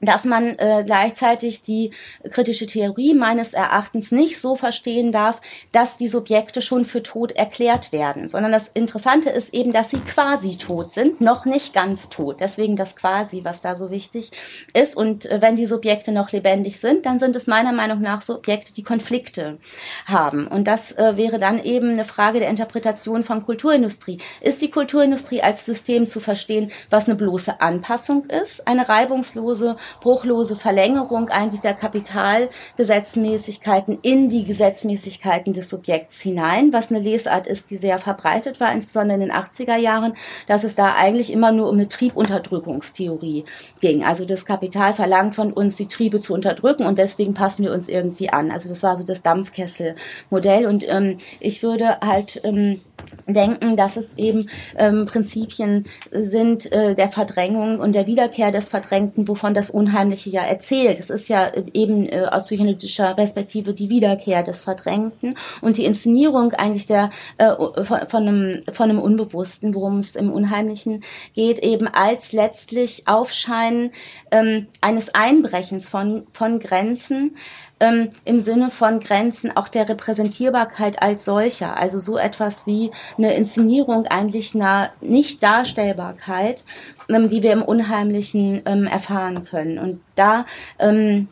dass 0.02 0.26
man 0.26 0.58
äh, 0.58 0.84
gleichzeitig 0.86 1.62
die 1.62 1.92
kritische 2.30 2.66
Theorie 2.66 3.14
meines 3.14 3.54
Erachtens 3.54 4.12
nicht 4.12 4.40
so 4.40 4.56
verstehen 4.56 5.12
darf, 5.12 5.40
dass 5.72 5.98
die 5.98 6.08
Subjekte 6.08 6.62
schon 6.62 6.86
für 6.86 7.04
tot 7.04 7.32
erklärt 7.32 7.92
werden, 7.92 8.28
sondern 8.28 8.52
das 8.52 8.68
Interessante 8.68 9.30
ist 9.30 9.54
eben, 9.54 9.72
dass 9.72 9.92
sie 9.92 10.00
quasi 10.00 10.58
tot 10.58 10.92
sind, 10.92 11.22
noch 11.22 11.46
nicht 11.46 11.74
ganz 11.74 12.10
tot. 12.10 12.40
Deswegen 12.40 12.76
das 12.76 12.96
quasi, 12.96 13.44
was 13.44 13.62
da 13.62 13.76
so 13.76 13.92
wichtig 13.92 14.32
ist. 14.74 14.98
Und 14.98 15.26
äh, 15.26 15.42
wenn 15.42 15.56
die 15.56 15.66
Subjekte 15.66 16.12
noch 16.12 16.32
lebendig 16.32 16.80
sind, 16.80 17.06
dann 17.06 17.20
sind 17.20 17.36
es 17.36 17.48
meiner 17.48 17.72
Meinung 17.72 18.02
nach 18.02 18.24
Subjekte, 18.24 18.74
die 18.74 18.84
Konflikte 18.84 19.60
haben. 20.06 20.48
Und 20.48 20.66
das 20.68 20.92
äh, 20.94 21.16
wäre 21.16 21.40
dann 21.40 21.64
eben 21.64 21.92
eine 21.92 22.06
Frage 22.06 22.40
der 22.40 22.50
Interpretation 22.50 23.24
von 23.24 23.46
Kulturindustrie. 23.46 24.18
Ist 24.42 24.62
die 24.62 24.72
Kulturindustrie 24.72 25.42
als 25.42 25.66
System 25.66 26.06
zu 26.08 26.20
verstehen, 26.20 26.72
was 26.90 27.08
eine 27.08 27.18
bloße 27.18 27.62
Anpassung 27.62 28.26
ist, 28.26 28.68
eine 28.68 28.90
reibungslose 28.90 29.76
bruchlose 30.00 30.56
Verlängerung 30.56 31.30
eigentlich 31.30 31.62
der 31.62 31.74
Kapitalgesetzmäßigkeiten 31.74 33.98
in 34.02 34.30
die 34.30 34.46
Gesetzmäßigkeiten 34.46 35.54
des 35.54 35.70
Subjekts 35.70 36.22
hinein, 36.22 36.72
was 36.74 36.92
eine 36.92 37.00
Lesart 37.00 37.48
ist, 37.48 37.72
die 37.72 37.78
sehr 37.78 37.98
verbreitet 38.00 38.60
war, 38.60 38.72
insbesondere 38.72 39.20
in 39.20 39.28
den 39.28 39.32
80er 39.32 39.78
Jahren, 39.78 40.14
dass 40.48 40.64
es 40.64 40.76
da 40.76 40.94
eigentlich 40.96 41.34
immer 41.34 41.52
nur 41.52 41.68
um 41.68 41.74
eine 41.76 41.88
Triebunterdrückungstheorie 41.88 43.46
ging. 43.80 44.04
Also 44.04 44.26
das 44.26 44.46
Kapital 44.46 44.94
verlangt 44.94 45.36
von 45.36 45.54
uns, 45.54 45.76
die 45.76 45.88
Triebe 45.88 46.20
zu 46.20 46.34
unterdrücken 46.34 46.86
und 46.86 46.98
deswegen 46.98 47.34
passen 47.34 47.64
wir 47.64 47.74
uns 47.74 47.90
irgendwie 47.90 48.30
an. 48.30 48.52
Also 48.52 48.70
das 48.70 48.84
war 48.84 48.98
so 48.98 49.04
das 49.04 49.24
Dampfkesselmodell 49.24 50.68
und 50.68 50.88
ähm, 50.88 51.18
ich 51.40 51.64
würde 51.64 52.00
halt 52.02 52.42
ähm, 52.44 52.82
denken, 53.28 53.76
dass 53.76 53.98
es 53.98 54.18
eben 54.18 54.50
ähm, 54.78 55.06
Prinzipien 55.06 55.86
sind 56.12 56.72
äh, 56.72 56.96
der 56.96 57.10
Verdrängung 57.10 57.80
und 57.80 57.94
der 57.94 58.08
Wiederkehr 58.08 58.52
des 58.52 58.70
Verdrängten, 58.70 59.28
wovon 59.28 59.54
das 59.54 59.70
Unheimliche 59.70 60.30
ja 60.30 60.44
erzählt. 60.44 61.00
Es 61.00 61.10
ist 61.10 61.28
ja 61.28 61.48
äh, 61.48 61.64
eben 61.74 62.08
äh, 62.08 62.28
aus 62.30 62.46
psychoanalytischer 62.46 63.14
Perspektive 63.14 63.74
die 63.74 63.90
Wiederkehr 63.90 64.44
des 64.44 64.64
Verdrängten 64.64 65.36
und 65.62 65.78
die 65.78 65.86
Inszenierung 65.86 66.54
eigentlich 66.54 66.88
der 66.88 67.10
äh, 67.38 67.52
von, 67.84 68.00
von, 68.08 68.28
einem, 68.28 68.64
von 68.72 68.90
einem 68.90 69.00
Unbewussten, 69.00 69.76
worum 69.76 69.98
es 69.98 70.16
im 70.16 70.32
Unheimlichen 70.32 71.02
geht, 71.34 71.60
eben 71.60 71.88
als 71.88 72.32
letztlich 72.32 73.08
Aufscheinen 73.08 73.92
ähm, 74.32 74.68
eines 74.82 75.14
Einbrechens 75.14 75.90
von, 75.90 76.24
von 76.34 76.60
Grenzen, 76.60 77.36
ähm, 77.82 78.12
im 78.24 78.40
Sinne 78.40 78.72
von 78.72 79.02
Grenzen 79.02 79.58
auch 79.58 79.68
der 79.68 79.90
Repräsentierbarkeit 79.90 81.02
als 81.02 81.26
solcher. 81.26 81.76
Also 81.76 82.00
so 82.00 82.18
etwas 82.18 82.66
wie 82.68 82.92
eine 83.18 83.34
Inszenierung 83.34 84.06
eigentlich 84.08 84.56
einer 84.56 84.92
Nicht-Darstellbarkeit, 85.02 86.64
ähm, 87.10 87.28
die 87.28 87.44
wir 87.44 87.52
im 87.52 87.64
Unheimlichen 87.64 88.62
ähm, 88.66 88.88
erfahren 88.88 89.44
können. 89.44 89.78
Und 89.80 90.00
da 90.16 90.46
ähm, 90.80 91.28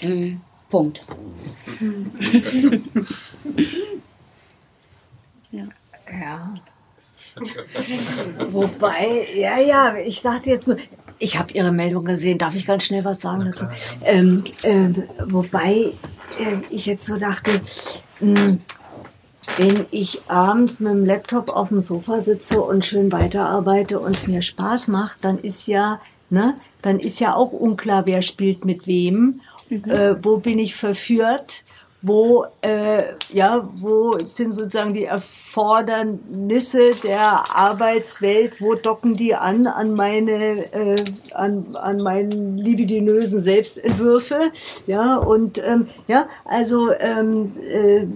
ähm 0.00 0.42
Punkt. 0.70 1.02
ja. 5.50 5.64
ja. 6.12 6.54
Wobei, 8.50 9.28
ja, 9.34 9.58
ja, 9.58 9.96
ich 9.96 10.20
dachte 10.20 10.50
jetzt 10.50 10.66
so, 10.66 10.76
ich 11.18 11.38
habe 11.38 11.52
Ihre 11.52 11.72
Meldung 11.72 12.04
gesehen. 12.04 12.38
Darf 12.38 12.54
ich 12.54 12.66
ganz 12.66 12.84
schnell 12.84 13.04
was 13.04 13.20
sagen 13.20 13.44
dazu? 13.44 13.66
Ähm, 14.04 14.44
äh, 14.62 14.88
wobei 15.26 15.92
äh, 16.38 16.56
ich 16.70 16.86
jetzt 16.86 17.06
so 17.06 17.16
dachte, 17.16 17.60
mh, 18.20 18.40
hm, 18.40 18.60
wenn 19.56 19.86
ich 19.90 20.22
abends 20.28 20.80
mit 20.80 20.92
dem 20.92 21.04
Laptop 21.04 21.48
auf 21.48 21.68
dem 21.68 21.80
Sofa 21.80 22.20
sitze 22.20 22.60
und 22.60 22.84
schön 22.84 23.10
weiterarbeite 23.10 23.98
und 23.98 24.14
es 24.14 24.26
mir 24.26 24.42
Spaß 24.42 24.88
macht, 24.88 25.24
dann 25.24 25.38
ist 25.38 25.66
ja, 25.66 26.00
ne, 26.30 26.54
dann 26.82 26.98
ist 26.98 27.18
ja 27.18 27.34
auch 27.34 27.52
unklar, 27.52 28.06
wer 28.06 28.22
spielt 28.22 28.64
mit 28.64 28.86
wem. 28.86 29.40
Mhm. 29.68 29.84
Äh, 29.90 30.24
wo 30.24 30.38
bin 30.38 30.58
ich 30.58 30.74
verführt? 30.74 31.64
Wo, 32.00 32.46
äh, 32.62 33.14
ja, 33.32 33.68
wo 33.74 34.18
sind 34.24 34.52
sozusagen 34.52 34.94
die 34.94 35.04
Erfordernisse 35.04 36.94
der 37.02 37.56
Arbeitswelt, 37.56 38.60
wo 38.60 38.74
docken 38.74 39.14
die 39.14 39.34
an 39.34 39.66
an 39.66 39.94
meine, 39.94 40.72
äh, 40.72 41.04
an, 41.34 41.74
an 41.74 41.98
meinen 41.98 42.56
libidinösen 42.56 43.40
Selbstentwürfe, 43.40 44.52
ja, 44.86 45.16
und 45.16 45.58
ähm, 45.58 45.88
ja, 46.06 46.28
also 46.44 46.92
ähm, 46.92 47.52
äh, 47.68 48.06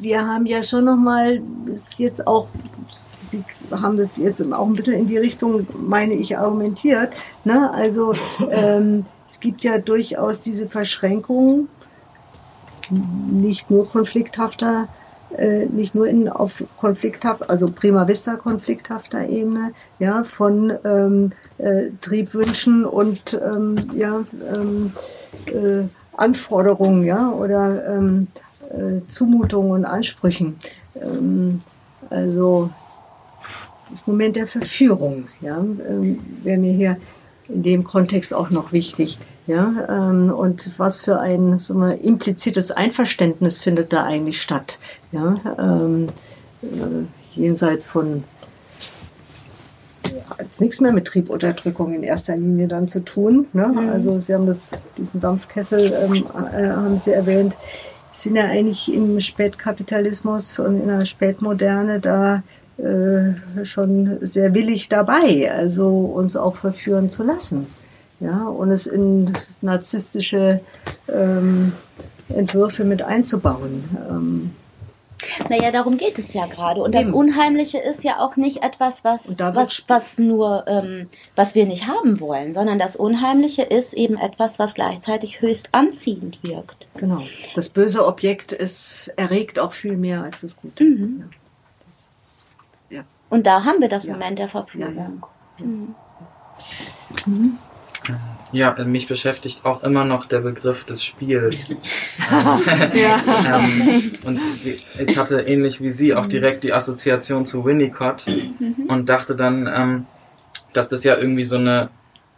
wir 0.00 0.26
haben 0.26 0.46
ja 0.46 0.62
schon 0.62 0.84
nochmal, 0.84 1.40
ist 1.66 1.98
jetzt 1.98 2.26
auch 2.26 2.48
Sie 3.28 3.44
haben 3.70 3.98
das 3.98 4.16
jetzt 4.16 4.40
auch 4.54 4.66
ein 4.66 4.72
bisschen 4.72 4.94
in 4.94 5.06
die 5.06 5.18
Richtung, 5.18 5.66
meine 5.76 6.14
ich, 6.14 6.38
argumentiert. 6.38 7.12
Ne? 7.44 7.70
Also 7.70 8.14
ähm, 8.50 9.04
es 9.28 9.38
gibt 9.38 9.64
ja 9.64 9.76
durchaus 9.76 10.40
diese 10.40 10.66
Verschränkungen 10.66 11.68
nicht 12.90 13.70
nur 13.70 13.88
konflikthafter, 13.88 14.88
äh, 15.36 15.66
nicht 15.66 15.94
nur 15.94 16.06
in, 16.06 16.28
auf 16.28 16.64
konflikthaft, 16.78 17.48
also 17.50 17.70
prima 17.70 18.08
vista 18.08 18.36
konflikthafter 18.36 19.28
Ebene, 19.28 19.72
ja, 19.98 20.24
von 20.24 20.72
ähm, 20.84 21.32
äh, 21.58 21.90
Triebwünschen 22.00 22.84
und 22.84 23.34
ähm, 23.34 23.76
ja, 23.94 24.24
ähm, 24.54 24.92
äh, 25.46 25.88
Anforderungen, 26.16 27.04
ja, 27.04 27.30
oder 27.30 27.86
ähm, 27.88 28.28
äh, 28.70 29.06
Zumutungen 29.06 29.72
und 29.72 29.84
Ansprüchen. 29.84 30.58
Ähm, 30.96 31.62
also 32.10 32.70
das 33.90 34.06
Moment 34.06 34.36
der 34.36 34.46
Verführung, 34.46 35.28
ja, 35.40 35.58
ähm, 35.58 36.20
wäre 36.42 36.58
mir 36.58 36.72
hier 36.72 36.96
in 37.48 37.62
dem 37.62 37.84
Kontext 37.84 38.34
auch 38.34 38.50
noch 38.50 38.72
wichtig. 38.72 39.18
Ja, 39.48 39.72
ähm, 39.88 40.30
und 40.30 40.78
was 40.78 41.02
für 41.04 41.20
ein 41.20 41.58
so 41.58 41.80
ein 41.80 41.98
implizites 42.00 42.70
Einverständnis 42.70 43.58
findet 43.58 43.94
da 43.94 44.04
eigentlich 44.04 44.42
statt? 44.42 44.78
Ja, 45.10 45.38
ähm, 45.58 46.08
äh, 46.62 46.66
jenseits 47.34 47.88
von 47.88 48.24
hat 50.38 50.60
nichts 50.60 50.82
mehr 50.82 50.92
mit 50.92 51.06
Triebunterdrückung 51.06 51.94
in 51.94 52.02
erster 52.02 52.36
Linie 52.36 52.68
dann 52.68 52.88
zu 52.88 53.00
tun. 53.00 53.46
Ne? 53.54 53.68
Mhm. 53.68 53.88
Also 53.88 54.20
Sie 54.20 54.34
haben 54.34 54.46
das, 54.46 54.72
diesen 54.98 55.20
Dampfkessel 55.20 55.94
ähm, 55.94 56.26
äh, 56.54 56.68
haben 56.68 56.98
Sie 56.98 57.12
erwähnt, 57.12 57.56
sind 58.12 58.36
ja 58.36 58.44
eigentlich 58.44 58.92
im 58.92 59.18
Spätkapitalismus 59.18 60.58
und 60.58 60.82
in 60.82 60.88
der 60.88 61.06
Spätmoderne 61.06 62.00
da 62.00 62.42
äh, 62.76 63.64
schon 63.64 64.18
sehr 64.20 64.52
willig 64.52 64.90
dabei, 64.90 65.50
also 65.50 65.88
uns 65.88 66.36
auch 66.36 66.56
verführen 66.56 67.08
zu 67.08 67.22
lassen 67.22 67.66
ja, 68.20 68.46
und 68.48 68.70
es 68.70 68.86
in 68.86 69.32
narzisstische 69.60 70.60
ähm, 71.08 71.72
Entwürfe 72.28 72.84
mit 72.84 73.02
einzubauen. 73.02 73.84
Ähm, 74.08 74.50
naja, 75.48 75.72
darum 75.72 75.98
geht 75.98 76.18
es 76.18 76.32
ja 76.32 76.46
gerade. 76.46 76.80
Und 76.80 76.94
das 76.94 77.10
Unheimliche 77.10 77.78
ist 77.78 78.04
ja 78.04 78.18
auch 78.20 78.36
nicht 78.36 78.62
etwas, 78.62 79.04
was, 79.04 79.36
was, 79.38 79.84
was 79.88 80.18
nur, 80.18 80.64
ähm, 80.68 81.08
was 81.34 81.54
wir 81.54 81.66
nicht 81.66 81.86
haben 81.86 82.20
wollen, 82.20 82.54
sondern 82.54 82.78
das 82.78 82.96
Unheimliche 82.96 83.62
ist 83.62 83.94
eben 83.94 84.16
etwas, 84.16 84.58
was 84.58 84.74
gleichzeitig 84.74 85.40
höchst 85.40 85.70
anziehend 85.72 86.42
wirkt. 86.42 86.86
Genau. 86.96 87.22
Das 87.54 87.70
böse 87.70 88.06
Objekt 88.06 88.52
ist, 88.52 89.12
erregt 89.16 89.58
auch 89.58 89.72
viel 89.72 89.96
mehr 89.96 90.22
als 90.22 90.42
das 90.42 90.56
Gute. 90.60 90.84
Mhm. 90.84 91.20
Ja. 91.20 91.26
Das, 91.86 92.08
ja. 92.90 93.04
Und 93.28 93.46
da 93.46 93.64
haben 93.64 93.80
wir 93.80 93.88
das 93.88 94.04
ja. 94.04 94.12
Moment 94.12 94.38
der 94.38 94.48
Verführung. 94.48 95.26
Mhm. 95.58 95.94
Mhm. 97.26 97.58
Ja, 98.52 98.74
mich 98.84 99.06
beschäftigt 99.06 99.64
auch 99.64 99.82
immer 99.82 100.04
noch 100.04 100.24
der 100.24 100.40
Begriff 100.40 100.84
des 100.84 101.04
Spiels. 101.04 101.76
ähm, 102.32 104.12
und 104.24 104.40
sie, 104.56 104.78
ich 104.98 105.18
hatte 105.18 105.40
ähnlich 105.40 105.82
wie 105.82 105.90
Sie 105.90 106.14
auch 106.14 106.26
direkt 106.26 106.64
die 106.64 106.72
Assoziation 106.72 107.44
zu 107.44 107.64
Winnicott 107.64 108.24
und 108.88 109.08
dachte 109.08 109.36
dann, 109.36 109.68
ähm, 109.72 110.06
dass 110.72 110.88
das 110.88 111.04
ja 111.04 111.16
irgendwie 111.16 111.42
so 111.42 111.56
eine 111.56 111.90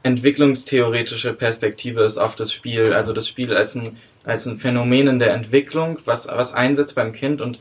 entwicklungstheoretische 0.03 1.33
Perspektive 1.33 2.03
ist 2.03 2.19
auf 2.19 2.35
das 2.35 2.53
Spiel, 2.53 2.93
also 2.93 3.13
das 3.13 3.29
Spiel 3.29 3.55
als 3.55 3.75
ein, 3.75 3.97
als 4.25 4.47
ein 4.47 4.59
Phänomen 4.59 5.07
in 5.07 5.19
der 5.19 5.33
Entwicklung, 5.35 5.99
was, 6.05 6.27
was 6.27 6.55
einsetzt 6.55 6.95
beim 6.95 7.13
Kind 7.13 7.41
und 7.41 7.61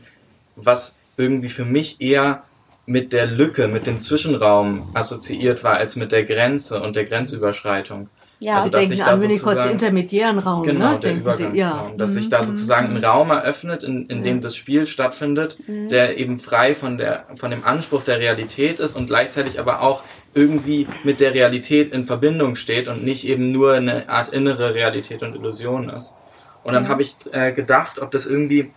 was 0.56 0.96
irgendwie 1.16 1.50
für 1.50 1.64
mich 1.64 2.00
eher 2.00 2.44
mit 2.86 3.12
der 3.12 3.26
Lücke, 3.26 3.68
mit 3.68 3.86
dem 3.86 4.00
Zwischenraum 4.00 4.90
assoziiert 4.94 5.62
war, 5.62 5.76
als 5.76 5.96
mit 5.96 6.12
der 6.12 6.24
Grenze 6.24 6.82
und 6.82 6.96
der 6.96 7.04
Grenzüberschreitung. 7.04 8.08
Ja, 8.42 8.56
also, 8.56 8.70
dass 8.70 8.88
denken 8.88 9.02
an 9.02 9.20
Winnicotts 9.20 9.66
intermediären 9.66 10.38
Raum, 10.38 10.62
genau, 10.62 10.92
ne? 10.92 10.98
der 10.98 10.98
denken 10.98 11.20
Übergangsraum, 11.20 11.52
Sie, 11.52 11.58
ja. 11.58 11.92
dass 11.98 12.10
mhm. 12.10 12.14
sich 12.14 12.28
da 12.30 12.42
sozusagen 12.42 12.96
ein 12.96 13.04
Raum 13.04 13.30
eröffnet, 13.30 13.82
in, 13.82 14.06
in 14.06 14.22
dem 14.22 14.40
das 14.40 14.56
Spiel 14.56 14.86
stattfindet, 14.86 15.58
mhm. 15.66 15.88
der 15.88 16.16
eben 16.16 16.38
frei 16.38 16.74
von 16.74 16.96
der 16.96 17.26
von 17.36 17.50
dem 17.50 17.64
Anspruch 17.64 18.02
der 18.02 18.18
Realität 18.18 18.80
ist 18.80 18.96
und 18.96 19.08
gleichzeitig 19.08 19.60
aber 19.60 19.82
auch 19.82 20.04
irgendwie 20.32 20.88
mit 21.04 21.20
der 21.20 21.34
Realität 21.34 21.92
in 21.92 22.06
Verbindung 22.06 22.56
steht 22.56 22.88
und 22.88 23.04
nicht 23.04 23.28
eben 23.28 23.52
nur 23.52 23.74
eine 23.74 24.08
Art 24.08 24.30
innere 24.30 24.74
Realität 24.74 25.22
und 25.22 25.34
Illusion 25.34 25.90
ist. 25.90 26.14
Und 26.62 26.72
dann 26.72 26.84
mhm. 26.84 26.88
habe 26.88 27.02
ich 27.02 27.16
äh, 27.32 27.52
gedacht, 27.52 27.98
ob 27.98 28.10
das 28.10 28.24
irgendwie 28.24 28.70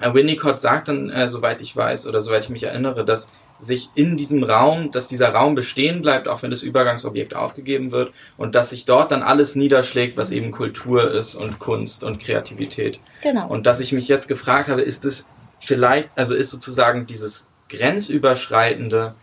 äh, 0.00 0.14
Winnicott 0.14 0.60
sagt 0.60 0.86
dann, 0.86 1.10
äh, 1.10 1.28
soweit 1.28 1.60
ich 1.60 1.76
weiß 1.76 2.06
oder 2.06 2.20
soweit 2.20 2.44
ich 2.44 2.50
mich 2.50 2.64
erinnere, 2.64 3.04
dass 3.04 3.30
sich 3.62 3.90
in 3.94 4.16
diesem 4.16 4.42
Raum, 4.42 4.90
dass 4.90 5.06
dieser 5.06 5.28
Raum 5.28 5.54
bestehen 5.54 6.02
bleibt, 6.02 6.26
auch 6.26 6.42
wenn 6.42 6.50
das 6.50 6.64
Übergangsobjekt 6.64 7.34
aufgegeben 7.34 7.92
wird 7.92 8.12
und 8.36 8.56
dass 8.56 8.70
sich 8.70 8.84
dort 8.84 9.12
dann 9.12 9.22
alles 9.22 9.54
niederschlägt, 9.54 10.16
was 10.16 10.32
eben 10.32 10.50
Kultur 10.50 11.12
ist 11.12 11.36
und 11.36 11.60
Kunst 11.60 12.02
und 12.02 12.18
Kreativität. 12.18 12.98
Genau. 13.22 13.46
Und 13.46 13.66
dass 13.66 13.78
ich 13.78 13.92
mich 13.92 14.08
jetzt 14.08 14.26
gefragt 14.26 14.68
habe, 14.68 14.82
ist 14.82 15.04
es 15.04 15.26
vielleicht, 15.60 16.10
also 16.16 16.34
ist 16.34 16.50
sozusagen 16.50 17.06
dieses 17.06 17.46
grenzüberschreitende, 17.68 19.14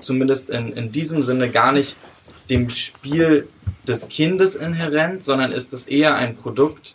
zumindest 0.00 0.48
in, 0.48 0.72
in 0.72 0.92
diesem 0.92 1.24
Sinne 1.24 1.50
gar 1.50 1.72
nicht 1.72 1.96
dem 2.48 2.70
Spiel 2.70 3.48
des 3.86 4.08
Kindes 4.08 4.54
inhärent, 4.54 5.24
sondern 5.24 5.50
ist 5.50 5.72
es 5.72 5.86
eher 5.86 6.14
ein 6.14 6.36
Produkt 6.36 6.94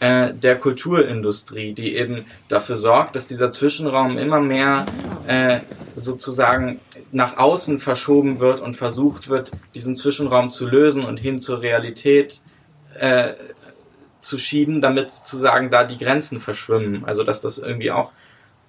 äh, 0.00 0.34
der 0.34 0.58
Kulturindustrie, 0.58 1.72
die 1.72 1.96
eben 1.96 2.26
dafür 2.48 2.76
sorgt, 2.76 3.16
dass 3.16 3.28
dieser 3.28 3.50
Zwischenraum 3.50 4.18
immer 4.18 4.40
mehr 4.40 4.86
äh, 5.26 5.60
sozusagen 5.96 6.80
nach 7.12 7.36
außen 7.36 7.78
verschoben 7.78 8.40
wird 8.40 8.60
und 8.60 8.74
versucht 8.74 9.28
wird, 9.28 9.52
diesen 9.74 9.94
Zwischenraum 9.94 10.50
zu 10.50 10.66
lösen 10.66 11.04
und 11.04 11.18
hin 11.18 11.38
zur 11.38 11.62
Realität 11.62 12.40
äh, 12.98 13.34
zu 14.20 14.38
schieben, 14.38 14.80
damit 14.80 15.12
sozusagen 15.12 15.70
da 15.70 15.84
die 15.84 15.98
Grenzen 15.98 16.40
verschwimmen. 16.40 17.04
Also 17.04 17.22
dass 17.22 17.40
das 17.40 17.58
irgendwie 17.58 17.90
auch 17.90 18.12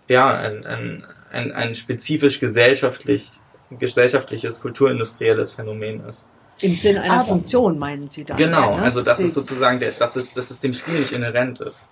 ja 0.08 0.30
ein, 0.30 0.66
ein, 0.66 1.06
ein, 1.32 1.52
ein 1.52 1.76
spezifisch 1.76 2.40
gesellschaftlich, 2.40 3.32
gesellschaftliches, 3.72 4.62
kulturindustrielles 4.62 5.54
Phänomen 5.54 6.06
ist. 6.08 6.26
Im 6.62 6.74
Sinne 6.74 7.02
einer 7.02 7.16
Aber, 7.16 7.26
Funktion 7.26 7.78
meinen 7.78 8.08
Sie 8.08 8.24
da? 8.24 8.36
Genau, 8.36 8.78
ne? 8.78 8.84
also 8.84 9.02
dass 9.02 9.20
es 9.20 9.34
sozusagen, 9.34 9.80
der, 9.80 9.92
dass, 9.92 10.16
es, 10.16 10.34
dass 10.34 10.52
es 10.52 10.60
dem 10.60 10.74
Spiel 10.74 11.00
nicht 11.00 11.12
inhärent 11.12 11.60
ist. 11.60 11.86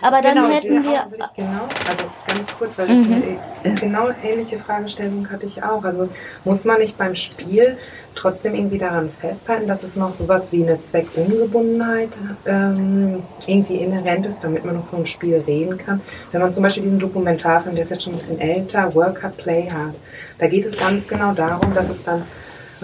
Aber 0.00 0.22
dann 0.22 0.36
genau, 0.36 0.48
hätten 0.48 0.82
wir. 0.84 1.06
Genau, 1.36 1.68
also 1.88 2.04
ganz 2.26 2.48
kurz, 2.56 2.78
weil 2.78 2.88
mhm. 2.88 3.38
eine 3.62 3.74
genau 3.74 4.08
ähnliche 4.22 4.58
Fragestellung 4.58 5.28
hatte 5.30 5.46
ich 5.46 5.62
auch. 5.62 5.84
Also 5.84 6.08
muss 6.44 6.64
man 6.64 6.78
nicht 6.78 6.96
beim 6.96 7.14
Spiel 7.14 7.76
trotzdem 8.14 8.54
irgendwie 8.54 8.78
daran 8.78 9.10
festhalten, 9.20 9.66
dass 9.66 9.82
es 9.82 9.96
noch 9.96 10.12
sowas 10.12 10.52
wie 10.52 10.62
eine 10.62 10.80
Zweckungebundenheit 10.80 12.10
ähm, 12.46 13.22
irgendwie 13.46 13.76
inhärent 13.76 14.26
ist, 14.26 14.42
damit 14.42 14.64
man 14.64 14.76
noch 14.76 14.86
von 14.86 14.98
einem 14.98 15.06
Spiel 15.06 15.42
reden 15.46 15.76
kann. 15.76 16.00
Wenn 16.32 16.40
man 16.40 16.52
zum 16.52 16.62
Beispiel 16.62 16.84
diesen 16.84 17.00
Dokumentarfilm, 17.00 17.74
der 17.74 17.84
ist 17.84 17.90
jetzt 17.90 18.04
schon 18.04 18.14
ein 18.14 18.18
bisschen 18.18 18.40
älter, 18.40 18.94
Work 18.94 19.22
Hard, 19.22 19.36
Play 19.36 19.68
Hard, 19.70 19.94
da 20.38 20.46
geht 20.46 20.64
es 20.64 20.76
ganz 20.76 21.06
genau 21.06 21.32
darum, 21.32 21.74
dass 21.74 21.88
es 21.88 22.02
dann 22.04 22.24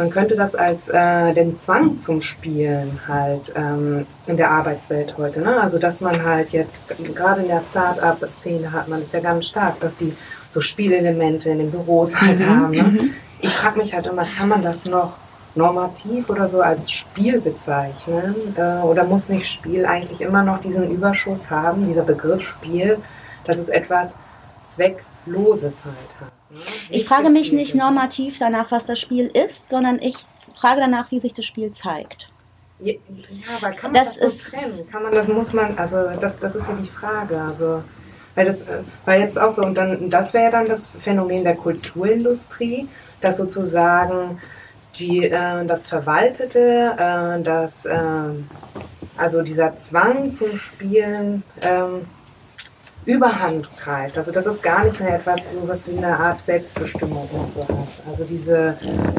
man 0.01 0.09
könnte 0.09 0.35
das 0.35 0.55
als 0.55 0.89
äh, 0.89 1.35
den 1.35 1.59
Zwang 1.59 1.99
zum 1.99 2.23
Spielen 2.23 3.01
halt 3.07 3.53
ähm, 3.55 4.07
in 4.27 4.39
der 4.39 4.51
Arbeitswelt 4.51 5.19
heute. 5.19 5.43
Ne? 5.43 5.61
Also 5.61 5.79
dass 5.79 6.01
man 6.01 6.25
halt 6.25 6.53
jetzt, 6.53 6.81
gerade 7.15 7.43
in 7.43 7.49
der 7.49 7.61
Start-up-Szene 7.61 8.73
hat 8.73 8.89
man 8.89 9.03
es 9.03 9.13
ja 9.13 9.21
ganz 9.21 9.49
stark, 9.49 9.79
dass 9.81 9.97
die 9.97 10.15
so 10.49 10.63
Spielelemente 10.63 11.51
in 11.51 11.59
den 11.59 11.71
Büros 11.71 12.19
halt 12.19 12.41
mhm. 12.41 12.47
haben. 12.47 12.71
Ne? 12.71 12.83
Mhm. 12.83 13.15
Ich 13.43 13.53
frage 13.53 13.79
mich 13.79 13.93
halt 13.93 14.07
immer, 14.07 14.25
kann 14.25 14.49
man 14.49 14.63
das 14.63 14.87
noch 14.87 15.19
normativ 15.55 16.31
oder 16.31 16.49
so 16.49 16.63
als 16.63 16.91
Spiel 16.91 17.43
bezeichnen? 17.43 18.35
Äh, 18.57 18.81
oder 18.83 19.05
muss 19.05 19.29
nicht 19.29 19.53
Spiel 19.53 19.85
eigentlich 19.85 20.23
immer 20.23 20.43
noch 20.43 20.61
diesen 20.61 20.91
Überschuss 20.91 21.51
haben, 21.51 21.87
dieser 21.87 22.05
Begriff 22.05 22.41
Spiel, 22.41 22.97
dass 23.45 23.59
es 23.59 23.69
etwas 23.69 24.17
Zweckloses 24.65 25.85
halt 25.85 26.21
hat? 26.23 26.40
Ich 26.91 27.05
frage 27.05 27.31
mich 27.31 27.53
nicht 27.53 27.75
normativ 27.75 28.39
danach, 28.39 28.71
was 28.71 28.87
das 28.87 28.99
Spiel 28.99 29.27
ist, 29.27 29.71
sondern 29.71 30.01
ich 30.01 30.17
frage 30.57 30.81
danach, 30.81 31.11
wie 31.11 31.21
sich 31.21 31.33
das 31.33 31.45
Spiel 31.45 31.71
zeigt. 31.73 32.31
Ja, 32.81 32.95
aber 33.57 33.73
kann 33.73 33.93
man 33.93 34.05
das, 34.05 34.19
das 34.19 34.45
so 34.45 34.51
trennen? 34.51 34.89
Kann 34.91 35.03
man 35.03 35.13
das, 35.13 35.29
muss 35.29 35.53
man, 35.53 35.77
also 35.77 35.97
das, 36.19 36.39
das 36.39 36.55
ist 36.55 36.69
ja 36.69 36.75
die 36.75 36.89
Frage. 36.89 37.41
Also, 37.41 37.83
weil 38.35 38.47
das 38.47 38.63
äh, 38.63 38.83
war 39.05 39.19
jetzt 39.19 39.39
auch 39.39 39.51
so, 39.51 39.63
und 39.63 39.75
dann, 39.75 40.09
das 40.09 40.33
wäre 40.35 40.51
dann 40.51 40.67
das 40.67 40.91
Phänomen 40.91 41.45
der 41.45 41.57
Kulturindustrie, 41.57 42.89
dass 43.21 43.37
sozusagen 43.37 44.41
die, 44.99 45.27
äh, 45.27 45.65
das 45.67 45.87
Verwaltete, 45.87 46.95
äh, 46.97 47.43
das, 47.43 47.85
äh, 47.85 47.99
also 49.17 49.43
dieser 49.43 49.77
Zwang 49.77 50.33
zum 50.33 50.57
Spielen, 50.57 51.43
ähm, 51.63 52.07
Überhand 53.07 53.71
greift. 53.77 54.19
Also 54.19 54.31
das 54.31 54.47
ist 54.47 54.63
gar 54.63 54.85
nicht 54.85 55.01
mehr 55.01 55.17
etwas, 55.17 55.55
so 55.55 55.67
was 55.67 55.91
wie 55.91 55.97
eine 55.97 56.19
Art 56.19 56.45
Selbstbestimmung 56.45 57.29
und 57.33 57.51
so 57.51 57.63
hat. 57.63 57.89
Also 58.09 58.25
diese 58.25 58.77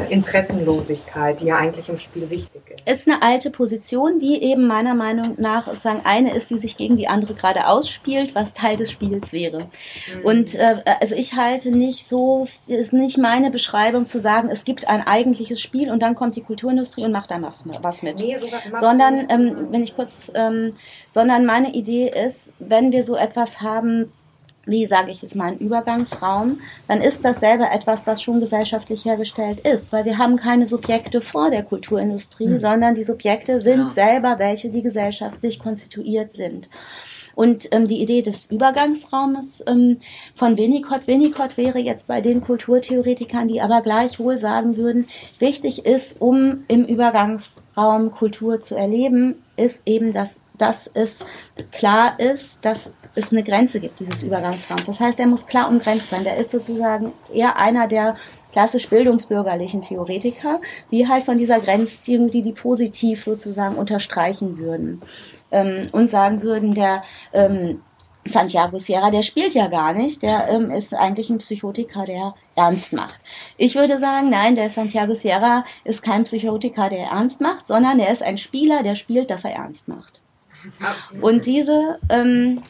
Interessenlosigkeit, 0.10 1.42
die 1.42 1.46
ja 1.46 1.58
eigentlich 1.58 1.90
im 1.90 1.98
Spiel 1.98 2.30
wichtig 2.30 2.62
ist. 2.70 2.88
Ist 2.90 3.08
eine 3.08 3.22
alte 3.22 3.50
Position, 3.50 4.20
die 4.20 4.42
eben 4.44 4.68
meiner 4.68 4.94
Meinung 4.94 5.36
nach 5.38 5.66
sozusagen 5.66 6.02
eine 6.04 6.36
ist, 6.36 6.52
die 6.52 6.60
sich 6.60 6.78
gegen 6.78 6.96
die 6.96 7.08
andere 7.08 7.34
gerade 7.34 7.68
ausspielt, 7.68 8.36
was 8.36 8.54
Teil 8.54 8.78
des 8.78 8.92
Spiels 8.92 9.34
wäre. 9.34 9.60
Mhm. 9.60 10.26
Und 10.26 10.56
äh, 10.56 10.84
also 11.00 11.16
ich 11.16 11.36
halte 11.36 11.72
nicht 11.72 12.08
so, 12.08 12.48
ist 12.68 12.94
nicht 12.94 13.18
meine 13.18 13.50
Beschreibung 13.50 14.06
zu 14.06 14.20
sagen, 14.20 14.50
es 14.50 14.64
gibt 14.64 14.88
ein 14.88 15.06
eigentliches 15.06 15.60
Spiel 15.60 15.92
und 15.92 16.02
dann 16.02 16.16
kommt 16.16 16.36
die 16.36 16.42
Kulturindustrie 16.42 17.04
und 17.04 17.12
macht 17.12 17.32
da 17.32 17.42
was 17.42 18.04
mit. 18.04 18.20
Nee, 18.20 18.38
sondern, 18.80 19.28
ähm, 19.30 19.68
wenn 19.72 19.84
ich 19.84 19.96
kurz, 19.96 20.32
ähm, 20.36 20.74
sondern 21.10 21.46
meine 21.46 21.74
Idee 21.74 22.10
ist, 22.10 22.54
wenn 22.60 22.92
wir 22.92 23.04
so 23.04 23.16
etwas 23.16 23.62
haben, 23.62 23.71
haben, 23.72 24.12
wie 24.66 24.86
sage 24.86 25.12
ich 25.12 25.22
jetzt 25.22 25.36
mal, 25.36 25.48
einen 25.48 25.60
Übergangsraum, 25.60 26.60
dann 26.88 27.02
ist 27.02 27.26
das 27.26 27.40
selber 27.40 27.72
etwas, 27.72 28.06
was 28.06 28.22
schon 28.22 28.40
gesellschaftlich 28.40 29.06
hergestellt 29.06 29.62
ist, 29.62 29.92
weil 29.92 30.06
wir 30.06 30.18
haben 30.18 30.38
keine 30.38 30.68
Subjekte 30.68 31.22
vor 31.22 31.50
der 31.50 31.64
Kulturindustrie, 31.64 32.48
mhm. 32.48 32.58
sondern 32.58 32.96
die 32.96 33.04
Subjekte 33.04 33.60
sind 33.60 33.80
ja. 33.80 33.88
selber 33.88 34.40
welche, 34.40 34.70
die 34.70 34.82
gesellschaftlich 34.82 35.60
konstituiert 35.60 36.32
sind. 36.32 36.70
Und 37.34 37.70
ähm, 37.72 37.88
die 37.88 38.02
Idee 38.02 38.22
des 38.22 38.52
Übergangsraumes 38.52 39.64
ähm, 39.68 39.98
von 40.36 40.58
Winnicott, 40.58 41.08
Winnicott 41.08 41.58
wäre 41.58 41.80
jetzt 41.80 42.08
bei 42.08 42.22
den 42.22 42.42
Kulturtheoretikern, 42.42 43.48
die 43.48 43.62
aber 43.62 43.82
gleichwohl 43.82 44.38
sagen 44.38 44.76
würden, 44.76 45.08
wichtig 45.40 45.86
ist, 45.86 46.22
um 46.22 46.66
im 46.68 46.86
Übergangsraum 46.86 48.12
Kultur 48.12 48.62
zu 48.62 48.76
erleben, 48.76 49.42
ist 49.56 49.82
eben, 49.86 50.14
dass, 50.14 50.42
dass 50.58 50.90
es 50.94 51.26
klar 51.72 52.20
ist, 52.20 52.64
dass 52.66 52.92
es 53.16 53.32
eine 53.32 53.44
Grenze 53.44 53.80
gibt, 53.80 54.00
dieses 54.00 54.24
Übergangsraums. 54.24 54.86
Das 54.86 55.00
heißt, 55.00 55.20
er 55.20 55.28
muss 55.28 55.48
klar 55.48 55.70
umgrenzt 55.70 56.10
sein. 56.10 56.24
Der 56.24 56.38
ist 56.38 56.52
sozusagen 56.52 57.14
eher 57.34 57.58
einer 57.58 57.88
der 57.88 58.16
klassisch 58.52 58.90
bildungsbürgerlichen 58.90 59.82
Theoretiker, 59.82 60.60
die 60.92 61.08
halt 61.08 61.24
von 61.24 61.38
dieser 61.38 61.60
Grenzziehung, 61.60 62.30
die 62.30 62.42
die 62.42 62.54
positiv 62.54 63.24
sozusagen 63.24 63.76
unterstreichen 63.76 64.58
würden 64.58 65.02
ähm, 65.52 65.84
und 65.92 66.10
sagen 66.10 66.42
würden, 66.42 66.74
der 66.74 67.02
ähm, 67.34 67.82
Santiago 68.24 68.78
Sierra, 68.78 69.10
der 69.10 69.24
spielt 69.24 69.56
ja 69.56 69.68
gar 69.68 69.94
nicht, 69.94 70.22
der 70.22 70.48
ähm, 70.50 70.70
ist 70.70 70.94
eigentlich 70.94 71.30
ein 71.30 71.40
Psychotiker, 71.40 72.06
der 72.06 72.36
ernst 72.56 72.94
macht. 72.94 73.20
Ich 73.58 73.76
würde 73.76 73.98
sagen, 73.98 74.30
nein, 74.30 74.56
der 74.56 74.70
Santiago 74.70 75.16
Sierra 75.16 75.64
ist 75.84 76.04
kein 76.04 76.26
Psychotiker, 76.26 76.90
der 76.90 77.08
ernst 77.08 77.42
macht, 77.42 77.68
sondern 77.68 78.00
er 78.00 78.12
ist 78.12 78.22
ein 78.22 78.38
Spieler, 78.38 78.84
der 78.84 78.96
spielt, 78.96 79.32
dass 79.32 79.44
er 79.44 79.54
ernst 79.54 79.88
macht. 79.88 80.22
Und 81.22 81.48
diese 81.48 82.00
ähm, 82.10 82.62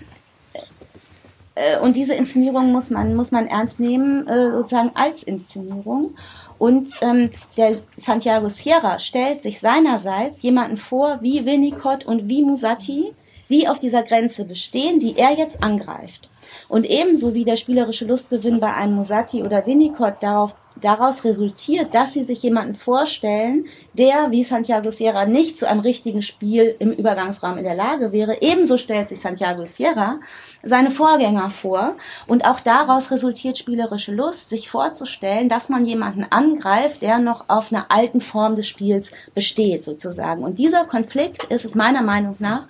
äh, 1.56 1.80
und 1.80 1.96
diese 1.96 2.14
Inszenierung 2.14 2.72
muss 2.72 2.90
man, 2.90 3.16
muss 3.16 3.32
man 3.32 3.48
ernst 3.48 3.80
nehmen, 3.80 4.28
äh, 4.28 4.52
sozusagen 4.52 4.92
als 4.96 5.24
Inszenierung. 5.24 6.16
Und 6.58 6.92
ähm, 7.02 7.32
der 7.58 7.80
Santiago 7.96 8.48
Sierra 8.50 9.00
stellt 9.00 9.42
sich 9.42 9.60
seinerseits 9.60 10.42
jemanden 10.44 10.78
vor 10.78 11.20
wie 11.22 11.46
Winnicott 11.46 12.06
und 12.06 12.30
wie 12.30 12.44
Musatti, 12.44 13.14
die 13.50 13.68
auf 13.68 13.80
dieser 13.80 14.04
Grenze 14.04 14.46
bestehen, 14.46 15.00
die 15.00 15.18
er 15.18 15.32
jetzt 15.32 15.62
angreift. 15.64 16.30
Und 16.70 16.86
ebenso 16.86 17.34
wie 17.34 17.44
der 17.44 17.56
spielerische 17.56 18.06
Lustgewinn 18.06 18.60
bei 18.60 18.74
einem 18.74 18.96
Musatti 18.96 19.44
oder 19.44 19.66
Winnicott 19.66 20.22
darauf 20.22 20.56
daraus 20.76 21.24
resultiert, 21.24 21.94
dass 21.94 22.14
sie 22.14 22.24
sich 22.24 22.44
jemanden 22.44 22.74
vorstellen, 22.74 23.66
der, 23.94 24.32
wie 24.32 24.44
Santiago 24.44 24.92
Sierra, 24.92 25.26
nicht 25.26 25.58
zu 25.58 25.68
einem 25.68 25.82
richtigen 25.82 26.22
Spiel 26.22 26.76
im 26.80 26.92
Übergangsraum 26.92 27.58
in 27.58 27.64
der 27.64 27.76
Lage 27.76 28.12
wäre. 28.12 28.42
Ebenso 28.42 28.78
stellt 28.78 29.08
sich 29.08 29.20
Santiago 29.20 29.66
Sierra 29.66 30.20
seine 30.64 30.92
Vorgänger 30.92 31.50
vor. 31.50 31.96
Und 32.28 32.46
auch 32.46 32.60
daraus 32.60 33.12
resultiert 33.12 33.58
spielerische 33.58 34.14
Lust, 34.14 34.50
sich 34.50 34.70
vorzustellen, 34.70 35.50
dass 35.50 35.70
man 35.70 35.86
jemanden 35.86 36.26
angreift, 36.30 37.02
der 37.02 37.20
noch 37.20 37.46
auf 37.48 37.72
einer 37.72 37.86
alten 37.90 38.22
Form 38.22 38.56
des 38.56 38.68
Spiels 38.68 39.12
besteht, 39.34 39.84
sozusagen. 39.84 40.44
Und 40.44 40.60
dieser 40.60 40.86
Konflikt 40.86 41.46
ist 41.46 41.66
es 41.66 41.76
meiner 41.76 42.02
Meinung 42.02 42.36
nach, 42.40 42.68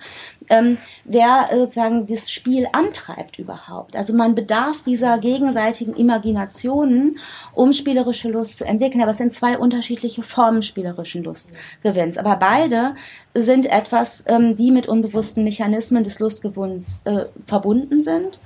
ähm, 0.48 0.78
der 1.04 1.46
sozusagen 1.50 2.06
das 2.06 2.30
Spiel 2.30 2.66
antreibt 2.72 3.38
überhaupt. 3.38 3.96
Also 3.96 4.14
man 4.14 4.34
bedarf 4.34 4.82
dieser 4.82 5.18
gegenseitigen 5.18 5.94
Imaginationen, 5.94 7.18
um 7.54 7.72
spielerische 7.72 8.30
Lust 8.30 8.58
zu 8.58 8.64
entwickeln. 8.64 9.02
Aber 9.02 9.12
es 9.12 9.18
sind 9.18 9.32
zwei 9.32 9.58
unterschiedliche 9.58 10.22
Formen 10.22 10.62
spielerischen 10.62 11.24
Lustgewinns. 11.24 12.18
Aber 12.18 12.36
beide 12.36 12.94
sind 13.34 13.66
etwas, 13.66 14.24
ähm, 14.26 14.56
die 14.56 14.70
mit 14.70 14.86
unbewussten 14.86 15.44
Mechanismen 15.44 16.04
des 16.04 16.18
Lustgewinns 16.20 17.02
äh, 17.04 17.24
verbunden 17.46 18.00
sind. 18.02 18.38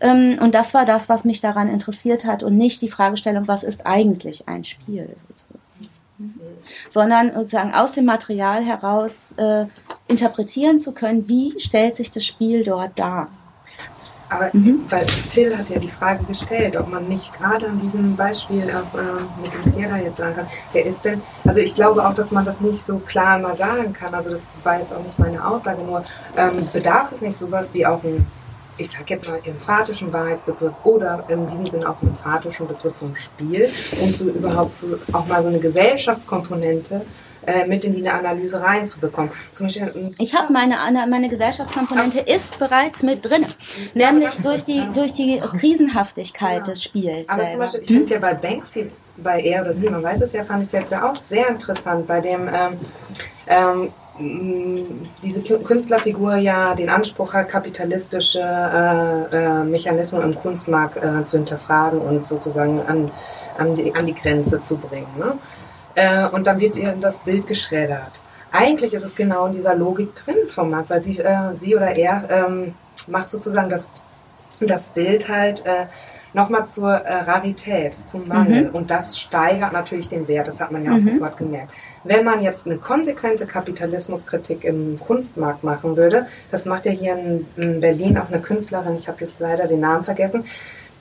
Ähm, 0.00 0.38
und 0.40 0.54
das 0.54 0.74
war 0.74 0.84
das, 0.84 1.08
was 1.08 1.24
mich 1.24 1.40
daran 1.40 1.68
interessiert 1.68 2.24
hat 2.26 2.42
und 2.42 2.56
nicht 2.56 2.82
die 2.82 2.88
Fragestellung, 2.88 3.48
was 3.48 3.62
ist 3.62 3.86
eigentlich 3.86 4.48
ein 4.48 4.64
Spiel? 4.64 5.16
Sondern 6.88 7.34
sozusagen 7.34 7.74
aus 7.74 7.92
dem 7.92 8.06
Material 8.06 8.64
heraus 8.64 9.34
äh, 9.36 9.66
interpretieren 10.08 10.78
zu 10.78 10.92
können, 10.92 11.28
wie 11.28 11.54
stellt 11.58 11.96
sich 11.96 12.10
das 12.10 12.24
Spiel 12.24 12.64
dort 12.64 12.98
dar. 12.98 13.28
Aber 14.28 14.50
mhm. 14.52 14.80
weil 14.88 15.06
Till 15.28 15.56
hat 15.56 15.70
ja 15.70 15.78
die 15.78 15.88
Frage 15.88 16.24
gestellt, 16.24 16.76
ob 16.76 16.88
man 16.88 17.06
nicht 17.08 17.32
gerade 17.32 17.68
an 17.68 17.80
diesem 17.80 18.16
Beispiel 18.16 18.64
auch, 18.70 18.98
äh, 18.98 19.22
mit 19.40 19.54
dem 19.54 19.64
Sierra 19.64 19.98
jetzt 19.98 20.16
sagen 20.16 20.34
kann, 20.34 20.46
wer 20.72 20.84
ist 20.84 21.04
denn, 21.04 21.22
also 21.44 21.60
ich 21.60 21.74
glaube 21.74 22.04
auch, 22.04 22.14
dass 22.14 22.32
man 22.32 22.44
das 22.44 22.60
nicht 22.60 22.82
so 22.82 22.98
klar 22.98 23.38
mal 23.38 23.54
sagen 23.54 23.92
kann, 23.92 24.14
also 24.14 24.30
das 24.30 24.48
war 24.64 24.80
jetzt 24.80 24.92
auch 24.92 25.02
nicht 25.02 25.18
meine 25.18 25.46
Aussage, 25.46 25.82
nur 25.82 26.04
ähm, 26.36 26.68
bedarf 26.72 27.12
es 27.12 27.20
nicht 27.20 27.36
sowas 27.36 27.72
wie 27.74 27.86
auch 27.86 28.02
ein 28.02 28.26
ich 28.78 28.90
sage 28.90 29.04
jetzt 29.08 29.28
mal, 29.28 29.38
emphatischen 29.44 30.12
Wahrheitsbegriff 30.12 30.72
oder 30.84 31.24
in 31.28 31.46
diesem 31.48 31.66
Sinne 31.66 31.88
auch 31.88 32.00
einen 32.02 32.10
emphatischen 32.10 32.66
Begriff 32.66 32.96
vom 32.96 33.14
Spiel, 33.14 33.68
um 34.00 34.12
so 34.12 34.24
überhaupt 34.24 34.76
so 34.76 34.98
auch 35.12 35.26
mal 35.26 35.42
so 35.42 35.48
eine 35.48 35.58
Gesellschaftskomponente 35.58 37.02
äh, 37.46 37.66
mit 37.66 37.84
in 37.84 37.94
die 37.94 38.08
Analyse 38.08 38.60
reinzubekommen. 38.60 39.30
Zum 39.52 39.66
Beispiel, 39.66 39.92
ähm, 39.94 40.10
ich 40.18 40.34
habe 40.34 40.52
meine, 40.52 40.76
meine 41.08 41.28
Gesellschaftskomponente 41.28 42.20
ist 42.20 42.58
bereits 42.58 43.02
mit 43.02 43.24
drin, 43.24 43.46
nämlich 43.94 44.34
durch 44.42 44.64
die, 44.64 44.82
durch 44.92 45.12
die 45.12 45.40
Krisenhaftigkeit 45.58 46.66
ja. 46.66 46.72
des 46.72 46.82
Spiels. 46.82 47.28
Aber 47.28 47.48
selber. 47.48 47.50
zum 47.50 47.60
Beispiel, 47.60 47.80
ich 47.82 47.88
finde 47.88 48.14
ja 48.14 48.20
bei 48.20 48.34
Banksy, 48.34 48.90
bei 49.16 49.40
er 49.40 49.62
oder 49.62 49.74
sie, 49.74 49.88
man 49.88 50.02
weiß 50.02 50.20
es 50.22 50.32
ja, 50.32 50.44
fand 50.44 50.60
ich 50.60 50.66
es 50.66 50.72
jetzt 50.72 50.92
ja 50.92 51.08
auch 51.08 51.16
sehr 51.16 51.48
interessant, 51.48 52.06
bei 52.06 52.20
dem 52.20 52.48
ähm, 52.48 52.78
ähm, 53.46 53.92
diese 54.18 55.42
Künstlerfigur 55.42 56.36
ja 56.36 56.74
den 56.74 56.88
Anspruch 56.88 57.34
hat, 57.34 57.48
kapitalistische 57.48 58.40
äh, 58.40 59.36
äh, 59.36 59.64
Mechanismen 59.64 60.22
im 60.22 60.34
Kunstmarkt 60.34 60.96
äh, 60.96 61.24
zu 61.24 61.38
hinterfragen 61.38 62.00
und 62.00 62.26
sozusagen 62.26 62.80
an, 62.86 63.10
an, 63.58 63.76
die, 63.76 63.94
an 63.94 64.06
die 64.06 64.14
Grenze 64.14 64.60
zu 64.62 64.76
bringen. 64.76 65.08
Ne? 65.18 65.38
Äh, 65.94 66.26
und 66.28 66.46
dann 66.46 66.60
wird 66.60 66.76
ihr 66.76 66.94
das 67.00 67.20
Bild 67.20 67.46
geschreddert. 67.46 68.22
Eigentlich 68.52 68.94
ist 68.94 69.04
es 69.04 69.14
genau 69.14 69.46
in 69.46 69.52
dieser 69.52 69.74
Logik 69.74 70.14
drin 70.14 70.36
vom 70.48 70.70
Markt, 70.70 70.90
weil 70.90 71.02
sie, 71.02 71.18
äh, 71.18 71.54
sie 71.54 71.76
oder 71.76 71.94
er 71.94 72.28
ähm, 72.30 72.74
macht 73.08 73.28
sozusagen 73.28 73.68
das, 73.68 73.90
das 74.60 74.88
Bild 74.88 75.28
halt 75.28 75.66
äh, 75.66 75.86
nochmal 76.36 76.66
zur 76.66 76.92
äh, 76.92 77.22
Rarität, 77.22 77.94
zum 77.94 78.28
Mangel. 78.28 78.68
Mhm. 78.68 78.74
Und 78.74 78.90
das 78.90 79.18
steigert 79.18 79.72
natürlich 79.72 80.08
den 80.08 80.28
Wert, 80.28 80.46
das 80.46 80.60
hat 80.60 80.70
man 80.70 80.84
ja 80.84 80.90
auch 80.90 80.96
mhm. 80.96 81.14
sofort 81.14 81.38
gemerkt. 81.38 81.72
Wenn 82.04 82.24
man 82.24 82.42
jetzt 82.42 82.66
eine 82.66 82.76
konsequente 82.76 83.46
Kapitalismuskritik 83.46 84.62
im 84.62 85.00
Kunstmarkt 85.00 85.64
machen 85.64 85.96
würde, 85.96 86.26
das 86.50 86.66
macht 86.66 86.84
ja 86.84 86.92
hier 86.92 87.16
in, 87.16 87.46
in 87.56 87.80
Berlin 87.80 88.18
auch 88.18 88.28
eine 88.28 88.40
Künstlerin, 88.40 88.96
ich 88.96 89.08
habe 89.08 89.24
jetzt 89.24 89.40
leider 89.40 89.66
den 89.66 89.80
Namen 89.80 90.04
vergessen, 90.04 90.44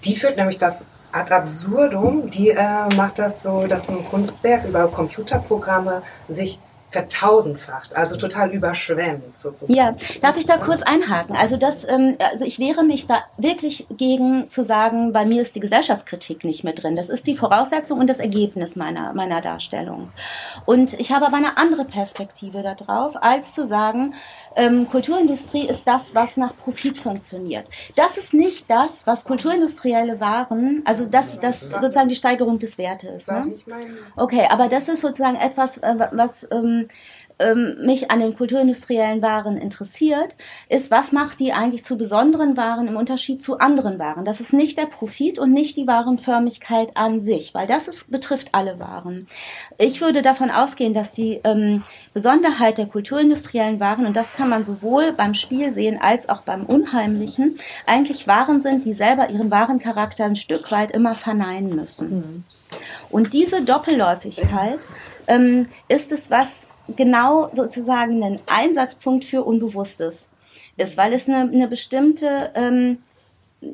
die 0.05 0.15
führt 0.15 0.37
nämlich 0.37 0.57
das 0.57 0.83
ad 1.11 1.33
absurdum, 1.33 2.29
die 2.29 2.49
äh, 2.51 2.95
macht 2.95 3.19
das 3.19 3.43
so, 3.43 3.67
dass 3.67 3.89
ein 3.89 4.05
Kunstwerk 4.05 4.65
über 4.65 4.87
Computerprogramme 4.87 6.01
sich 6.29 6.59
vertausendfacht, 6.95 7.93
also 7.93 8.15
total 8.15 8.51
überschwemmt 8.51 9.37
sozusagen. 9.37 9.73
Ja, 9.73 9.95
darf 10.21 10.37
ich 10.37 10.45
da 10.45 10.55
kurz 10.55 10.81
einhaken? 10.81 11.35
Also 11.35 11.57
das, 11.57 11.85
ähm, 11.85 12.15
also 12.31 12.45
ich 12.45 12.57
wehre 12.57 12.85
mich 12.85 13.05
da 13.05 13.23
wirklich 13.37 13.85
gegen 13.89 14.47
zu 14.47 14.63
sagen, 14.63 15.11
bei 15.11 15.25
mir 15.25 15.41
ist 15.41 15.55
die 15.55 15.59
Gesellschaftskritik 15.59 16.45
nicht 16.45 16.63
mit 16.63 16.81
drin. 16.81 16.95
Das 16.95 17.09
ist 17.09 17.27
die 17.27 17.35
Voraussetzung 17.35 17.99
und 17.99 18.07
das 18.07 18.19
Ergebnis 18.19 18.77
meiner 18.77 19.13
meiner 19.13 19.41
Darstellung. 19.41 20.11
Und 20.65 20.93
ich 20.93 21.11
habe 21.11 21.27
aber 21.27 21.35
eine 21.35 21.57
andere 21.57 21.83
Perspektive 21.83 22.63
darauf, 22.63 23.21
als 23.21 23.53
zu 23.53 23.67
sagen, 23.67 24.13
ähm, 24.55 24.89
Kulturindustrie 24.89 25.67
ist 25.67 25.87
das, 25.87 26.15
was 26.15 26.37
nach 26.37 26.55
Profit 26.57 26.97
funktioniert. 26.97 27.67
Das 27.95 28.17
ist 28.17 28.33
nicht 28.33 28.69
das, 28.69 29.05
was 29.07 29.23
kulturindustrielle 29.25 30.19
Waren, 30.19 30.81
also 30.85 31.05
das 31.05 31.33
ist 31.33 31.43
das 31.43 31.61
sozusagen 31.61 32.09
die 32.09 32.15
Steigerung 32.15 32.59
des 32.59 32.77
Wertes. 32.77 33.27
Ne? 33.27 33.53
Okay, 34.15 34.47
aber 34.49 34.67
das 34.67 34.87
ist 34.87 35.01
sozusagen 35.01 35.37
etwas, 35.37 35.77
äh, 35.77 35.95
was 36.11 36.47
ähm, 36.51 36.65
ähm, 36.65 36.87
mich 37.37 38.11
an 38.11 38.21
den 38.21 38.35
kulturindustriellen 38.35 39.21
Waren 39.21 39.57
interessiert, 39.57 40.35
ist, 40.69 40.89
was 40.89 41.11
macht 41.11 41.41
die 41.41 41.51
eigentlich 41.51 41.83
zu 41.83 41.97
besonderen 41.97 42.55
Waren 42.55 42.87
im 42.87 42.95
Unterschied 42.95 43.41
zu 43.41 43.59
anderen 43.59 43.99
Waren? 43.99 44.23
Das 44.23 44.39
ist 44.39 44.53
nicht 44.53 44.77
der 44.77 44.85
Profit 44.85 45.37
und 45.37 45.51
nicht 45.51 45.75
die 45.75 45.85
Warenförmigkeit 45.85 46.95
an 46.95 47.19
sich, 47.19 47.53
weil 47.53 47.67
das 47.67 47.89
ist, 47.89 48.09
betrifft 48.09 48.49
alle 48.53 48.79
Waren. 48.79 49.27
Ich 49.77 49.99
würde 49.99 50.21
davon 50.21 50.49
ausgehen, 50.49 50.93
dass 50.93 51.11
die 51.11 51.41
ähm, 51.43 51.83
Besonderheit 52.13 52.77
der 52.77 52.85
kulturindustriellen 52.85 53.81
Waren, 53.81 54.05
und 54.05 54.15
das 54.15 54.33
kann 54.33 54.47
man 54.47 54.63
sowohl 54.63 55.11
beim 55.11 55.33
Spiel 55.33 55.71
sehen 55.71 55.99
als 56.01 56.29
auch 56.29 56.41
beim 56.41 56.65
Unheimlichen, 56.65 57.59
eigentlich 57.85 58.27
Waren 58.27 58.61
sind, 58.61 58.85
die 58.85 58.93
selber 58.93 59.29
ihren 59.29 59.51
Warencharakter 59.51 60.23
ein 60.23 60.37
Stück 60.37 60.71
weit 60.71 60.91
immer 60.91 61.13
verneinen 61.13 61.75
müssen. 61.75 62.15
Mhm. 62.15 62.43
Und 63.09 63.33
diese 63.33 63.61
Doppelläufigkeit 63.63 64.79
ähm, 65.27 65.67
ist 65.87 66.11
es, 66.11 66.31
was 66.31 66.69
genau 66.95 67.49
sozusagen 67.53 68.23
ein 68.23 68.39
Einsatzpunkt 68.47 69.25
für 69.25 69.43
Unbewusstes 69.43 70.29
ist, 70.77 70.97
weil 70.97 71.13
es 71.13 71.27
eine, 71.27 71.49
eine 71.51 71.67
bestimmte, 71.67 72.51
ähm, 72.55 72.99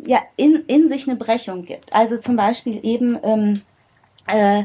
ja, 0.06 0.20
in, 0.38 0.64
in 0.68 0.88
sich 0.88 1.08
eine 1.08 1.18
Brechung 1.18 1.66
gibt. 1.66 1.92
Also 1.94 2.18
zum 2.18 2.36
Beispiel 2.36 2.80
eben, 2.84 3.18
ähm, 3.24 3.54
äh, 4.28 4.64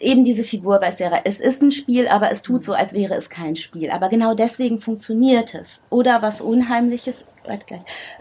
eben 0.00 0.24
diese 0.24 0.42
Figur 0.42 0.80
bei 0.80 0.90
Sarah. 0.90 1.20
Es 1.24 1.40
ist 1.40 1.62
ein 1.62 1.70
Spiel, 1.70 2.08
aber 2.08 2.30
es 2.32 2.42
tut 2.42 2.64
so, 2.64 2.74
als 2.74 2.92
wäre 2.92 3.14
es 3.14 3.30
kein 3.30 3.54
Spiel. 3.54 3.90
Aber 3.90 4.08
genau 4.08 4.34
deswegen 4.34 4.78
funktioniert 4.78 5.54
es. 5.54 5.82
Oder 5.90 6.22
was 6.22 6.40
Unheimliches, 6.40 7.24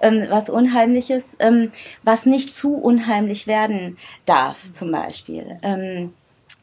ähm, 0.02 0.27
was 0.30 0.49
Unheimliches, 0.49 1.38
ähm, 1.39 1.72
was 2.03 2.27
nicht 2.27 2.53
zu 2.53 2.76
unheimlich 2.76 3.48
werden 3.48 3.98
darf, 4.26 4.72
zum 4.72 4.91
Beispiel. 4.91 5.57
Ähm, 5.64 6.14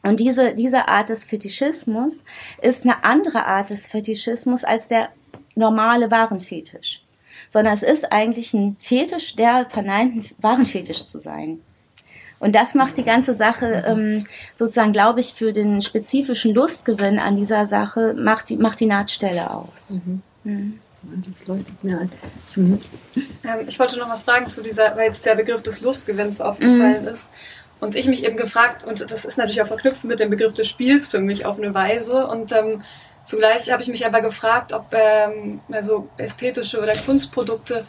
und 0.03 0.19
diese, 0.19 0.53
diese 0.55 0.87
Art 0.87 1.09
des 1.09 1.25
Fetischismus 1.25 2.23
ist 2.61 2.85
eine 2.85 3.03
andere 3.03 3.45
Art 3.45 3.69
des 3.69 3.87
Fetischismus 3.87 4.63
als 4.63 4.87
der 4.87 5.09
normale 5.55 6.09
Warenfetisch. 6.09 7.01
Sondern 7.49 7.73
es 7.73 7.83
ist 7.83 8.11
eigentlich 8.11 8.53
ein 8.53 8.77
Fetisch, 8.79 9.35
der 9.35 9.65
verneint, 9.69 10.33
Warenfetisch 10.39 11.05
zu 11.05 11.19
sein. 11.19 11.61
Und 12.39 12.55
das 12.55 12.73
macht 12.73 12.97
die 12.97 13.03
ganze 13.03 13.33
Sache 13.33 13.83
ähm, 13.85 14.25
sozusagen, 14.55 14.93
glaube 14.93 15.19
ich, 15.19 15.33
für 15.33 15.51
den 15.51 15.81
spezifischen 15.81 16.53
Lustgewinn 16.53 17.19
an 17.19 17.35
dieser 17.35 17.67
Sache, 17.67 18.13
macht 18.13 18.49
die, 18.49 18.57
macht 18.57 18.79
die 18.79 18.85
Nahtstelle 18.85 19.51
aus. 19.53 19.89
Mhm. 19.89 20.21
Mhm. 20.45 20.79
Das 21.27 21.47
leuchtet 21.47 21.83
mir 21.83 21.99
ein. 21.99 22.11
Mhm. 22.55 22.79
Ähm, 23.15 23.65
ich 23.67 23.79
wollte 23.79 23.97
noch 23.97 24.09
was 24.09 24.23
fragen 24.23 24.49
zu 24.49 24.61
dieser, 24.61 24.95
weil 24.95 25.07
jetzt 25.07 25.25
der 25.25 25.35
Begriff 25.35 25.61
des 25.63 25.81
Lustgewinns 25.81 26.39
aufgefallen 26.39 27.03
mhm. 27.03 27.09
ist. 27.09 27.29
Und 27.79 27.95
ich 27.95 28.07
mich 28.07 28.25
eben 28.25 28.35
gefragt, 28.35 28.83
und 28.83 29.09
das 29.11 29.25
ist 29.25 29.37
natürlich 29.37 29.61
auch 29.61 29.67
verknüpft 29.67 30.03
mit 30.03 30.19
dem 30.19 30.29
Begriff 30.29 30.53
des 30.53 30.67
Spiels 30.67 31.07
für 31.07 31.19
mich 31.19 31.45
auf 31.45 31.57
eine 31.57 31.73
Weise. 31.73 32.27
Und 32.27 32.51
ähm, 32.51 32.83
zugleich 33.23 33.71
habe 33.71 33.81
ich 33.81 33.87
mich 33.87 34.05
aber 34.05 34.21
gefragt, 34.21 34.73
ob 34.73 34.93
ähm, 34.93 35.61
also 35.71 36.09
ästhetische 36.17 36.79
oder 36.79 36.95
Kunstprodukte 36.95 37.85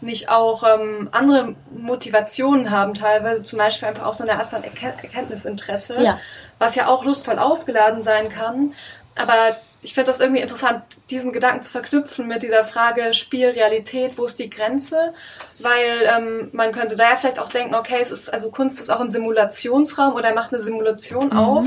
nicht 0.00 0.28
auch 0.28 0.62
ähm, 0.64 1.08
andere 1.12 1.56
Motivationen 1.74 2.70
haben, 2.70 2.94
teilweise 2.94 3.42
zum 3.42 3.58
Beispiel 3.58 3.88
einfach 3.88 4.06
auch 4.06 4.12
so 4.12 4.22
eine 4.22 4.38
Art 4.38 4.48
von 4.48 4.62
Erkenntnisinteresse, 4.62 6.02
ja. 6.02 6.18
was 6.58 6.74
ja 6.74 6.86
auch 6.88 7.04
lustvoll 7.04 7.38
aufgeladen 7.38 8.02
sein 8.02 8.28
kann. 8.28 8.74
Aber 9.14 9.56
ich 9.84 9.92
finde 9.92 10.10
das 10.10 10.20
irgendwie 10.20 10.40
interessant, 10.40 10.82
diesen 11.10 11.32
Gedanken 11.32 11.62
zu 11.62 11.70
verknüpfen 11.70 12.26
mit 12.26 12.42
dieser 12.42 12.64
Frage 12.64 13.12
Spiel, 13.12 13.48
Realität, 13.48 14.16
wo 14.16 14.24
ist 14.24 14.38
die 14.38 14.48
Grenze? 14.48 15.12
Weil 15.58 16.08
ähm, 16.16 16.48
man 16.52 16.72
könnte 16.72 16.96
da 16.96 17.10
ja 17.10 17.16
vielleicht 17.16 17.38
auch 17.38 17.50
denken, 17.50 17.74
okay, 17.74 17.98
es 18.00 18.10
ist 18.10 18.32
also 18.32 18.50
Kunst 18.50 18.80
ist 18.80 18.90
auch 18.90 19.00
ein 19.00 19.10
Simulationsraum 19.10 20.14
oder 20.14 20.28
er 20.28 20.34
macht 20.34 20.54
eine 20.54 20.62
Simulation 20.62 21.26
mhm. 21.26 21.32
auf, 21.36 21.66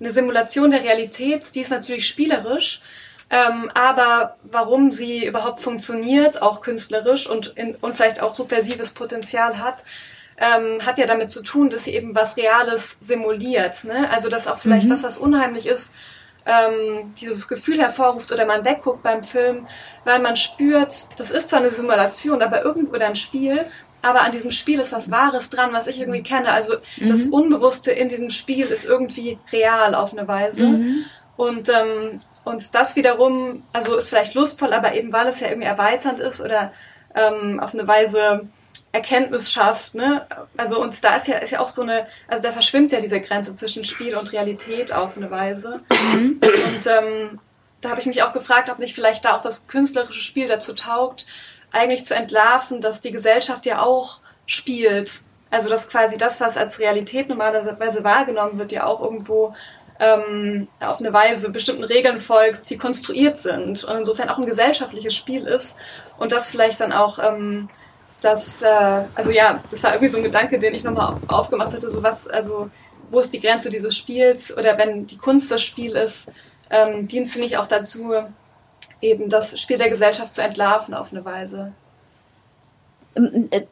eine 0.00 0.10
Simulation 0.10 0.70
der 0.70 0.82
Realität, 0.82 1.54
die 1.54 1.60
ist 1.60 1.70
natürlich 1.70 2.08
spielerisch. 2.08 2.80
Ähm, 3.30 3.70
aber 3.74 4.36
warum 4.44 4.90
sie 4.90 5.26
überhaupt 5.26 5.60
funktioniert, 5.60 6.40
auch 6.40 6.62
künstlerisch 6.62 7.26
und, 7.26 7.48
in, 7.48 7.76
und 7.76 7.94
vielleicht 7.94 8.22
auch 8.22 8.34
subversives 8.34 8.92
Potenzial 8.92 9.58
hat, 9.58 9.84
ähm, 10.38 10.86
hat 10.86 10.96
ja 10.96 11.06
damit 11.06 11.30
zu 11.30 11.42
tun, 11.42 11.68
dass 11.68 11.84
sie 11.84 11.92
eben 11.92 12.14
was 12.14 12.38
Reales 12.38 12.96
simuliert. 13.00 13.84
Ne? 13.84 14.08
Also 14.10 14.30
dass 14.30 14.46
auch 14.46 14.58
vielleicht 14.58 14.86
mhm. 14.86 14.92
das, 14.92 15.02
was 15.02 15.18
unheimlich 15.18 15.66
ist, 15.66 15.92
ähm, 16.48 17.14
dieses 17.20 17.46
Gefühl 17.46 17.78
hervorruft 17.78 18.32
oder 18.32 18.46
man 18.46 18.64
wegguckt 18.64 19.02
beim 19.02 19.22
Film, 19.22 19.66
weil 20.04 20.18
man 20.18 20.34
spürt, 20.34 21.08
das 21.18 21.30
ist 21.30 21.50
zwar 21.50 21.60
eine 21.60 21.70
Simulation, 21.70 22.42
aber 22.42 22.64
irgendwo 22.64 22.96
ein 22.96 23.16
Spiel, 23.16 23.66
aber 24.00 24.22
an 24.22 24.32
diesem 24.32 24.50
Spiel 24.50 24.80
ist 24.80 24.92
was 24.92 25.10
Wahres 25.10 25.50
dran, 25.50 25.72
was 25.72 25.86
ich 25.86 26.00
irgendwie 26.00 26.22
kenne. 26.22 26.50
Also 26.50 26.76
mhm. 26.96 27.08
das 27.08 27.26
Unbewusste 27.26 27.92
in 27.92 28.08
diesem 28.08 28.30
Spiel 28.30 28.66
ist 28.66 28.86
irgendwie 28.86 29.38
real 29.52 29.94
auf 29.94 30.12
eine 30.12 30.26
Weise. 30.26 30.64
Mhm. 30.64 31.04
Und, 31.36 31.68
ähm, 31.68 32.20
und 32.44 32.74
das 32.74 32.96
wiederum, 32.96 33.64
also 33.72 33.96
ist 33.96 34.08
vielleicht 34.08 34.34
lustvoll, 34.34 34.72
aber 34.72 34.94
eben 34.94 35.12
weil 35.12 35.26
es 35.26 35.40
ja 35.40 35.48
irgendwie 35.48 35.68
erweiternd 35.68 36.18
ist 36.20 36.40
oder 36.40 36.72
ähm, 37.14 37.60
auf 37.60 37.74
eine 37.74 37.86
Weise 37.86 38.48
Erkenntnis 38.92 39.52
schafft, 39.52 39.94
ne? 39.94 40.26
Also 40.56 40.80
und 40.80 41.04
da 41.04 41.16
ist 41.16 41.28
ja, 41.28 41.36
ist 41.38 41.50
ja 41.50 41.60
auch 41.60 41.68
so 41.68 41.82
eine, 41.82 42.06
also 42.26 42.42
da 42.42 42.52
verschwimmt 42.52 42.90
ja 42.90 43.00
diese 43.00 43.20
Grenze 43.20 43.54
zwischen 43.54 43.84
Spiel 43.84 44.16
und 44.16 44.32
Realität 44.32 44.92
auf 44.92 45.16
eine 45.16 45.30
Weise. 45.30 45.80
Mhm. 45.90 46.40
Und 46.40 46.86
ähm, 46.86 47.40
da 47.80 47.90
habe 47.90 48.00
ich 48.00 48.06
mich 48.06 48.22
auch 48.22 48.32
gefragt, 48.32 48.70
ob 48.70 48.78
nicht 48.78 48.94
vielleicht 48.94 49.24
da 49.24 49.36
auch 49.36 49.42
das 49.42 49.66
künstlerische 49.66 50.20
Spiel 50.20 50.48
dazu 50.48 50.72
taugt, 50.72 51.26
eigentlich 51.70 52.06
zu 52.06 52.14
entlarven, 52.14 52.80
dass 52.80 53.00
die 53.00 53.12
Gesellschaft 53.12 53.66
ja 53.66 53.82
auch 53.82 54.20
spielt. 54.46 55.20
Also 55.50 55.68
dass 55.68 55.88
quasi 55.88 56.18
das, 56.18 56.40
was 56.40 56.56
als 56.56 56.78
Realität 56.78 57.28
normalerweise 57.28 58.04
wahrgenommen 58.04 58.58
wird, 58.58 58.72
ja 58.72 58.84
auch 58.84 59.00
irgendwo 59.02 59.54
ähm, 60.00 60.68
auf 60.80 61.00
eine 61.00 61.12
Weise 61.12 61.50
bestimmten 61.50 61.84
Regeln 61.84 62.20
folgt, 62.20 62.68
die 62.70 62.76
konstruiert 62.76 63.38
sind 63.38 63.84
und 63.84 63.96
insofern 63.96 64.28
auch 64.28 64.38
ein 64.38 64.46
gesellschaftliches 64.46 65.14
Spiel 65.14 65.46
ist 65.46 65.76
und 66.18 66.32
das 66.32 66.48
vielleicht 66.48 66.80
dann 66.80 66.92
auch 66.92 67.18
ähm, 67.18 67.68
dass, 68.20 68.62
äh, 68.62 69.04
also 69.14 69.30
ja, 69.30 69.62
das 69.70 69.82
war 69.82 69.92
irgendwie 69.92 70.12
so 70.12 70.18
ein 70.18 70.24
Gedanke, 70.24 70.58
den 70.58 70.74
ich 70.74 70.84
nochmal 70.84 71.16
aufgemacht 71.28 71.72
hatte, 71.72 71.90
so 71.90 72.02
was, 72.02 72.26
also 72.26 72.70
wo 73.10 73.20
ist 73.20 73.32
die 73.32 73.40
Grenze 73.40 73.70
dieses 73.70 73.96
Spiels 73.96 74.56
oder 74.56 74.76
wenn 74.78 75.06
die 75.06 75.16
Kunst 75.16 75.50
das 75.50 75.62
Spiel 75.62 75.96
ist, 75.96 76.30
ähm, 76.70 77.08
dient 77.08 77.30
sie 77.30 77.40
nicht 77.40 77.56
auch 77.56 77.66
dazu, 77.66 78.12
eben 79.00 79.28
das 79.28 79.58
Spiel 79.60 79.78
der 79.78 79.88
Gesellschaft 79.88 80.34
zu 80.34 80.42
entlarven 80.42 80.94
auf 80.94 81.12
eine 81.12 81.24
Weise. 81.24 81.72
ähm, 83.16 83.48
äh, 83.50 83.62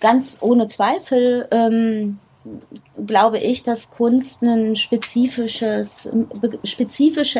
ganz 0.00 0.38
ohne 0.40 0.66
Zweifel 0.68 1.48
ähm, 1.50 2.18
glaube 3.06 3.38
ich, 3.38 3.62
dass 3.62 3.90
Kunst 3.90 4.42
eine 4.42 4.74
spezifische 4.76 5.84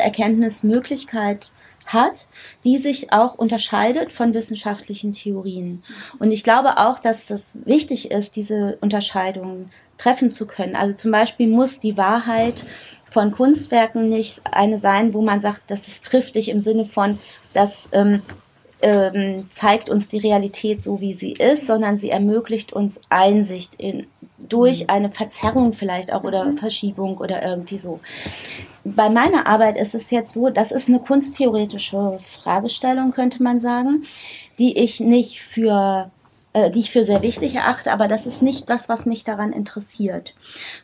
Erkenntnismöglichkeit 0.00 1.50
hat, 1.86 2.26
die 2.64 2.78
sich 2.78 3.12
auch 3.12 3.34
unterscheidet 3.34 4.12
von 4.12 4.34
wissenschaftlichen 4.34 5.12
Theorien. 5.12 5.82
Und 6.18 6.30
ich 6.30 6.44
glaube 6.44 6.78
auch, 6.78 6.98
dass 6.98 7.26
das 7.26 7.56
wichtig 7.64 8.10
ist, 8.10 8.36
diese 8.36 8.78
Unterscheidungen 8.80 9.70
treffen 9.98 10.30
zu 10.30 10.46
können. 10.46 10.76
Also 10.76 10.96
zum 10.96 11.10
Beispiel 11.10 11.48
muss 11.48 11.80
die 11.80 11.96
Wahrheit 11.96 12.66
von 13.10 13.30
Kunstwerken 13.30 14.08
nicht 14.08 14.40
eine 14.50 14.78
sein, 14.78 15.14
wo 15.14 15.22
man 15.22 15.40
sagt, 15.40 15.62
das 15.68 15.86
ist 15.86 16.04
triftig 16.04 16.48
im 16.48 16.60
Sinne 16.60 16.84
von, 16.84 17.18
dass 17.52 17.88
ähm, 17.92 18.22
ähm, 18.82 19.46
zeigt 19.50 19.88
uns 19.88 20.08
die 20.08 20.18
Realität 20.18 20.82
so, 20.82 21.00
wie 21.00 21.14
sie 21.14 21.32
ist, 21.32 21.66
sondern 21.66 21.96
sie 21.96 22.10
ermöglicht 22.10 22.72
uns 22.72 23.00
Einsicht 23.08 23.76
in, 23.76 24.06
durch 24.48 24.82
mhm. 24.82 24.90
eine 24.90 25.10
Verzerrung 25.10 25.72
vielleicht 25.72 26.12
auch 26.12 26.24
oder 26.24 26.44
mhm. 26.44 26.58
Verschiebung 26.58 27.18
oder 27.18 27.42
irgendwie 27.42 27.78
so. 27.78 28.00
Bei 28.84 29.08
meiner 29.10 29.46
Arbeit 29.46 29.76
ist 29.76 29.94
es 29.94 30.10
jetzt 30.10 30.32
so, 30.32 30.50
das 30.50 30.72
ist 30.72 30.88
eine 30.88 30.98
kunsttheoretische 30.98 32.18
Fragestellung, 32.18 33.12
könnte 33.12 33.42
man 33.42 33.60
sagen, 33.60 34.04
die 34.58 34.78
ich 34.78 35.00
nicht 35.00 35.40
für 35.40 36.10
äh, 36.54 36.70
die 36.70 36.80
ich 36.80 36.90
für 36.90 37.02
sehr 37.02 37.22
wichtig 37.22 37.54
erachte, 37.54 37.90
aber 37.92 38.08
das 38.08 38.26
ist 38.26 38.42
nicht 38.42 38.68
das, 38.68 38.90
was 38.90 39.06
mich 39.06 39.24
daran 39.24 39.52
interessiert, 39.52 40.34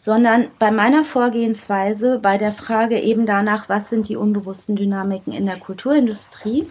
sondern 0.01 0.47
bei 0.59 0.71
meiner 0.71 1.05
Vorgehensweise, 1.05 2.19
bei 2.19 2.39
der 2.39 2.53
Frage 2.53 2.99
eben 2.99 3.27
danach, 3.27 3.69
was 3.69 3.91
sind 3.91 4.09
die 4.09 4.17
unbewussten 4.17 4.77
Dynamiken 4.77 5.33
in 5.33 5.45
der 5.45 5.57
Kulturindustrie, 5.57 6.67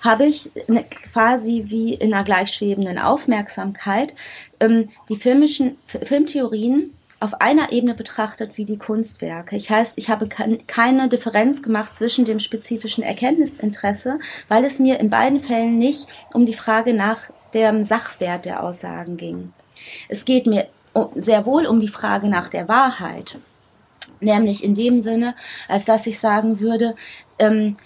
habe 0.00 0.26
ich 0.26 0.50
quasi 1.12 1.64
wie 1.66 1.94
in 1.94 2.12
einer 2.14 2.24
gleichschwebenden 2.24 2.98
Aufmerksamkeit 2.98 4.14
ähm, 4.60 4.90
die 5.08 5.16
filmischen 5.16 5.76
Filmtheorien 5.86 6.94
auf 7.20 7.40
einer 7.40 7.72
Ebene 7.72 7.94
betrachtet 7.94 8.56
wie 8.56 8.64
die 8.64 8.78
Kunstwerke. 8.78 9.56
Ich 9.56 9.70
heißt, 9.70 9.94
ich 9.96 10.08
habe 10.08 10.28
keine 10.28 11.08
Differenz 11.08 11.62
gemacht 11.62 11.94
zwischen 11.94 12.24
dem 12.24 12.38
spezifischen 12.38 13.02
Erkenntnisinteresse, 13.02 14.20
weil 14.46 14.64
es 14.64 14.78
mir 14.78 15.00
in 15.00 15.10
beiden 15.10 15.40
Fällen 15.40 15.78
nicht 15.78 16.06
um 16.32 16.46
die 16.46 16.54
Frage 16.54 16.94
nach 16.94 17.30
dem 17.54 17.82
Sachwert 17.82 18.44
der 18.44 18.62
Aussagen 18.62 19.16
ging. 19.16 19.52
Es 20.08 20.24
geht 20.24 20.46
mir 20.46 20.68
sehr 21.14 21.46
wohl 21.46 21.66
um 21.66 21.80
die 21.80 21.88
Frage 21.88 22.28
nach 22.28 22.48
der 22.48 22.68
Wahrheit. 22.68 23.38
Nämlich 24.20 24.64
in 24.64 24.74
dem 24.74 25.00
Sinne, 25.00 25.34
als 25.68 25.84
dass 25.84 26.06
ich 26.06 26.18
sagen 26.18 26.60
würde, 26.60 26.96
ähm, 27.38 27.76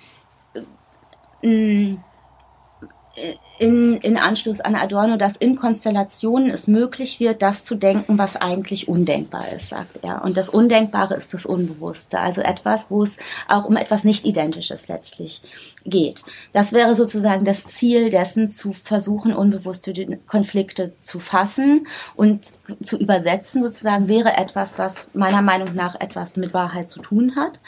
in, 3.59 3.99
in 3.99 4.17
Anschluss 4.17 4.61
an 4.61 4.75
Adorno, 4.75 5.17
dass 5.17 5.37
in 5.37 5.57
Konstellationen 5.57 6.51
es 6.51 6.67
möglich 6.67 7.21
wird, 7.21 7.43
das 7.43 7.65
zu 7.65 7.75
denken, 7.75 8.17
was 8.17 8.37
eigentlich 8.37 8.89
undenkbar 8.89 9.53
ist, 9.53 9.69
sagt 9.69 10.01
er. 10.03 10.25
Und 10.25 10.37
das 10.37 10.49
Undenkbare 10.49 11.15
ist 11.15 11.35
das 11.35 11.45
Unbewusste, 11.45 12.19
also 12.19 12.41
etwas, 12.41 12.91
wo 12.91 13.03
es 13.03 13.19
auch 13.49 13.67
um 13.67 13.77
etwas 13.77 14.05
Nicht-Identisches 14.05 14.89
letztlich 14.89 15.43
geht. 15.85 16.25
Das 16.53 16.73
wäre 16.73 16.95
sozusagen 16.95 17.45
das 17.45 17.65
Ziel 17.65 18.09
dessen, 18.09 18.49
zu 18.49 18.73
versuchen, 18.73 19.35
unbewusste 19.35 19.93
Konflikte 20.27 20.95
zu 20.97 21.21
fassen 21.21 21.87
und 22.17 22.53
zu 22.81 22.97
übersetzen, 22.97 23.63
sozusagen, 23.63 24.09
wäre 24.09 24.37
etwas, 24.37 24.79
was 24.79 25.11
meiner 25.13 25.43
Meinung 25.43 25.75
nach 25.75 26.01
etwas 26.01 26.37
mit 26.37 26.55
Wahrheit 26.55 26.89
zu 26.89 27.03
tun 27.03 27.37
hat. 27.37 27.61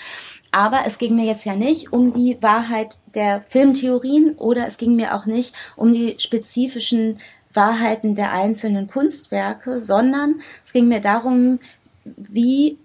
Aber 0.54 0.82
es 0.86 0.98
ging 0.98 1.16
mir 1.16 1.24
jetzt 1.24 1.44
ja 1.44 1.56
nicht 1.56 1.92
um 1.92 2.14
die 2.14 2.40
Wahrheit 2.40 2.96
der 3.12 3.42
Filmtheorien 3.48 4.36
oder 4.36 4.68
es 4.68 4.76
ging 4.76 4.94
mir 4.94 5.16
auch 5.16 5.26
nicht 5.26 5.52
um 5.74 5.92
die 5.92 6.14
spezifischen 6.18 7.18
Wahrheiten 7.52 8.14
der 8.14 8.30
einzelnen 8.30 8.86
Kunstwerke, 8.86 9.80
sondern 9.80 10.36
es 10.64 10.72
ging 10.72 10.86
mir 10.86 11.00
darum, 11.00 11.58
wie 12.04 12.78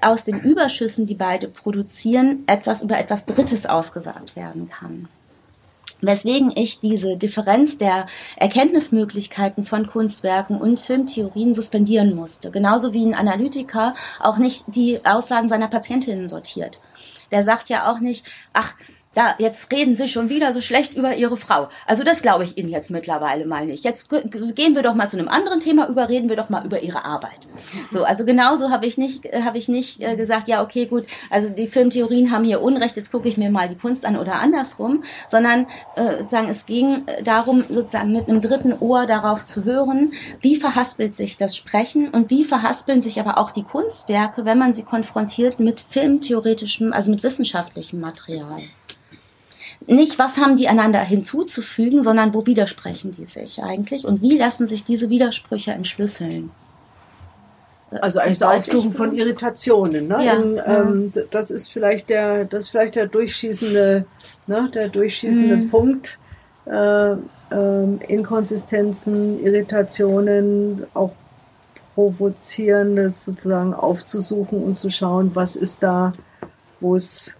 aus 0.00 0.24
den 0.24 0.40
Überschüssen, 0.40 1.04
die 1.04 1.14
beide 1.14 1.48
produzieren, 1.48 2.44
etwas 2.46 2.80
über 2.80 2.96
etwas 2.96 3.26
Drittes 3.26 3.66
ausgesagt 3.66 4.34
werden 4.34 4.70
kann. 4.70 5.06
Weswegen 6.06 6.52
ich 6.54 6.80
diese 6.80 7.16
Differenz 7.16 7.78
der 7.78 8.06
Erkenntnismöglichkeiten 8.36 9.64
von 9.64 9.86
Kunstwerken 9.86 10.58
und 10.60 10.80
Filmtheorien 10.80 11.54
suspendieren 11.54 12.14
musste. 12.14 12.50
Genauso 12.50 12.92
wie 12.92 13.04
ein 13.06 13.14
Analytiker 13.14 13.94
auch 14.20 14.38
nicht 14.38 14.64
die 14.68 15.04
Aussagen 15.04 15.48
seiner 15.48 15.68
Patientinnen 15.68 16.28
sortiert. 16.28 16.78
Der 17.30 17.44
sagt 17.44 17.68
ja 17.68 17.90
auch 17.90 18.00
nicht, 18.00 18.26
ach, 18.52 18.74
da, 19.14 19.34
jetzt 19.38 19.72
reden 19.72 19.94
Sie 19.94 20.08
schon 20.08 20.28
wieder 20.28 20.52
so 20.52 20.60
schlecht 20.60 20.94
über 20.94 21.14
Ihre 21.14 21.36
Frau. 21.36 21.68
Also 21.86 22.02
das 22.02 22.22
glaube 22.22 22.44
ich 22.44 22.58
Ihnen 22.58 22.68
jetzt 22.68 22.90
mittlerweile 22.90 23.46
mal 23.46 23.66
nicht. 23.66 23.84
Jetzt 23.84 24.08
gehen 24.10 24.74
wir 24.74 24.82
doch 24.82 24.94
mal 24.94 25.08
zu 25.08 25.16
einem 25.16 25.28
anderen 25.28 25.60
Thema 25.60 25.88
über, 25.88 26.08
reden 26.08 26.28
wir 26.28 26.36
doch 26.36 26.48
mal 26.48 26.64
über 26.64 26.82
Ihre 26.82 27.04
Arbeit. 27.04 27.38
So, 27.90 28.04
also 28.04 28.24
genauso 28.24 28.70
habe 28.70 28.86
ich 28.86 28.98
nicht, 28.98 29.24
habe 29.32 29.58
ich 29.58 29.68
nicht 29.68 30.00
äh, 30.00 30.16
gesagt, 30.16 30.48
ja, 30.48 30.62
okay, 30.62 30.86
gut, 30.86 31.06
also 31.30 31.48
die 31.48 31.68
Filmtheorien 31.68 32.30
haben 32.30 32.44
hier 32.44 32.60
Unrecht, 32.60 32.96
jetzt 32.96 33.12
gucke 33.12 33.28
ich 33.28 33.36
mir 33.36 33.50
mal 33.50 33.68
die 33.68 33.76
Kunst 33.76 34.04
an 34.04 34.16
oder 34.16 34.34
andersrum, 34.34 35.04
sondern 35.30 35.66
äh, 35.96 36.24
sagen, 36.24 36.48
es 36.48 36.66
ging 36.66 37.06
darum, 37.22 37.64
sozusagen 37.68 38.12
mit 38.12 38.28
einem 38.28 38.40
dritten 38.40 38.74
Ohr 38.80 39.06
darauf 39.06 39.44
zu 39.44 39.64
hören, 39.64 40.12
wie 40.40 40.56
verhaspelt 40.56 41.14
sich 41.14 41.36
das 41.36 41.56
Sprechen 41.56 42.10
und 42.10 42.30
wie 42.30 42.44
verhaspeln 42.44 43.00
sich 43.00 43.20
aber 43.20 43.38
auch 43.38 43.52
die 43.52 43.62
Kunstwerke, 43.62 44.44
wenn 44.44 44.58
man 44.58 44.72
sie 44.72 44.82
konfrontiert 44.82 45.60
mit 45.60 45.80
filmtheoretischem, 45.80 46.92
also 46.92 47.10
mit 47.10 47.22
wissenschaftlichem 47.22 48.00
Material 48.00 48.62
nicht, 49.86 50.18
was 50.18 50.38
haben 50.38 50.56
die 50.56 50.68
einander 50.68 51.00
hinzuzufügen, 51.00 52.02
sondern 52.02 52.34
wo 52.34 52.46
widersprechen 52.46 53.12
die 53.12 53.26
sich 53.26 53.62
eigentlich 53.62 54.04
und 54.04 54.22
wie 54.22 54.38
lassen 54.38 54.66
sich 54.66 54.84
diese 54.84 55.10
Widersprüche 55.10 55.72
entschlüsseln. 55.72 56.50
Also 58.00 58.18
ein 58.18 58.34
Aufsuchen 58.42 58.92
von 58.92 59.14
Irritationen. 59.14 60.08
Ne? 60.08 60.24
Ja, 60.24 60.32
In, 60.34 60.60
ähm, 60.66 61.12
das 61.30 61.50
ist 61.50 61.70
vielleicht 61.70 62.08
der, 62.08 62.44
das 62.44 62.68
vielleicht 62.68 62.96
der 62.96 63.06
durchschießende, 63.06 64.04
ne, 64.46 64.70
der 64.74 64.88
durchschießende 64.88 65.56
mhm. 65.56 65.70
Punkt. 65.70 66.18
Äh, 66.66 67.12
äh, 67.12 67.16
Inkonsistenzen, 68.08 69.44
Irritationen, 69.44 70.86
auch 70.94 71.12
provozierende 71.94 73.10
sozusagen 73.10 73.72
aufzusuchen 73.74 74.62
und 74.62 74.76
zu 74.76 74.90
schauen, 74.90 75.30
was 75.34 75.54
ist 75.54 75.82
da, 75.82 76.12
wo 76.80 76.96
es 76.96 77.36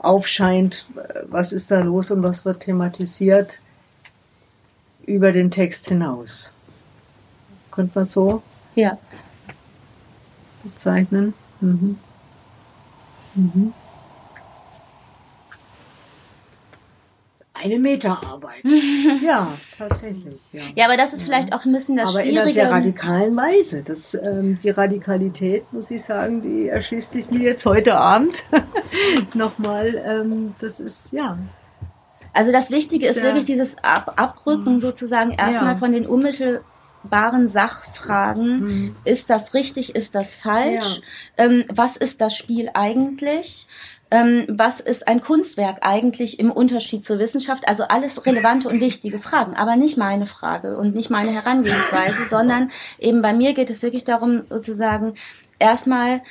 aufscheint, 0.00 0.86
was 1.28 1.52
ist 1.52 1.70
da 1.70 1.80
los 1.80 2.10
und 2.10 2.22
was 2.22 2.44
wird 2.44 2.60
thematisiert 2.60 3.60
über 5.06 5.32
den 5.32 5.50
Text 5.50 5.88
hinaus. 5.88 6.54
Könnte 7.70 7.92
man 7.94 8.04
so 8.04 8.42
ja. 8.74 8.98
bezeichnen? 10.64 11.34
Mhm. 11.60 11.98
Mhm. 13.34 13.72
Eine 17.62 17.78
Meterarbeit. 17.78 18.64
ja, 19.22 19.58
tatsächlich. 19.76 20.52
Ja. 20.52 20.62
ja, 20.74 20.84
aber 20.86 20.96
das 20.96 21.12
ist 21.12 21.24
vielleicht 21.24 21.52
auch 21.52 21.64
ein 21.64 21.72
bisschen 21.72 21.96
das 21.96 22.08
aber 22.08 22.22
Schwierige. 22.22 22.40
Aber 22.40 22.50
in 22.50 22.56
einer 22.56 22.64
sehr 22.64 22.70
radikalen 22.70 23.36
Weise. 23.36 23.82
Das, 23.82 24.14
ähm, 24.14 24.58
die 24.62 24.70
Radikalität, 24.70 25.70
muss 25.70 25.90
ich 25.90 26.02
sagen, 26.02 26.40
die 26.40 26.68
erschließt 26.68 27.10
sich 27.10 27.30
mir 27.30 27.40
jetzt 27.40 27.66
heute 27.66 27.98
Abend 27.98 28.44
nochmal. 29.34 30.02
Ähm, 30.06 30.54
das 30.58 30.80
ist, 30.80 31.12
ja. 31.12 31.36
Also 32.32 32.50
das 32.50 32.70
Wichtige 32.70 33.06
ist, 33.06 33.16
ist 33.16 33.24
wirklich 33.24 33.44
dieses 33.44 33.76
Ab 33.84 34.14
Abrücken 34.16 34.74
mhm. 34.74 34.78
sozusagen 34.78 35.32
erstmal 35.32 35.74
ja. 35.74 35.78
von 35.78 35.92
den 35.92 36.06
unmittelbaren 36.06 37.46
Sachfragen. 37.46 38.60
Mhm. 38.60 38.96
Ist 39.04 39.28
das 39.28 39.52
richtig? 39.52 39.94
Ist 39.94 40.14
das 40.14 40.34
falsch? 40.34 41.02
Ja. 41.36 41.44
Ähm, 41.44 41.64
was 41.68 41.98
ist 41.98 42.22
das 42.22 42.34
Spiel 42.34 42.70
eigentlich? 42.72 43.66
Ähm, 44.10 44.44
was 44.48 44.80
ist 44.80 45.06
ein 45.06 45.20
Kunstwerk 45.20 45.78
eigentlich 45.82 46.40
im 46.40 46.50
Unterschied 46.50 47.04
zur 47.04 47.18
Wissenschaft? 47.18 47.68
Also 47.68 47.84
alles 47.84 48.26
relevante 48.26 48.68
und 48.68 48.80
wichtige 48.80 49.18
Fragen, 49.18 49.54
aber 49.54 49.76
nicht 49.76 49.96
meine 49.96 50.26
Frage 50.26 50.76
und 50.76 50.94
nicht 50.94 51.10
meine 51.10 51.30
Herangehensweise, 51.30 52.24
sondern 52.24 52.70
eben 52.98 53.22
bei 53.22 53.32
mir 53.32 53.54
geht 53.54 53.70
es 53.70 53.82
wirklich 53.82 54.04
darum, 54.04 54.42
sozusagen 54.50 55.14
erstmal 55.58 56.22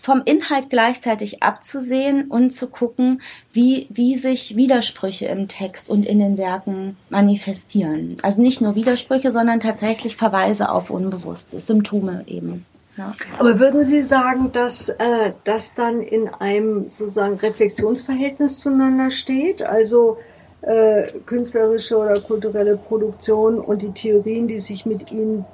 vom 0.00 0.22
Inhalt 0.24 0.70
gleichzeitig 0.70 1.42
abzusehen 1.42 2.30
und 2.30 2.52
zu 2.52 2.68
gucken, 2.68 3.20
wie, 3.52 3.86
wie 3.90 4.16
sich 4.16 4.56
Widersprüche 4.56 5.26
im 5.26 5.48
Text 5.48 5.90
und 5.90 6.06
in 6.06 6.18
den 6.18 6.38
Werken 6.38 6.96
manifestieren. 7.10 8.16
Also 8.22 8.40
nicht 8.40 8.60
nur 8.60 8.74
Widersprüche, 8.74 9.32
sondern 9.32 9.60
tatsächlich 9.60 10.16
Verweise 10.16 10.70
auf 10.70 10.90
Unbewusste, 10.90 11.60
Symptome 11.60 12.24
eben. 12.26 12.64
Ja. 12.96 13.14
Aber 13.38 13.58
würden 13.58 13.82
Sie 13.84 14.02
sagen, 14.02 14.52
dass 14.52 14.90
äh, 14.90 15.32
das 15.44 15.74
dann 15.74 16.02
in 16.02 16.28
einem 16.28 16.86
sozusagen 16.86 17.36
Reflexionsverhältnis 17.38 18.58
zueinander 18.58 19.10
steht? 19.10 19.62
Also 19.62 20.18
äh, 20.60 21.10
künstlerische 21.24 21.96
oder 21.96 22.20
kulturelle 22.20 22.76
Produktion 22.76 23.58
und 23.58 23.82
die 23.82 23.92
Theorien, 23.92 24.46
die 24.46 24.58
sich 24.58 24.84
mit 24.84 25.10
ihnen 25.10 25.44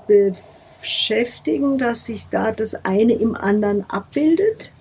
beschäftigen, 0.81 1.79
dass 1.79 2.07
sich 2.07 2.27
da 2.29 2.53
das 2.53 2.85
eine 2.85 3.15
im 3.15 3.37
anderen 3.37 3.89
abbildet? 3.89 4.73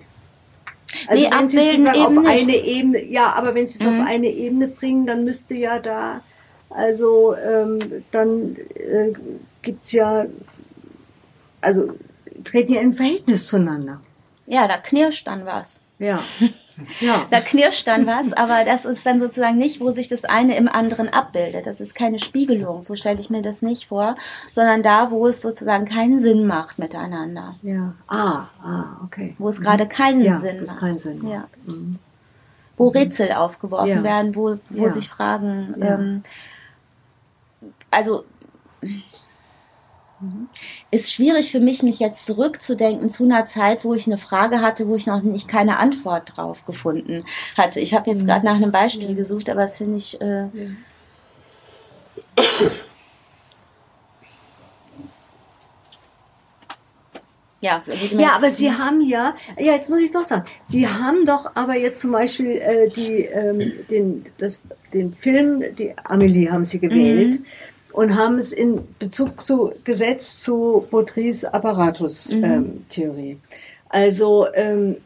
Also 1.08 1.24
nee, 1.24 1.32
wenn 1.32 1.48
Sie 1.48 1.58
es 1.60 1.72
sozusagen 1.72 2.00
auf 2.00 2.24
nicht. 2.24 2.28
eine 2.28 2.58
Ebene, 2.58 3.06
ja, 3.06 3.34
aber 3.34 3.54
wenn 3.54 3.68
Sie 3.68 3.80
es 3.80 3.86
mhm. 3.86 4.02
auf 4.02 4.08
eine 4.08 4.28
Ebene 4.28 4.68
bringen, 4.68 5.06
dann 5.06 5.24
müsste 5.24 5.54
ja 5.54 5.80
da 5.80 6.22
Also 6.70 7.36
ähm, 7.36 7.80
dann 8.12 8.56
äh, 8.76 9.14
gibt 9.62 9.86
es 9.86 9.92
ja, 9.94 10.26
also 11.62 11.92
treten 12.44 12.74
ja 12.74 12.82
in 12.82 12.94
Verhältnis 12.94 13.48
zueinander. 13.48 14.02
Ja, 14.46 14.68
da 14.68 14.78
knirscht 14.78 15.28
dann 15.28 15.46
was. 15.46 15.82
Ja. 16.00 16.20
Ja. 17.00 17.26
Da 17.32 17.40
knirscht 17.40 17.88
dann 17.88 18.06
was, 18.06 18.34
aber 18.34 18.64
das 18.64 18.86
ist 18.86 19.04
dann 19.04 19.20
sozusagen 19.20 19.58
nicht, 19.58 19.80
wo 19.80 19.90
sich 19.90 20.08
das 20.08 20.26
eine 20.26 20.56
im 20.56 20.68
anderen 20.68 21.10
abbildet. 21.10 21.66
Das 21.66 21.82
ist 21.82 21.96
keine 21.96 22.20
Spiegelung, 22.20 22.84
so 22.84 22.96
stelle 22.96 23.20
ich 23.20 23.32
mir 23.32 23.42
das 23.42 23.64
nicht 23.64 23.88
vor, 23.88 24.16
sondern 24.52 24.84
da, 24.84 25.10
wo 25.10 25.26
es 25.26 25.42
sozusagen 25.42 25.86
keinen 25.86 26.20
Sinn 26.20 26.46
macht 26.46 26.78
miteinander. 26.78 27.56
Ja. 27.64 27.96
Ah, 28.08 28.46
ah, 28.62 29.02
okay. 29.04 29.36
Wo 29.40 29.48
es 29.48 29.60
gerade 29.60 29.88
keinen 29.88 30.22
ja, 30.22 30.38
Sinn 30.38 30.60
macht. 30.60 30.78
Keinen 30.78 31.00
Sinn 31.00 31.18
macht. 31.24 31.34
Ja. 31.34 31.48
Mhm. 31.66 31.98
Wo 32.78 32.90
Rätsel 32.90 33.32
aufgeworfen 33.32 33.88
ja. 33.98 34.04
werden, 34.04 34.36
wo, 34.36 34.60
wo 34.70 34.90
sich 34.90 35.10
Fragen, 35.10 35.74
ähm, 35.82 36.24
also 37.90 38.24
ist 40.90 41.12
schwierig 41.12 41.52
für 41.52 41.60
mich, 41.60 41.84
mich 41.84 42.00
jetzt 42.00 42.26
zurückzudenken 42.26 43.10
zu 43.10 43.24
einer 43.24 43.46
Zeit, 43.46 43.86
wo 43.86 43.94
ich 43.94 44.08
eine 44.08 44.18
Frage 44.18 44.62
hatte, 44.62 44.88
wo 44.88 44.96
ich 44.96 45.06
noch 45.06 45.22
nicht 45.22 45.48
keine 45.48 45.78
Antwort 45.78 46.36
drauf 46.36 46.66
gefunden 46.66 47.24
hatte. 47.56 47.80
Ich 47.80 47.94
habe 47.94 48.10
jetzt 48.10 48.24
mhm. 48.24 48.28
gerade 48.28 48.46
nach 48.46 48.56
einem 48.56 48.72
Beispiel 48.72 49.16
gesucht, 49.16 49.50
aber 49.50 49.62
das 49.62 49.78
finde 49.78 49.98
ich. 49.98 50.20
Äh, 50.22 50.48
Ja, 57.60 57.82
ja, 58.16 58.34
aber 58.36 58.52
Sie 58.52 58.72
haben 58.72 59.02
ja, 59.02 59.36
ja, 59.58 59.74
jetzt 59.74 59.90
muss 59.90 60.00
ich 60.00 60.12
doch 60.12 60.24
sagen, 60.24 60.46
Sie 60.64 60.88
haben 60.88 61.26
doch 61.26 61.56
aber 61.56 61.76
jetzt 61.76 62.02
zum 62.02 62.12
Beispiel 62.12 62.52
äh, 62.52 62.88
die, 62.88 63.24
ähm, 63.24 63.74
den, 63.90 64.24
das, 64.38 64.62
den 64.94 65.16
Film, 65.16 65.64
die 65.76 65.98
Amelie 65.98 66.52
haben 66.52 66.64
Sie 66.64 66.80
gewählt. 66.80 67.40
Mhm 67.40 67.46
und 67.98 68.16
haben 68.16 68.38
es 68.38 68.52
in 68.52 68.88
Bezug 69.00 69.42
zu 69.42 69.74
gesetzt 69.84 70.44
zu 70.44 70.86
Baudrys 70.92 71.44
Apparatus-Theorie. 71.46 73.34
Mhm. 73.34 73.40
Ähm, 73.40 73.42
also 73.90 74.46
ähm, 74.54 74.98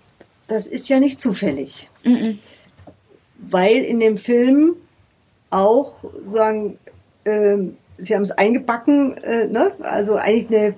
das 0.48 0.68
ist 0.68 0.90
ja 0.90 1.00
nicht 1.00 1.22
zufällig, 1.22 1.90
mhm. 2.04 2.40
weil 3.38 3.78
in 3.78 4.02
dem 4.02 4.18
Film 4.18 4.76
auch 5.52 5.94
sagen, 6.26 6.80
ähm, 7.24 7.78
sie 7.98 8.14
haben 8.14 8.24
es 8.24 8.32
eingebacken, 8.32 9.16
äh, 9.20 9.48
ne? 9.48 9.72
also 9.84 10.16
eigentlich 10.16 10.50
eine, 10.50 10.74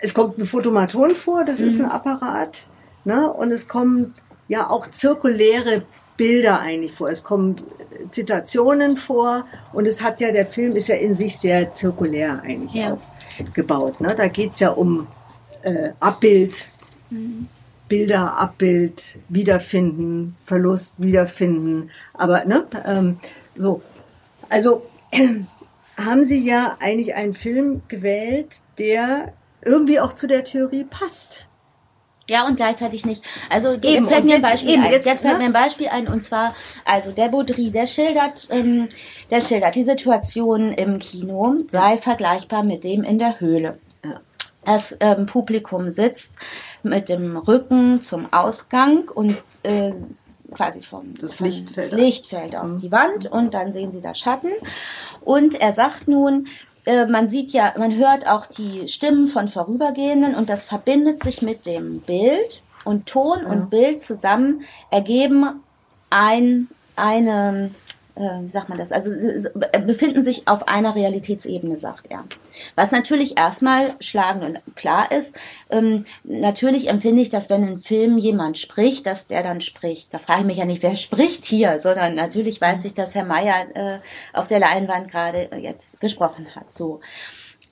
es 0.00 0.12
kommt 0.12 0.38
ein 0.38 0.46
Fotomaton 0.46 1.14
vor, 1.14 1.44
das 1.44 1.60
mhm. 1.60 1.66
ist 1.68 1.78
ein 1.78 1.86
Apparat, 1.88 2.66
ne? 3.04 3.32
und 3.32 3.52
es 3.52 3.68
kommen 3.68 4.16
ja 4.48 4.68
auch 4.68 4.88
zirkuläre 4.88 5.84
Bilder 6.16 6.60
eigentlich 6.60 6.92
vor. 6.92 7.08
Es 7.08 7.24
kommen 7.24 7.56
Zitationen 8.10 8.96
vor 8.96 9.46
und 9.72 9.86
es 9.86 10.02
hat 10.02 10.20
ja, 10.20 10.32
der 10.32 10.46
Film 10.46 10.72
ist 10.72 10.88
ja 10.88 10.96
in 10.96 11.14
sich 11.14 11.36
sehr 11.36 11.72
zirkulär 11.72 12.42
eigentlich 12.42 12.74
ja. 12.74 12.98
aufgebaut. 13.38 14.00
Ne? 14.00 14.14
Da 14.16 14.28
geht 14.28 14.52
es 14.52 14.60
ja 14.60 14.70
um 14.70 15.06
äh, 15.62 15.90
Abbild, 16.00 16.66
mhm. 17.10 17.48
Bilder, 17.88 18.36
Abbild, 18.38 19.16
Wiederfinden, 19.28 20.36
Verlust, 20.44 21.00
Wiederfinden. 21.00 21.90
Aber 22.12 22.44
ne, 22.44 22.66
ähm, 22.84 23.18
so. 23.56 23.82
Also 24.48 24.86
haben 25.96 26.24
Sie 26.24 26.44
ja 26.44 26.76
eigentlich 26.80 27.14
einen 27.14 27.34
Film 27.34 27.82
gewählt, 27.88 28.60
der 28.78 29.32
irgendwie 29.62 30.00
auch 30.00 30.12
zu 30.12 30.26
der 30.26 30.44
Theorie 30.44 30.84
passt. 30.84 31.44
Ja, 32.28 32.46
und 32.46 32.56
gleichzeitig 32.56 33.04
nicht. 33.04 33.22
Also 33.50 33.72
eben, 33.72 33.82
jetzt 33.82 34.08
fällt 34.08 34.24
mir 34.24 34.36
ein 34.36 34.42
Beispiel 34.42 34.70
eben, 34.70 34.82
ein. 34.82 34.92
Jetzt, 34.92 35.06
jetzt 35.06 35.20
fällt 35.20 35.34
ne? 35.34 35.38
mir 35.40 35.44
ein 35.46 35.52
Beispiel 35.52 35.88
ein 35.88 36.08
und 36.08 36.24
zwar, 36.24 36.54
also 36.84 37.12
der 37.12 37.28
Baudry, 37.28 37.70
der 37.70 37.86
schildert, 37.86 38.48
ähm, 38.50 38.88
der 39.30 39.42
schildert 39.42 39.74
die 39.74 39.84
Situation 39.84 40.72
im 40.72 40.98
Kino 40.98 41.56
sei 41.68 41.98
vergleichbar 41.98 42.62
mit 42.62 42.84
dem 42.84 43.04
in 43.04 43.18
der 43.18 43.40
Höhle. 43.40 43.78
Das 44.64 44.96
ähm, 45.00 45.26
Publikum 45.26 45.90
sitzt 45.90 46.38
mit 46.82 47.10
dem 47.10 47.36
Rücken 47.36 48.00
zum 48.00 48.32
Ausgang 48.32 49.10
und 49.10 49.36
äh, 49.62 49.92
quasi 50.54 50.82
vom 50.82 51.14
das 51.20 51.40
Licht 51.40 51.68
fällt, 51.68 51.92
das 51.92 51.98
Licht 51.98 52.26
fällt 52.26 52.56
auf 52.56 52.66
mhm. 52.66 52.78
die 52.78 52.92
Wand 52.92 53.26
und 53.30 53.52
dann 53.52 53.72
sehen 53.72 53.92
sie 53.92 54.00
da 54.00 54.14
Schatten. 54.14 54.52
Und 55.20 55.60
er 55.60 55.72
sagt 55.74 56.08
nun, 56.08 56.46
äh, 56.84 57.06
man 57.06 57.28
sieht 57.28 57.52
ja, 57.52 57.74
man 57.78 57.96
hört 57.96 58.26
auch 58.26 58.46
die 58.46 58.88
Stimmen 58.88 59.26
von 59.26 59.48
Vorübergehenden 59.48 60.34
und 60.34 60.48
das 60.48 60.66
verbindet 60.66 61.22
sich 61.22 61.42
mit 61.42 61.66
dem 61.66 62.00
Bild 62.00 62.62
und 62.84 63.06
Ton 63.06 63.40
ja. 63.42 63.48
und 63.48 63.70
Bild 63.70 64.00
zusammen 64.00 64.62
ergeben 64.90 65.60
ein, 66.10 66.68
eine, 66.96 67.70
wie 68.16 68.48
sagt 68.48 68.68
man 68.68 68.78
das, 68.78 68.92
also 68.92 69.10
befinden 69.86 70.22
sich 70.22 70.46
auf 70.46 70.68
einer 70.68 70.94
Realitätsebene, 70.94 71.76
sagt 71.76 72.10
er. 72.10 72.24
Was 72.76 72.92
natürlich 72.92 73.36
erstmal 73.36 73.96
schlagend 73.98 74.44
und 74.44 74.76
klar 74.76 75.10
ist, 75.10 75.36
ähm, 75.70 76.04
natürlich 76.22 76.88
empfinde 76.88 77.22
ich, 77.22 77.30
dass 77.30 77.50
wenn 77.50 77.64
ein 77.64 77.78
Film 77.80 78.16
jemand 78.18 78.56
spricht, 78.58 79.06
dass 79.06 79.26
der 79.26 79.42
dann 79.42 79.60
spricht. 79.60 80.14
Da 80.14 80.18
frage 80.18 80.42
ich 80.42 80.46
mich 80.46 80.58
ja 80.58 80.64
nicht, 80.64 80.82
wer 80.82 80.94
spricht 80.94 81.44
hier, 81.44 81.80
sondern 81.80 82.14
natürlich 82.14 82.60
weiß 82.60 82.84
ich, 82.84 82.94
dass 82.94 83.14
Herr 83.14 83.24
Meier 83.24 83.66
äh, 83.74 83.98
auf 84.32 84.46
der 84.46 84.60
Leinwand 84.60 85.10
gerade 85.10 85.50
jetzt 85.60 86.00
gesprochen 86.00 86.46
hat. 86.54 86.72
So. 86.72 87.00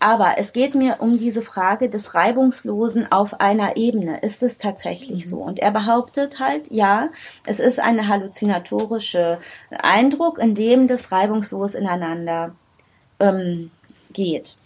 Aber 0.03 0.35
es 0.37 0.53
geht 0.53 0.75
mir 0.75 0.97
um 0.99 1.17
diese 1.17 1.43
Frage 1.43 1.89
des 1.89 2.17
Reibungslosen 2.17 3.13
auf 3.13 3.41
einer 3.41 3.77
Ebene. 3.77 4.19
Ist 4.19 4.43
es 4.43 4.59
tatsächlich 4.59 5.27
mhm. 5.27 5.31
so? 5.31 5.37
Und 5.39 5.61
er 5.61 5.71
behauptet 5.71 6.41
halt, 6.41 6.65
ja, 6.73 7.11
es 7.47 7.61
ist 7.61 7.79
eine 7.79 8.09
halluzinatorische 8.09 9.39
Eindruck, 9.71 10.41
in 10.41 10.57
dem 10.57 10.89
das 10.89 11.13
reibungslos 11.13 11.77
ineinander 11.77 12.53
ähm, 13.21 13.71
geht. 14.13 14.57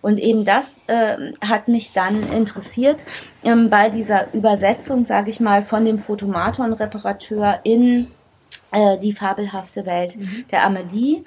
Und 0.00 0.20
eben 0.20 0.44
das 0.44 0.84
äh, 0.86 1.32
hat 1.40 1.66
mich 1.66 1.92
dann 1.92 2.32
interessiert 2.32 3.02
ähm, 3.42 3.70
bei 3.70 3.90
dieser 3.90 4.32
Übersetzung, 4.32 5.04
sage 5.04 5.28
ich 5.28 5.40
mal, 5.40 5.64
von 5.64 5.84
dem 5.84 5.98
Photomaton-Reparateur 5.98 7.58
in 7.64 8.12
äh, 8.70 8.96
die 9.00 9.12
fabelhafte 9.12 9.86
Welt 9.86 10.14
mhm. 10.14 10.44
der 10.52 10.64
Amelie. 10.64 11.24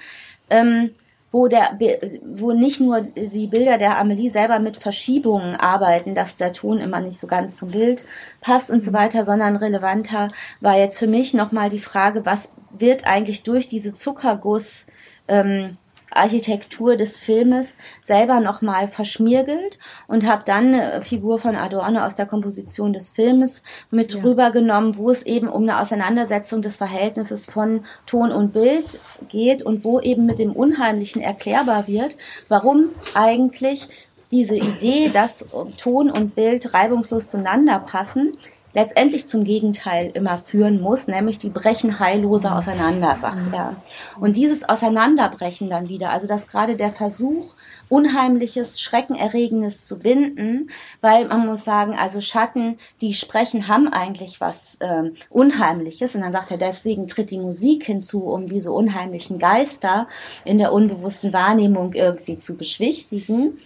Ähm, 0.49 0.91
wo 1.31 1.47
der, 1.47 1.77
wo 2.23 2.53
nicht 2.53 2.79
nur 2.79 3.01
die 3.01 3.47
Bilder 3.47 3.77
der 3.77 3.97
Amelie 3.97 4.29
selber 4.29 4.59
mit 4.59 4.77
Verschiebungen 4.77 5.55
arbeiten, 5.55 6.15
dass 6.15 6.37
der 6.37 6.53
Ton 6.53 6.79
immer 6.79 7.01
nicht 7.01 7.19
so 7.19 7.27
ganz 7.27 7.57
zum 7.57 7.71
Bild 7.71 8.05
passt 8.39 8.71
und 8.71 8.81
so 8.81 8.91
mhm. 8.91 8.95
weiter, 8.95 9.25
sondern 9.25 9.55
relevanter 9.55 10.29
war 10.61 10.77
jetzt 10.77 10.99
für 10.99 11.07
mich 11.07 11.33
nochmal 11.33 11.69
die 11.69 11.79
Frage, 11.79 12.25
was 12.25 12.53
wird 12.77 13.05
eigentlich 13.05 13.43
durch 13.43 13.67
diese 13.67 13.93
Zuckerguss 13.93 14.87
ähm, 15.27 15.77
Architektur 16.11 16.95
des 16.95 17.17
Filmes 17.17 17.77
selber 18.01 18.39
nochmal 18.39 18.87
verschmiergelt 18.87 19.79
und 20.07 20.25
habe 20.25 20.43
dann 20.45 20.73
eine 20.73 21.01
Figur 21.01 21.39
von 21.39 21.55
Adorno 21.55 22.05
aus 22.05 22.15
der 22.15 22.25
Komposition 22.25 22.93
des 22.93 23.09
Filmes 23.09 23.63
mit 23.91 24.13
ja. 24.13 24.21
rübergenommen, 24.21 24.97
wo 24.97 25.09
es 25.09 25.23
eben 25.23 25.47
um 25.47 25.63
eine 25.63 25.79
Auseinandersetzung 25.79 26.61
des 26.61 26.77
Verhältnisses 26.77 27.45
von 27.45 27.81
Ton 28.05 28.31
und 28.31 28.53
Bild 28.53 28.99
geht 29.29 29.63
und 29.63 29.83
wo 29.83 29.99
eben 29.99 30.25
mit 30.25 30.39
dem 30.39 30.53
Unheimlichen 30.53 31.21
erklärbar 31.21 31.87
wird, 31.87 32.15
warum 32.47 32.89
eigentlich 33.13 33.89
diese 34.31 34.57
Idee, 34.57 35.09
dass 35.09 35.45
Ton 35.77 36.09
und 36.11 36.35
Bild 36.35 36.73
reibungslos 36.73 37.29
zueinander 37.29 37.79
passen, 37.79 38.33
letztendlich 38.73 39.25
zum 39.25 39.43
Gegenteil 39.43 40.11
immer 40.13 40.37
führen 40.37 40.81
muss, 40.81 41.07
nämlich 41.07 41.39
die 41.39 41.49
brechen 41.49 41.99
heillose 41.99 42.51
auseinander, 42.51 43.15
sagt 43.15 43.53
er. 43.53 43.75
Und 44.19 44.37
dieses 44.37 44.67
Auseinanderbrechen 44.67 45.69
dann 45.69 45.89
wieder, 45.89 46.11
also 46.11 46.27
dass 46.27 46.47
gerade 46.47 46.75
der 46.75 46.91
Versuch, 46.91 47.55
Unheimliches, 47.89 48.79
Schreckenerregendes 48.81 49.85
zu 49.85 49.99
binden, 49.99 50.69
weil 51.01 51.25
man 51.25 51.45
muss 51.45 51.63
sagen, 51.63 51.95
also 51.97 52.21
Schatten, 52.21 52.77
die 53.01 53.13
sprechen, 53.13 53.67
haben 53.67 53.87
eigentlich 53.87 54.41
was 54.41 54.75
äh, 54.79 55.11
Unheimliches. 55.29 56.15
Und 56.15 56.21
dann 56.21 56.33
sagt 56.33 56.51
er, 56.51 56.57
deswegen 56.57 57.07
tritt 57.07 57.31
die 57.31 57.39
Musik 57.39 57.85
hinzu, 57.85 58.23
um 58.23 58.47
diese 58.47 58.71
unheimlichen 58.71 59.39
Geister 59.39 60.07
in 60.43 60.57
der 60.57 60.73
unbewussten 60.73 61.33
Wahrnehmung 61.33 61.93
irgendwie 61.93 62.37
zu 62.37 62.57
beschwichtigen. 62.57 63.57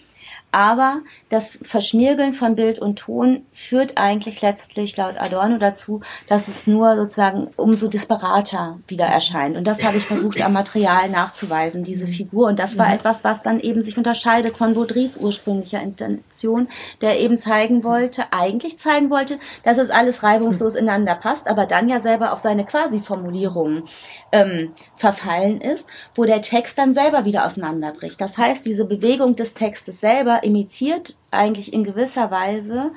Aber 0.51 1.01
das 1.29 1.57
Verschmiergeln 1.61 2.33
von 2.33 2.55
Bild 2.55 2.77
und 2.77 2.99
Ton 2.99 3.45
führt 3.53 3.97
eigentlich 3.97 4.41
letztlich 4.41 4.97
laut 4.97 5.15
Adorno 5.17 5.57
dazu, 5.57 6.01
dass 6.27 6.49
es 6.49 6.67
nur 6.67 6.95
sozusagen 6.97 7.49
umso 7.55 7.87
disparater 7.87 8.79
wieder 8.87 9.05
erscheint. 9.05 9.55
Und 9.55 9.65
das 9.65 9.83
habe 9.83 9.97
ich 9.97 10.05
versucht 10.05 10.41
am 10.41 10.53
Material 10.53 11.09
nachzuweisen, 11.09 11.83
diese 11.83 12.05
mhm. 12.05 12.11
Figur. 12.11 12.47
Und 12.47 12.59
das 12.59 12.77
war 12.77 12.87
mhm. 12.87 12.95
etwas, 12.95 13.23
was 13.23 13.43
dann 13.43 13.61
eben 13.61 13.81
sich 13.81 13.97
unterscheidet 13.97 14.57
von 14.57 14.73
Baudrys 14.73 15.15
ursprünglicher 15.15 15.81
Intention, 15.81 16.67
der 16.99 17.19
eben 17.19 17.37
zeigen 17.37 17.83
wollte, 17.83 18.25
eigentlich 18.31 18.77
zeigen 18.77 19.09
wollte, 19.09 19.39
dass 19.63 19.77
es 19.77 19.89
alles 19.89 20.21
reibungslos 20.23 20.75
ineinander 20.75 21.15
passt, 21.15 21.47
aber 21.47 21.65
dann 21.65 21.87
ja 21.87 21.99
selber 21.99 22.33
auf 22.33 22.39
seine 22.39 22.65
Quasi-Formulierung 22.65 23.83
ähm, 24.31 24.73
verfallen 24.95 25.61
ist, 25.61 25.87
wo 26.15 26.25
der 26.25 26.41
Text 26.41 26.77
dann 26.77 26.93
selber 26.93 27.23
wieder 27.25 27.45
auseinanderbricht. 27.45 28.19
Das 28.19 28.37
heißt, 28.37 28.65
diese 28.65 28.85
Bewegung 28.85 29.35
des 29.35 29.53
Textes 29.53 30.01
selber 30.01 30.40
imitiert 30.43 31.15
eigentlich 31.31 31.73
in 31.73 31.83
gewisser 31.83 32.31
Weise 32.31 32.91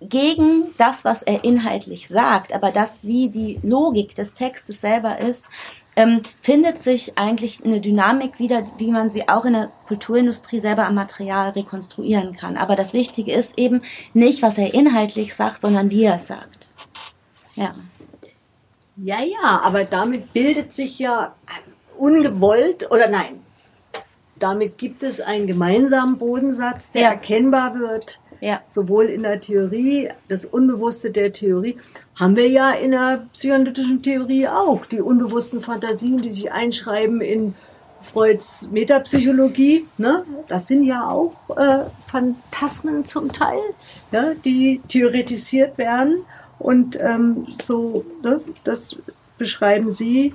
gegen 0.00 0.74
das, 0.76 1.04
was 1.04 1.22
er 1.22 1.44
inhaltlich 1.44 2.08
sagt, 2.08 2.52
aber 2.52 2.70
das, 2.70 3.04
wie 3.04 3.30
die 3.30 3.58
Logik 3.62 4.14
des 4.14 4.34
Textes 4.34 4.80
selber 4.80 5.18
ist, 5.18 5.48
ähm, 5.96 6.20
findet 6.42 6.78
sich 6.78 7.16
eigentlich 7.16 7.64
eine 7.64 7.80
Dynamik 7.80 8.38
wieder, 8.38 8.64
wie 8.76 8.90
man 8.90 9.08
sie 9.08 9.28
auch 9.28 9.46
in 9.46 9.54
der 9.54 9.72
Kulturindustrie 9.88 10.60
selber 10.60 10.86
am 10.86 10.94
Material 10.94 11.50
rekonstruieren 11.50 12.36
kann. 12.36 12.58
Aber 12.58 12.76
das 12.76 12.92
Wichtige 12.92 13.32
ist 13.32 13.58
eben 13.58 13.80
nicht, 14.12 14.42
was 14.42 14.58
er 14.58 14.74
inhaltlich 14.74 15.34
sagt, 15.34 15.62
sondern 15.62 15.90
wie 15.90 16.04
er 16.04 16.16
es 16.16 16.26
sagt. 16.26 16.66
Ja. 17.54 17.74
Ja, 18.98 19.22
ja, 19.22 19.60
aber 19.62 19.84
damit 19.84 20.32
bildet 20.34 20.72
sich 20.72 20.98
ja 20.98 21.34
ungewollt 21.98 22.90
oder 22.90 23.08
nein, 23.08 23.40
damit 24.38 24.78
gibt 24.78 25.02
es 25.02 25.20
einen 25.20 25.46
gemeinsamen 25.46 26.18
Bodensatz, 26.18 26.90
der 26.92 27.02
ja. 27.02 27.08
erkennbar 27.10 27.78
wird. 27.78 28.20
Ja. 28.40 28.60
Sowohl 28.66 29.06
in 29.06 29.22
der 29.22 29.40
Theorie, 29.40 30.10
das 30.28 30.44
Unbewusste 30.44 31.10
der 31.10 31.32
Theorie, 31.32 31.78
haben 32.14 32.36
wir 32.36 32.48
ja 32.48 32.72
in 32.72 32.90
der 32.90 33.26
psychoanalytischen 33.32 34.02
Theorie 34.02 34.46
auch. 34.48 34.84
Die 34.86 35.00
unbewussten 35.00 35.60
Fantasien, 35.60 36.20
die 36.20 36.30
sich 36.30 36.52
einschreiben 36.52 37.20
in 37.20 37.54
Freuds 38.02 38.68
Metapsychologie, 38.70 39.86
ne? 39.98 40.24
das 40.48 40.68
sind 40.68 40.84
ja 40.84 41.08
auch 41.08 41.34
äh, 41.56 41.86
Phantasmen 42.06 43.04
zum 43.04 43.32
Teil, 43.32 43.60
ja, 44.12 44.34
die 44.44 44.80
theoretisiert 44.86 45.76
werden. 45.76 46.24
Und 46.58 46.98
ähm, 47.00 47.48
so, 47.62 48.04
ne, 48.22 48.40
das 48.64 48.96
beschreiben 49.38 49.90
Sie 49.90 50.34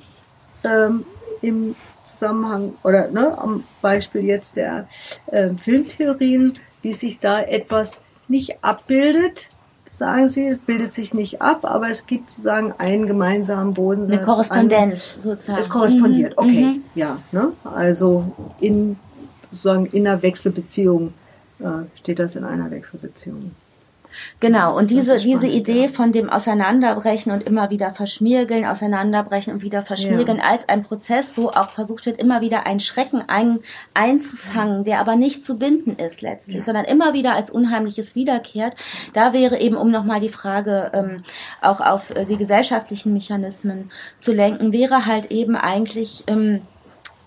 ähm, 0.64 1.06
im 1.42 1.76
Zusammenhang 2.12 2.74
oder 2.84 3.10
ne, 3.10 3.38
am 3.38 3.64
Beispiel 3.82 4.24
jetzt 4.24 4.56
der 4.56 4.88
äh, 5.28 5.50
Filmtheorien, 5.56 6.60
wie 6.82 6.94
sich 6.94 7.20
da 7.20 7.42
etwas 7.42 8.04
nicht 8.28 8.64
abbildet, 8.64 9.48
sagen 9.92 10.28
Sie, 10.28 10.48
es 10.48 10.60
bildet 10.60 10.94
sich 10.94 11.14
nicht 11.14 11.42
ab, 11.42 11.60
aber 11.64 11.90
es 11.90 12.08
gibt 12.08 12.32
sozusagen 12.32 12.74
einen 12.78 13.08
gemeinsamen 13.08 13.74
Bodensatz. 13.74 14.18
Eine 14.18 14.26
Korrespondenz 14.26 15.18
an, 15.18 15.24
sozusagen. 15.24 15.60
Es 15.60 15.70
korrespondiert, 15.70 16.32
mhm. 16.32 16.46
okay, 16.46 16.64
mhm. 16.64 16.84
ja. 16.96 17.20
Ne? 17.32 17.52
Also 17.64 18.32
in 18.60 18.98
sozusagen 19.52 19.86
in 19.88 20.08
einer 20.08 20.22
Wechselbeziehung 20.22 21.14
äh, 21.60 21.66
steht 22.00 22.20
das 22.20 22.36
in 22.36 22.46
einer 22.46 22.72
Wechselbeziehung. 22.72 23.52
Genau, 24.40 24.78
und 24.78 24.92
diese, 24.92 25.20
spannend, 25.20 25.44
diese 25.44 25.48
Idee 25.48 25.84
ja. 25.84 25.88
von 25.88 26.12
dem 26.12 26.30
Auseinanderbrechen 26.30 27.32
und 27.32 27.44
immer 27.44 27.70
wieder 27.70 27.94
verschmiergeln, 27.94 28.66
auseinanderbrechen 28.66 29.54
und 29.54 29.62
wieder 29.62 29.84
verschmiergeln, 29.84 30.40
ja. 30.40 30.46
als 30.46 30.68
ein 30.68 30.84
Prozess, 30.84 31.38
wo 31.38 31.50
auch 31.50 31.72
versucht 31.72 32.06
wird, 32.06 32.20
immer 32.20 32.42
wieder 32.42 32.66
einen 32.66 32.80
Schrecken 32.80 33.24
ein, 33.28 33.60
einzufangen, 33.94 34.84
der 34.84 35.00
aber 35.00 35.16
nicht 35.16 35.44
zu 35.44 35.58
binden 35.58 35.96
ist 35.98 36.22
letztlich, 36.22 36.58
ja. 36.58 36.62
sondern 36.62 36.86
immer 36.86 37.14
wieder 37.14 37.36
als 37.36 37.52
Unheimliches 37.52 38.16
wiederkehrt. 38.16 38.76
Da 39.14 39.34
wäre 39.34 39.60
eben, 39.60 39.76
um 39.76 39.92
nochmal 39.92 40.20
die 40.20 40.30
Frage 40.30 40.92
ähm, 40.94 41.24
auch 41.62 41.82
auf 41.82 42.12
äh, 42.12 42.26
die 42.26 42.38
gesellschaftlichen 42.38 43.14
Mechanismen 43.14 43.92
zu 44.20 44.32
lenken, 44.32 44.74
wäre 44.74 45.06
halt 45.06 45.32
eben 45.32 45.56
eigentlich 45.56 46.24
ähm, 46.28 46.62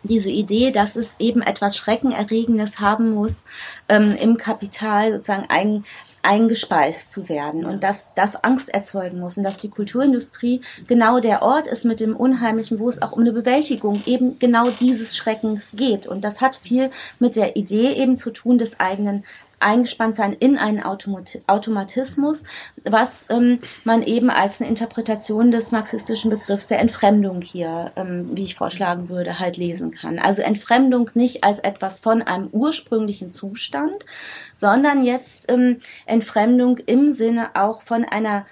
diese 0.04 0.30
Idee, 0.30 0.70
dass 0.70 0.96
es 0.96 1.18
eben 1.18 1.42
etwas 1.42 1.76
Schreckenerregendes 1.76 2.78
haben 2.78 3.12
muss, 3.14 3.44
ähm, 3.88 4.14
im 4.20 4.36
Kapital 4.36 5.12
sozusagen 5.12 5.46
ein, 5.48 5.84
eingespeist 6.24 7.12
zu 7.12 7.28
werden 7.28 7.64
und 7.64 7.84
dass 7.84 8.14
das 8.14 8.42
Angst 8.42 8.68
erzeugen 8.70 9.20
muss 9.20 9.36
und 9.36 9.44
dass 9.44 9.58
die 9.58 9.70
Kulturindustrie 9.70 10.62
genau 10.86 11.20
der 11.20 11.42
Ort 11.42 11.66
ist 11.66 11.84
mit 11.84 12.00
dem 12.00 12.16
Unheimlichen, 12.16 12.78
wo 12.78 12.88
es 12.88 13.02
auch 13.02 13.12
um 13.12 13.20
eine 13.20 13.32
Bewältigung 13.32 14.02
eben 14.06 14.38
genau 14.38 14.70
dieses 14.70 15.16
Schreckens 15.16 15.72
geht. 15.76 16.06
Und 16.06 16.22
das 16.22 16.40
hat 16.40 16.56
viel 16.56 16.90
mit 17.18 17.36
der 17.36 17.56
Idee 17.56 17.92
eben 17.92 18.16
zu 18.16 18.30
tun 18.30 18.58
des 18.58 18.80
eigenen 18.80 19.24
eingespannt 19.64 20.14
sein 20.14 20.34
in 20.34 20.58
einen 20.58 20.82
Automatismus, 20.82 22.44
was 22.84 23.28
ähm, 23.30 23.58
man 23.84 24.02
eben 24.02 24.30
als 24.30 24.60
eine 24.60 24.68
Interpretation 24.68 25.50
des 25.50 25.72
marxistischen 25.72 26.30
Begriffs 26.30 26.68
der 26.68 26.80
Entfremdung 26.80 27.40
hier, 27.40 27.92
ähm, 27.96 28.28
wie 28.36 28.44
ich 28.44 28.54
vorschlagen 28.54 29.08
würde, 29.08 29.38
halt 29.38 29.56
lesen 29.56 29.90
kann. 29.90 30.18
Also 30.18 30.42
Entfremdung 30.42 31.10
nicht 31.14 31.44
als 31.44 31.58
etwas 31.60 32.00
von 32.00 32.22
einem 32.22 32.48
ursprünglichen 32.52 33.28
Zustand, 33.28 34.04
sondern 34.52 35.04
jetzt 35.04 35.50
ähm, 35.50 35.80
Entfremdung 36.06 36.78
im 36.78 37.12
Sinne 37.12 37.50
auch 37.54 37.82
von 37.82 38.04
einer 38.04 38.46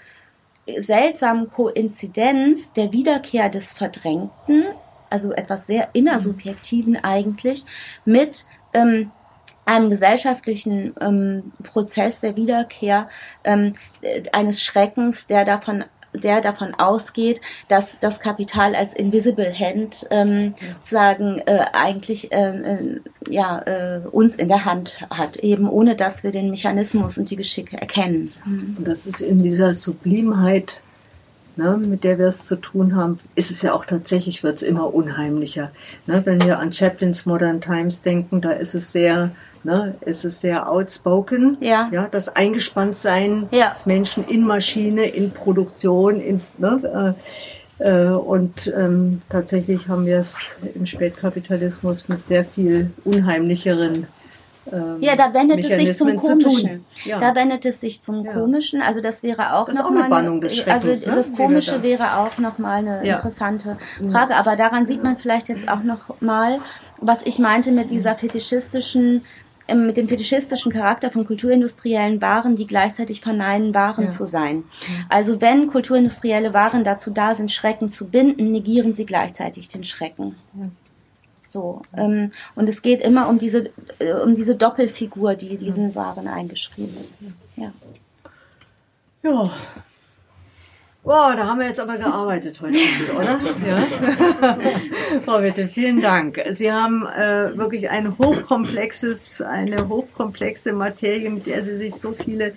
seltsamen 0.79 1.51
Koinzidenz 1.51 2.73
der 2.73 2.93
Wiederkehr 2.93 3.49
des 3.49 3.73
Verdrängten, 3.73 4.65
also 5.11 5.33
etwas 5.33 5.67
sehr 5.67 5.91
innersubjektiven 5.93 6.97
eigentlich, 7.03 7.65
mit 8.05 8.45
ähm, 8.73 9.11
einem 9.65 9.91
gesellschaftlichen 9.91 10.95
ähm, 11.01 11.53
Prozess 11.63 12.21
der 12.21 12.37
Wiederkehr 12.37 13.09
ähm, 13.45 13.75
eines 14.33 14.63
Schreckens, 14.63 15.27
der 15.27 15.45
davon 15.45 15.85
der 16.15 16.41
davon 16.41 16.75
ausgeht, 16.75 17.41
dass 17.69 17.99
das 18.01 18.21
Kapital 18.21 18.75
als 18.75 18.95
invisible 18.95 19.51
hand 19.51 20.07
ähm, 20.11 20.55
ja. 20.61 20.77
sagen 20.81 21.41
äh, 21.47 21.65
eigentlich 21.73 22.33
äh, 22.33 22.37
äh, 22.37 23.01
ja 23.29 23.61
äh, 23.63 24.01
uns 24.11 24.35
in 24.35 24.49
der 24.49 24.65
Hand 24.65 25.07
hat, 25.11 25.37
eben 25.37 25.69
ohne 25.69 25.97
dass 25.97 26.23
wir 26.23 26.31
den 26.31 26.51
Mechanismus 26.51 27.19
und 27.19 27.31
die 27.31 27.37
Geschicke 27.37 27.81
erkennen. 27.81 28.33
Mhm. 28.45 28.77
Und 28.79 28.89
das 28.89 29.07
ist 29.07 29.21
in 29.21 29.43
dieser 29.43 29.73
Sublimheit, 29.73 30.81
ne, 31.57 31.79
mit 31.79 32.05
der 32.05 32.19
wir 32.19 32.27
es 32.27 32.47
zu 32.47 32.57
tun 32.57 32.95
haben, 32.95 33.19
ist 33.35 33.51
es 33.51 33.63
ja 33.63 33.73
auch 33.73 33.85
tatsächlich 33.85 34.43
wird 34.43 34.57
es 34.57 34.63
immer 34.63 34.93
unheimlicher. 34.93 35.71
Ne, 36.07 36.25
wenn 36.27 36.43
wir 36.45 36.59
an 36.59 36.73
Chaplins 36.73 37.27
Modern 37.27 37.61
Times 37.61 38.03
denken, 38.03 38.41
da 38.41 38.53
ist 38.53 38.75
es 38.75 38.93
sehr 38.93 39.33
Ne, 39.65 39.95
es 40.01 40.25
ist 40.25 40.41
sehr 40.41 40.69
outspoken. 40.69 41.57
Ja. 41.61 41.89
ja 41.93 42.09
das 42.11 42.35
Eingespanntsein 42.35 43.49
ja. 43.53 43.71
des 43.71 43.87
Menschen 43.87 44.27
in 44.27 44.45
Maschine, 44.45 45.05
in 45.05 45.31
Produktion, 45.31 46.21
in, 46.21 46.41
ne, 46.59 47.15
äh, 47.79 47.83
äh, 47.83 48.09
und 48.11 48.73
ähm, 48.77 49.23
tatsächlich 49.29 49.89
haben 49.89 50.07
wir 50.07 50.19
es 50.19 50.59
im 50.75 50.87
Spätkapitalismus 50.87 52.09
mit 52.09 52.27
sehr 52.27 52.45
viel 52.45 52.91
unheimlicheren 53.05 54.07
ähm, 54.71 54.99
ja, 55.01 55.17
da 55.17 55.35
wendet 55.35 55.65
es 55.65 55.77
sich 55.77 55.97
zum 55.97 56.17
Komischen. 56.19 56.85
Ja. 57.05 57.19
Da 57.19 57.35
wendet 57.35 57.67
es 57.67 57.81
sich 57.81 58.01
zum 58.01 58.25
ja. 58.25 58.33
Komischen. 58.33 58.81
Also 58.81 59.01
das 59.01 59.23
wäre 59.25 59.55
auch 59.57 59.69
noch 59.69 59.91
mal 59.91 60.13
eine, 60.13 60.41
also 60.67 60.89
ne? 60.89 61.17
das 61.17 61.35
Komische 61.35 61.73
da. 61.73 61.83
wäre 61.83 62.17
auch 62.19 62.39
noch 62.39 62.59
mal 62.59 62.79
eine 62.79 63.05
ja. 63.05 63.17
interessante 63.17 63.77
Frage. 64.11 64.37
Aber 64.37 64.55
daran 64.55 64.87
sieht 64.87 65.03
man 65.03 65.19
vielleicht 65.19 65.49
jetzt 65.49 65.69
auch 65.69 65.83
noch 65.83 66.21
mal, 66.21 66.61
was 66.99 67.23
ich 67.27 67.41
meinte 67.41 67.73
mit 67.73 67.91
dieser 67.91 68.15
fetischistischen 68.15 69.25
mit 69.75 69.97
dem 69.97 70.09
fetischistischen 70.09 70.73
Charakter 70.73 71.11
von 71.11 71.27
kulturindustriellen 71.27 72.21
Waren, 72.23 72.57
die 72.57 72.67
gleichzeitig 72.67 73.21
verneinen, 73.21 73.75
Waren 73.75 74.05
ja. 74.05 74.09
zu 74.09 74.27
sein. 74.27 74.65
Also 75.09 75.41
wenn 75.41 75.67
kulturindustrielle 75.67 76.55
Waren 76.55 76.85
dazu 76.85 77.11
da 77.11 77.35
sind, 77.35 77.53
Schrecken 77.53 77.91
zu 77.91 78.09
binden, 78.09 78.53
negieren 78.53 78.93
sie 78.93 79.07
gleichzeitig 79.07 79.69
den 79.69 79.85
Schrecken. 79.85 80.37
Ja. 80.55 80.69
So, 81.49 81.83
ähm, 81.95 82.31
und 82.55 82.69
es 82.69 82.81
geht 82.81 83.03
immer 83.03 83.29
um 83.29 83.39
diese, 83.39 83.71
äh, 83.99 84.13
um 84.15 84.35
diese 84.35 84.57
Doppelfigur, 84.57 85.35
die 85.35 85.59
diesen 85.59 85.95
Waren 85.95 86.27
eingeschrieben 86.27 86.97
ist. 87.13 87.37
Ja. 87.57 87.73
Ja, 89.23 89.51
Wow, 91.05 91.35
da 91.35 91.49
haben 91.49 91.59
wir 91.59 91.67
jetzt 91.67 91.81
aber 91.81 91.99
gearbeitet 91.99 92.61
heute, 92.61 92.79
oder? 93.17 93.41
Ja. 93.67 94.57
Frau 95.25 95.43
Witte, 95.43 95.67
vielen 95.67 96.01
Dank. 96.01 96.41
Sie 96.51 96.71
haben 96.71 97.09
äh, 97.09 97.57
wirklich 97.59 97.91
ein 97.91 98.17
hochkomplexes, 98.19 99.43
eine 99.43 99.89
hochkomplexe 99.89 100.73
Materie, 100.73 101.29
mit 101.29 101.49
der 101.49 101.65
Sie 101.65 101.77
sich 101.77 101.97
so 101.97 102.13
viele 102.13 102.53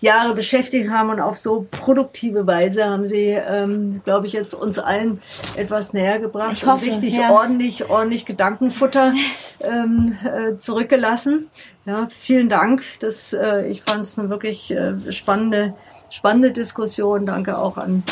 Jahre 0.00 0.36
beschäftigt 0.36 0.88
haben 0.88 1.10
und 1.10 1.20
auf 1.20 1.36
so 1.36 1.66
produktive 1.68 2.46
Weise 2.46 2.88
haben 2.88 3.06
Sie, 3.06 3.30
ähm, 3.30 4.02
glaube 4.04 4.28
ich, 4.28 4.34
jetzt 4.34 4.54
uns 4.54 4.78
allen 4.78 5.20
etwas 5.56 5.92
näher 5.92 6.20
gebracht 6.20 6.52
ich 6.52 6.66
hoffe, 6.66 6.84
und 6.84 6.90
richtig 6.92 7.14
ja. 7.14 7.32
ordentlich, 7.32 7.90
ordentlich 7.90 8.24
Gedankenfutter 8.24 9.14
ähm, 9.58 10.16
äh, 10.22 10.56
zurückgelassen. 10.56 11.50
Ja, 11.86 12.08
vielen 12.20 12.48
Dank. 12.48 12.84
Das, 13.00 13.32
äh, 13.32 13.66
ich 13.66 13.82
fand 13.82 14.02
es 14.02 14.16
eine 14.16 14.30
wirklich 14.30 14.70
äh, 14.70 15.10
spannende 15.10 15.74
spannende 16.10 16.50
Diskussion. 16.50 17.26
Danke 17.26 17.58
auch 17.58 17.76
an, 17.76 18.02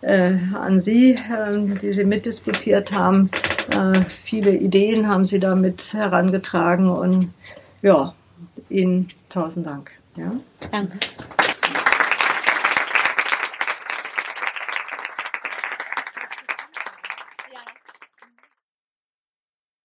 äh, 0.00 0.34
an 0.54 0.80
Sie, 0.80 1.12
äh, 1.12 1.78
die 1.80 1.92
Sie 1.92 2.04
mitdiskutiert 2.04 2.92
haben. 2.92 3.30
Äh, 3.70 4.00
viele 4.24 4.54
Ideen 4.56 5.08
haben 5.08 5.24
Sie 5.24 5.38
damit 5.38 5.92
herangetragen 5.92 6.88
und 6.90 7.30
ja, 7.82 8.14
Ihnen 8.68 9.08
tausend 9.28 9.66
Dank. 9.66 9.90
Ja. 10.16 10.32
Danke. 10.70 10.98